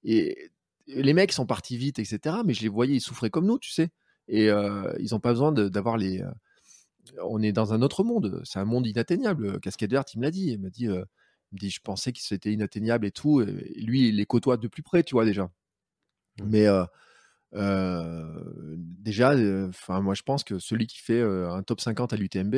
Et 0.04 0.52
les 0.88 1.14
mecs 1.14 1.32
sont 1.32 1.46
partis 1.46 1.78
vite, 1.78 2.00
etc. 2.00 2.38
Mais 2.46 2.54
je 2.54 2.62
les 2.62 2.68
voyais, 2.68 2.96
ils 2.96 3.02
souffraient 3.02 3.30
comme 3.30 3.46
nous, 3.46 3.60
tu 3.60 3.72
sais. 3.72 3.90
Et 4.28 4.50
euh, 4.50 4.94
ils 5.00 5.12
n'ont 5.12 5.20
pas 5.20 5.32
besoin 5.32 5.52
d'avoir 5.52 5.98
les. 5.98 6.22
Euh, 6.22 6.32
on 7.24 7.42
est 7.42 7.52
dans 7.52 7.74
un 7.74 7.82
autre 7.82 8.04
monde. 8.04 8.42
C'est 8.46 8.60
un 8.60 8.66
monde 8.66 8.88
inatteignable. 8.88 9.60
Cascade 9.60 9.92
Verte, 9.92 10.14
il 10.14 10.20
me 10.20 10.24
l'a 10.24 10.32
dit. 10.32 10.52
Il 10.52 10.62
m'a 10.62 10.70
dit, 10.70 10.88
euh, 10.88 11.04
dit, 11.56 11.70
je 11.70 11.82
pensais 11.82 12.12
que 12.12 12.20
c'était 12.20 12.52
inatteignable 12.52 13.06
et 13.06 13.12
tout. 13.12 13.42
Et 13.42 13.46
lui, 13.82 14.10
il 14.10 14.18
les 14.18 14.26
côtoie 14.26 14.58
de 14.58 14.68
plus 14.68 14.84
près, 14.84 15.04
tu 15.04 15.16
vois 15.16 15.26
déjà. 15.26 15.50
Mmh. 16.40 16.46
Mais 16.46 16.68
déjà, 18.78 19.36
enfin 19.70 20.02
moi 20.02 20.16
je 20.16 20.24
pense 20.24 20.44
que 20.44 20.58
celui 20.58 20.88
qui 20.88 20.98
fait 20.98 21.22
un 21.22 21.62
top 21.62 21.82
50 21.82 22.14
à 22.14 22.16
l'UTMB, 22.16 22.56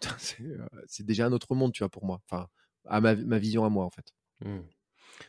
c'est 0.86 1.06
déjà 1.06 1.26
un 1.26 1.32
autre 1.32 1.54
monde, 1.54 1.72
tu 1.72 1.80
vois, 1.80 1.88
pour 1.88 2.04
moi. 2.04 2.20
Enfin, 2.30 2.48
à 2.86 3.00
ma, 3.00 3.14
vision 3.38 3.64
à 3.64 3.68
moi, 3.68 3.84
en 3.84 3.90
fait. 3.90 4.12
Mmh. 4.40 4.58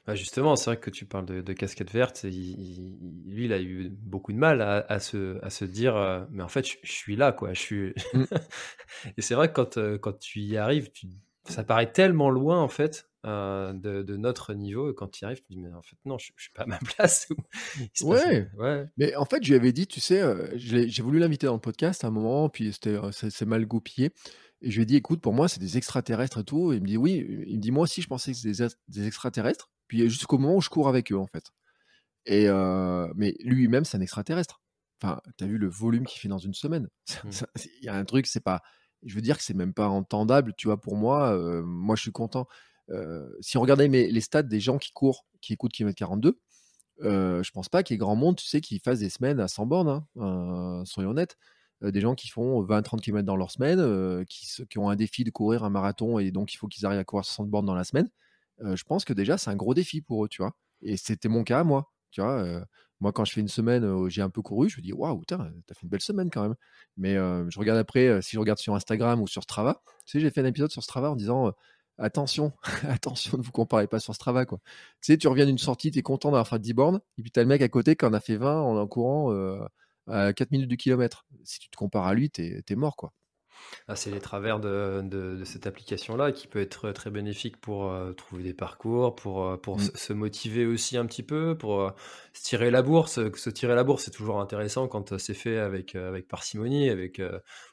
Bah, 0.07 0.15
justement, 0.15 0.55
c'est 0.55 0.71
vrai 0.71 0.79
que 0.79 0.89
tu 0.89 1.05
parles 1.05 1.25
de, 1.25 1.53
casquette 1.53 1.91
verte. 1.91 2.23
lui, 2.23 3.45
il 3.45 3.53
a 3.53 3.61
eu 3.61 3.89
beaucoup 3.89 4.33
de 4.33 4.37
mal 4.37 4.61
à, 4.61 4.99
se, 4.99 5.43
à 5.43 5.49
se 5.49 5.65
dire, 5.65 6.27
mais 6.31 6.43
en 6.43 6.47
fait, 6.47 6.67
je, 6.67 6.91
suis 6.91 7.15
là, 7.15 7.31
quoi. 7.31 7.53
Je 7.53 7.59
suis. 7.59 7.93
Mmh. 8.13 8.23
Et 9.17 9.21
c'est 9.21 9.35
vrai 9.35 9.47
que 9.49 9.53
quand, 9.53 9.77
quand 9.99 10.19
tu 10.19 10.41
y 10.41 10.57
arrives, 10.57 10.91
tu 10.91 11.07
ça 11.45 11.63
paraît 11.63 11.91
tellement 11.91 12.29
loin 12.29 12.61
en 12.61 12.67
fait 12.67 13.07
euh, 13.25 13.73
de, 13.73 14.17
notre 14.17 14.53
niveau. 14.53 14.91
Et 14.91 14.95
quand 14.95 15.07
tu 15.07 15.23
y 15.23 15.25
arrives, 15.25 15.37
tu 15.37 15.43
te 15.43 15.53
dis, 15.53 15.59
mais 15.59 15.73
en 15.73 15.81
fait, 15.81 15.97
non, 16.05 16.17
je, 16.17 16.31
ne 16.31 16.39
suis 16.39 16.51
pas 16.51 16.63
à 16.63 16.65
ma 16.67 16.77
place. 16.95 17.27
ouais. 18.01 18.49
ouais. 18.57 18.85
Mais 18.97 19.15
en 19.15 19.25
fait, 19.25 19.43
je 19.43 19.49
lui 19.49 19.55
avais 19.55 19.71
dit, 19.71 19.87
tu 19.87 19.99
sais, 19.99 20.21
euh, 20.21 20.47
j'ai 20.55 21.01
voulu 21.01 21.19
l'inviter 21.19 21.47
dans 21.47 21.53
le 21.53 21.59
podcast 21.59 22.03
à 22.03 22.07
un 22.07 22.11
moment, 22.11 22.49
puis 22.49 22.71
c'était 22.73 22.97
c'est 23.11 23.45
mal 23.45 23.65
goupillé. 23.65 24.11
Et 24.61 24.69
je 24.69 24.75
lui 24.75 24.83
ai 24.83 24.85
dit, 24.85 24.95
écoute, 24.95 25.21
pour 25.21 25.33
moi, 25.33 25.47
c'est 25.47 25.59
des 25.59 25.77
extraterrestres 25.77 26.39
et 26.39 26.43
tout. 26.43 26.71
Et 26.71 26.77
il 26.77 26.81
me 26.81 26.87
dit, 26.87 26.97
oui. 26.97 27.25
Il 27.47 27.57
me 27.57 27.61
dit, 27.61 27.71
moi 27.71 27.83
aussi, 27.83 28.01
je 28.01 28.07
pensais 28.07 28.31
que 28.31 28.37
c'était 28.37 28.67
des, 28.87 29.07
extraterrestres. 29.07 29.69
Puis 29.87 30.07
jusqu'au 30.09 30.37
moment 30.37 30.55
où 30.55 30.61
je 30.61 30.69
cours 30.69 30.87
avec 30.87 31.11
eux, 31.11 31.17
en 31.17 31.27
fait. 31.27 31.51
Et 32.25 32.47
mais 33.15 33.35
lui-même, 33.39 33.85
c'est 33.85 33.97
un 33.97 34.01
extraterrestre. 34.01 34.61
Enfin, 35.01 35.19
tu 35.37 35.43
as 35.43 35.47
vu 35.47 35.57
le 35.57 35.67
volume 35.67 36.05
qu'il 36.05 36.21
fait 36.21 36.29
dans 36.29 36.37
une 36.37 36.53
semaine. 36.53 36.89
Mmh. 37.23 37.29
Il 37.81 37.85
y 37.85 37.89
a 37.89 37.95
un 37.95 38.05
truc, 38.05 38.27
c'est 38.27 38.43
pas. 38.43 38.61
Je 39.05 39.15
veux 39.15 39.21
dire 39.21 39.37
que 39.37 39.43
c'est 39.43 39.53
même 39.53 39.73
pas 39.73 39.87
entendable, 39.87 40.53
tu 40.57 40.67
vois, 40.67 40.79
pour 40.81 40.95
moi. 40.95 41.35
moi, 41.63 41.95
je 41.95 42.01
suis 42.01 42.11
content. 42.11 42.47
si 43.41 43.57
on 43.57 43.61
regardait 43.61 43.87
les 43.87 44.21
stats 44.21 44.43
des 44.43 44.59
gens 44.59 44.77
qui 44.77 44.91
courent, 44.91 45.25
qui 45.41 45.53
écoutent 45.53 45.71
km 45.73 45.95
42, 45.95 46.39
euh, 47.01 47.43
je 47.43 47.51
pense 47.51 47.69
pas 47.69 47.83
qu'il 47.83 47.93
y 47.93 47.95
ait 47.95 47.99
grand 47.99 48.15
monde, 48.15 48.37
tu 48.37 48.45
sais, 48.45 48.61
qui 48.61 48.79
fassent 48.79 48.99
des 48.99 49.09
semaines 49.09 49.39
à 49.39 49.47
100 49.47 49.65
bornes, 49.65 50.03
hein, 50.19 50.83
soyons 50.85 51.11
honnêtes. 51.11 51.37
des 51.81 52.01
gens 52.01 52.15
qui 52.15 52.29
font 52.29 52.63
20-30 52.63 53.01
km 53.01 53.25
dans 53.25 53.35
leur 53.35 53.51
semaine, 53.51 54.25
qui, 54.25 54.47
qui, 54.69 54.79
ont 54.79 54.89
un 54.89 54.95
défi 54.95 55.23
de 55.23 55.31
courir 55.31 55.63
un 55.63 55.69
marathon 55.69 56.19
et 56.19 56.31
donc 56.31 56.53
il 56.53 56.57
faut 56.57 56.67
qu'ils 56.67 56.85
arrivent 56.85 56.99
à 56.99 57.03
courir 57.03 57.25
60 57.25 57.49
bornes 57.49 57.65
dans 57.65 57.75
la 57.75 57.83
semaine. 57.83 58.09
je 58.59 58.83
pense 58.83 59.05
que 59.05 59.13
déjà, 59.13 59.37
c'est 59.37 59.49
un 59.51 59.55
gros 59.55 59.73
défi 59.73 60.01
pour 60.01 60.25
eux, 60.25 60.29
tu 60.29 60.41
vois. 60.41 60.55
Et 60.81 60.97
c'était 60.97 61.29
mon 61.29 61.43
cas, 61.43 61.63
moi. 61.63 61.91
Moi, 63.01 63.11
quand 63.11 63.25
je 63.25 63.33
fais 63.33 63.41
une 63.41 63.47
semaine 63.47 63.83
où 63.85 64.09
j'ai 64.09 64.21
un 64.21 64.29
peu 64.29 64.41
couru, 64.41 64.69
je 64.69 64.77
me 64.77 64.81
dis 64.81 64.93
waouh, 64.93 65.23
t'as 65.25 65.37
fait 65.37 65.83
une 65.83 65.89
belle 65.89 66.01
semaine 66.01 66.29
quand 66.29 66.41
même. 66.43 66.55
Mais 66.97 67.15
je 67.15 67.59
regarde 67.59 67.79
après, 67.79 68.21
si 68.21 68.31
je 68.35 68.39
regarde 68.39 68.59
sur 68.59 68.75
Instagram 68.75 69.21
ou 69.21 69.27
sur 69.27 69.43
Strava, 69.43 69.81
tu 70.05 70.11
sais, 70.11 70.19
j'ai 70.19 70.29
fait 70.29 70.41
un 70.41 70.45
épisode 70.45 70.71
sur 70.71 70.83
Strava 70.83 71.11
en 71.11 71.15
disant 71.15 71.53
attention, 71.97 72.53
attention, 72.89 73.37
ne 73.37 73.43
vous 73.43 73.51
comparez 73.51 73.87
pas 73.87 73.99
sur 73.99 74.15
Strava. 74.15 74.45
Quoi. 74.45 74.59
Tu 75.01 75.13
sais, 75.13 75.17
tu 75.17 75.27
reviens 75.27 75.45
d'une 75.45 75.57
sortie, 75.57 75.91
tu 75.91 75.99
es 75.99 76.01
content 76.01 76.29
d'avoir 76.29 76.47
fait 76.47 76.59
10 76.59 76.73
bornes, 76.73 77.01
et 77.17 77.21
puis 77.21 77.31
tu 77.31 77.39
as 77.39 77.43
le 77.43 77.49
mec 77.49 77.61
à 77.61 77.69
côté 77.69 77.95
qui 77.95 78.05
en 78.05 78.13
a 78.13 78.19
fait 78.19 78.37
20 78.37 78.61
en, 78.61 78.87
courant 78.87 79.33
à 80.07 80.33
4 80.33 80.51
minutes 80.51 80.69
du 80.69 80.77
kilomètre. 80.77 81.25
Si 81.43 81.59
tu 81.59 81.69
te 81.69 81.75
compares 81.75 82.05
à 82.05 82.13
lui, 82.13 82.29
tu 82.29 82.63
es, 82.67 82.75
mort. 82.75 82.95
quoi. 82.95 83.13
Ah, 83.87 83.95
c'est 83.95 84.09
les 84.09 84.19
travers 84.19 84.59
de, 84.59 85.41
cette 85.45 85.67
application-là 85.67 86.31
qui 86.31 86.47
peut 86.47 86.59
être 86.59 86.91
très 86.91 87.11
bénéfique 87.11 87.57
pour 87.57 87.91
euh, 87.91 88.13
trouver 88.13 88.41
des 88.41 88.53
parcours, 88.53 89.15
pour, 89.15 89.45
euh, 89.45 89.57
pour 89.57 89.77
mmh. 89.77 89.91
se 89.93 90.13
motiver 90.13 90.65
aussi 90.65 90.97
un 90.97 91.05
petit 91.05 91.21
peu, 91.21 91.55
pour 91.55 91.81
euh, 91.81 91.91
se 92.33 92.43
tirer 92.43 92.71
la 92.71 92.81
bourse. 92.81 93.19
Se 93.35 93.49
tirer 93.51 93.75
la 93.75 93.83
bourse, 93.83 94.05
c'est 94.05 94.11
toujours 94.11 94.41
intéressant 94.41 94.87
quand 94.87 95.19
c'est 95.19 95.35
fait 95.35 95.59
avec, 95.59 95.93
avec 95.93 96.27
parcimonie, 96.27 96.89
avec, 96.89 97.21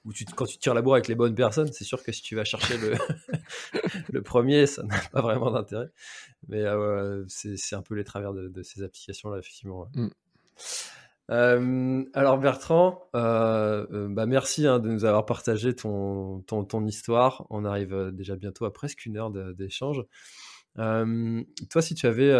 ou 0.04 0.12
tu, 0.12 0.26
quand 0.26 0.44
tu 0.44 0.58
tires 0.58 0.74
la 0.74 0.82
bourse 0.82 0.96
avec 0.96 1.08
les 1.08 1.14
bonnes 1.14 1.34
personnes. 1.34 1.72
C'est 1.72 1.84
sûr 1.84 2.02
que 2.02 2.12
si 2.12 2.20
tu 2.20 2.36
vas 2.36 2.44
chercher 2.44 2.76
le, 2.76 2.92
le 4.12 4.22
premier, 4.22 4.66
ça 4.66 4.82
n'a 4.82 4.98
pas 5.12 5.22
vraiment 5.22 5.50
d'intérêt. 5.50 5.88
Mais 6.48 6.64
c'est 7.28 7.74
un 7.74 7.82
peu 7.82 7.94
les 7.94 8.04
travers 8.04 8.34
de, 8.34 8.62
ces 8.62 8.82
applications-là, 8.82 9.38
effectivement. 9.38 9.88
Mmh. 9.94 10.08
Euh, 11.30 12.04
alors 12.14 12.38
Bertrand, 12.38 13.08
euh, 13.14 13.86
euh, 13.92 14.08
bah 14.08 14.26
merci 14.26 14.66
hein, 14.66 14.80
de 14.80 14.88
nous 14.88 15.04
avoir 15.04 15.24
partagé 15.24 15.74
ton, 15.74 16.40
ton, 16.42 16.86
histoire. 16.86 17.46
On 17.50 17.64
arrive 17.64 18.10
déjà 18.12 18.36
bientôt 18.36 18.64
à 18.64 18.72
presque 18.72 19.06
une 19.06 19.16
heure 19.16 19.30
d'échange. 19.30 20.02
toi, 20.76 21.82
si 21.82 21.94
tu 21.94 22.06
avais 22.06 22.32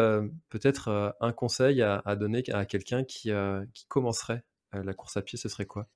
peut-être 0.48 1.14
un 1.20 1.32
conseil 1.32 1.82
à, 1.82 2.16
donner 2.16 2.42
à 2.52 2.64
quelqu'un 2.64 3.04
qui, 3.04 3.30
qui 3.72 3.86
commencerait 3.86 4.42
la 4.72 4.94
course 4.94 5.16
à 5.16 5.22
pied, 5.22 5.38
ce 5.38 5.48
serait 5.48 5.66
quoi? 5.66 5.86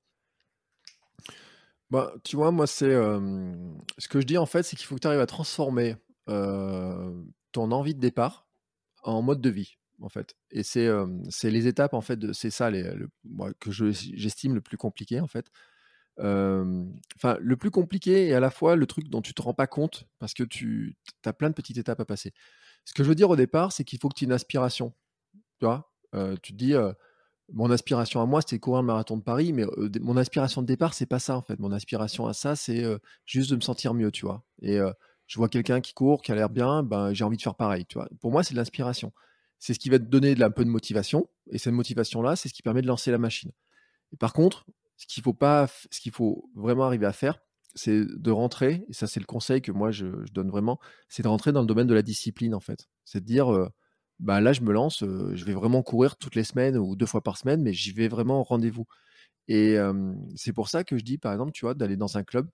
Bah, 1.89 2.13
Tu 2.23 2.35
vois, 2.35 2.51
moi, 2.51 2.67
c'est 2.67 2.91
ce 2.91 4.07
que 4.07 4.21
je 4.21 4.25
dis 4.25 4.37
en 4.37 4.45
fait, 4.45 4.63
c'est 4.63 4.75
qu'il 4.75 4.85
faut 4.85 4.95
que 4.95 5.01
tu 5.01 5.07
arrives 5.07 5.19
à 5.19 5.27
transformer 5.27 5.95
ton 6.25 7.71
envie 7.71 7.95
de 7.95 7.99
départ 7.99 8.47
en 9.03 9.21
mode 9.21 9.41
de 9.41 9.49
vie 9.49 9.77
en 10.01 10.09
fait. 10.09 10.35
Et 10.51 10.63
c'est 10.63 10.89
les 11.43 11.67
étapes, 11.67 11.93
en 11.93 12.01
fait, 12.01 12.33
c'est 12.33 12.51
ça 12.51 12.69
le, 12.69 13.09
que 13.59 13.71
j'estime 13.71 14.53
le 14.55 14.61
plus 14.61 14.77
compliqué, 14.77 15.19
en 15.19 15.27
fait. 15.27 15.47
Enfin, 16.19 17.37
le 17.39 17.55
plus 17.57 17.69
compliqué 17.69 18.27
et 18.27 18.33
à 18.33 18.39
la 18.39 18.49
fois 18.49 18.75
le 18.75 18.87
truc 18.87 19.07
dont 19.09 19.21
tu 19.21 19.33
te 19.35 19.41
rends 19.41 19.53
pas 19.53 19.67
compte 19.67 20.07
parce 20.17 20.33
que 20.33 20.43
tu 20.43 20.95
as 21.25 21.33
plein 21.33 21.49
de 21.49 21.53
petites 21.53 21.77
étapes 21.77 21.99
à 21.99 22.05
passer. 22.05 22.33
Ce 22.85 22.93
que 22.93 23.03
je 23.03 23.09
veux 23.09 23.15
dire 23.15 23.29
au 23.29 23.35
départ, 23.35 23.71
c'est 23.71 23.83
qu'il 23.83 23.99
faut 23.99 24.09
que 24.09 24.15
tu 24.15 24.23
aies 24.23 24.27
une 24.27 24.33
aspiration. 24.33 24.95
Tu 25.59 25.65
vois? 25.65 25.91
Tu 26.41 26.53
te 26.53 26.57
dis, 26.57 26.73
mon 27.53 27.69
aspiration 27.69 28.19
à 28.21 28.25
moi, 28.25 28.41
c'était 28.41 28.59
courir 28.59 28.81
le 28.81 28.87
marathon 28.87 29.15
de 29.15 29.21
Paris, 29.21 29.53
mais 29.53 29.65
mon 30.01 30.17
aspiration 30.17 30.61
de 30.61 30.67
départ, 30.67 30.93
c'est 30.95 31.05
pas 31.05 31.19
ça, 31.19 31.37
en 31.37 31.41
fait. 31.41 31.59
Mon 31.59 31.71
aspiration 31.71 32.25
à 32.25 32.33
ça, 32.33 32.55
c'est 32.55 32.83
juste 33.25 33.51
de 33.51 33.55
me 33.55 33.61
sentir 33.61 33.93
mieux, 33.93 34.11
tu 34.11 34.25
vois? 34.25 34.43
Et 34.61 34.79
je 35.27 35.37
vois 35.37 35.49
quelqu'un 35.49 35.81
qui 35.81 35.93
court, 35.93 36.21
qui 36.21 36.31
a 36.31 36.35
l'air 36.35 36.49
bien, 36.49 36.81
ben, 36.81 37.13
j'ai 37.13 37.25
envie 37.25 37.37
de 37.37 37.41
faire 37.43 37.55
pareil, 37.55 37.85
tu 37.85 37.99
vois? 37.99 38.09
Pour 38.21 38.31
moi, 38.31 38.43
c'est 38.43 38.53
de 38.53 38.59
l'inspiration 38.59 39.11
c'est 39.59 39.73
ce 39.73 39.79
qui 39.79 39.89
va 39.89 39.99
te 39.99 40.05
donner 40.05 40.41
un 40.41 40.51
peu 40.51 40.63
de 40.65 40.69
motivation. 40.69 41.29
Et 41.51 41.57
cette 41.57 41.73
motivation-là, 41.73 42.35
c'est 42.35 42.49
ce 42.49 42.53
qui 42.53 42.61
permet 42.61 42.81
de 42.81 42.87
lancer 42.87 43.11
la 43.11 43.17
machine. 43.17 43.51
Et 44.13 44.17
par 44.17 44.33
contre, 44.33 44.65
ce 44.97 45.05
qu'il 45.07 45.23
faut 45.23 45.33
pas, 45.33 45.67
ce 45.91 45.99
qu'il 45.99 46.11
faut 46.11 46.49
vraiment 46.55 46.85
arriver 46.85 47.05
à 47.05 47.13
faire, 47.13 47.39
c'est 47.75 48.05
de 48.05 48.31
rentrer. 48.31 48.85
Et 48.89 48.93
ça, 48.93 49.07
c'est 49.07 49.19
le 49.19 49.25
conseil 49.25 49.61
que 49.61 49.71
moi 49.71 49.91
je, 49.91 50.07
donne 50.31 50.49
vraiment, 50.49 50.79
c'est 51.09 51.23
de 51.23 51.27
rentrer 51.27 51.51
dans 51.51 51.61
le 51.61 51.67
domaine 51.67 51.87
de 51.87 51.93
la 51.93 52.01
discipline 52.01 52.55
en 52.55 52.59
fait. 52.59 52.87
C'est 53.05 53.21
de 53.21 53.25
dire, 53.25 53.47
bah 54.19 54.41
là, 54.41 54.53
je 54.53 54.61
me 54.61 54.73
lance, 54.73 54.99
je 55.01 55.45
vais 55.45 55.53
vraiment 55.53 55.83
courir 55.83 56.17
toutes 56.17 56.35
les 56.35 56.43
semaines 56.43 56.77
ou 56.77 56.95
deux 56.95 57.05
fois 57.05 57.21
par 57.21 57.37
semaine, 57.37 57.61
mais 57.61 57.73
j'y 57.73 57.91
vais 57.91 58.07
vraiment 58.07 58.41
au 58.41 58.43
rendez-vous. 58.43 58.85
Et 59.47 59.77
c'est 60.35 60.53
pour 60.53 60.69
ça 60.69 60.83
que 60.83 60.97
je 60.97 61.03
dis, 61.03 61.17
par 61.17 61.33
exemple, 61.33 61.51
tu 61.51 61.65
vois, 61.65 61.73
d'aller 61.73 61.97
dans 61.97 62.17
un 62.17 62.23
club 62.23 62.49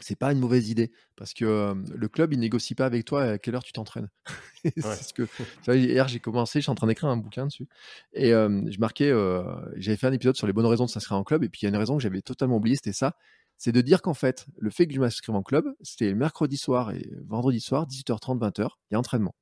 c'est 0.00 0.16
pas 0.16 0.32
une 0.32 0.38
mauvaise 0.38 0.70
idée 0.70 0.90
parce 1.16 1.34
que 1.34 1.74
le 1.94 2.08
club 2.08 2.32
il 2.32 2.40
négocie 2.40 2.74
pas 2.74 2.86
avec 2.86 3.04
toi 3.04 3.22
à 3.22 3.38
quelle 3.38 3.54
heure 3.54 3.62
tu 3.62 3.72
t'entraînes. 3.72 4.08
ce 4.76 5.12
que 5.12 5.28
hier 5.72 6.08
j'ai 6.08 6.20
commencé, 6.20 6.60
je 6.60 6.64
suis 6.64 6.70
en 6.70 6.74
train 6.74 6.86
d'écrire 6.86 7.10
un 7.10 7.16
bouquin 7.16 7.46
dessus 7.46 7.68
et 8.14 8.30
je 8.30 8.78
marquais, 8.78 9.12
j'avais 9.76 9.96
fait 9.96 10.06
un 10.06 10.12
épisode 10.12 10.36
sur 10.36 10.46
les 10.46 10.52
bonnes 10.52 10.66
raisons 10.66 10.86
de 10.86 10.90
s'inscrire 10.90 11.18
en 11.18 11.24
club 11.24 11.44
et 11.44 11.48
puis 11.48 11.60
il 11.62 11.64
y 11.64 11.66
a 11.66 11.68
une 11.68 11.76
raison 11.76 11.96
que 11.96 12.02
j'avais 12.02 12.22
totalement 12.22 12.56
oubliée, 12.56 12.76
c'était 12.76 12.92
ça, 12.92 13.16
c'est 13.58 13.72
de 13.72 13.80
dire 13.80 14.02
qu'en 14.02 14.14
fait 14.14 14.46
le 14.58 14.70
fait 14.70 14.86
que 14.86 14.94
je 14.94 15.00
m'inscrive 15.00 15.34
en 15.34 15.42
club, 15.42 15.66
c'était 15.82 16.14
mercredi 16.14 16.56
soir 16.56 16.90
et 16.90 17.08
vendredi 17.26 17.60
soir 17.60 17.86
18h30 17.86 18.38
20h, 18.38 18.68
il 18.90 18.94
y 18.94 18.96
a 18.96 18.98
entraînement. 18.98 19.34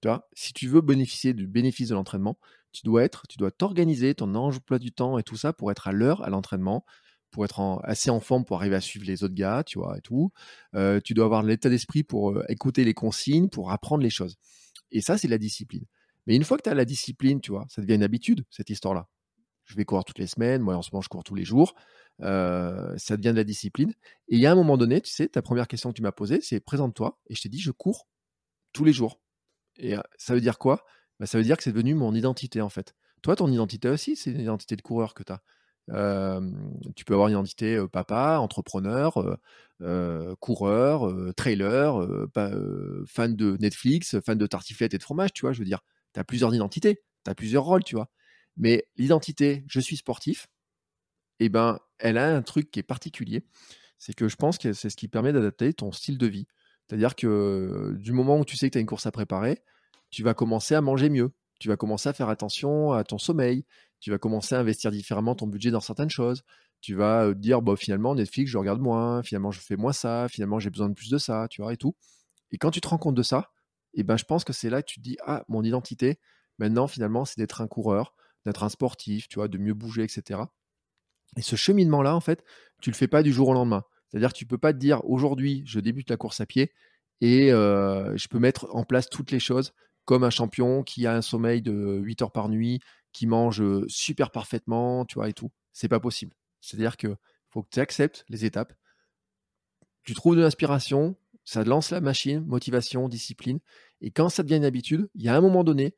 Tu 0.00 0.08
vois, 0.08 0.28
si 0.32 0.52
tu 0.52 0.66
veux 0.66 0.80
bénéficier 0.80 1.32
du 1.32 1.46
bénéfice 1.46 1.90
de 1.90 1.94
l'entraînement, 1.94 2.36
tu 2.72 2.82
dois 2.84 3.04
être, 3.04 3.26
tu 3.28 3.38
dois 3.38 3.50
t'organiser 3.50 4.14
ton 4.14 4.34
emploi 4.34 4.78
du 4.78 4.90
temps 4.90 5.18
et 5.18 5.22
tout 5.22 5.36
ça 5.36 5.52
pour 5.52 5.70
être 5.70 5.86
à 5.86 5.92
l'heure 5.92 6.22
à 6.22 6.30
l'entraînement 6.30 6.84
pour 7.32 7.44
être 7.44 7.80
assez 7.82 8.10
en 8.10 8.20
forme 8.20 8.44
pour 8.44 8.58
arriver 8.58 8.76
à 8.76 8.80
suivre 8.80 9.06
les 9.06 9.24
autres 9.24 9.34
gars, 9.34 9.64
tu 9.66 9.78
vois, 9.78 9.98
et 9.98 10.00
tout. 10.02 10.30
Euh, 10.74 11.00
tu 11.02 11.14
dois 11.14 11.24
avoir 11.24 11.42
l'état 11.42 11.70
d'esprit 11.70 12.04
pour 12.04 12.30
euh, 12.30 12.44
écouter 12.48 12.84
les 12.84 12.94
consignes, 12.94 13.48
pour 13.48 13.72
apprendre 13.72 14.02
les 14.02 14.10
choses. 14.10 14.36
Et 14.92 15.00
ça, 15.00 15.18
c'est 15.18 15.28
la 15.28 15.38
discipline. 15.38 15.84
Mais 16.26 16.36
une 16.36 16.44
fois 16.44 16.58
que 16.58 16.62
tu 16.62 16.70
as 16.70 16.74
la 16.74 16.84
discipline, 16.84 17.40
tu 17.40 17.50
vois, 17.50 17.66
ça 17.68 17.80
devient 17.82 17.94
une 17.94 18.02
habitude, 18.02 18.44
cette 18.50 18.70
histoire-là. 18.70 19.08
Je 19.64 19.74
vais 19.74 19.84
courir 19.84 20.04
toutes 20.04 20.18
les 20.18 20.26
semaines, 20.26 20.60
moi 20.60 20.76
en 20.76 20.82
ce 20.82 20.90
moment 20.92 21.00
je 21.02 21.08
cours 21.08 21.24
tous 21.24 21.34
les 21.34 21.44
jours, 21.44 21.74
euh, 22.20 22.94
ça 22.98 23.16
devient 23.16 23.30
de 23.30 23.36
la 23.36 23.44
discipline. 23.44 23.94
Et 24.28 24.36
il 24.36 24.40
y 24.40 24.46
a 24.46 24.52
un 24.52 24.54
moment 24.54 24.76
donné, 24.76 25.00
tu 25.00 25.10
sais, 25.10 25.28
ta 25.28 25.40
première 25.40 25.66
question 25.66 25.90
que 25.90 25.96
tu 25.96 26.02
m'as 26.02 26.12
posée, 26.12 26.40
c'est 26.42 26.60
présente-toi, 26.60 27.18
et 27.28 27.34
je 27.34 27.42
t'ai 27.42 27.48
dit, 27.48 27.58
je 27.58 27.70
cours 27.70 28.08
tous 28.72 28.84
les 28.84 28.92
jours. 28.92 29.20
Et 29.78 29.94
ça 30.18 30.34
veut 30.34 30.40
dire 30.40 30.58
quoi? 30.58 30.84
Bah, 31.18 31.26
Ça 31.26 31.38
veut 31.38 31.44
dire 31.44 31.56
que 31.56 31.62
c'est 31.62 31.72
devenu 31.72 31.94
mon 31.94 32.14
identité, 32.14 32.60
en 32.60 32.68
fait. 32.68 32.94
Toi, 33.22 33.36
ton 33.36 33.50
identité 33.50 33.88
aussi, 33.88 34.16
c'est 34.16 34.32
une 34.32 34.40
identité 34.40 34.76
de 34.76 34.82
coureur 34.82 35.14
que 35.14 35.22
tu 35.22 35.32
as 35.32 35.40
tu 35.88 37.04
peux 37.04 37.14
avoir 37.14 37.28
une 37.28 37.34
identité 37.34 37.84
papa, 37.92 38.38
entrepreneur, 38.38 39.38
coureur, 40.40 41.34
trailer, 41.34 42.06
fan 43.06 43.36
de 43.36 43.56
Netflix, 43.60 44.20
fan 44.20 44.38
de 44.38 44.46
tartiflette 44.46 44.94
et 44.94 44.98
de 44.98 45.02
fromage, 45.02 45.32
tu 45.32 45.42
vois, 45.42 45.52
je 45.52 45.58
veux 45.58 45.64
dire, 45.64 45.80
tu 46.14 46.20
as 46.20 46.24
plusieurs 46.24 46.54
identités, 46.54 47.02
tu 47.24 47.30
as 47.30 47.34
plusieurs 47.34 47.64
rôles, 47.64 47.84
tu 47.84 47.96
vois. 47.96 48.10
Mais 48.56 48.86
l'identité, 48.96 49.64
je 49.66 49.80
suis 49.80 49.96
sportif, 49.96 50.48
eh 51.40 51.48
ben, 51.48 51.78
elle 51.98 52.18
a 52.18 52.34
un 52.34 52.42
truc 52.42 52.70
qui 52.70 52.78
est 52.80 52.84
particulier, 52.84 53.44
c'est 53.98 54.14
que 54.14 54.28
je 54.28 54.36
pense 54.36 54.58
que 54.58 54.72
c'est 54.72 54.90
ce 54.90 54.96
qui 54.96 55.08
permet 55.08 55.32
d'adapter 55.32 55.72
ton 55.72 55.90
style 55.90 56.18
de 56.18 56.26
vie. 56.26 56.46
C'est-à-dire 56.86 57.14
que 57.14 57.94
du 57.98 58.12
moment 58.12 58.38
où 58.38 58.44
tu 58.44 58.56
sais 58.56 58.68
que 58.68 58.72
tu 58.72 58.78
as 58.78 58.80
une 58.80 58.86
course 58.86 59.06
à 59.06 59.12
préparer, 59.12 59.62
tu 60.10 60.22
vas 60.22 60.34
commencer 60.34 60.74
à 60.74 60.80
manger 60.80 61.08
mieux, 61.08 61.32
tu 61.58 61.68
vas 61.68 61.76
commencer 61.76 62.08
à 62.08 62.12
faire 62.12 62.28
attention 62.28 62.92
à 62.92 63.04
ton 63.04 63.18
sommeil, 63.18 63.64
tu 64.02 64.10
vas 64.10 64.18
commencer 64.18 64.56
à 64.56 64.58
investir 64.58 64.90
différemment 64.90 65.36
ton 65.36 65.46
budget 65.46 65.70
dans 65.70 65.80
certaines 65.80 66.10
choses. 66.10 66.42
Tu 66.80 66.94
vas 66.94 67.26
euh, 67.26 67.34
dire, 67.34 67.62
bah, 67.62 67.76
finalement, 67.76 68.16
Netflix, 68.16 68.50
je 68.50 68.58
regarde 68.58 68.80
moins, 68.80 69.22
finalement, 69.22 69.52
je 69.52 69.60
fais 69.60 69.76
moins 69.76 69.92
ça, 69.92 70.26
finalement, 70.28 70.58
j'ai 70.58 70.70
besoin 70.70 70.88
de 70.88 70.94
plus 70.94 71.08
de 71.08 71.18
ça, 71.18 71.46
tu 71.48 71.62
vois, 71.62 71.72
et 71.72 71.76
tout. 71.76 71.94
Et 72.50 72.58
quand 72.58 72.72
tu 72.72 72.80
te 72.80 72.88
rends 72.88 72.98
compte 72.98 73.14
de 73.14 73.22
ça, 73.22 73.52
eh 73.94 74.02
ben, 74.02 74.16
je 74.16 74.24
pense 74.24 74.42
que 74.42 74.52
c'est 74.52 74.70
là 74.70 74.82
que 74.82 74.88
tu 74.88 74.96
te 74.96 75.04
dis, 75.04 75.16
ah, 75.24 75.44
mon 75.48 75.62
identité, 75.62 76.18
maintenant, 76.58 76.88
finalement, 76.88 77.24
c'est 77.24 77.38
d'être 77.38 77.60
un 77.60 77.68
coureur, 77.68 78.14
d'être 78.44 78.64
un 78.64 78.68
sportif, 78.68 79.28
tu 79.28 79.36
vois, 79.36 79.46
de 79.46 79.56
mieux 79.56 79.74
bouger, 79.74 80.02
etc. 80.02 80.40
Et 81.36 81.42
ce 81.42 81.54
cheminement-là, 81.54 82.16
en 82.16 82.20
fait, 82.20 82.44
tu 82.80 82.90
le 82.90 82.96
fais 82.96 83.08
pas 83.08 83.22
du 83.22 83.32
jour 83.32 83.48
au 83.48 83.54
lendemain. 83.54 83.84
C'est-à-dire 84.08 84.32
tu 84.32 84.46
peux 84.46 84.58
pas 84.58 84.72
te 84.72 84.78
dire, 84.78 85.00
aujourd'hui, 85.04 85.62
je 85.64 85.78
débute 85.78 86.10
la 86.10 86.16
course 86.16 86.40
à 86.40 86.46
pied 86.46 86.72
et 87.20 87.52
euh, 87.52 88.16
je 88.16 88.26
peux 88.26 88.40
mettre 88.40 88.66
en 88.72 88.84
place 88.84 89.08
toutes 89.08 89.30
les 89.30 89.38
choses 89.38 89.72
comme 90.04 90.24
un 90.24 90.30
champion 90.30 90.82
qui 90.82 91.06
a 91.06 91.14
un 91.14 91.22
sommeil 91.22 91.62
de 91.62 92.00
8 92.02 92.22
heures 92.22 92.32
par 92.32 92.48
nuit, 92.48 92.80
qui 93.12 93.26
mange 93.26 93.62
super 93.88 94.30
parfaitement, 94.30 95.04
tu 95.04 95.14
vois, 95.14 95.28
et 95.28 95.32
tout. 95.32 95.50
C'est 95.72 95.88
pas 95.88 96.00
possible. 96.00 96.34
C'est-à-dire 96.60 96.96
que 96.96 97.16
faut 97.50 97.62
que 97.62 97.70
tu 97.70 97.80
acceptes 97.80 98.24
les 98.28 98.44
étapes, 98.44 98.72
tu 100.04 100.14
trouves 100.14 100.36
de 100.36 100.40
l'inspiration, 100.40 101.16
ça 101.44 101.64
lance 101.64 101.90
la 101.90 102.00
machine, 102.00 102.44
motivation, 102.44 103.08
discipline. 103.08 103.60
Et 104.00 104.10
quand 104.10 104.28
ça 104.28 104.42
devient 104.42 104.56
une 104.56 104.64
habitude, 104.64 105.08
il 105.14 105.22
y 105.22 105.28
a 105.28 105.36
un 105.36 105.40
moment 105.40 105.64
donné 105.64 105.94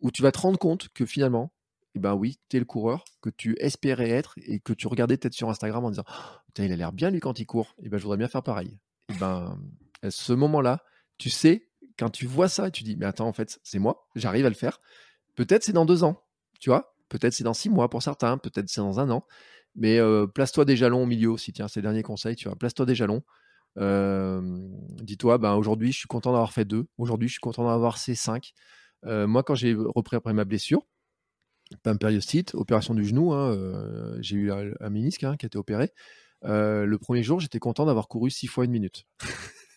où 0.00 0.10
tu 0.10 0.22
vas 0.22 0.32
te 0.32 0.38
rendre 0.38 0.58
compte 0.58 0.88
que 0.88 1.06
finalement, 1.06 1.52
eh 1.94 1.98
ben 1.98 2.14
oui, 2.14 2.38
tu 2.48 2.56
es 2.56 2.60
le 2.60 2.66
coureur 2.66 3.04
que 3.22 3.30
tu 3.30 3.56
espérais 3.58 4.10
être 4.10 4.34
et 4.36 4.60
que 4.60 4.72
tu 4.72 4.86
regardais 4.86 5.16
peut-être 5.16 5.34
sur 5.34 5.48
Instagram 5.48 5.84
en 5.84 5.90
disant 5.90 6.04
oh, 6.08 6.52
il 6.58 6.72
a 6.72 6.76
l'air 6.76 6.92
bien 6.92 7.10
lui 7.10 7.20
quand 7.20 7.38
il 7.38 7.46
court, 7.46 7.74
et 7.78 7.86
eh 7.86 7.88
ben 7.88 7.96
je 7.96 8.02
voudrais 8.02 8.18
bien 8.18 8.28
faire 8.28 8.42
pareil. 8.42 8.78
Eh 9.08 9.14
ben 9.14 9.58
à 10.02 10.10
ce 10.10 10.32
moment-là, 10.34 10.84
tu 11.16 11.30
sais, 11.30 11.70
quand 11.98 12.10
tu 12.10 12.26
vois 12.26 12.48
ça, 12.48 12.70
tu 12.70 12.84
dis 12.84 12.96
mais 12.96 13.06
attends, 13.06 13.26
en 13.26 13.32
fait, 13.32 13.58
c'est 13.62 13.78
moi, 13.78 14.08
j'arrive 14.14 14.44
à 14.44 14.50
le 14.50 14.54
faire. 14.54 14.80
Peut-être 15.36 15.64
c'est 15.64 15.72
dans 15.72 15.86
deux 15.86 16.04
ans, 16.04 16.22
tu 16.60 16.70
vois, 16.70 16.94
peut-être 17.08 17.32
c'est 17.32 17.44
dans 17.44 17.54
six 17.54 17.68
mois 17.68 17.88
pour 17.88 18.02
certains, 18.02 18.38
peut-être 18.38 18.68
c'est 18.68 18.80
dans 18.80 19.00
un 19.00 19.10
an, 19.10 19.24
mais 19.74 19.98
euh, 19.98 20.26
place-toi 20.26 20.64
des 20.64 20.76
jalons 20.76 21.02
au 21.02 21.06
milieu 21.06 21.30
aussi, 21.30 21.52
tiens, 21.52 21.68
c'est 21.68 21.80
le 21.80 21.84
dernier 21.84 22.02
conseil, 22.02 22.36
tu 22.36 22.48
vois, 22.48 22.56
place-toi 22.56 22.86
des 22.86 22.94
jalons. 22.94 23.22
Dis-toi, 23.76 25.36
ben, 25.38 25.54
aujourd'hui, 25.54 25.92
je 25.92 25.98
suis 25.98 26.08
content 26.08 26.32
d'avoir 26.32 26.52
fait 26.52 26.64
deux. 26.64 26.86
Aujourd'hui, 26.96 27.28
je 27.28 27.34
suis 27.34 27.40
content 27.40 27.68
d'avoir 27.68 27.98
ces 27.98 28.14
cinq. 28.14 28.54
Euh, 29.04 29.26
moi, 29.26 29.42
quand 29.42 29.54
j'ai 29.54 29.74
repris 29.74 30.16
après 30.16 30.32
ma 30.32 30.46
blessure, 30.46 30.86
périostite, 32.00 32.54
opération 32.54 32.94
du 32.94 33.04
genou, 33.04 33.34
hein, 33.34 33.52
euh, 33.52 34.16
j'ai 34.20 34.36
eu 34.36 34.50
un, 34.50 34.70
un 34.80 34.94
hein, 34.94 35.10
qui 35.10 35.26
a 35.26 35.34
été 35.34 35.58
opéré. 35.58 35.92
Le 36.42 36.96
premier 36.96 37.22
jour, 37.22 37.38
j'étais 37.38 37.58
content 37.58 37.84
d'avoir 37.84 38.08
couru 38.08 38.30
six 38.30 38.46
fois 38.46 38.64
une 38.64 38.70
minute. 38.70 39.04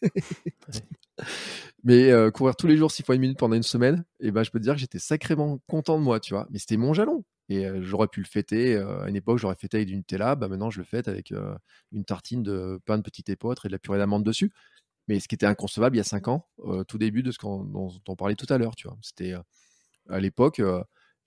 Mais 1.83 2.11
euh, 2.11 2.31
courir 2.31 2.55
tous 2.55 2.67
les 2.67 2.77
jours 2.77 2.91
six 2.91 3.03
fois 3.03 3.15
une 3.15 3.21
minute 3.21 3.37
pendant 3.37 3.55
une 3.55 3.63
semaine, 3.63 4.05
et 4.19 4.27
eh 4.27 4.31
ben, 4.31 4.43
je 4.43 4.51
peux 4.51 4.59
te 4.59 4.63
dire 4.63 4.73
que 4.73 4.79
j'étais 4.79 4.99
sacrément 4.99 5.59
content 5.67 5.97
de 5.97 6.03
moi, 6.03 6.19
tu 6.19 6.33
vois. 6.33 6.47
Mais 6.51 6.59
c'était 6.59 6.77
mon 6.77 6.93
jalon. 6.93 7.23
Et 7.49 7.65
j'aurais 7.81 8.07
pu 8.07 8.19
le 8.19 8.27
fêter. 8.27 8.77
à 8.77 9.09
une 9.09 9.15
époque, 9.15 9.39
j'aurais 9.39 9.55
fêté 9.55 9.77
avec 9.77 9.87
du 9.87 9.95
Nutella. 9.95 10.35
Bah, 10.35 10.47
maintenant, 10.47 10.69
je 10.69 10.77
le 10.79 10.85
fête 10.85 11.07
avec 11.07 11.33
une 11.91 12.05
tartine 12.05 12.43
de 12.43 12.79
pain 12.85 12.97
de 12.97 13.01
petit 13.01 13.23
épeautre 13.31 13.65
et 13.65 13.69
de 13.69 13.73
la 13.73 13.79
purée 13.79 13.97
d'amande 13.97 14.23
dessus. 14.23 14.51
Mais 15.07 15.19
ce 15.19 15.27
qui 15.27 15.33
était 15.33 15.47
inconcevable 15.47 15.95
il 15.95 15.99
y 15.99 16.01
a 16.01 16.03
cinq 16.03 16.27
ans, 16.27 16.47
tout 16.87 16.99
début 16.99 17.23
de 17.23 17.31
ce 17.31 17.39
qu'on, 17.39 17.63
dont 17.63 17.91
on 18.07 18.15
parlait 18.15 18.35
tout 18.35 18.45
à 18.49 18.59
l'heure, 18.59 18.75
tu 18.75 18.87
vois. 18.87 18.97
C'était 19.01 19.33
à 20.09 20.19
l'époque, 20.19 20.61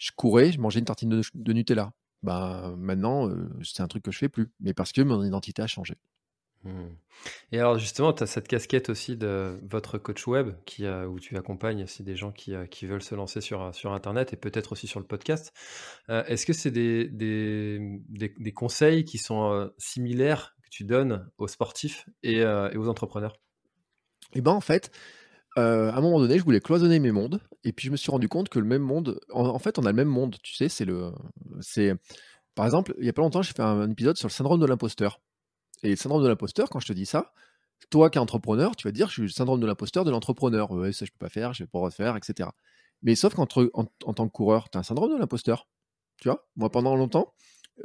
je 0.03 0.11
courais, 0.17 0.51
je 0.51 0.61
mangeais 0.61 0.81
une 0.81 0.85
tartine 0.85 1.23
de, 1.33 1.53
Nutella. 1.53 1.93
Bah, 2.25 2.75
maintenant, 2.77 3.29
euh, 3.29 3.49
c'est 3.63 3.83
un 3.83 3.89
truc 3.89 4.03
que 4.03 4.11
je 4.11 4.19
fais 4.19 4.29
plus, 4.29 4.51
mais 4.59 4.75
parce 4.75 4.93
que 4.93 5.01
mon 5.01 5.23
identité 5.25 5.63
a 5.63 5.69
changé. 5.69 5.97
Mmh. 6.65 6.87
Et 7.51 7.59
alors 7.59 7.79
justement, 7.79 8.13
tu 8.13 8.23
as 8.23 8.27
cette 8.27 8.49
casquette 8.49 8.89
aussi 8.89 9.17
de 9.17 9.59
votre 9.69 9.99
coach 9.99 10.27
web 10.27 10.55
qui, 10.65 10.87
où 10.87 11.19
tu 11.19 11.37
accompagnes 11.37 11.85
aussi 11.85 12.03
des 12.03 12.17
gens 12.17 12.33
qui, 12.33 12.55
qui 12.71 12.87
veulent 12.87 13.03
se 13.03 13.15
lancer 13.15 13.41
sur, 13.41 13.75
sur 13.75 13.93
Internet 13.93 14.33
et 14.33 14.37
peut-être 14.37 14.73
aussi 14.73 14.87
sur 14.87 15.01
le 15.01 15.07
podcast. 15.07 15.53
Euh, 16.09 16.25
est-ce 16.27 16.47
que 16.47 16.53
c'est 16.53 16.71
des, 16.71 17.09
des, 17.09 17.99
des, 18.09 18.53
conseils 18.53 19.05
qui 19.05 19.19
sont 19.19 19.53
euh, 19.53 19.69
similaires 19.79 20.57
que 20.63 20.69
tu 20.71 20.85
donnes 20.85 21.29
aux 21.39 21.49
sportifs 21.49 22.09
et, 22.23 22.39
et 22.39 22.77
aux 22.77 22.89
entrepreneurs? 22.89 23.37
Eh 24.35 24.41
ben 24.41 24.53
en 24.53 24.61
fait, 24.61 24.91
euh, 25.59 25.91
à 25.91 25.99
un 25.99 26.01
moment 26.01 26.19
donné, 26.19 26.39
je 26.39 26.45
voulais 26.45 26.61
cloisonner 26.61 26.99
mes 26.99 27.13
mondes, 27.13 27.41
et 27.65 27.73
puis 27.73 27.87
je 27.87 27.93
me 27.93 27.97
suis 27.97 28.11
rendu 28.11 28.29
compte 28.29 28.49
que 28.49 28.59
le 28.59 28.65
même 28.65 28.83
monde, 28.83 29.21
en, 29.31 29.59
fait, 29.59 29.79
on 29.79 29.85
a 29.85 29.91
le 29.91 29.97
même 29.97 30.09
monde, 30.09 30.37
tu 30.43 30.55
sais, 30.55 30.69
c'est 30.69 30.87
le, 30.87 31.13
par 32.55 32.65
exemple, 32.65 32.95
il 32.99 33.05
y 33.05 33.09
a 33.09 33.13
pas 33.13 33.23
longtemps, 33.23 33.43
j'ai 33.43 33.53
fait 33.53 33.63
un, 33.63 33.91
épisode 33.91 34.17
sur 34.17 34.29
le 34.29 34.33
syndrome 34.33 34.61
de 34.61 34.67
l'imposteur. 34.67 35.21
Et 35.83 35.91
le 35.91 35.97
syndrome 35.97 36.23
de 36.23 36.29
l'imposteur, 36.29 36.71
quand 36.71 36.81
je 36.81 36.87
te 36.87 36.93
dis 36.93 37.07
ça, 37.07 37.33
toi 37.91 38.11
qui 38.11 38.19
es 38.19 38.21
entrepreneur, 38.21 38.77
tu 38.77 38.87
vas 38.87 38.93
dire, 38.93 39.09
je 39.09 39.15
suis 39.15 39.23
le 39.23 39.29
syndrome 39.29 39.61
de 39.61 39.67
l'imposteur 39.67 40.05
de 40.05 40.11
l'entrepreneur. 40.11 40.71
Ouais, 40.71 40.93
ça 40.93 41.05
je 41.05 41.11
peux 41.11 41.19
pas 41.19 41.29
faire, 41.29 41.53
je 41.53 41.65
vais 41.65 41.69
pas 41.69 41.81
refaire, 41.81 42.17
etc. 42.17 42.51
Mais 43.03 43.15
sauf 43.15 43.35
qu'en 43.35 43.47
en, 43.75 43.85
tant 44.15 44.27
que 44.27 44.33
coureur, 44.33 44.71
tu 44.71 44.79
as 44.79 44.81
un 44.81 44.85
syndrome 44.85 45.13
de 45.13 45.19
l'imposteur. 45.19 45.69
Tu 46.21 46.29
vois, 46.29 46.49
moi 46.57 46.71
pendant 46.71 46.95
longtemps, 46.97 47.35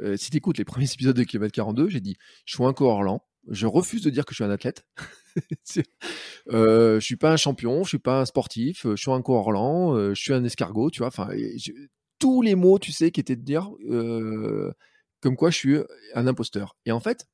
euh, 0.00 0.16
si 0.16 0.30
tu 0.30 0.36
écoutes 0.36 0.58
les 0.58 0.64
premiers 0.64 0.90
épisodes 0.92 1.16
de 1.16 1.24
Kilomètre 1.24 1.52
42, 1.52 1.88
j'ai 1.88 2.00
dit, 2.00 2.16
je 2.44 2.54
suis 2.54 2.64
un 2.64 2.72
coureur 2.72 3.02
lent, 3.02 3.24
je 3.48 3.66
refuse 3.66 4.02
de 4.02 4.10
dire 4.10 4.24
que 4.24 4.32
je 4.32 4.36
suis 4.36 4.44
un 4.44 4.50
athlète. 4.50 4.84
euh, 6.52 7.00
je 7.00 7.04
suis 7.04 7.16
pas 7.16 7.32
un 7.32 7.36
champion, 7.36 7.82
je 7.84 7.88
suis 7.88 7.98
pas 7.98 8.20
un 8.20 8.24
sportif, 8.24 8.86
je 8.86 8.96
suis 8.96 9.10
un 9.10 9.22
coureur 9.22 9.50
lent, 9.50 9.94
euh, 9.94 10.14
je 10.14 10.20
suis 10.20 10.32
un 10.32 10.44
escargot, 10.44 10.90
tu 10.90 10.98
vois. 10.98 11.08
Enfin, 11.08 11.30
tous 12.18 12.42
les 12.42 12.54
mots, 12.54 12.78
tu 12.78 12.92
sais, 12.92 13.10
qui 13.10 13.20
étaient 13.20 13.36
de 13.36 13.44
dire 13.44 13.70
euh, 13.88 14.72
comme 15.20 15.36
quoi 15.36 15.50
je 15.50 15.56
suis 15.56 15.76
un 16.14 16.26
imposteur. 16.26 16.76
Et 16.84 16.92
en 16.92 17.00
fait, 17.00 17.26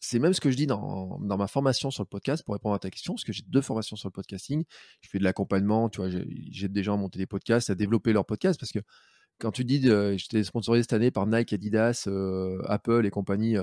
c'est 0.00 0.18
même 0.18 0.32
ce 0.32 0.40
que 0.40 0.50
je 0.50 0.56
dis 0.56 0.66
dans, 0.66 1.18
dans, 1.20 1.36
ma 1.36 1.46
formation 1.46 1.90
sur 1.90 2.02
le 2.02 2.08
podcast 2.08 2.42
pour 2.44 2.54
répondre 2.54 2.74
à 2.74 2.78
ta 2.78 2.90
question, 2.90 3.14
parce 3.14 3.24
que 3.24 3.32
j'ai 3.32 3.44
deux 3.46 3.60
formations 3.60 3.96
sur 3.96 4.08
le 4.08 4.12
podcasting. 4.12 4.64
Je 5.02 5.08
fais 5.08 5.18
de 5.18 5.24
l'accompagnement, 5.24 5.88
tu 5.88 6.00
vois, 6.00 6.10
j'aide 6.50 6.72
des 6.72 6.82
gens 6.82 6.94
à 6.94 6.96
monter 6.96 7.18
des 7.18 7.26
podcasts, 7.26 7.70
à 7.70 7.74
développer 7.74 8.12
leurs 8.12 8.26
podcasts, 8.26 8.58
parce 8.58 8.72
que 8.72 8.80
quand 9.38 9.52
tu 9.52 9.64
dis, 9.64 9.88
euh, 9.88 10.16
j'étais 10.16 10.42
sponsorisé 10.42 10.82
cette 10.82 10.92
année 10.94 11.10
par 11.10 11.26
Nike, 11.26 11.52
Adidas, 11.52 12.04
euh, 12.08 12.60
Apple 12.66 13.06
et 13.06 13.10
compagnie 13.10 13.56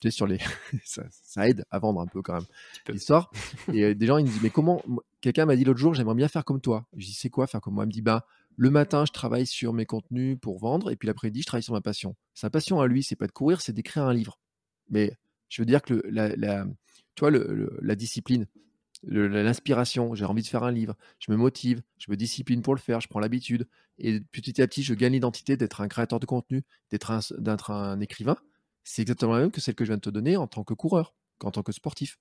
tu 0.00 0.10
sais, 0.10 0.14
sur 0.14 0.26
les, 0.26 0.38
ça, 0.84 1.48
aide 1.48 1.64
à 1.70 1.78
vendre 1.78 2.00
un 2.00 2.06
peu 2.06 2.22
quand 2.22 2.34
même 2.34 2.46
l'histoire. 2.88 3.30
Et 3.72 3.84
euh, 3.84 3.94
des 3.94 4.06
gens, 4.06 4.18
ils 4.18 4.26
me 4.26 4.30
disent, 4.30 4.42
mais 4.42 4.50
comment, 4.50 4.82
quelqu'un 5.20 5.46
m'a 5.46 5.56
dit 5.56 5.64
l'autre 5.64 5.78
jour, 5.78 5.94
j'aimerais 5.94 6.14
bien 6.14 6.28
faire 6.28 6.44
comme 6.44 6.60
toi. 6.60 6.86
Je 6.96 7.06
dis, 7.06 7.14
c'est 7.14 7.30
quoi 7.30 7.46
faire 7.46 7.60
comme 7.60 7.74
moi? 7.74 7.84
Il 7.84 7.88
me 7.88 7.92
dit, 7.92 8.02
bah, 8.02 8.26
le 8.56 8.70
matin, 8.70 9.04
je 9.06 9.12
travaille 9.12 9.46
sur 9.46 9.72
mes 9.72 9.86
contenus 9.86 10.38
pour 10.40 10.58
vendre, 10.58 10.90
et 10.90 10.96
puis 10.96 11.06
l'après-midi, 11.06 11.42
je 11.42 11.46
travaille 11.46 11.62
sur 11.62 11.72
ma 11.72 11.80
passion. 11.80 12.14
Sa 12.34 12.50
passion 12.50 12.80
à 12.80 12.86
lui, 12.86 13.02
c'est 13.02 13.16
pas 13.16 13.26
de 13.26 13.32
courir, 13.32 13.60
c'est 13.60 13.72
d'écrire 13.72 14.04
un 14.04 14.12
livre. 14.12 14.38
Mais 14.90 15.16
je 15.48 15.62
veux 15.62 15.66
dire 15.66 15.82
que 15.82 16.02
la, 16.08 16.34
la, 16.36 16.66
la 17.82 17.94
discipline, 17.94 18.46
l'inspiration, 19.02 20.14
j'ai 20.14 20.24
envie 20.24 20.42
de 20.42 20.48
faire 20.48 20.64
un 20.64 20.72
livre, 20.72 20.96
je 21.18 21.30
me 21.30 21.36
motive, 21.36 21.82
je 21.98 22.10
me 22.10 22.16
discipline 22.16 22.62
pour 22.62 22.74
le 22.74 22.80
faire, 22.80 23.00
je 23.00 23.08
prends 23.08 23.20
l'habitude, 23.20 23.68
et 23.98 24.20
petit 24.20 24.60
à 24.60 24.66
petit, 24.66 24.82
je 24.82 24.94
gagne 24.94 25.12
l'identité 25.12 25.56
d'être 25.56 25.80
un 25.80 25.88
créateur 25.88 26.20
de 26.20 26.26
contenu, 26.26 26.62
d'être 26.90 27.70
un, 27.70 28.00
écrivain 28.00 28.36
c'est 28.86 29.02
exactement 29.02 29.34
la 29.34 29.40
même 29.40 29.50
que 29.50 29.60
celle 29.60 29.74
que 29.74 29.84
je 29.84 29.90
viens 29.90 29.96
de 29.96 30.00
te 30.00 30.10
donner 30.10 30.36
en 30.36 30.46
tant 30.46 30.62
que 30.62 30.72
coureur, 30.72 31.12
qu'en 31.38 31.50
tant 31.50 31.64
que 31.64 31.72
sportif. 31.72 32.18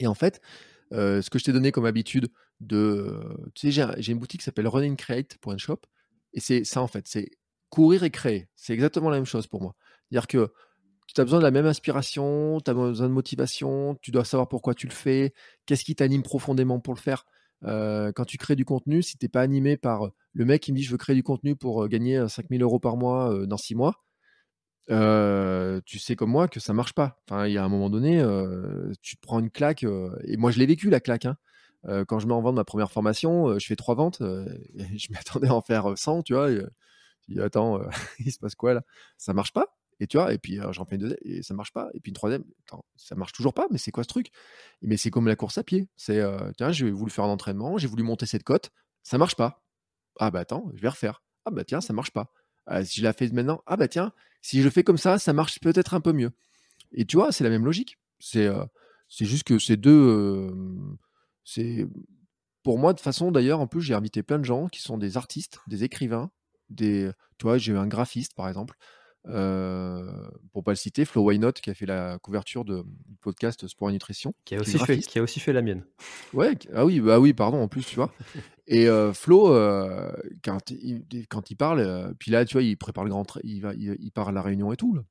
Et 0.00 0.08
en 0.08 0.14
fait, 0.14 0.40
euh, 0.92 1.22
ce 1.22 1.30
que 1.30 1.38
je 1.38 1.44
t'ai 1.44 1.52
donné 1.52 1.70
comme 1.70 1.86
habitude 1.86 2.30
de. 2.58 3.20
Tu 3.54 3.72
sais, 3.72 3.94
j'ai 3.98 4.12
une 4.12 4.18
boutique 4.18 4.40
qui 4.40 4.44
s'appelle 4.44 4.66
Running. 4.66 4.96
Et 6.32 6.40
c'est 6.40 6.64
ça, 6.64 6.82
en 6.82 6.88
fait. 6.88 7.06
C'est 7.06 7.30
courir 7.70 8.02
et 8.02 8.10
créer. 8.10 8.48
C'est 8.56 8.72
exactement 8.74 9.08
la 9.08 9.18
même 9.18 9.24
chose 9.24 9.46
pour 9.46 9.62
moi. 9.62 9.76
C'est-à-dire 10.10 10.26
que 10.26 10.52
tu 11.14 11.20
as 11.20 11.24
besoin 11.24 11.38
de 11.38 11.44
la 11.44 11.50
même 11.50 11.66
inspiration, 11.66 12.60
tu 12.60 12.70
as 12.70 12.74
besoin 12.74 13.08
de 13.08 13.12
motivation, 13.12 13.96
tu 14.02 14.10
dois 14.10 14.24
savoir 14.24 14.48
pourquoi 14.48 14.74
tu 14.74 14.86
le 14.86 14.92
fais, 14.92 15.32
qu'est-ce 15.66 15.84
qui 15.84 15.94
t'anime 15.94 16.22
profondément 16.22 16.80
pour 16.80 16.94
le 16.94 17.00
faire. 17.00 17.24
Quand 17.62 18.24
tu 18.26 18.38
crées 18.38 18.56
du 18.56 18.64
contenu, 18.64 19.02
si 19.02 19.16
tu 19.18 19.24
n'es 19.24 19.28
pas 19.28 19.40
animé 19.42 19.76
par 19.76 20.10
le 20.32 20.44
mec 20.44 20.62
qui 20.62 20.72
me 20.72 20.76
dit 20.76 20.82
je 20.82 20.90
veux 20.90 20.98
créer 20.98 21.16
du 21.16 21.22
contenu 21.22 21.56
pour 21.56 21.88
gagner 21.88 22.28
5000 22.28 22.62
euros 22.62 22.78
par 22.78 22.96
mois 22.96 23.46
dans 23.46 23.56
6 23.56 23.74
mois, 23.74 24.04
tu 24.88 25.98
sais 25.98 26.16
comme 26.16 26.30
moi 26.30 26.48
que 26.48 26.60
ça 26.60 26.72
marche 26.72 26.92
pas. 26.92 27.18
Enfin, 27.28 27.46
il 27.46 27.54
y 27.54 27.58
a 27.58 27.64
un 27.64 27.68
moment 27.68 27.90
donné, 27.90 28.22
tu 29.02 29.16
te 29.16 29.20
prends 29.22 29.40
une 29.40 29.50
claque. 29.50 29.84
et 29.84 30.36
moi, 30.36 30.50
je 30.50 30.58
l'ai 30.58 30.66
vécu 30.66 30.90
la 30.90 31.00
claque. 31.00 31.26
Hein. 31.26 31.36
quand 32.06 32.18
je 32.18 32.26
mets 32.26 32.34
en 32.34 32.42
vente 32.42 32.56
ma 32.56 32.64
première 32.64 32.92
formation, 32.92 33.58
je 33.58 33.66
fais 33.66 33.76
trois 33.76 33.94
ventes. 33.94 34.18
je 34.96 35.12
m'attendais 35.12 35.48
à 35.48 35.54
en 35.54 35.62
faire 35.62 35.96
100, 35.96 36.22
tu 36.22 36.34
vois. 36.34 36.50
Et, 36.50 36.60
je 37.28 37.34
dis, 37.34 37.40
attends, 37.40 37.80
il 38.20 38.32
se 38.32 38.38
passe 38.38 38.54
quoi 38.54 38.74
là? 38.74 38.82
Ça 39.16 39.32
marche 39.34 39.52
pas. 39.52 39.77
Et 40.00 40.06
tu 40.06 40.16
vois, 40.16 40.32
et 40.32 40.38
puis 40.38 40.58
j'en 40.70 40.84
fais 40.84 40.96
une 40.96 41.02
deuxième 41.02 41.18
et 41.22 41.42
ça 41.42 41.54
marche 41.54 41.72
pas. 41.72 41.88
Et 41.94 42.00
puis 42.00 42.10
une 42.10 42.14
troisième, 42.14 42.44
attends, 42.66 42.84
ça 42.96 43.14
marche 43.16 43.32
toujours 43.32 43.54
pas. 43.54 43.66
Mais 43.70 43.78
c'est 43.78 43.90
quoi 43.90 44.04
ce 44.04 44.08
truc? 44.08 44.30
Mais 44.82 44.96
c'est 44.96 45.10
comme 45.10 45.26
la 45.26 45.36
course 45.36 45.58
à 45.58 45.64
pied. 45.64 45.88
C'est, 45.96 46.22
tiens, 46.56 46.70
j'ai 46.72 46.90
voulu 46.90 47.10
faire 47.10 47.24
un 47.24 47.28
entraînement, 47.28 47.78
j'ai 47.78 47.88
voulu 47.88 48.02
monter 48.04 48.26
cette 48.26 48.44
côte, 48.44 48.70
ça 49.02 49.18
marche 49.18 49.36
pas. 49.36 49.62
Ah 50.20 50.30
bah 50.30 50.40
attends, 50.40 50.70
je 50.74 50.80
vais 50.82 50.88
refaire. 50.88 51.22
Ah 51.44 51.50
bah 51.50 51.64
tiens, 51.64 51.80
ça 51.80 51.92
marche 51.92 52.10
pas. 52.12 52.32
Ah, 52.66 52.84
si 52.84 52.98
je 53.00 53.04
la 53.04 53.12
fais 53.12 53.28
maintenant, 53.30 53.62
ah 53.66 53.76
bah 53.76 53.88
tiens, 53.88 54.12
si 54.42 54.62
je 54.62 54.68
fais 54.68 54.84
comme 54.84 54.98
ça, 54.98 55.18
ça 55.18 55.32
marche 55.32 55.60
peut-être 55.60 55.94
un 55.94 56.00
peu 56.00 56.12
mieux. 56.12 56.32
Et 56.92 57.04
tu 57.04 57.16
vois, 57.16 57.32
c'est 57.32 57.44
la 57.44 57.50
même 57.50 57.64
logique. 57.64 57.98
C'est 58.20 58.48
c'est 59.08 59.24
juste 59.24 59.44
que 59.44 59.58
ces 59.58 59.76
deux. 59.76 60.54
C'est 61.44 61.86
pour 62.62 62.78
moi, 62.78 62.92
de 62.92 63.00
façon 63.00 63.30
d'ailleurs, 63.32 63.60
en 63.60 63.66
plus, 63.66 63.80
j'ai 63.80 63.94
invité 63.94 64.22
plein 64.22 64.38
de 64.38 64.44
gens 64.44 64.68
qui 64.68 64.82
sont 64.82 64.98
des 64.98 65.16
artistes, 65.16 65.60
des 65.66 65.84
écrivains, 65.84 66.30
des. 66.70 67.10
Tu 67.38 67.44
vois, 67.44 67.58
j'ai 67.58 67.72
eu 67.72 67.78
un 67.78 67.86
graphiste 67.86 68.34
par 68.34 68.48
exemple. 68.48 68.76
Euh, 69.26 70.10
pour 70.52 70.64
pas 70.64 70.72
le 70.72 70.76
citer, 70.76 71.04
Flo 71.04 71.22
Why 71.22 71.38
Not, 71.38 71.52
qui 71.52 71.70
a 71.70 71.74
fait 71.74 71.86
la 71.86 72.18
couverture 72.18 72.64
de, 72.64 72.84
du 73.06 73.16
podcast 73.16 73.66
Sport 73.66 73.90
et 73.90 73.92
Nutrition. 73.92 74.34
Qui 74.44 74.54
a, 74.54 74.60
aussi 74.60 74.78
fait, 74.78 74.98
qui 74.98 75.18
a 75.18 75.22
aussi 75.22 75.40
fait 75.40 75.52
la 75.52 75.62
mienne. 75.62 75.84
Ouais, 76.32 76.56
ah 76.74 76.84
oui, 76.84 77.00
bah 77.00 77.18
oui, 77.18 77.32
pardon, 77.32 77.60
en 77.60 77.68
plus, 77.68 77.84
tu 77.84 77.96
vois. 77.96 78.12
et 78.66 78.88
euh, 78.88 79.12
Flo, 79.12 79.52
euh, 79.52 80.10
quand, 80.42 80.70
il, 80.70 81.04
quand 81.28 81.50
il 81.50 81.56
parle, 81.56 81.80
euh, 81.80 82.12
puis 82.18 82.30
là, 82.30 82.44
tu 82.44 82.54
vois, 82.54 82.62
il 82.62 82.76
prépare 82.76 83.04
le 83.04 83.10
grand, 83.10 83.38
il, 83.44 83.60
va, 83.60 83.74
il, 83.74 84.10
part 84.12 84.28
à 84.28 84.32
la 84.32 84.42
réunion 84.42 84.72
et 84.72 84.76
tout, 84.76 84.94
là. 84.94 85.02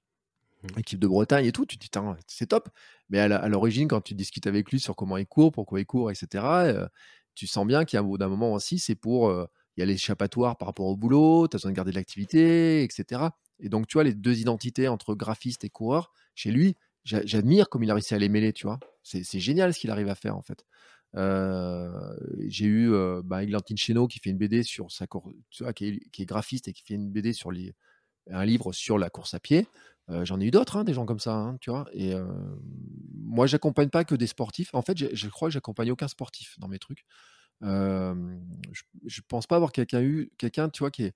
Mmh. 0.64 0.80
équipe 0.80 1.00
de 1.00 1.08
Bretagne 1.08 1.46
et 1.46 1.52
tout, 1.52 1.68
tu 1.68 1.78
te 1.78 1.86
dis, 1.86 2.06
c'est 2.26 2.48
top. 2.48 2.70
Mais 3.10 3.20
à 3.20 3.48
l'origine, 3.48 3.88
quand 3.88 4.02
tu 4.02 4.16
discutes 4.16 4.48
avec 4.48 4.72
lui 4.72 4.80
sur 4.80 4.96
comment 4.96 5.18
il 5.18 5.28
court, 5.28 5.52
pourquoi 5.52 5.80
il 5.80 5.86
court, 5.86 6.10
etc., 6.10 6.88
tu 7.36 7.46
sens 7.46 7.68
bien 7.68 7.86
qu'il 7.86 7.98
y 7.98 8.00
a 8.00 8.18
d'un 8.18 8.28
moment 8.28 8.54
aussi, 8.54 8.80
c'est 8.80 8.96
pour, 8.96 9.32
il 9.32 9.82
y 9.82 9.84
a 9.84 9.86
l'échappatoire 9.86 10.58
par 10.58 10.68
rapport 10.68 10.88
au 10.88 10.96
boulot, 10.96 11.48
tu 11.48 11.56
as 11.56 11.58
besoin 11.58 11.72
de 11.72 11.76
garder 11.76 11.92
de 11.92 11.96
l'activité, 11.96 12.82
etc. 12.82 13.22
Et 13.60 13.70
donc, 13.70 13.88
tu 13.88 13.94
vois, 13.94 14.04
les 14.04 14.14
deux 14.14 14.40
identités 14.40 14.88
entre 14.88 15.16
graphiste 15.16 15.64
et 15.64 15.70
coureur, 15.70 16.12
chez 16.36 16.52
lui, 16.52 16.76
j'admire 17.04 17.70
comme 17.70 17.84
il 17.84 17.92
a 17.92 17.94
réussi 17.94 18.14
à 18.14 18.20
les 18.20 18.30
mêler, 18.30 18.54
tu 18.54 18.68
vois. 18.68 18.80
C'est 19.04 19.40
génial 19.40 19.74
ce 19.74 19.80
qu'il 19.80 19.90
arrive 19.90 20.10
à 20.10 20.16
faire, 20.16 20.36
en 20.36 20.42
fait. 20.42 20.66
Euh, 21.16 22.16
j'ai 22.48 22.66
eu 22.66 22.94
euh, 22.94 23.22
bah, 23.24 23.44
Eglantine 23.44 23.78
Chénaud 23.78 24.08
qui 24.08 24.20
fait 24.20 24.30
une 24.30 24.38
BD 24.38 24.64
sur 24.64 24.92
sa 24.92 25.08
tu 25.50 25.64
vois, 25.64 25.74
qui, 25.74 26.02
est, 26.14 26.26
graphiste 26.26 26.68
et 26.68 26.74
qui 26.74 26.84
fait 26.84 26.96
une 26.96 27.10
BD 27.10 27.34
sur 27.34 27.52
un 28.30 28.46
livre 28.46 28.74
sur 28.74 28.98
la 28.98 29.10
course 29.10 29.34
à 29.34 29.40
pied. 29.40 29.68
Euh, 30.10 30.26
j'en 30.26 30.40
ai 30.40 30.46
eu 30.46 30.52
d'autres, 30.52 30.78
hein, 30.78 30.84
des 30.84 30.94
gens 30.94 31.06
comme 31.06 31.20
ça, 31.20 31.34
hein, 31.34 31.58
tu 31.60 31.70
vois. 31.70 31.86
Et 31.94 32.14
moi, 33.14 33.48
j'accompagne 33.48 33.90
pas 33.90 34.04
que 34.04 34.16
des 34.16 34.28
sportifs. 34.28 34.74
En 34.74 34.82
fait, 34.82 34.98
je 34.98 35.30
crois 35.30 35.50
que 35.50 35.54
j'accompagne 35.54 35.92
aucun 35.92 36.08
sportif 36.08 36.60
dans 36.60 36.68
mes 36.68 36.80
trucs. 36.80 37.06
je, 37.62 37.68
ne 37.68 39.22
pense 39.28 39.48
pas 39.48 39.56
avoir 39.56 39.72
quelqu'un 39.72 40.02
eu 40.02 40.32
quelqu'un, 40.38 40.70
tu 40.70 40.80
vois, 40.80 40.92
qui 40.92 41.04
est 41.04 41.14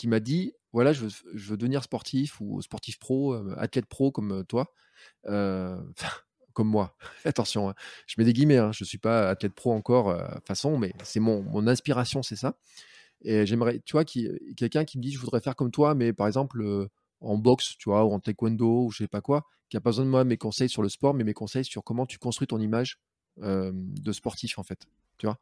qui 0.00 0.08
m'a 0.08 0.18
dit 0.18 0.54
voilà, 0.72 0.94
je 0.94 1.04
veux, 1.34 1.56
devenir 1.58 1.84
sportif 1.84 2.40
ou 2.40 2.62
sportif 2.62 2.98
pro, 2.98 3.34
athlète 3.58 3.84
pro 3.84 4.10
comme 4.10 4.44
toi, 4.46 4.72
comme 6.54 6.68
moi. 6.68 6.96
Attention, 7.26 7.68
hein, 7.68 7.74
je 8.06 8.14
mets 8.16 8.24
des 8.24 8.32
guillemets, 8.32 8.56
hein, 8.56 8.72
je 8.72 8.82
ne 8.84 8.86
suis 8.86 8.96
pas 8.96 9.28
athlète 9.28 9.52
pro 9.52 9.72
encore, 9.72 10.16
façon, 10.46 10.78
mais 10.78 10.94
c'est 11.04 11.20
mon, 11.20 11.66
inspiration, 11.66 12.22
c'est 12.22 12.36
ça. 12.36 12.56
Et 13.22 13.44
j'aimerais, 13.44 13.80
tu 13.84 13.92
vois, 13.92 14.04
quelqu'un 14.04 14.86
qui 14.86 14.96
me 14.96 15.02
dit 15.02 15.12
je 15.12 15.18
voudrais 15.18 15.42
faire 15.42 15.54
comme 15.54 15.70
toi, 15.70 15.94
mais 15.94 16.14
par 16.14 16.26
exemple 16.26 16.88
en 17.20 17.36
boxe, 17.36 17.76
tu 17.76 17.90
vois, 17.90 18.06
ou 18.06 18.12
en 18.12 18.20
taekwondo, 18.20 18.86
ou 18.86 18.90
je 18.90 18.98
sais 18.98 19.08
pas 19.08 19.20
quoi, 19.20 19.44
qui 19.68 19.76
a 19.76 19.80
pas 19.82 19.90
besoin 19.90 20.06
de 20.06 20.10
moi 20.10 20.24
mes 20.24 20.38
conseils 20.38 20.70
sur 20.70 20.82
le 20.82 20.88
sport, 20.88 21.12
mais 21.12 21.24
mes 21.24 21.34
conseils 21.34 21.66
sur 21.66 21.84
comment 21.84 22.06
tu 22.06 22.16
construis 22.16 22.46
ton 22.46 22.58
image 22.58 22.98
de 23.36 24.12
sportif, 24.12 24.58
en 24.58 24.62
fait. 24.62 24.86
Tu 25.18 25.26
vois 25.26 25.38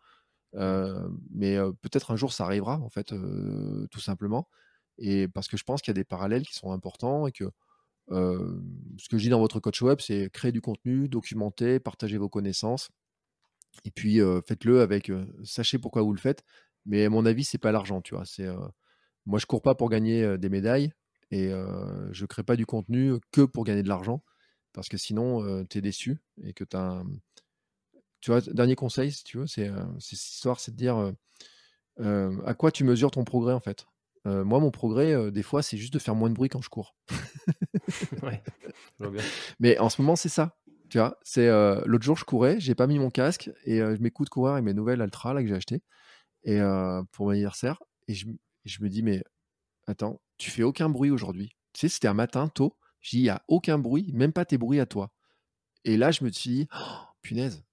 mais 0.55 1.57
peut-être 1.82 2.11
un 2.11 2.16
jour 2.16 2.32
ça 2.32 2.44
arrivera, 2.44 2.78
en 2.80 2.88
fait, 2.88 3.14
tout 3.90 4.01
simplement. 4.01 4.49
Et 4.99 5.28
parce 5.28 5.49
que 5.49 5.57
je 5.57 5.64
pense 5.64 5.80
qu'il 5.80 5.90
y 5.90 5.96
a 5.96 6.01
des 6.01 6.05
parallèles 6.05 6.46
qui 6.46 6.55
sont 6.55 6.72
importants 6.72 7.26
et 7.26 7.32
que 7.32 7.44
ce 8.11 9.09
que 9.09 9.18
je 9.18 9.22
dis 9.24 9.28
dans 9.28 9.38
votre 9.38 9.61
coach 9.61 9.82
web, 9.82 10.01
c'est 10.01 10.30
créer 10.30 10.51
du 10.53 10.61
contenu, 10.61 11.09
documenter, 11.09 11.78
partager 11.78 12.18
vos 12.18 12.28
connaissances. 12.28 12.90
Et 13.84 13.90
puis 13.90 14.20
faites-le 14.46 14.80
avec, 14.80 15.12
sachez 15.44 15.78
pourquoi 15.78 16.03
vous 16.03 16.12
le 16.12 16.18
faites. 16.18 16.42
Mais 16.86 17.05
à 17.05 17.11
mon 17.11 17.26
avis, 17.26 17.44
c'est 17.44 17.59
pas 17.59 17.70
l'argent, 17.70 18.01
tu 18.01 18.14
vois. 18.14 18.24
C'est 18.24 18.49
moi, 19.26 19.38
je 19.38 19.46
cours 19.46 19.61
pas 19.61 19.74
pour 19.74 19.90
gagner 19.90 20.38
des 20.38 20.49
médailles 20.49 20.90
et 21.30 21.51
je 22.11 22.24
crée 22.24 22.42
pas 22.42 22.57
du 22.57 22.64
contenu 22.66 23.12
que 23.30 23.42
pour 23.42 23.64
gagner 23.64 23.82
de 23.82 23.88
l'argent 23.88 24.24
parce 24.72 24.88
que 24.88 24.96
sinon 24.96 25.64
tu 25.66 25.78
es 25.78 25.80
déçu 25.80 26.18
et 26.42 26.55
que 26.55 26.64
tu 26.64 26.76
tu 28.20 28.30
vois, 28.30 28.40
dernier 28.40 28.74
conseil, 28.74 29.12
si 29.12 29.24
tu 29.24 29.38
veux, 29.38 29.46
c'est 29.46 29.70
cette 29.98 30.12
histoire, 30.12 30.60
c'est 30.60 30.72
de 30.72 30.76
dire 30.76 31.12
à 31.98 32.54
quoi 32.54 32.70
tu 32.70 32.84
mesures 32.84 33.10
ton 33.10 33.24
progrès 33.24 33.52
en 33.52 33.60
fait. 33.60 33.86
moi, 34.24 34.60
mon 34.60 34.70
progrès, 34.70 35.30
des 35.30 35.42
fois, 35.42 35.62
c'est 35.62 35.76
juste 35.76 35.92
de 35.94 35.98
faire 35.98 36.14
moins 36.14 36.28
de 36.28 36.34
bruit 36.34 36.48
quand 36.48 36.62
je 36.62 36.68
cours. 36.68 36.96
ouais, 38.22 38.42
Mais 39.60 39.78
en 39.78 39.88
ce 39.88 40.00
moment, 40.02 40.16
c'est 40.16 40.28
ça. 40.28 40.58
Tu 40.88 40.98
vois, 40.98 41.18
c'est 41.22 41.48
l'autre 41.86 42.04
jour, 42.04 42.16
je 42.16 42.24
courais, 42.24 42.60
j'ai 42.60 42.74
pas 42.74 42.86
mis 42.86 42.98
mon 42.98 43.10
casque 43.10 43.50
et 43.64 43.78
je 43.78 44.02
m'écoute 44.02 44.28
courir 44.28 44.56
et 44.56 44.62
mes 44.62 44.74
nouvelles 44.74 45.02
Altra 45.02 45.34
là 45.34 45.42
que 45.42 45.48
j'ai 45.48 45.54
acheté 45.54 45.82
et 46.44 46.60
pour 47.12 47.26
mon 47.26 47.32
anniversaire 47.32 47.82
et 48.06 48.14
je, 48.14 48.26
je, 48.64 48.82
me 48.82 48.88
dis 48.88 49.02
mais 49.02 49.22
attends, 49.86 50.20
tu 50.38 50.50
fais 50.50 50.62
aucun 50.62 50.88
bruit 50.88 51.10
aujourd'hui. 51.10 51.50
Tu 51.72 51.80
sais, 51.80 51.88
c'était 51.88 52.08
un 52.08 52.14
matin 52.14 52.48
tôt. 52.48 52.76
Je 53.00 53.10
dis 53.10 53.18
il 53.18 53.24
y 53.24 53.28
a 53.28 53.42
aucun 53.48 53.78
bruit, 53.78 54.10
même 54.14 54.32
pas 54.32 54.44
tes 54.44 54.58
bruits 54.58 54.80
à 54.80 54.86
toi. 54.86 55.12
Et 55.84 55.96
là, 55.96 56.10
je 56.10 56.24
me 56.24 56.30
suis 56.30 56.50
dit 56.50 56.68
oh, 56.74 56.98
punaise, 57.22 57.64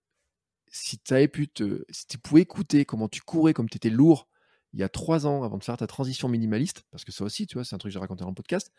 si 0.75 0.99
tu 0.99 1.13
avais 1.13 1.27
pu 1.27 1.47
te, 1.47 1.85
si 1.89 2.05
tu 2.05 2.17
pouvais 2.17 2.41
écouter 2.41 2.83
comment 2.83 3.07
tu 3.07 3.21
courais, 3.21 3.53
comme 3.53 3.69
tu 3.69 3.77
étais 3.77 3.89
lourd 3.89 4.27
il 4.73 4.81
y 4.81 4.83
a 4.83 4.89
trois 4.89 5.25
ans 5.25 5.43
avant 5.43 5.57
de 5.57 5.63
faire 5.63 5.77
ta 5.77 5.87
transition 5.87 6.27
minimaliste, 6.27 6.83
parce 6.91 7.05
que 7.05 7.13
ça 7.13 7.23
aussi, 7.23 7.47
tu 7.47 7.53
vois, 7.53 7.63
c'est 7.63 7.75
un 7.75 7.77
truc 7.77 7.91
que 7.91 7.93
j'ai 7.93 7.99
raconté 7.99 8.23
dans 8.23 8.29
le 8.29 8.35
podcast, 8.35 8.73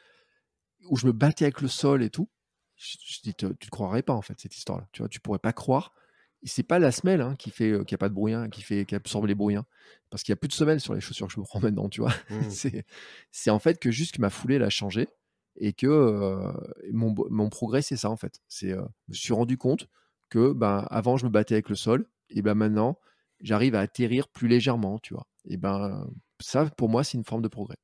où 0.90 0.96
je 0.98 1.06
me 1.06 1.12
battais 1.12 1.46
avec 1.46 1.62
le 1.62 1.68
sol 1.68 2.02
et 2.02 2.10
tout. 2.10 2.28
Je, 2.76 3.22
dis, 3.22 3.34
tu 3.34 3.46
ne 3.46 3.70
croirais 3.70 4.02
pas 4.02 4.12
en 4.12 4.20
fait 4.20 4.38
cette 4.38 4.54
histoire-là. 4.54 4.86
Tu 4.92 5.00
vois, 5.00 5.08
tu 5.08 5.20
pourrais 5.20 5.38
pas 5.38 5.54
croire. 5.54 5.94
Et 6.42 6.48
c'est 6.48 6.62
pas 6.62 6.78
la 6.78 6.92
semelle 6.92 7.22
hein, 7.22 7.34
qui 7.38 7.48
fait 7.48 7.70
euh, 7.70 7.82
qu'il 7.82 7.94
n'y 7.94 7.96
a 7.96 7.98
pas 7.98 8.10
de 8.10 8.14
bruit, 8.14 8.34
hein, 8.34 8.50
qui 8.50 8.60
fait 8.60 8.84
qui 8.84 8.94
absorbe 8.94 9.24
les 9.24 9.34
bruits, 9.34 9.56
hein. 9.56 9.64
parce 10.10 10.22
qu'il 10.22 10.32
y 10.32 10.34
a 10.34 10.36
plus 10.36 10.48
de 10.48 10.52
semelle 10.52 10.82
sur 10.82 10.92
les 10.92 11.00
chaussures 11.00 11.28
que 11.28 11.32
je 11.32 11.40
me 11.40 11.46
prends 11.46 11.60
maintenant, 11.60 11.88
tu 11.88 12.02
vois. 12.02 12.12
Mmh. 12.28 12.50
c'est 13.30 13.50
en 13.50 13.58
fait 13.58 13.78
que 13.78 13.90
juste 13.90 14.16
que 14.16 14.20
ma 14.20 14.28
foulée 14.28 14.58
l'a 14.58 14.68
changé 14.68 15.08
et 15.56 15.72
que 15.72 15.86
euh, 15.86 16.52
mon, 16.92 17.14
mon, 17.30 17.48
progrès 17.48 17.80
c'est 17.80 17.96
ça 17.96 18.10
en 18.10 18.18
fait. 18.18 18.42
C'est 18.48 18.72
euh, 18.72 18.84
je 19.08 19.12
me 19.12 19.14
suis 19.14 19.32
rendu 19.32 19.56
compte 19.56 19.88
que 20.28 20.52
ben, 20.52 20.86
avant, 20.90 21.16
je 21.16 21.26
me 21.26 21.30
battais 21.30 21.54
avec 21.54 21.68
le 21.68 21.76
sol, 21.76 22.06
et 22.30 22.42
ben 22.42 22.54
maintenant, 22.54 22.98
j'arrive 23.40 23.74
à 23.74 23.80
atterrir 23.80 24.28
plus 24.28 24.48
légèrement, 24.48 24.98
tu 24.98 25.14
vois. 25.14 25.26
Et 25.48 25.56
ben 25.56 26.08
ça, 26.40 26.66
pour 26.76 26.88
moi, 26.88 27.04
c'est 27.04 27.18
une 27.18 27.24
forme 27.24 27.42
de 27.42 27.48
progrès. 27.48 27.78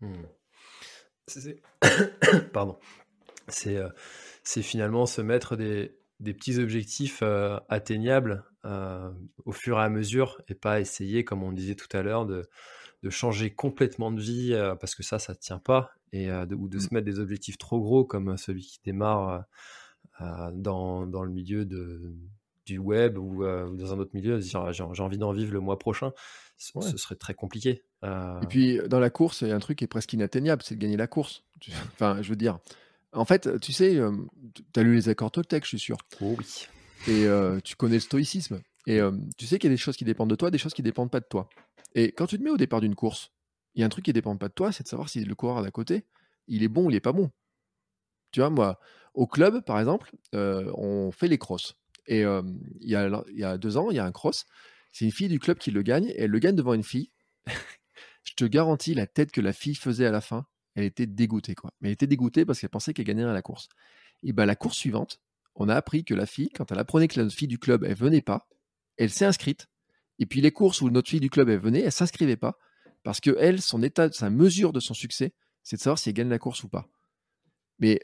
Mmh. 0.00 0.14
Pardon. 2.52 2.78
C'est 3.48 3.76
euh, 3.76 3.88
c'est 4.44 4.62
finalement 4.62 5.06
se 5.06 5.20
mettre 5.20 5.56
des, 5.56 5.96
des 6.20 6.34
petits 6.34 6.58
objectifs 6.58 7.20
euh, 7.22 7.58
atteignables 7.68 8.44
euh, 8.64 9.10
au 9.44 9.52
fur 9.52 9.78
et 9.78 9.82
à 9.82 9.88
mesure 9.88 10.40
et 10.48 10.54
pas 10.54 10.80
essayer, 10.80 11.24
comme 11.24 11.42
on 11.42 11.52
disait 11.52 11.74
tout 11.74 11.94
à 11.96 12.02
l'heure, 12.02 12.26
de, 12.26 12.48
de 13.02 13.10
changer 13.10 13.54
complètement 13.54 14.10
de 14.10 14.20
vie 14.20 14.54
parce 14.80 14.94
que 14.94 15.02
ça, 15.02 15.18
ça 15.18 15.32
ne 15.32 15.38
tient 15.38 15.58
pas 15.58 15.92
et 16.12 16.26
de, 16.28 16.54
ou 16.54 16.68
de 16.68 16.76
mmh. 16.76 16.80
se 16.80 16.94
mettre 16.94 17.06
des 17.06 17.18
objectifs 17.18 17.58
trop 17.58 17.80
gros 17.80 18.04
comme 18.04 18.36
celui 18.36 18.62
qui 18.62 18.80
démarre 18.84 19.44
dans, 20.20 21.06
dans, 21.06 21.24
le 21.24 21.30
milieu 21.30 21.64
de, 21.64 22.14
du 22.66 22.78
web 22.78 23.18
ou, 23.18 23.44
euh, 23.44 23.68
dans 23.70 23.92
un 23.92 23.98
autre 23.98 24.12
milieu, 24.14 24.40
j'ai 24.40 24.56
envie 24.56 25.18
d'en 25.18 25.32
vivre 25.32 25.52
le 25.52 25.60
mois 25.60 25.78
prochain, 25.78 26.12
ce 26.56 26.96
serait 26.96 27.16
très 27.16 27.34
compliqué. 27.34 27.82
Euh. 28.04 28.40
Et 28.40 28.46
puis 28.46 28.80
dans 28.88 29.00
la 29.00 29.10
course, 29.10 29.42
il 29.42 29.48
y 29.48 29.52
a 29.52 29.56
un 29.56 29.60
truc 29.60 29.78
qui 29.78 29.84
est 29.84 29.88
presque 29.88 30.12
inatteignable, 30.12 30.62
c'est 30.64 30.76
de 30.76 30.80
gagner 30.80 30.96
la 30.96 31.06
course. 31.06 31.44
Enfin, 31.94 32.20
je 32.22 32.28
veux 32.28 32.36
dire, 32.36 32.58
en 33.12 33.24
fait, 33.24 33.60
tu 33.60 33.72
sais, 33.72 33.96
euh, 33.96 34.12
tu 34.72 34.80
as 34.80 34.82
lu 34.82 34.94
les 34.94 35.08
accords 35.08 35.30
Toltec, 35.30 35.64
je 35.64 35.68
suis 35.68 35.78
sûr. 35.78 35.96
Oh 36.20 36.36
oui. 36.38 36.66
Et 37.08 37.26
tu 37.64 37.74
connais 37.76 37.94
le 37.94 38.00
stoïcisme. 38.00 38.60
Et 38.86 39.00
tu 39.36 39.46
sais 39.46 39.58
qu'il 39.58 39.70
y 39.70 39.72
a 39.72 39.74
des 39.74 39.80
choses 39.80 39.96
qui 39.96 40.04
dépendent 40.04 40.30
de 40.30 40.36
toi, 40.36 40.50
des 40.50 40.58
choses 40.58 40.74
qui 40.74 40.82
ne 40.82 40.86
dépendent 40.86 41.10
pas 41.10 41.20
de 41.20 41.26
toi. 41.28 41.48
Et 41.94 42.12
quand 42.12 42.26
tu 42.26 42.38
te 42.38 42.42
mets 42.42 42.50
au 42.50 42.56
départ 42.56 42.80
d'une 42.80 42.94
course, 42.94 43.32
il 43.74 43.80
y 43.80 43.82
a 43.82 43.86
un 43.86 43.88
truc 43.88 44.04
qui 44.04 44.10
ne 44.10 44.14
dépend 44.14 44.36
pas 44.36 44.48
de 44.48 44.54
toi, 44.54 44.70
c'est 44.70 44.84
de 44.84 44.88
savoir 44.88 45.08
si 45.08 45.24
le 45.24 45.34
coureur 45.34 45.62
d'à 45.62 45.70
côté, 45.70 46.04
il 46.46 46.62
est 46.62 46.68
bon 46.68 46.86
ou 46.86 46.90
il 46.90 46.94
n'est 46.94 47.00
pas 47.00 47.12
bon. 47.12 47.30
Tu 48.32 48.40
vois, 48.40 48.50
moi, 48.50 48.80
au 49.14 49.26
club, 49.26 49.64
par 49.64 49.78
exemple, 49.78 50.10
on 50.32 51.10
fait 51.12 51.28
les 51.28 51.38
crosses. 51.38 51.76
Et 52.06 52.22
il, 52.22 52.90
y 52.90 52.94
a, 52.96 53.58
deux 53.58 53.76
ans, 53.76 53.90
il 53.90 53.96
y 53.96 54.00
a 54.00 54.04
un 54.04 54.12
cross. 54.12 54.46
C'est 54.90 55.04
une 55.04 55.12
fille 55.12 55.28
du 55.28 55.38
club 55.38 55.58
qui 55.58 55.70
le 55.70 55.82
gagne. 55.82 56.08
Et 56.08 56.22
elle 56.22 56.30
le 56.30 56.38
gagne 56.38 56.56
devant 56.56 56.74
une 56.74 56.82
fille. 56.82 57.10
Je 58.24 58.34
te 58.34 58.44
garantis, 58.44 58.94
la 58.94 59.06
tête 59.06 59.32
que 59.32 59.40
la 59.40 59.52
fille 59.52 59.74
faisait 59.74 60.06
à 60.06 60.10
la 60.10 60.20
fin, 60.20 60.46
elle 60.74 60.84
était 60.84 61.06
dégoûtée. 61.06 61.54
Quoi. 61.54 61.72
Mais 61.80 61.88
elle 61.88 61.94
était 61.94 62.06
dégoûtée 62.06 62.44
parce 62.44 62.60
qu'elle 62.60 62.70
pensait 62.70 62.94
qu'elle 62.94 63.04
gagnait 63.04 63.24
à 63.24 63.32
la 63.32 63.42
course. 63.42 63.68
Et 64.22 64.32
ben, 64.32 64.46
la 64.46 64.56
course 64.56 64.76
suivante, 64.76 65.20
on 65.54 65.68
a 65.68 65.74
appris 65.74 66.04
que 66.04 66.14
la 66.14 66.26
fille, 66.26 66.50
quand 66.50 66.70
elle 66.72 66.78
apprenait 66.78 67.08
que 67.08 67.20
la 67.20 67.28
fille 67.28 67.48
du 67.48 67.58
club, 67.58 67.84
elle 67.84 67.94
venait 67.94 68.22
pas, 68.22 68.48
elle 68.96 69.10
s'est 69.10 69.24
inscrite. 69.24 69.66
Et 70.18 70.26
puis 70.26 70.40
les 70.40 70.52
courses 70.52 70.80
où 70.80 70.90
notre 70.90 71.10
fille 71.10 71.20
du 71.20 71.30
club, 71.30 71.48
elle 71.48 71.58
venait, 71.58 71.80
elle 71.80 71.92
s'inscrivait 71.92 72.36
pas. 72.36 72.58
Parce 73.02 73.20
que 73.20 73.36
elle, 73.38 73.60
son 73.60 73.82
état, 73.82 74.10
sa 74.12 74.30
mesure 74.30 74.72
de 74.72 74.80
son 74.80 74.94
succès, 74.94 75.34
c'est 75.64 75.76
de 75.76 75.82
savoir 75.82 75.98
si 75.98 76.10
elle 76.10 76.14
gagne 76.14 76.28
la 76.28 76.38
course 76.38 76.62
ou 76.62 76.68
pas. 76.68 76.88
Mais 77.80 78.00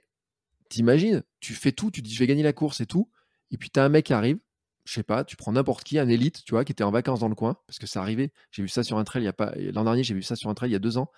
t'imagines, 0.68 1.22
tu 1.40 1.54
fais 1.54 1.72
tout, 1.72 1.90
tu 1.90 2.02
dis 2.02 2.12
je 2.12 2.18
vais 2.18 2.26
gagner 2.26 2.42
la 2.42 2.52
course 2.52 2.80
et 2.80 2.86
tout, 2.86 3.10
et 3.50 3.56
puis 3.56 3.70
tu 3.70 3.80
as 3.80 3.84
un 3.84 3.88
mec 3.88 4.06
qui 4.06 4.12
arrive, 4.12 4.38
je 4.84 4.94
sais 4.94 5.02
pas, 5.02 5.24
tu 5.24 5.36
prends 5.36 5.52
n'importe 5.52 5.84
qui, 5.84 5.98
un 5.98 6.08
élite, 6.08 6.44
tu 6.44 6.52
vois, 6.52 6.64
qui 6.64 6.72
était 6.72 6.84
en 6.84 6.90
vacances 6.90 7.20
dans 7.20 7.28
le 7.28 7.34
coin, 7.34 7.58
parce 7.66 7.78
que 7.78 7.86
ça 7.86 8.00
arrivait. 8.00 8.32
J'ai 8.50 8.62
vu 8.62 8.68
ça 8.68 8.82
sur 8.82 8.96
un 8.96 9.04
trail 9.04 9.22
il 9.22 9.26
y 9.26 9.28
a 9.28 9.34
pas. 9.34 9.52
L'an 9.56 9.84
dernier, 9.84 10.02
j'ai 10.02 10.14
vu 10.14 10.22
ça 10.22 10.34
sur 10.34 10.48
un 10.48 10.54
trail 10.54 10.70
il 10.70 10.72
y 10.72 10.76
a 10.76 10.78
deux 10.78 10.96
ans. 10.96 11.10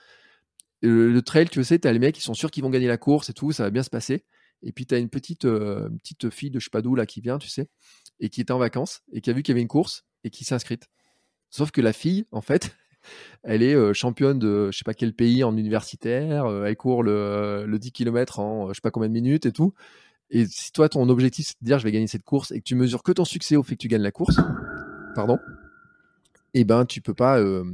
Le, 0.82 1.20
trail, 1.20 1.48
tu 1.48 1.62
sais, 1.62 1.78
tu 1.78 1.86
as 1.86 1.92
les 1.92 1.98
mecs 1.98 2.14
qui 2.14 2.22
sont 2.22 2.34
sûrs 2.34 2.51
qu'ils 2.51 2.62
vont 2.64 2.70
gagner 2.70 2.88
la 2.88 2.96
course 2.96 3.30
et 3.30 3.34
tout, 3.34 3.53
ça 3.53 3.64
va 3.64 3.70
bien 3.70 3.82
se 3.82 3.90
passer. 3.90 4.24
Et 4.62 4.72
puis 4.72 4.86
tu 4.86 4.94
as 4.94 4.98
une 4.98 5.09
petite, 5.09 5.44
euh, 5.44 5.88
petite 6.03 6.30
fille 6.30 6.51
de 6.51 6.59
je 6.59 6.64
sais 6.64 6.70
pas 6.70 6.82
d'où 6.82 6.94
là 6.94 7.07
qui 7.07 7.20
vient, 7.20 7.38
tu 7.38 7.48
sais, 7.48 7.68
et 8.18 8.28
qui 8.28 8.40
était 8.40 8.53
en 8.53 8.59
vacances 8.59 9.03
et 9.12 9.20
qui 9.20 9.30
a 9.30 9.32
vu 9.32 9.42
qu'il 9.42 9.53
y 9.53 9.55
avait 9.55 9.62
une 9.62 9.68
course 9.68 10.05
et 10.24 10.30
qui 10.30 10.44
s'est 10.44 10.55
inscrite. 10.55 10.88
Sauf 11.51 11.70
que 11.70 11.80
la 11.80 11.92
fille, 11.92 12.26
en 12.32 12.40
fait, 12.40 12.74
elle 13.42 13.62
est 13.62 13.74
euh, 13.74 13.92
championne 13.92 14.38
de 14.38 14.70
je 14.72 14.78
sais 14.78 14.84
pas 14.84 14.94
quel 14.94 15.14
pays 15.14 15.44
en 15.44 15.57
universitaire, 15.57 16.46
euh, 16.46 16.64
elle 16.64 16.76
court 16.76 17.03
le, 17.03 17.64
le 17.66 17.78
10 17.78 17.92
km 17.92 18.40
en 18.40 18.68
je 18.68 18.74
sais 18.74 18.80
pas 18.80 18.90
combien 18.90 19.09
de 19.09 19.14
minutes 19.14 19.46
et 19.46 19.53
tout. 19.53 19.74
Et 20.30 20.46
si 20.46 20.72
toi, 20.72 20.88
ton 20.88 21.09
objectif, 21.09 21.48
c'est 21.48 21.61
de 21.61 21.66
dire 21.66 21.78
je 21.78 21.84
vais 21.84 21.92
gagner 21.92 22.07
cette 22.07 22.22
course 22.22 22.52
et 22.52 22.60
que 22.60 22.64
tu 22.64 22.77
mesures 22.77 23.02
que 23.02 23.12
ton 23.12 23.24
succès 23.24 23.56
au 23.56 23.62
fait 23.62 23.74
que 23.74 23.81
tu 23.81 23.89
gagnes 23.89 24.02
la 24.02 24.12
course, 24.12 24.36
pardon, 25.14 25.39
eh 26.55 26.64
ben, 26.64 26.86
tu 26.86 27.01
peux 27.01 27.14
pas, 27.14 27.39
euh, 27.40 27.64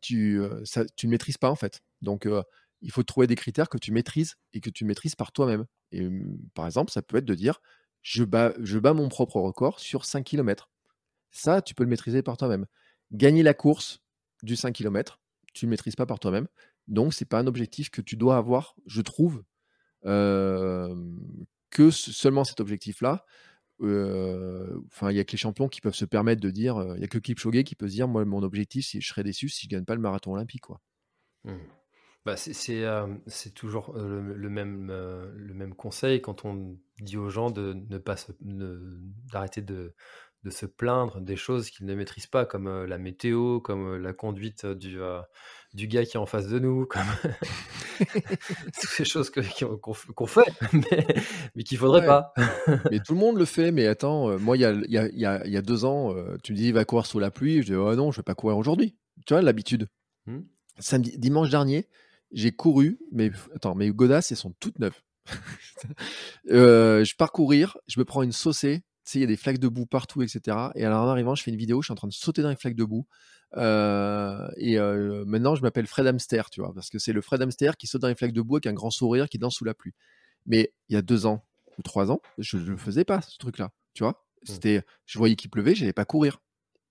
tu, 0.00 0.40
euh, 0.40 0.62
ne 1.02 1.08
maîtrises 1.08 1.38
pas 1.38 1.50
en 1.50 1.56
fait. 1.56 1.82
Donc, 2.02 2.26
euh, 2.26 2.42
il 2.82 2.90
faut 2.90 3.02
trouver 3.02 3.26
des 3.26 3.34
critères 3.34 3.68
que 3.68 3.78
tu 3.78 3.92
maîtrises 3.92 4.36
et 4.52 4.60
que 4.60 4.70
tu 4.70 4.84
maîtrises 4.84 5.14
par 5.14 5.32
toi-même. 5.32 5.64
Et 5.92 6.06
par 6.54 6.66
exemple, 6.66 6.92
ça 6.92 7.02
peut 7.02 7.16
être 7.16 7.24
de 7.24 7.34
dire 7.34 7.60
je 8.02 8.24
bats, 8.24 8.52
je 8.60 8.78
bats 8.78 8.92
mon 8.92 9.08
propre 9.08 9.40
record 9.40 9.80
sur 9.80 10.04
5 10.04 10.24
km. 10.24 10.70
Ça, 11.30 11.62
tu 11.62 11.74
peux 11.74 11.82
le 11.84 11.90
maîtriser 11.90 12.22
par 12.22 12.36
toi-même. 12.36 12.66
Gagner 13.12 13.42
la 13.42 13.54
course 13.54 14.00
du 14.42 14.56
5 14.56 14.72
km, 14.72 15.20
tu 15.54 15.66
ne 15.66 15.70
maîtrises 15.70 15.96
pas 15.96 16.06
par 16.06 16.18
toi-même. 16.18 16.48
Donc, 16.88 17.14
c'est 17.14 17.24
pas 17.24 17.38
un 17.38 17.46
objectif 17.46 17.90
que 17.90 18.00
tu 18.00 18.16
dois 18.16 18.36
avoir, 18.36 18.76
je 18.86 19.00
trouve, 19.02 19.42
que 20.02 21.90
seulement 21.90 22.44
cet 22.44 22.60
objectif-là. 22.60 23.24
Enfin, 23.80 25.10
il 25.10 25.16
y 25.16 25.20
a 25.20 25.24
que 25.24 25.32
les 25.32 25.38
champions 25.38 25.68
qui 25.68 25.80
peuvent 25.80 25.94
se 25.94 26.04
permettre 26.04 26.40
de 26.40 26.50
dire, 26.50 26.94
il 26.96 27.00
y 27.00 27.04
a 27.04 27.08
que 27.08 27.18
Kipchoge 27.18 27.64
qui 27.64 27.74
peut 27.74 27.88
se 27.88 27.94
dire, 27.94 28.08
moi, 28.08 28.24
mon 28.24 28.42
objectif, 28.42 28.86
je 28.92 29.06
serais 29.06 29.24
déçu 29.24 29.48
si 29.48 29.64
je 29.64 29.70
gagne 29.70 29.84
pas 29.84 29.94
le 29.94 30.00
marathon 30.00 30.32
olympique, 30.34 30.62
quoi. 30.62 30.80
Mmh. 31.44 31.56
Bah, 32.26 32.34
c'est 32.36 33.54
toujours 33.54 33.96
le, 33.96 34.50
même, 34.50 34.88
le 34.88 35.54
même 35.54 35.74
conseil 35.74 36.20
quand 36.20 36.44
on 36.44 36.76
dit 37.00 37.16
aux 37.16 37.30
gens 37.30 37.52
de 37.52 37.72
ne 37.72 37.98
pas 37.98 38.16
d'arrêter 38.40 39.62
de, 39.62 39.94
de 40.46 40.50
se 40.52 40.64
plaindre 40.64 41.20
des 41.20 41.34
choses 41.34 41.70
qu'ils 41.70 41.86
ne 41.86 41.94
maîtrisent 41.96 42.28
pas, 42.28 42.46
comme 42.46 42.84
la 42.84 42.98
météo, 42.98 43.58
comme 43.58 43.96
la 43.96 44.12
conduite 44.12 44.64
du, 44.64 44.96
du 45.74 45.88
gars 45.88 46.04
qui 46.04 46.16
est 46.16 46.20
en 46.20 46.26
face 46.26 46.46
de 46.46 46.60
nous, 46.60 46.86
comme 46.86 47.02
toutes 47.98 48.90
ces 48.90 49.04
choses 49.04 49.30
qu'on 49.30 50.26
fait, 50.26 50.46
mais, 51.56 51.64
qu'il 51.64 51.76
ne 51.76 51.80
faudrait 51.80 52.06
pas. 52.06 52.32
mais 52.92 53.00
tout 53.00 53.14
le 53.14 53.18
monde 53.18 53.38
le 53.38 53.44
fait. 53.44 53.72
Mais 53.72 53.88
attends, 53.88 54.38
moi, 54.38 54.56
il 54.56 54.60
y 54.60 54.64
a, 54.64 54.72
y, 54.86 54.96
a, 55.26 55.46
y 55.46 55.56
a, 55.56 55.62
deux 55.62 55.84
ans, 55.84 56.14
tu 56.44 56.52
me 56.52 56.56
dis, 56.56 56.70
va 56.70 56.84
courir 56.84 57.06
sous 57.06 57.18
la 57.18 57.32
pluie. 57.32 57.62
Je 57.62 57.66
dis, 57.66 57.74
oh 57.74 57.96
non, 57.96 58.12
je 58.12 58.18
ne 58.18 58.22
vais 58.22 58.24
pas 58.24 58.36
courir 58.36 58.56
aujourd'hui. 58.56 58.96
Tu 59.26 59.34
vois, 59.34 59.42
l'habitude. 59.42 59.88
Mmh. 60.26 60.38
Samedi, 60.78 61.18
dimanche 61.18 61.50
dernier, 61.50 61.88
j'ai 62.30 62.52
couru, 62.52 63.00
mais 63.10 63.32
attends, 63.56 63.74
mes 63.74 63.90
godasses, 63.90 64.30
elles 64.30 64.38
sont 64.38 64.54
toutes 64.60 64.78
neuves. 64.78 65.02
je 66.44 67.16
pars 67.16 67.32
courir, 67.32 67.78
je 67.88 67.98
me 67.98 68.04
prends 68.04 68.22
une 68.22 68.30
saucée 68.30 68.84
sais, 69.12 69.18
il 69.18 69.22
y 69.22 69.24
a 69.24 69.28
des 69.28 69.36
flaques 69.36 69.58
de 69.58 69.68
boue 69.68 69.86
partout, 69.86 70.22
etc. 70.22 70.56
Et 70.74 70.84
alors 70.84 71.04
en 71.04 71.08
arrivant, 71.08 71.34
je 71.34 71.42
fais 71.42 71.50
une 71.50 71.56
vidéo, 71.56 71.82
je 71.82 71.86
suis 71.86 71.92
en 71.92 71.96
train 71.96 72.08
de 72.08 72.12
sauter 72.12 72.42
dans 72.42 72.50
les 72.50 72.56
flaques 72.56 72.76
de 72.76 72.84
boue. 72.84 73.06
Euh, 73.56 74.48
et 74.56 74.78
euh, 74.78 75.24
maintenant, 75.26 75.54
je 75.54 75.62
m'appelle 75.62 75.86
Fred 75.86 76.06
Hamster, 76.06 76.50
tu 76.50 76.60
vois, 76.60 76.74
parce 76.74 76.90
que 76.90 76.98
c'est 76.98 77.12
le 77.12 77.20
Fred 77.20 77.42
Hamster 77.42 77.76
qui 77.76 77.86
saute 77.86 78.02
dans 78.02 78.08
les 78.08 78.14
flaques 78.14 78.32
de 78.32 78.42
boue 78.42 78.56
avec 78.56 78.66
un 78.66 78.72
grand 78.72 78.90
sourire 78.90 79.28
qui 79.28 79.38
danse 79.38 79.54
sous 79.54 79.64
la 79.64 79.74
pluie. 79.74 79.94
Mais 80.46 80.72
il 80.88 80.94
y 80.94 80.96
a 80.96 81.02
deux 81.02 81.26
ans 81.26 81.44
ou 81.78 81.82
trois 81.82 82.10
ans, 82.10 82.20
je 82.38 82.56
ne 82.56 82.70
le 82.70 82.76
faisais 82.76 83.04
pas, 83.04 83.20
ce 83.22 83.38
truc-là, 83.38 83.70
tu 83.94 84.02
vois. 84.02 84.12
Mmh. 84.12 84.52
C'était, 84.52 84.82
je 85.04 85.18
voyais 85.18 85.36
qu'il 85.36 85.50
pleuvait, 85.50 85.74
j'allais 85.74 85.92
pas 85.92 86.04
courir. 86.04 86.40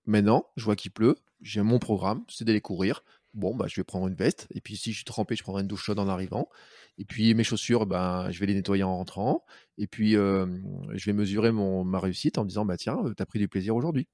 Maintenant, 0.06 0.46
je 0.56 0.66
vois 0.66 0.76
qu'il 0.76 0.92
pleut, 0.92 1.16
j'ai 1.42 1.62
mon 1.62 1.80
programme, 1.80 2.24
c'est 2.30 2.46
d'aller 2.46 2.62
courir. 2.62 3.04
Bon, 3.36 3.54
bah, 3.56 3.66
je 3.68 3.76
vais 3.80 3.84
prendre 3.84 4.08
une 4.08 4.16
veste, 4.16 4.48
et 4.52 4.62
puis 4.62 4.78
si 4.78 4.92
je 4.92 4.98
suis 4.98 5.06
trempé, 5.06 5.36
je 5.36 5.44
prendrai 5.44 5.62
une 5.62 5.68
douche 5.68 5.84
chaude 5.84 6.00
en 6.00 6.08
arrivant. 6.08 6.50
Et 6.98 7.06
puis 7.06 7.34
mes 7.34 7.44
chaussures, 7.44 7.86
ben, 7.86 8.32
je 8.32 8.40
vais 8.40 8.46
les 8.46 8.54
nettoyer 8.54 8.84
en 8.84 8.96
rentrant. 8.96 9.46
Et 9.78 9.88
puis 9.88 10.14
je 10.14 11.06
vais 11.06 11.14
mesurer 11.14 11.52
mon, 11.52 11.84
ma 11.84 12.00
réussite 12.00 12.38
en 12.38 12.44
me 12.46 12.50
disant, 12.50 12.66
bah 12.66 12.78
tiens, 12.78 12.98
tu 13.16 13.22
as 13.22 13.26
pris 13.26 13.40
du 13.40 13.50
plaisir 13.50 13.76
aujourd'hui. 13.76 14.08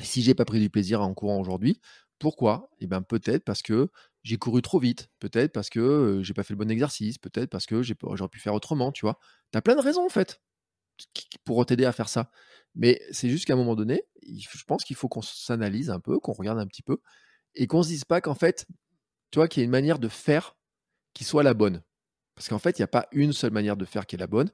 Si 0.00 0.22
j'ai 0.22 0.34
pas 0.34 0.44
pris 0.44 0.60
du 0.60 0.70
plaisir 0.70 1.02
en 1.02 1.14
courant 1.14 1.40
aujourd'hui, 1.40 1.80
pourquoi? 2.18 2.70
Eh 2.80 2.86
bien 2.86 3.02
peut-être 3.02 3.44
parce 3.44 3.62
que 3.62 3.90
j'ai 4.24 4.38
couru 4.38 4.62
trop 4.62 4.78
vite, 4.80 5.10
peut-être 5.20 5.52
parce 5.52 5.70
que 5.70 6.20
j'ai 6.22 6.34
pas 6.34 6.42
fait 6.44 6.54
le 6.54 6.58
bon 6.58 6.70
exercice, 6.70 7.18
peut-être 7.18 7.50
parce 7.50 7.66
que 7.66 7.82
j'aurais 7.82 8.28
pu 8.30 8.40
faire 8.40 8.54
autrement, 8.54 8.92
tu 8.92 9.06
vois? 9.06 9.18
Tu 9.52 9.58
as 9.58 9.62
plein 9.62 9.76
de 9.76 9.80
raisons 9.82 10.04
en 10.04 10.08
fait 10.10 10.40
pour 11.44 11.64
t'aider 11.66 11.84
à 11.84 11.92
faire 11.92 12.08
ça. 12.08 12.30
Mais 12.74 13.00
c'est 13.12 13.28
juste 13.28 13.46
qu'à 13.46 13.54
un 13.54 13.56
moment 13.56 13.76
donné, 13.76 14.02
je 14.26 14.64
pense 14.66 14.84
qu'il 14.84 14.96
faut 14.96 15.08
qu'on 15.08 15.22
s'analyse 15.22 15.90
un 15.90 16.00
peu, 16.00 16.18
qu'on 16.18 16.32
regarde 16.32 16.58
un 16.58 16.66
petit 16.66 16.82
peu, 16.82 16.98
et 17.54 17.66
qu'on 17.66 17.82
se 17.82 17.88
dise 17.88 18.04
pas 18.04 18.20
qu'en 18.20 18.34
fait, 18.34 18.66
tu 19.30 19.38
vois, 19.38 19.48
qu'il 19.48 19.60
y 19.60 19.64
a 19.64 19.66
une 19.66 19.70
manière 19.70 19.98
de 19.98 20.08
faire 20.08 20.56
qui 21.12 21.24
soit 21.24 21.42
la 21.42 21.54
bonne. 21.54 21.82
Parce 22.34 22.48
qu'en 22.48 22.58
fait, 22.58 22.78
il 22.78 22.82
n'y 22.82 22.84
a 22.84 22.88
pas 22.88 23.06
une 23.12 23.32
seule 23.32 23.52
manière 23.52 23.76
de 23.76 23.84
faire 23.84 24.06
qui 24.06 24.16
est 24.16 24.18
la 24.18 24.26
bonne. 24.26 24.50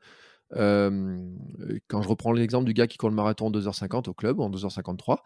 quand 0.53 2.03
je 2.03 2.09
reprends 2.09 2.33
l'exemple 2.33 2.67
du 2.67 2.75
gars 2.75 2.87
qui 2.87 2.99
court 2.99 3.09
le 3.09 3.15
marathon 3.15 3.47
en 3.47 3.51
2h50 3.51 4.09
au 4.09 4.15
club, 4.15 4.41
en 4.41 4.51
2h53, 4.51 5.19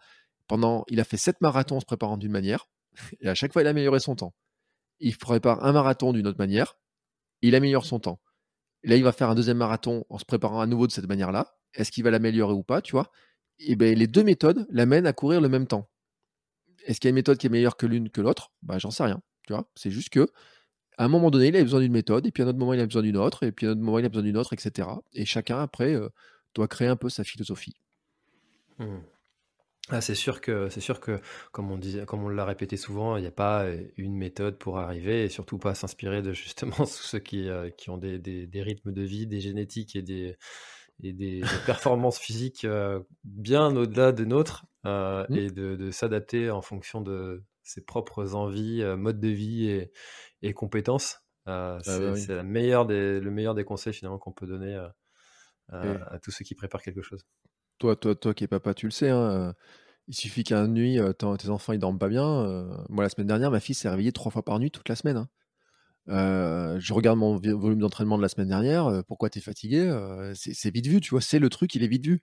pendant, 0.47 0.83
il 0.87 0.99
a 0.99 1.03
fait 1.03 1.17
7 1.17 1.41
marathons 1.41 1.77
en 1.77 1.79
se 1.79 1.85
préparant 1.85 2.17
d'une 2.17 2.31
manière, 2.31 2.67
et 3.19 3.29
à 3.29 3.35
chaque 3.35 3.53
fois, 3.53 3.61
il 3.61 3.67
a 3.67 3.71
amélioré 3.71 3.99
son 3.99 4.15
temps. 4.15 4.33
Il 4.99 5.17
prépare 5.17 5.65
un 5.65 5.73
marathon 5.73 6.13
d'une 6.13 6.27
autre 6.27 6.39
manière, 6.39 6.77
il 7.41 7.55
améliore 7.55 7.85
son 7.85 7.99
temps. 7.99 8.21
Là, 8.83 8.95
il 8.95 9.03
va 9.03 9.11
faire 9.11 9.29
un 9.29 9.35
deuxième 9.35 9.57
marathon 9.57 10.05
en 10.09 10.19
se 10.19 10.25
préparant 10.25 10.61
à 10.61 10.67
nouveau 10.67 10.87
de 10.87 10.91
cette 10.91 11.07
manière-là. 11.07 11.55
Est-ce 11.73 11.91
qu'il 11.91 12.03
va 12.03 12.11
l'améliorer 12.11 12.53
ou 12.53 12.63
pas, 12.63 12.81
tu 12.81 12.91
vois? 12.91 13.11
Et 13.59 13.75
bien, 13.75 13.93
les 13.93 14.07
deux 14.07 14.23
méthodes 14.23 14.67
l'amènent 14.69 15.07
à 15.07 15.13
courir 15.13 15.41
le 15.41 15.49
même 15.49 15.67
temps. 15.67 15.89
Est-ce 16.85 16.99
qu'il 16.99 17.07
y 17.07 17.09
a 17.09 17.11
une 17.11 17.15
méthode 17.15 17.37
qui 17.37 17.47
est 17.47 17.49
meilleure 17.49 17.77
que 17.77 17.85
l'une 17.85 18.09
que 18.09 18.21
l'autre? 18.21 18.51
Bah, 18.63 18.77
J'en 18.77 18.91
sais 18.91 19.03
rien. 19.03 19.21
C'est 19.75 19.91
juste 19.91 20.09
que 20.09 20.27
à 20.97 21.05
un 21.05 21.07
moment 21.07 21.29
donné, 21.29 21.49
il 21.49 21.55
a 21.55 21.61
besoin 21.61 21.81
d'une 21.81 21.91
méthode, 21.91 22.25
et 22.25 22.31
puis 22.31 22.43
à 22.43 22.45
un 22.45 22.49
autre 22.49 22.57
moment, 22.57 22.73
il 22.73 22.79
a 22.79 22.85
besoin 22.85 23.01
d'une 23.01 23.17
autre, 23.17 23.43
et 23.43 23.51
puis 23.51 23.65
à 23.65 23.69
un 23.69 23.71
autre 23.73 23.81
moment, 23.81 23.99
il 23.99 24.05
a 24.05 24.09
besoin 24.09 24.23
d'une 24.23 24.37
autre, 24.37 24.53
etc. 24.53 24.87
Et 25.13 25.25
chacun, 25.25 25.59
après, 25.59 25.93
euh, 25.93 26.09
doit 26.53 26.67
créer 26.67 26.87
un 26.87 26.95
peu 26.95 27.09
sa 27.09 27.23
philosophie. 27.23 27.75
Mmh. 28.79 28.99
Ah, 29.89 30.01
c'est 30.01 30.15
sûr 30.15 30.41
que 30.41 30.67
c'est 30.69 30.81
sûr 30.81 30.99
que 30.99 31.19
comme 31.51 31.69
on 31.71 32.29
l'a 32.29 32.45
répété 32.45 32.75
souvent, 32.75 33.17
il 33.17 33.21
n'y 33.21 33.27
a 33.27 33.31
pas 33.31 33.65
euh, 33.65 33.83
une 33.97 34.15
méthode 34.15 34.57
pour 34.57 34.79
arriver 34.79 35.25
et 35.25 35.29
surtout 35.29 35.59
pas 35.59 35.75
s'inspirer 35.75 36.23
de 36.23 36.33
justement 36.33 36.85
ceux 36.85 37.19
qui, 37.19 37.47
euh, 37.47 37.69
ont 37.87 37.97
des, 37.97 38.49
rythmes 38.55 38.91
de 38.93 39.03
vie, 39.03 39.27
des 39.27 39.41
génétiques 39.41 39.95
et 39.95 40.01
des, 40.01 40.37
et 41.03 41.13
des, 41.13 41.41
performances 41.65 42.19
physiques 42.19 42.65
bien 43.23 43.75
au-delà 43.75 44.11
des 44.11 44.25
nôtres 44.25 44.65
mmh. 44.83 45.35
et 45.35 45.49
de, 45.49 45.75
de 45.75 45.91
s'adapter 45.91 46.49
en 46.51 46.61
fonction 46.61 47.01
de 47.01 47.43
ses 47.63 47.83
propres 47.83 48.35
envies, 48.35 48.83
mode 48.97 49.19
de 49.19 49.29
vie 49.29 49.67
et, 49.67 49.91
et 50.41 50.53
compétences. 50.53 51.25
Euh, 51.47 51.79
ah 51.85 51.99
bah 51.99 52.15
c'est 52.15 52.35
le 52.35 52.43
meilleur 52.43 52.85
des 52.85 53.63
conseils 53.65 53.93
finalement 53.93 54.17
qu'on 54.17 54.31
peut 54.31 54.47
donner 54.47 54.75
euh, 55.73 55.97
à, 56.07 56.19
tous 56.19 56.31
ceux 56.31 56.43
qui 56.43 56.55
préparent 56.55 56.81
quelque 56.81 57.01
chose. 57.01 57.25
Toi, 57.77 57.95
toi, 57.95 58.15
toi 58.15 58.33
qui 58.33 58.45
es 58.45 58.47
papa, 58.47 58.73
tu 58.73 58.87
le 58.87 58.91
sais. 58.91 59.09
Hein, 59.09 59.31
euh, 59.31 59.53
il 60.07 60.15
suffit 60.15 60.43
qu'un 60.43 60.67
nuit, 60.67 60.99
tes 61.17 61.49
enfants 61.49 61.73
ils 61.73 61.79
dorment 61.79 61.99
pas 61.99 62.09
bien. 62.09 62.67
moi, 62.89 63.03
la 63.03 63.09
semaine 63.09 63.27
dernière, 63.27 63.51
ma 63.51 63.59
fille 63.59 63.75
s'est 63.75 63.89
réveillée 63.89 64.11
trois 64.11 64.31
fois 64.31 64.43
par 64.43 64.59
nuit 64.59 64.71
toute 64.71 64.87
la 64.87 64.95
semaine. 64.95 65.17
Hein. 65.17 65.29
Je 66.07 66.93
regarde 66.93 67.17
mon 67.17 67.35
volume 67.37 67.79
d'entraînement 67.79 68.17
de 68.17 68.21
la 68.21 68.29
semaine 68.29 68.49
dernière. 68.49 69.03
pourquoi 69.07 69.29
tu 69.29 69.39
es 69.39 69.41
fatigué 69.41 69.91
C'est 70.35 70.73
vite 70.73 70.87
vu, 70.87 71.01
tu 71.01 71.11
vois. 71.11 71.21
C'est 71.21 71.39
le 71.39 71.49
truc, 71.49 71.75
il 71.75 71.83
est 71.83 71.87
vite 71.87 72.05
vu. 72.05 72.21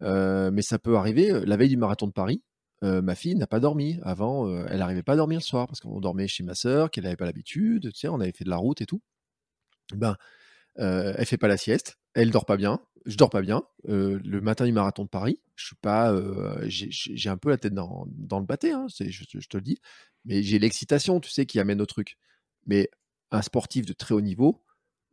mais 0.00 0.62
ça 0.62 0.78
peut 0.78 0.96
arriver. 0.96 1.44
La 1.44 1.56
veille 1.56 1.68
du 1.68 1.76
marathon 1.76 2.06
de 2.06 2.12
Paris, 2.12 2.42
ma 2.82 3.14
fille 3.14 3.34
n'a 3.36 3.46
pas 3.46 3.60
dormi. 3.60 3.98
Avant, 4.02 4.48
elle 4.66 4.78
n'arrivait 4.78 5.02
pas 5.02 5.14
à 5.14 5.16
dormir 5.16 5.38
le 5.38 5.44
soir 5.44 5.66
parce 5.66 5.80
qu'on 5.80 6.00
dormait 6.00 6.28
chez 6.28 6.42
ma 6.42 6.54
sœur, 6.54 6.90
qu'elle 6.90 7.04
n'avait 7.04 7.16
pas 7.16 7.26
l'habitude. 7.26 7.92
Tu 7.92 8.00
sais, 8.00 8.08
on 8.08 8.20
avait 8.20 8.32
fait 8.32 8.44
de 8.44 8.50
la 8.50 8.56
route 8.56 8.80
et 8.80 8.86
tout. 8.86 9.02
Ben, 9.94 10.16
elle 10.76 11.26
fait 11.26 11.38
pas 11.38 11.48
la 11.48 11.56
sieste. 11.56 11.98
Elle 12.14 12.30
dort 12.30 12.46
pas 12.46 12.56
bien. 12.56 12.80
Je 13.06 13.16
dors 13.16 13.30
pas 13.30 13.42
bien. 13.42 13.62
le 13.84 14.40
matin 14.40 14.66
du 14.66 14.72
marathon 14.72 15.04
de 15.04 15.08
Paris, 15.08 15.40
je 15.56 15.66
suis 15.66 15.76
pas. 15.76 16.14
j'ai 16.66 17.30
un 17.30 17.36
peu 17.36 17.50
la 17.50 17.58
tête 17.58 17.74
dans, 17.74 18.06
le 18.06 18.46
pâté, 18.46 18.72
hein, 18.72 18.86
je, 18.88 19.04
je, 19.08 19.48
te 19.48 19.56
le 19.56 19.62
dis. 19.62 19.78
Mais 20.24 20.42
j'ai 20.42 20.58
l'excitation, 20.58 21.20
tu 21.20 21.30
sais, 21.30 21.46
qui 21.46 21.60
amène 21.60 21.80
au 21.80 21.86
truc. 21.86 22.18
Mais 22.66 22.90
un 23.30 23.42
sportif 23.42 23.86
de 23.86 23.92
très 23.92 24.14
haut 24.14 24.20
niveau, 24.20 24.62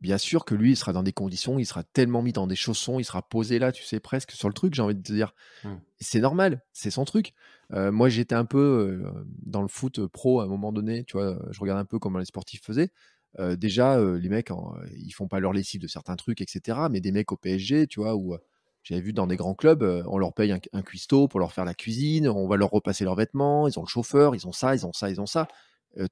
bien 0.00 0.18
sûr 0.18 0.44
que 0.44 0.54
lui, 0.54 0.72
il 0.72 0.76
sera 0.76 0.92
dans 0.92 1.02
des 1.02 1.12
conditions, 1.12 1.58
il 1.58 1.66
sera 1.66 1.82
tellement 1.82 2.22
mis 2.22 2.32
dans 2.32 2.46
des 2.46 2.56
chaussons, 2.56 2.98
il 2.98 3.04
sera 3.04 3.22
posé 3.22 3.58
là, 3.58 3.72
tu 3.72 3.84
sais, 3.84 4.00
presque 4.00 4.32
sur 4.32 4.48
le 4.48 4.54
truc, 4.54 4.74
j'ai 4.74 4.82
envie 4.82 4.94
de 4.94 5.02
te 5.02 5.12
dire. 5.12 5.34
Mmh. 5.64 5.74
C'est 6.00 6.20
normal, 6.20 6.62
c'est 6.72 6.90
son 6.90 7.04
truc. 7.04 7.34
Euh, 7.72 7.90
moi, 7.92 8.08
j'étais 8.08 8.34
un 8.34 8.44
peu 8.44 9.02
euh, 9.04 9.24
dans 9.44 9.62
le 9.62 9.68
foot 9.68 10.06
pro 10.06 10.40
à 10.40 10.44
un 10.44 10.46
moment 10.46 10.72
donné, 10.72 11.04
tu 11.04 11.16
vois, 11.16 11.38
je 11.50 11.60
regarde 11.60 11.80
un 11.80 11.84
peu 11.84 11.98
comment 11.98 12.18
les 12.18 12.24
sportifs 12.24 12.62
faisaient. 12.62 12.90
Euh, 13.38 13.56
déjà, 13.56 14.00
les 14.00 14.28
mecs, 14.28 14.50
ils 14.96 15.10
font 15.10 15.28
pas 15.28 15.40
leur 15.40 15.52
lessive 15.52 15.80
de 15.80 15.86
certains 15.86 16.16
trucs, 16.16 16.40
etc. 16.40 16.78
Mais 16.90 17.00
des 17.00 17.12
mecs 17.12 17.30
au 17.32 17.36
PSG, 17.36 17.86
tu 17.86 18.00
vois, 18.00 18.14
où 18.16 18.36
j'avais 18.82 19.00
vu 19.00 19.12
dans 19.12 19.26
des 19.26 19.36
grands 19.36 19.54
clubs, 19.54 19.82
on 20.06 20.18
leur 20.18 20.32
paye 20.32 20.52
un, 20.52 20.60
un, 20.72 20.82
cuistot 20.82 21.28
pour 21.28 21.40
leur 21.40 21.52
faire 21.52 21.64
la 21.64 21.74
cuisine, 21.74 22.28
on 22.28 22.48
va 22.48 22.56
leur 22.56 22.70
repasser 22.70 23.04
leurs 23.04 23.16
vêtements, 23.16 23.68
ils 23.68 23.78
ont 23.78 23.82
le 23.82 23.88
chauffeur, 23.88 24.34
ils 24.34 24.46
ont 24.46 24.52
ça, 24.52 24.74
ils 24.74 24.86
ont 24.86 24.92
ça, 24.92 25.10
ils 25.10 25.20
ont 25.20 25.26
ça. 25.26 25.46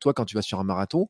toi, 0.00 0.12
quand 0.12 0.26
tu 0.26 0.34
vas 0.34 0.42
sur 0.42 0.60
un 0.60 0.64
marathon, 0.64 1.08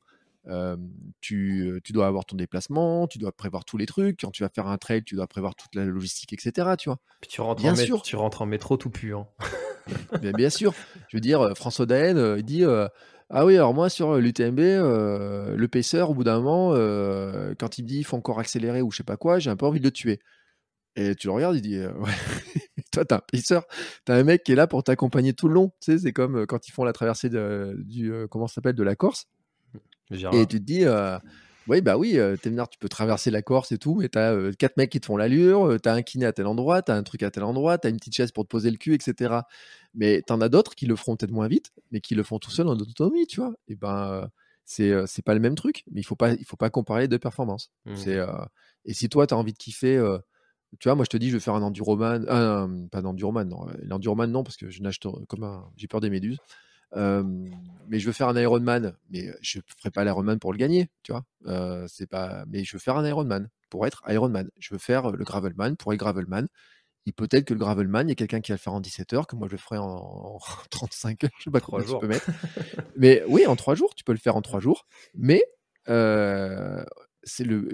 tu, 1.20 1.81
dois 1.90 2.06
avoir 2.06 2.24
ton 2.24 2.36
déplacement, 2.36 3.06
tu 3.06 3.18
dois 3.18 3.32
prévoir 3.32 3.64
tous 3.64 3.77
les 3.77 3.86
trucs. 3.86 4.20
Quand 4.20 4.31
tu 4.31 4.43
vas 4.43 4.48
faire 4.48 4.66
un 4.66 4.78
trail, 4.78 5.02
tu 5.05 5.14
dois 5.14 5.27
prévoir 5.27 5.55
toute 5.55 5.74
la 5.74 5.85
logistique, 5.85 6.32
etc. 6.32 6.74
Tu 6.78 6.89
vois. 6.89 6.98
tu 7.28 7.40
rentres, 7.40 7.62
bien 7.62 7.73
en 7.73 7.77
sûr. 7.77 8.02
tu 8.02 8.16
rentres 8.16 8.43
en 8.43 8.47
métro 8.47 8.77
tout 8.77 8.90
puant. 8.90 9.32
bien, 10.20 10.32
bien, 10.36 10.51
sûr. 10.51 10.74
Je 11.09 11.16
veux 11.16 11.20
dire, 11.20 11.56
François 11.56 11.86
Daen, 11.86 12.36
il 12.39 12.44
dit 12.44 12.64
Ah 13.31 13.44
oui, 13.44 13.56
alors 13.56 13.74
moi, 13.74 13.89
sur 13.89 14.16
l'UTMB, 14.16 14.59
le 14.59 15.66
paisseur, 15.66 16.10
au 16.10 16.14
bout 16.14 16.24
d'un 16.24 16.40
moment, 16.40 16.70
quand 17.59 17.78
il 17.78 17.82
me 17.82 17.89
dit 17.89 17.98
il 17.98 18.05
faut 18.05 18.16
encore 18.16 18.39
accélérer 18.39 18.82
ou 18.82 18.90
je 18.90 18.98
sais 18.98 19.05
pas 19.05 19.16
quoi, 19.16 19.39
j'ai 19.39 19.51
un 19.51 19.56
peu 19.56 19.66
envie 19.66 19.81
de 19.81 19.85
le 19.85 19.93
tuer. 19.93 20.20
Et 20.98 21.14
tu 21.14 21.27
le 21.27 21.35
regardes, 21.35 21.56
il 21.56 21.62
dit 21.62 21.78
ouais. 21.98 22.12
Toi, 22.93 23.05
t'as 23.05 23.16
un 23.16 23.23
paisseur, 23.31 23.64
t'as 24.06 24.16
un 24.16 24.23
mec 24.23 24.43
qui 24.43 24.52
est 24.52 24.55
là 24.55 24.66
pour 24.66 24.82
t'accompagner 24.82 25.35
tout 25.35 25.48
le 25.48 25.55
long. 25.55 25.73
Tu 25.81 25.93
sais, 25.93 25.98
c'est 25.98 26.12
comme 26.12 26.47
quand 26.47 26.68
ils 26.68 26.70
font 26.70 26.85
la 26.85 26.94
traversée 26.94 27.28
de, 27.28 27.77
du, 27.85 28.12
comment 28.31 28.47
s'appelle, 28.47 28.74
de 28.74 28.82
la 28.82 28.97
Corse 28.97 29.27
et 30.11 30.47
tu 30.47 30.59
te 30.61 30.65
dis, 30.65 30.85
oui, 31.69 31.81
bah 31.81 31.97
oui, 31.97 32.19
Temnar, 32.43 32.69
tu 32.69 32.78
peux 32.78 32.89
traverser 32.89 33.31
la 33.31 33.43
Corse 33.43 33.73
et 33.73 33.78
tout, 33.78 33.97
mais 33.97 34.09
tu 34.09 34.19
as 34.19 34.53
quatre 34.59 34.77
mecs 34.77 34.91
qui 34.91 35.01
te 35.01 35.07
font 35.07 35.16
l'allure, 35.16 35.77
tu 35.83 35.89
as 35.89 35.93
un 35.93 36.03
kiné 36.03 36.27
à 36.27 36.33
tel 36.33 36.47
endroit, 36.47 36.83
tu 36.83 36.93
as 36.93 36.95
un 36.95 37.03
truc 37.03 37.23
à 37.23 37.31
tel 37.31 37.43
endroit, 37.43 37.78
tu 37.78 37.89
as 37.89 37.91
une 37.91 37.97
petite 37.97 38.15
chaise 38.15 38.31
pour 38.31 38.45
te 38.45 38.49
poser 38.49 38.70
le 38.70 38.77
cul, 38.77 38.95
etc. 38.95 39.35
Mais 39.95 40.23
tu 40.27 40.33
en 40.33 40.41
as 40.41 40.49
d'autres 40.49 40.74
qui 40.74 40.87
le 40.87 40.95
feront 40.95 41.16
peut-être 41.16 41.33
moins 41.33 41.49
vite, 41.49 41.73
mais 41.91 42.01
qui 42.01 42.15
le 42.15 42.23
font 42.23 42.39
tout 42.39 42.51
seul 42.51 42.69
en 42.69 42.77
autonomie, 42.77 43.27
tu 43.27 43.41
vois. 43.41 43.55
Et 43.69 43.74
ben, 43.74 44.28
c'est 44.65 44.93
c'est 45.07 45.24
pas 45.24 45.35
le 45.35 45.41
même 45.41 45.55
truc, 45.55 45.85
mais 45.91 46.01
il 46.01 46.05
faut 46.05 46.16
pas, 46.16 46.35
il 46.35 46.45
faut 46.45 46.57
pas 46.57 46.70
comparer 46.70 47.03
les 47.03 47.09
deux 47.09 47.19
performances. 47.19 47.70
Mmh. 47.85 47.97
C'est 47.97 48.19
et 48.85 48.95
si 48.95 49.09
toi, 49.09 49.27
tu 49.27 49.35
as 49.35 49.37
envie 49.37 49.53
de 49.53 49.59
kiffer. 49.59 50.01
tu 50.78 50.89
vois, 50.89 50.95
moi 50.95 51.05
je 51.05 51.11
te 51.11 51.16
dis, 51.16 51.31
je 51.31 51.35
vais 51.35 51.41
faire 51.41 51.55
un 51.55 51.62
enduroman, 51.62 52.24
pas 52.27 52.99
un 52.99 53.05
enduroman, 53.05 53.49
non, 53.49 53.66
l'enduroman 53.83 54.31
non, 54.31 54.45
parce 54.45 54.57
que 54.57 54.70
je 54.70 54.83
nage 54.83 55.01
comme 55.01 55.43
un, 55.43 55.69
j'ai 55.77 55.89
peur 55.89 56.01
des 56.01 56.11
méduses 56.11 56.39
mais 56.95 57.99
je 57.99 58.07
veux 58.07 58.13
faire 58.13 58.29
un 58.29 58.37
Ironman, 58.37 58.97
mais 59.11 59.33
je 59.41 59.61
ferai 59.79 59.91
pas 59.91 60.05
l'Ironman 60.05 60.39
pour 60.39 60.53
le 60.53 60.59
gagner, 60.59 60.91
tu 61.03 61.13
vois. 61.13 61.25
c'est 61.89 62.09
pas, 62.09 62.45
mais 62.49 62.65
je 62.65 62.77
veux 62.77 62.81
faire 62.81 62.97
un 62.97 63.07
Ironman 63.07 63.49
pour 63.71 63.87
être 63.87 64.03
Ironman. 64.09 64.51
Je 64.59 64.75
veux 64.75 64.79
faire 64.79 65.11
le 65.11 65.25
Gravelman 65.25 65.77
pour 65.77 65.93
être 65.93 65.99
Gravelman. 65.99 66.47
Il 67.09 67.13
peut-être 67.13 67.45
que 67.45 67.55
le 67.55 67.61
Gravelman, 67.61 68.09
il 68.09 68.09
y 68.09 68.13
a 68.13 68.15
quelqu'un 68.17 68.41
qui 68.41 68.51
va 68.51 68.57
le 68.57 68.61
faire 68.61 68.73
en 68.73 68.81
17 68.81 69.13
heures, 69.13 69.27
que 69.29 69.37
moi 69.37 69.47
je 69.47 69.53
le 69.53 69.59
ferai 69.59 69.79
en, 69.79 70.39
35 70.71 71.23
heures, 71.25 71.31
je 71.39 71.45
sais 71.45 71.51
pas 71.51 71.61
combien 71.61 71.87
tu 71.87 71.99
peux 72.01 72.09
mettre. 72.09 72.27
mais 72.97 73.23
oui, 73.29 73.47
en 73.47 73.55
3 73.55 73.77
jours, 73.77 73.95
tu 73.95 74.03
peux 74.03 74.13
le 74.13 74.19
faire 74.19 74.35
en 74.35 74.43
3 74.43 74.59
jours. 74.61 74.87
Mais 75.15 75.43
c'est 77.27 77.45
le, 77.45 77.69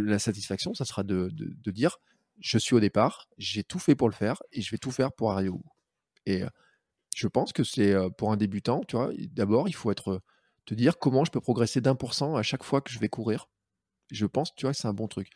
la 0.00 0.18
satisfaction, 0.18 0.74
ça 0.74 0.84
sera 0.84 1.02
de, 1.02 1.30
de, 1.32 1.70
dire 1.70 1.98
je 2.40 2.58
suis 2.58 2.74
au 2.74 2.80
départ, 2.80 3.28
j'ai 3.36 3.64
tout 3.64 3.78
fait 3.78 3.94
pour 3.94 4.08
le 4.08 4.14
faire 4.14 4.42
et 4.52 4.60
je 4.60 4.70
vais 4.70 4.78
tout 4.78 4.92
faire 4.92 5.12
pour 5.12 5.32
arriver 5.32 5.48
au 5.48 5.58
bout. 5.58 5.72
Et 6.26 6.42
je 7.18 7.26
pense 7.26 7.52
que 7.52 7.64
c'est 7.64 7.96
pour 8.16 8.30
un 8.30 8.36
débutant, 8.36 8.80
tu 8.86 8.94
vois, 8.94 9.10
d'abord, 9.32 9.68
il 9.68 9.74
faut 9.74 9.90
être, 9.90 10.22
te 10.66 10.74
dire 10.74 10.98
comment 10.98 11.24
je 11.24 11.32
peux 11.32 11.40
progresser 11.40 11.80
d'un 11.80 11.96
pour 11.96 12.14
cent 12.14 12.36
à 12.36 12.44
chaque 12.44 12.62
fois 12.62 12.80
que 12.80 12.92
je 12.92 13.00
vais 13.00 13.08
courir. 13.08 13.48
Je 14.12 14.24
pense, 14.24 14.54
tu 14.54 14.66
vois, 14.66 14.72
c'est 14.72 14.86
un 14.86 14.92
bon 14.92 15.08
truc. 15.08 15.30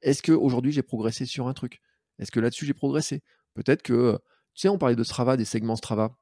Est-ce 0.00 0.22
qu'aujourd'hui, 0.22 0.72
j'ai 0.72 0.82
progressé 0.82 1.26
sur 1.26 1.46
un 1.46 1.52
truc? 1.52 1.82
Est-ce 2.18 2.30
que 2.30 2.40
là-dessus, 2.40 2.64
j'ai 2.64 2.72
progressé? 2.72 3.22
Peut-être 3.52 3.82
que, 3.82 4.18
tu 4.54 4.62
sais, 4.62 4.68
on 4.70 4.78
parlait 4.78 4.96
de 4.96 5.04
Strava, 5.04 5.36
des 5.36 5.44
segments 5.44 5.76
Strava. 5.76 6.16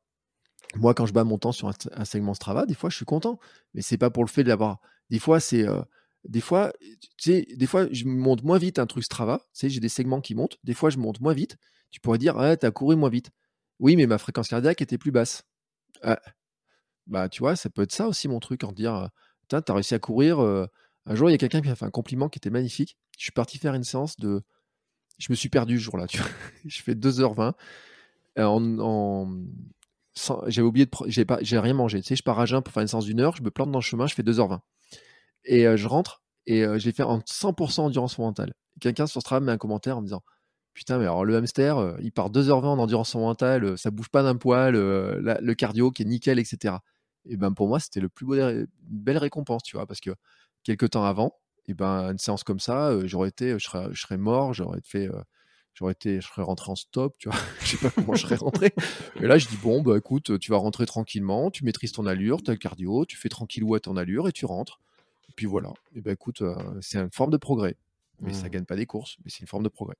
Moi, 0.74 0.94
quand 0.94 1.06
je 1.06 1.12
bats 1.12 1.22
mon 1.22 1.38
temps 1.38 1.52
sur 1.52 1.68
un, 1.68 2.04
segment 2.04 2.34
Strava, 2.34 2.66
des 2.66 2.74
fois, 2.74 2.90
je 2.90 2.96
suis 2.96 3.04
content. 3.04 3.38
Mais 3.72 3.82
c'est 3.82 3.98
pas 3.98 4.10
pour 4.10 4.24
le 4.24 4.28
fait 4.28 4.42
d'avoir. 4.42 4.80
Des 5.10 5.20
fois, 5.20 5.38
c'est. 5.38 5.64
des 6.24 6.40
fois, 6.40 6.72
tu 7.18 7.30
sais, 7.30 7.46
des 7.54 7.66
fois, 7.68 7.86
je 7.92 8.04
monte 8.06 8.42
moins 8.42 8.58
vite 8.58 8.80
un 8.80 8.86
truc 8.86 9.04
Strava. 9.04 9.38
Tu 9.38 9.60
sais, 9.60 9.70
j'ai 9.70 9.78
des 9.78 9.88
segments 9.88 10.20
qui 10.20 10.34
montent. 10.34 10.58
Des 10.64 10.74
fois, 10.74 10.90
je 10.90 10.98
monte 10.98 11.20
moins 11.20 11.34
vite. 11.34 11.56
Tu 11.92 12.00
pourrais 12.00 12.18
dire, 12.18 12.36
ah, 12.36 12.56
tu 12.56 12.66
as 12.66 12.72
couru 12.72 12.96
moins 12.96 13.10
vite. 13.10 13.30
Oui, 13.80 13.96
mais 13.96 14.06
ma 14.06 14.18
fréquence 14.18 14.48
cardiaque 14.48 14.82
était 14.82 14.98
plus 14.98 15.10
basse. 15.10 15.44
Ah, 16.02 16.20
bah, 17.06 17.28
tu 17.28 17.40
vois, 17.40 17.56
ça 17.56 17.70
peut 17.70 17.82
être 17.82 17.92
ça 17.92 18.08
aussi 18.08 18.28
mon 18.28 18.40
truc, 18.40 18.64
en 18.64 18.72
dire, 18.72 19.08
tu 19.48 19.56
as 19.56 19.74
réussi 19.74 19.94
à 19.94 19.98
courir. 19.98 20.40
un 20.40 21.14
jour, 21.14 21.28
il 21.28 21.32
y 21.32 21.34
a 21.34 21.38
quelqu'un 21.38 21.60
qui 21.60 21.68
m'a 21.68 21.76
fait 21.76 21.84
un 21.84 21.90
compliment 21.90 22.28
qui 22.28 22.38
était 22.38 22.50
magnifique. 22.50 22.96
Je 23.18 23.24
suis 23.24 23.32
parti 23.32 23.58
faire 23.58 23.74
une 23.74 23.84
séance 23.84 24.16
de. 24.16 24.42
Je 25.18 25.28
me 25.30 25.36
suis 25.36 25.48
perdu 25.48 25.78
ce 25.78 25.84
jour-là. 25.84 26.06
Tu 26.06 26.18
vois 26.18 26.26
je 26.66 26.82
fais 26.82 26.94
2h20. 26.94 27.52
En, 28.38 29.42
J'avais 30.46 30.66
oublié 30.66 30.86
de. 30.86 30.90
J'ai, 31.06 31.24
pas... 31.24 31.38
rien 31.42 31.74
mangé. 31.74 32.00
Tu 32.00 32.08
sais, 32.08 32.16
je 32.16 32.22
pars 32.22 32.40
à 32.40 32.46
jeun 32.46 32.62
pour 32.62 32.72
faire 32.72 32.82
une 32.82 32.88
séance 32.88 33.04
d'une 33.04 33.20
heure. 33.20 33.36
Je 33.36 33.42
me 33.42 33.50
plante 33.50 33.70
dans 33.70 33.78
le 33.78 33.84
chemin. 33.84 34.06
Je 34.06 34.14
fais 34.14 34.22
2h20. 34.22 34.60
Et 35.44 35.76
je 35.76 35.88
rentre 35.88 36.22
et 36.46 36.62
je 36.62 36.84
l'ai 36.84 36.92
fait 36.92 37.02
en 37.02 37.18
100% 37.20 37.80
endurance 37.82 38.18
mentale. 38.18 38.54
Quelqu'un 38.80 39.06
sur 39.06 39.20
Strava 39.20 39.40
met 39.40 39.52
un 39.52 39.58
commentaire 39.58 39.96
en 39.96 40.00
me 40.00 40.06
disant 40.06 40.22
Putain, 40.74 40.98
mais 40.98 41.04
alors 41.04 41.24
le 41.24 41.36
hamster, 41.36 41.96
il 42.00 42.10
part 42.12 42.30
2h20 42.30 42.64
en 42.64 42.78
endurance 42.78 43.14
mentale, 43.14 43.78
ça 43.78 43.90
bouge 43.90 44.08
pas 44.08 44.22
d'un 44.22 44.36
poil, 44.36 44.74
le 44.74 45.52
cardio 45.54 45.90
qui 45.90 46.02
est 46.02 46.06
nickel, 46.06 46.38
etc 46.38 46.74
et 47.26 47.36
ben 47.36 47.52
pour 47.52 47.68
moi 47.68 47.80
c'était 47.80 48.00
le 48.00 48.08
plus 48.08 48.26
beau 48.26 48.36
belle 48.82 49.18
récompense 49.18 49.62
tu 49.62 49.76
vois 49.76 49.86
parce 49.86 50.00
que 50.00 50.10
quelques 50.62 50.90
temps 50.90 51.04
avant 51.04 51.38
et 51.66 51.74
ben 51.74 52.10
une 52.10 52.18
séance 52.18 52.44
comme 52.44 52.60
ça 52.60 52.94
j'aurais 53.06 53.28
été 53.28 53.58
je 53.58 53.64
serais, 53.64 53.88
je 53.92 54.00
serais 54.00 54.16
mort 54.16 54.52
j'aurais 54.52 54.80
fait 54.82 55.08
j'aurais 55.74 55.92
été 55.92 56.20
je 56.20 56.28
serais 56.28 56.42
rentré 56.42 56.70
en 56.70 56.76
stop 56.76 57.16
tu 57.18 57.28
vois. 57.28 57.38
Je 57.60 57.76
sais 57.76 57.78
pas 57.78 57.90
comment 57.90 58.14
je 58.14 58.22
serais 58.22 58.36
rentré. 58.36 58.72
Et 59.20 59.26
là 59.26 59.38
je 59.38 59.48
dis 59.48 59.56
bon 59.56 59.82
bah 59.82 59.96
écoute 59.96 60.38
tu 60.38 60.50
vas 60.50 60.58
rentrer 60.58 60.86
tranquillement 60.86 61.50
tu 61.50 61.64
maîtrises 61.64 61.92
ton 61.92 62.06
allure 62.06 62.42
tu 62.42 62.50
as 62.50 62.54
le 62.54 62.58
cardio 62.58 63.04
tu 63.06 63.16
fais 63.16 63.28
tranquillou 63.28 63.74
à 63.74 63.80
ton 63.80 63.96
allure 63.96 64.28
et 64.28 64.32
tu 64.32 64.46
rentres. 64.46 64.80
Et 65.28 65.32
puis 65.34 65.46
voilà. 65.46 65.72
Et 65.94 66.00
ben 66.00 66.12
écoute 66.12 66.42
c'est 66.80 66.98
une 66.98 67.10
forme 67.10 67.30
de 67.30 67.38
progrès. 67.38 67.76
Mais 68.20 68.32
ça 68.32 68.42
ça 68.42 68.46
mmh. 68.46 68.50
gagne 68.50 68.64
pas 68.64 68.76
des 68.76 68.86
courses 68.86 69.16
mais 69.24 69.30
c'est 69.30 69.40
une 69.40 69.48
forme 69.48 69.64
de 69.64 69.68
progrès 69.68 69.96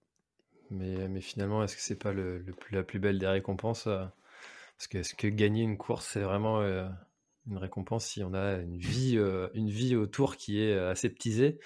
mais, 0.70 1.08
mais 1.08 1.20
finalement 1.20 1.62
est-ce 1.62 1.76
que 1.76 1.82
c'est 1.82 1.98
pas 1.98 2.12
le, 2.12 2.44
plus, 2.58 2.74
la 2.74 2.82
plus 2.82 2.98
belle 2.98 3.18
des 3.18 3.26
récompenses 3.26 3.84
parce 3.84 4.88
que 4.88 4.98
est-ce 4.98 5.14
que 5.14 5.28
gagner 5.28 5.62
une 5.62 5.76
course 5.76 6.06
c'est 6.12 6.22
vraiment 6.22 6.60
une 7.46 7.58
récompense 7.58 8.06
si 8.06 8.22
on 8.22 8.34
a 8.34 8.56
une 8.56 8.76
vie, 8.76 9.16
euh, 9.16 9.48
une 9.54 9.68
vie 9.68 9.96
autour 9.96 10.36
qui 10.36 10.60
est 10.60 10.72
euh, 10.72 10.90
aseptisée? 10.90 11.58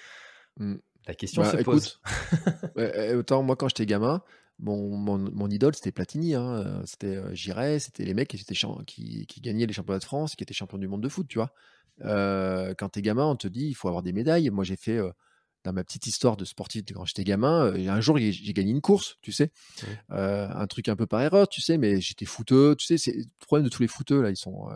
Mmh. 0.57 0.75
La 1.07 1.13
question 1.15 1.41
bah, 1.41 1.51
se 1.51 1.57
pose. 1.63 2.01
Eh, 2.77 3.15
autant 3.15 3.41
moi 3.43 3.55
quand 3.55 3.67
j'étais 3.69 3.85
gamin, 3.85 4.21
mon, 4.59 5.17
mon, 5.17 5.49
idole 5.49 5.73
c'était 5.73 5.91
Platini. 5.91 6.35
Hein, 6.35 6.63
euh, 6.65 6.81
c'était 6.85 7.15
euh, 7.15 7.79
c'était 7.79 8.03
les 8.03 8.13
mecs 8.13 8.27
qui, 8.27 8.37
étaient 8.37 8.55
qui, 8.85 9.25
qui, 9.25 9.41
gagnaient 9.41 9.65
les 9.65 9.73
championnats 9.73 9.99
de 9.99 10.03
France, 10.03 10.35
qui 10.35 10.43
étaient 10.43 10.53
champions 10.53 10.77
du 10.77 10.87
monde 10.87 11.01
de 11.01 11.09
foot, 11.09 11.27
tu 11.27 11.37
vois? 11.37 11.53
Euh, 12.01 12.73
quand 12.77 12.89
t'es 12.89 13.01
gamin, 13.01 13.25
on 13.25 13.35
te 13.35 13.47
dit 13.47 13.67
il 13.67 13.73
faut 13.73 13.87
avoir 13.87 14.03
des 14.03 14.13
médailles. 14.13 14.49
Moi 14.49 14.63
j'ai 14.63 14.75
fait 14.75 14.99
dans 15.69 15.73
ma 15.73 15.83
petite 15.83 16.07
histoire 16.07 16.37
de 16.37 16.45
sportif 16.45 16.83
quand 16.93 17.05
j'étais 17.05 17.23
gamin, 17.23 17.73
un 17.73 18.01
jour 18.01 18.17
j'ai 18.17 18.53
gagné 18.53 18.71
une 18.71 18.81
course, 18.81 19.17
tu 19.21 19.31
sais, 19.31 19.51
un 20.09 20.67
truc 20.67 20.89
un 20.89 20.95
peu 20.95 21.05
par 21.05 21.21
erreur, 21.21 21.47
tu 21.47 21.61
sais, 21.61 21.77
mais 21.77 22.01
j'étais 22.01 22.25
fouteux, 22.25 22.75
tu 22.77 22.85
sais, 22.85 22.97
c'est 22.97 23.13
le 23.13 23.25
problème 23.39 23.65
de 23.65 23.69
tous 23.69 23.81
les 23.81 23.87
fouteux 23.87 24.21
là, 24.21 24.29
ils 24.29 24.37
sont 24.37 24.69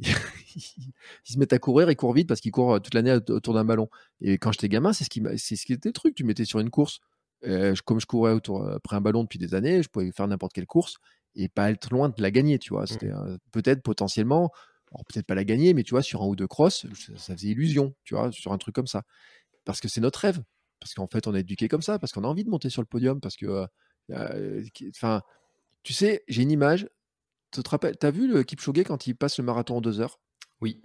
ils 0.56 1.32
se 1.32 1.38
mettent 1.38 1.52
à 1.52 1.58
courir, 1.58 1.90
ils 1.90 1.96
courent 1.96 2.14
vite 2.14 2.28
parce 2.28 2.40
qu'ils 2.40 2.52
courent 2.52 2.74
euh, 2.74 2.78
toute 2.80 2.94
l'année 2.94 3.12
autour 3.12 3.54
d'un 3.54 3.64
ballon. 3.64 3.88
Et 4.20 4.38
quand 4.38 4.52
j'étais 4.52 4.68
gamin, 4.68 4.92
c'est 4.92 5.04
ce 5.04 5.10
qui, 5.10 5.22
c'est 5.36 5.56
ce 5.56 5.66
qui 5.66 5.72
était 5.72 5.88
le 5.88 5.92
truc. 5.92 6.14
Tu 6.14 6.24
mettais 6.24 6.44
sur 6.44 6.60
une 6.60 6.70
course, 6.70 7.00
euh, 7.46 7.74
comme 7.84 8.00
je 8.00 8.06
courais 8.06 8.32
autour 8.32 8.62
euh, 8.62 8.76
après 8.76 8.96
un 8.96 9.00
ballon 9.00 9.22
depuis 9.24 9.38
des 9.38 9.54
années, 9.54 9.82
je 9.82 9.88
pouvais 9.88 10.10
faire 10.12 10.26
n'importe 10.26 10.52
quelle 10.52 10.66
course 10.66 10.96
et 11.34 11.48
pas 11.48 11.70
être 11.70 11.90
loin 11.90 12.08
de 12.08 12.20
la 12.20 12.30
gagner, 12.30 12.58
tu 12.58 12.70
vois. 12.70 12.84
Mmh. 12.84 12.86
C'était 12.86 13.10
peut-être 13.52 13.82
potentiellement, 13.82 14.50
peut-être 15.08 15.26
pas 15.26 15.36
la 15.36 15.44
gagner, 15.44 15.74
mais 15.74 15.84
tu 15.84 15.90
vois, 15.90 16.02
sur 16.02 16.22
un 16.22 16.26
ou 16.26 16.34
deux 16.34 16.48
crosses, 16.48 16.86
ça, 17.16 17.36
faisait 17.36 17.48
illusion, 17.48 17.94
tu 18.02 18.14
vois, 18.14 18.32
sur 18.32 18.52
un 18.52 18.58
truc 18.58 18.74
comme 18.74 18.88
ça. 18.88 19.04
Parce 19.64 19.80
que 19.80 19.88
c'est 19.88 20.00
notre 20.00 20.20
rêve. 20.20 20.42
Parce 20.80 20.94
qu'en 20.94 21.06
fait, 21.06 21.26
on 21.26 21.34
est 21.34 21.40
éduqué 21.40 21.68
comme 21.68 21.82
ça, 21.82 21.98
parce 21.98 22.12
qu'on 22.12 22.24
a 22.24 22.26
envie 22.26 22.44
de 22.44 22.50
monter 22.50 22.70
sur 22.70 22.82
le 22.82 22.86
podium, 22.86 23.20
parce 23.20 23.36
que, 23.36 23.66
enfin, 24.90 25.22
tu 25.82 25.92
sais, 25.92 26.24
j'ai 26.28 26.42
une 26.42 26.50
image, 26.50 26.88
tu 27.52 27.62
te 27.62 27.68
rappelles, 27.68 27.96
t'as 27.96 28.10
vu 28.10 28.28
le 28.28 28.42
Kipchoge 28.42 28.84
quand 28.84 29.06
il 29.06 29.14
passe 29.14 29.38
le 29.38 29.44
marathon 29.44 29.78
en 29.78 29.80
deux 29.80 30.00
heures? 30.00 30.20
Oui. 30.60 30.82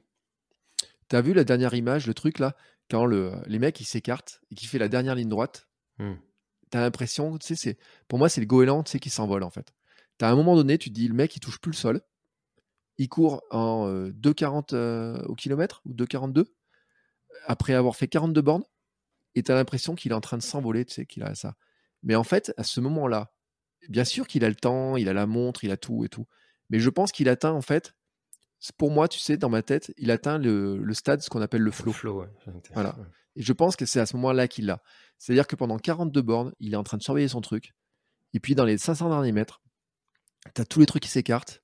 T'as 1.08 1.22
vu 1.22 1.34
la 1.34 1.44
dernière 1.44 1.74
image, 1.74 2.08
le 2.08 2.14
truc 2.14 2.40
là, 2.40 2.56
quand 2.90 3.06
le, 3.06 3.34
les 3.46 3.60
mecs 3.60 3.80
ils 3.80 3.86
s'écartent 3.86 4.42
et 4.52 4.56
qui 4.56 4.66
fait 4.66 4.80
la 4.80 4.90
dernière 4.90 5.16
ligne 5.16 5.30
droite 5.30 5.68
mmh. 6.00 6.14
T'as 6.72 6.82
l'impression, 6.82 7.38
tu 7.38 7.48
sais, 7.48 7.56
c'est, 7.56 7.78
pour 8.08 8.18
moi 8.18 8.28
c'est 8.28 8.42
le 8.42 8.48
goéland, 8.48 8.84
tu 8.84 8.92
sais, 8.92 9.00
qui 9.00 9.10
s'envole 9.10 9.44
en 9.44 9.52
fait. 9.52 9.74
T'as 10.18 10.32
un 10.32 10.36
moment 10.36 10.56
donné, 10.56 10.78
tu 10.78 10.90
te 10.90 10.96
dis, 10.96 11.08
le 11.08 11.14
mec 11.14 11.36
il 11.36 11.40
touche 11.40 11.60
plus 11.60 11.72
le 11.72 11.76
sol, 11.76 12.02
il 12.98 13.08
court 13.08 13.44
en 13.52 13.88
2,40 13.88 14.74
euh, 14.74 15.22
au 15.26 15.36
kilomètre 15.36 15.82
ou 15.86 15.94
2,42 15.94 16.46
après 17.46 17.74
avoir 17.74 17.96
fait 17.96 18.08
42 18.08 18.42
bornes 18.42 18.64
et 19.36 19.44
t'as 19.44 19.56
l'impression 19.56 19.96
qu'il 19.96 20.12
est 20.12 20.16
en 20.16 20.22
train 20.22 20.38
de 20.38 20.44
s'envoler, 20.44 20.86
tu 20.86 20.94
sais, 20.94 21.06
qu'il 21.06 21.24
a 21.24 21.36
ça. 21.36 21.56
Mais 22.04 22.16
en 22.16 22.24
fait, 22.24 22.54
à 22.58 22.64
ce 22.64 22.80
moment-là, 22.82 23.34
bien 23.90 24.06
sûr 24.06 24.28
qu'il 24.28 24.46
a 24.46 24.50
le 24.50 24.56
temps, 24.56 24.98
il 24.98 25.10
a 25.10 25.14
la 25.14 25.26
montre, 25.26 25.64
il 25.64 25.72
a 25.72 25.78
tout 25.78 26.06
et 26.06 26.10
tout. 26.10 26.28
Mais 26.70 26.80
je 26.80 26.90
pense 26.90 27.12
qu'il 27.12 27.30
atteint, 27.30 27.52
en 27.52 27.62
fait, 27.62 27.94
pour 28.78 28.92
moi, 28.92 29.08
tu 29.08 29.20
sais, 29.20 29.38
dans 29.38 29.50
ma 29.50 29.62
tête, 29.62 29.94
il 29.98 30.12
atteint 30.12 30.38
le, 30.38 30.94
stade, 30.94 31.22
ce 31.22 31.30
qu'on 31.30 31.42
appelle 31.42 31.62
le 31.62 31.72
flow. 31.72 31.92
flow 31.92 32.26
Voilà. 32.74 32.96
Et 33.36 33.42
je 33.42 33.54
pense 33.54 33.76
que 33.76 33.86
c'est 33.86 34.00
à 34.00 34.06
ce 34.06 34.16
moment-là 34.16 34.48
qu'il 34.48 34.66
l'a. 34.66 34.82
C'est-à-dire 35.18 35.48
que 35.48 35.56
pendant 35.56 35.78
42 35.78 36.22
bornes, 36.22 36.54
il 36.60 36.74
est 36.74 36.78
en 36.78 36.84
train 36.84 36.98
de 36.98 37.04
surveiller 37.04 37.28
son 37.28 37.42
truc. 37.42 37.74
Et 38.34 38.40
puis, 38.40 38.56
dans 38.56 38.66
les 38.66 38.78
500 38.78 39.10
derniers 39.10 39.32
mètres, 39.32 39.62
tu 40.54 40.62
as 40.62 40.66
tous 40.66 40.80
les 40.80 40.86
trucs 40.86 41.04
qui 41.04 41.10
s'écartent. 41.10 41.62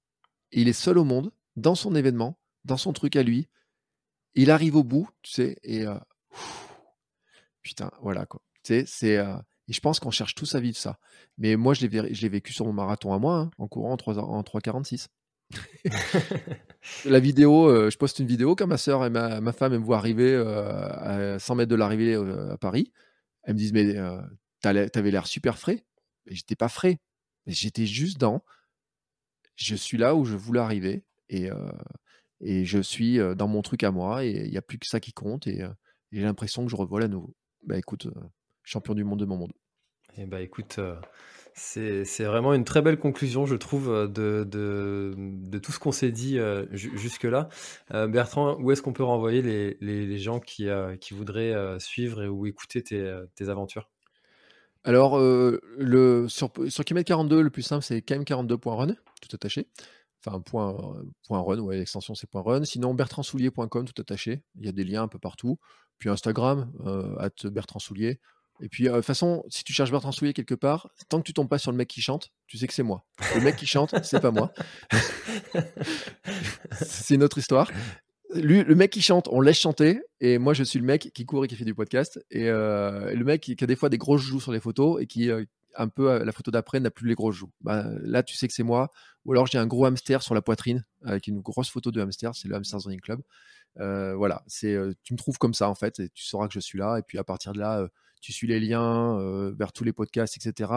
Et 0.52 0.62
il 0.62 0.68
est 0.68 0.74
seul 0.74 0.98
au 0.98 1.04
monde, 1.04 1.32
dans 1.56 1.76
son 1.76 1.96
événement, 1.96 2.40
dans 2.66 2.78
son 2.78 2.94
truc 2.94 3.16
à 3.16 3.24
lui. 3.24 3.48
Il 4.36 4.52
arrive 4.52 4.76
au 4.76 4.84
bout, 4.84 5.10
tu 5.22 5.32
sais, 5.32 5.58
et. 5.64 5.86
Putain, 7.62 7.92
voilà, 8.02 8.26
quoi. 8.26 8.42
Tu 8.64 8.74
sais, 8.74 8.84
c'est. 8.86 9.18
Et 9.68 9.74
je 9.74 9.80
pense 9.80 10.00
qu'on 10.00 10.12
cherche 10.12 10.36
tous 10.36 10.56
à 10.56 10.60
vivre 10.60 10.78
ça. 10.78 11.00
Mais 11.38 11.56
moi, 11.56 11.74
je 11.74 11.86
l'ai 11.86 12.30
vécu 12.30 12.52
sur 12.52 12.66
mon 12.66 12.74
marathon 12.74 13.14
à 13.14 13.20
moi, 13.20 13.38
hein, 13.38 13.52
en 13.58 13.68
courant 13.68 13.94
en 13.94 13.96
3,46. 13.96 15.08
la 17.06 17.20
vidéo, 17.20 17.90
je 17.90 17.98
poste 17.98 18.20
une 18.20 18.28
vidéo 18.28 18.56
quand 18.56 18.68
ma 18.68 18.78
soeur 18.78 19.06
et 19.06 19.10
ma, 19.10 19.54
femme 19.54 19.74
me 19.74 19.78
voient 19.78 19.98
arriver 19.98 20.36
à 20.36 21.40
100 21.40 21.56
mètres 21.56 21.70
de 21.70 21.76
l'arrivée 21.76 22.16
à 22.16 22.58
Paris. 22.58 22.92
Elles 23.44 23.54
me 23.54 23.60
disent 23.60 23.74
Mais 23.74 23.96
t'avais 24.62 25.12
l'air 25.12 25.28
super 25.28 25.58
frais. 25.58 25.86
Et 26.28 26.36
j'étais 26.36 26.56
pas 26.56 26.70
frais. 26.70 27.00
J'étais 27.48 27.86
juste 27.86 28.18
dans. 28.18 28.44
Je 29.56 29.76
suis 29.76 29.98
là 29.98 30.16
où 30.16 30.26
je 30.26 30.36
voulais 30.36 30.60
arriver. 30.60 31.04
Et, 31.30 31.50
et 32.42 32.66
je 32.66 32.80
suis 32.80 33.20
dans 33.36 33.48
mon 33.48 33.62
truc 33.62 33.84
à 33.84 33.92
moi. 33.92 34.26
Et 34.26 34.32
il 34.32 34.52
n'y 34.52 34.58
a 34.58 34.62
plus 34.62 34.80
que 34.80 34.88
ça 34.88 35.00
qui 35.00 35.14
compte. 35.14 35.48
Et, 35.48 35.64
j'ai 36.12 36.24
l'impression 36.24 36.66
que 36.66 36.72
je 36.72 36.76
revole 36.76 37.04
à 37.04 37.08
nouveau. 37.08 37.34
Bah 37.66 37.78
écoute, 37.78 38.08
champion 38.64 38.94
du 38.94 39.04
monde 39.04 39.20
de 39.20 39.26
mon 39.26 39.38
monde. 39.38 39.54
Eh 40.18 40.26
bah 40.26 40.42
écoute, 40.42 40.80
c'est 41.54 42.24
vraiment 42.24 42.54
une 42.54 42.66
très 42.66 42.82
belle 42.82 42.98
conclusion, 42.98 43.46
je 43.46 43.56
trouve, 43.56 44.12
de, 44.12 44.44
de, 44.44 45.14
de 45.18 45.60
tout 45.60 45.72
ce 45.72 45.80
qu'on 45.80 45.94
s'est 45.94 46.12
dit 46.12 46.38
jusque-là. 46.74 47.48
Bertrand, 47.90 48.58
où 48.60 48.72
est-ce 48.72 48.82
qu'on 48.82 48.94
peut 48.94 49.04
renvoyer 49.04 49.42
les, 49.42 49.78
les, 49.80 50.06
les 50.06 50.18
gens 50.18 50.40
qui, 50.40 50.68
qui 51.00 51.14
voudraient 51.14 51.80
suivre 51.80 52.24
et 52.24 52.28
ou 52.28 52.46
écouter 52.46 52.84
tes, 52.84 53.22
tes 53.36 53.50
aventures? 53.50 53.90
Alors, 54.84 55.20
le, 55.20 56.26
sur, 56.28 56.52
sur 56.68 56.84
Kimet 56.84 57.04
42, 57.04 57.42
le 57.42 57.50
plus 57.50 57.62
simple, 57.62 57.84
c'est 57.84 58.00
km42.run, 58.00 58.96
tout 59.22 59.30
attaché. 59.34 59.68
Enfin, 60.26 60.40
point, 60.40 60.76
point 61.28 61.40
run, 61.40 61.60
ouais, 61.60 61.78
l'extension 61.78 62.16
c'est 62.16 62.30
point 62.30 62.42
run. 62.42 62.64
Sinon, 62.64 62.94
bertrandsoulier.com, 62.94 63.86
tout 63.86 64.02
attaché. 64.02 64.44
Il 64.60 64.66
y 64.66 64.70
a 64.70 64.72
des 64.72 64.84
liens 64.84 65.04
un 65.04 65.08
peu 65.08 65.20
partout. 65.20 65.58
Puis 65.98 66.10
Instagram, 66.10 66.72
at 67.20 67.50
Bertrand 67.50 67.80
Soulier. 67.80 68.20
Et 68.62 68.70
puis, 68.70 68.88
euh, 68.88 68.92
de 68.92 68.96
toute 68.98 69.06
façon, 69.06 69.44
si 69.50 69.64
tu 69.64 69.74
cherches 69.74 69.92
Bertrand 69.92 70.12
Soulier 70.12 70.34
quelque 70.34 70.56
part, 70.56 70.90
tant 71.10 71.20
que 71.20 71.24
tu 71.24 71.34
tombes 71.34 71.50
pas 71.50 71.58
sur 71.58 71.72
le 71.72 71.78
mec 71.78 71.88
qui 71.88 72.02
chante, 72.02 72.30
tu 72.48 72.58
sais 72.58 72.68
que 72.68 72.74
c'est 72.74 72.84
moi. 72.84 73.04
Le 73.36 73.42
mec 73.42 73.56
qui 73.56 73.66
chante, 73.66 73.96
c'est 74.04 74.20
pas 74.20 74.32
moi. 74.32 74.54
c'est 76.74 77.16
une 77.16 77.24
autre 77.24 77.40
histoire. 77.40 77.72
Lui, 78.36 78.64
le 78.64 78.76
mec 78.76 78.92
qui 78.92 79.02
chante, 79.02 79.28
on 79.32 79.42
laisse 79.42 79.60
chanter. 79.60 80.02
Et 80.20 80.38
moi, 80.38 80.54
je 80.54 80.64
suis 80.64 80.80
le 80.80 80.86
mec 80.86 81.12
qui 81.14 81.26
court 81.26 81.44
et 81.44 81.48
qui 81.48 81.56
fait 81.56 81.66
du 81.66 81.74
podcast. 81.74 82.24
Et, 82.30 82.50
euh, 82.50 83.14
le 83.14 83.26
mec 83.26 83.42
qui, 83.42 83.58
a 83.60 83.68
des 83.68 83.76
fois 83.76 83.90
des 83.90 83.98
grosses 83.98 84.22
joues 84.22 84.40
sur 84.40 84.52
les 84.52 84.60
photos 84.60 85.02
et 85.02 85.08
qui, 85.08 85.32
euh, 85.32 85.44
un 85.76 85.88
peu, 85.88 86.24
la 86.24 86.32
photo 86.32 86.52
d'après, 86.52 86.80
n'a 86.80 86.92
plus 86.92 87.08
les 87.08 87.16
grosses 87.16 87.36
joues. 87.36 87.52
Bah, 87.62 87.86
là, 88.02 88.24
tu 88.24 88.36
sais 88.36 88.48
que 88.48 88.54
c'est 88.54 88.64
moi. 88.64 88.92
Ou 89.26 89.34
alors, 89.34 89.48
j'ai 89.48 89.58
un 89.58 89.68
gros 89.68 89.86
hamster 89.86 90.24
sur 90.24 90.36
la 90.36 90.42
poitrine 90.42 90.86
avec 91.04 91.28
une 91.28 91.42
grosse 91.42 91.70
photo 91.70 91.92
de 91.92 92.02
hamster. 92.02 92.36
C'est 92.36 92.48
le 92.48 92.56
Hamster 92.56 92.80
Running 92.80 93.02
Club. 93.02 93.22
voilà, 93.76 94.44
c'est, 94.48 94.78
tu 95.04 95.14
me 95.14 95.18
trouves 95.18 95.38
comme 95.38 95.54
ça, 95.54 95.70
en 95.70 95.76
fait. 95.76 96.00
Et 96.00 96.10
tu 96.10 96.26
sauras 96.26 96.48
que 96.48 96.54
je 96.54 96.60
suis 96.60 96.78
là. 96.78 96.98
Et 96.98 97.04
puis, 97.04 97.18
à 97.18 97.24
partir 97.24 97.54
de 97.54 97.60
là, 97.60 97.88
tu 98.22 98.32
suis 98.32 98.48
les 98.48 98.60
liens 98.60 99.52
vers 99.58 99.72
tous 99.74 99.84
les 99.84 99.94
podcasts, 99.94 100.38
etc. 100.38 100.72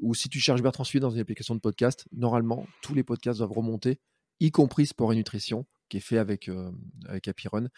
Ou 0.00 0.14
si 0.14 0.28
tu 0.28 0.40
cherches 0.40 0.62
Bertrand 0.62 0.84
Soulier 0.84 1.00
dans 1.00 1.10
une 1.10 1.20
application 1.20 1.54
de 1.54 1.60
podcast, 1.60 2.06
normalement, 2.12 2.66
tous 2.82 2.94
les 2.94 3.04
podcasts 3.04 3.38
doivent 3.38 3.52
remonter, 3.52 4.00
y 4.40 4.50
compris 4.50 4.86
Sport 4.86 5.12
et 5.12 5.16
Nutrition, 5.16 5.66
qui 5.88 5.98
est 5.98 6.00
fait 6.00 6.18
avec, 6.18 6.50
avec 7.06 7.28
Happy 7.28 7.48
Run. 7.48 7.68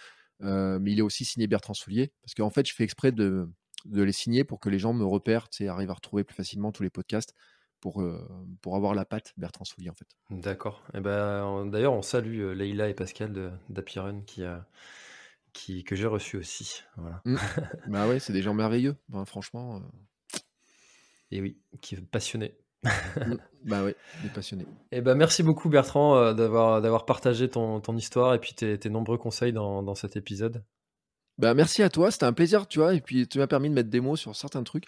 mais 0.40 0.92
il 0.92 0.98
est 0.98 1.02
aussi 1.02 1.24
signé 1.24 1.46
Bertrand 1.46 1.74
Soulier, 1.74 2.12
parce 2.22 2.34
qu'en 2.34 2.50
fait, 2.50 2.66
je 2.66 2.74
fais 2.74 2.84
exprès 2.84 3.12
de, 3.12 3.48
de 3.86 4.02
les 4.02 4.12
signer 4.12 4.44
pour 4.44 4.60
que 4.60 4.68
les 4.68 4.78
gens 4.78 4.92
me 4.92 5.04
repèrent, 5.04 5.48
et 5.60 5.68
arrivent 5.68 5.90
à 5.90 5.94
retrouver 5.94 6.24
plus 6.24 6.34
facilement 6.34 6.72
tous 6.72 6.82
les 6.82 6.90
podcasts 6.90 7.34
pour, 7.80 8.02
pour 8.60 8.76
avoir 8.76 8.94
la 8.94 9.04
patte 9.04 9.32
Bertrand 9.36 9.64
Soulier 9.64 9.90
en 9.90 9.94
fait. 9.94 10.06
D'accord. 10.30 10.82
Et 10.94 10.98
eh 10.98 11.00
ben, 11.00 11.66
D'ailleurs, 11.66 11.92
on 11.92 12.02
salue 12.02 12.52
Leïla 12.52 12.88
et 12.88 12.94
Pascal 12.94 13.58
Run 13.96 14.20
qui, 14.22 14.44
a, 14.44 14.64
qui, 15.52 15.84
que 15.84 15.96
j'ai 15.96 16.06
reçu 16.06 16.36
aussi. 16.36 16.82
Voilà. 16.96 17.20
Mmh. 17.24 17.36
bah 17.88 18.08
ouais, 18.08 18.18
c'est 18.18 18.32
des 18.32 18.42
gens 18.42 18.54
merveilleux, 18.54 18.96
ben, 19.08 19.24
franchement. 19.24 19.82
Et 21.30 21.40
oui, 21.40 21.58
qui 21.80 21.96
est 21.96 22.00
passionné. 22.00 22.54
Mmh. 22.84 23.34
bah 23.64 23.84
oui, 23.84 23.94
il 24.20 24.26
est 24.26 24.32
passionné. 24.32 24.64
Et 24.92 24.98
eh 24.98 25.00
ben 25.00 25.14
merci 25.14 25.42
beaucoup 25.42 25.68
Bertrand 25.68 26.32
d'avoir 26.34 26.82
d'avoir 26.82 27.06
partagé 27.06 27.48
ton, 27.48 27.80
ton, 27.80 27.96
histoire 27.96 28.34
et 28.34 28.38
puis 28.38 28.54
tes, 28.54 28.78
tes 28.78 28.90
nombreux 28.90 29.18
conseils 29.18 29.52
dans, 29.52 29.82
dans 29.82 29.94
cet 29.94 30.16
épisode. 30.16 30.64
Bah, 31.42 31.52
merci 31.52 31.82
à 31.82 31.90
toi, 31.90 32.10
c'était 32.10 32.24
un 32.24 32.32
plaisir, 32.32 32.66
tu 32.66 32.78
vois, 32.78 32.94
et 32.94 33.00
puis 33.00 33.28
tu 33.28 33.38
m'as 33.38 33.46
permis 33.46 33.68
de 33.68 33.74
mettre 33.74 33.90
des 33.90 34.00
mots 34.00 34.16
sur 34.16 34.34
certains 34.34 34.62
trucs. 34.62 34.86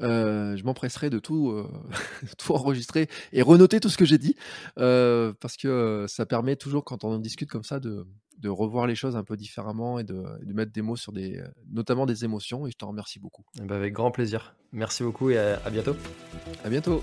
je 0.00 0.62
m'empresserai 0.64 1.10
de 1.10 1.18
tout, 1.18 1.62
tout 2.38 2.52
enregistrer 2.52 3.08
et 3.32 3.42
renoter 3.42 3.80
tout 3.80 3.90
ce 3.90 3.98
que 3.98 4.04
j'ai 4.06 4.18
dit, 4.18 4.36
parce 4.76 5.58
que 5.58 6.06
ça 6.08 6.24
permet 6.24 6.56
toujours, 6.56 6.84
quand 6.84 7.04
on 7.04 7.18
discute 7.18 7.50
comme 7.50 7.64
ça, 7.64 7.80
de, 7.80 8.06
de 8.38 8.48
revoir 8.48 8.86
les 8.86 8.94
choses 8.94 9.16
un 9.16 9.24
peu 9.24 9.36
différemment 9.36 9.98
et 9.98 10.04
de, 10.04 10.22
de, 10.42 10.52
mettre 10.52 10.72
des 10.72 10.82
mots 10.82 10.96
sur 10.96 11.12
des, 11.12 11.42
notamment 11.70 12.06
des 12.06 12.24
émotions. 12.24 12.66
Et 12.66 12.70
je 12.70 12.76
te 12.76 12.84
remercie 12.84 13.18
beaucoup. 13.18 13.44
Ben, 13.58 13.72
avec 13.72 13.92
grand 13.92 14.10
plaisir. 14.10 14.54
Merci 14.72 15.02
beaucoup 15.02 15.30
et 15.30 15.38
à, 15.38 15.60
à 15.64 15.70
bientôt. 15.70 15.96
À 16.64 16.68
bientôt. 16.68 17.02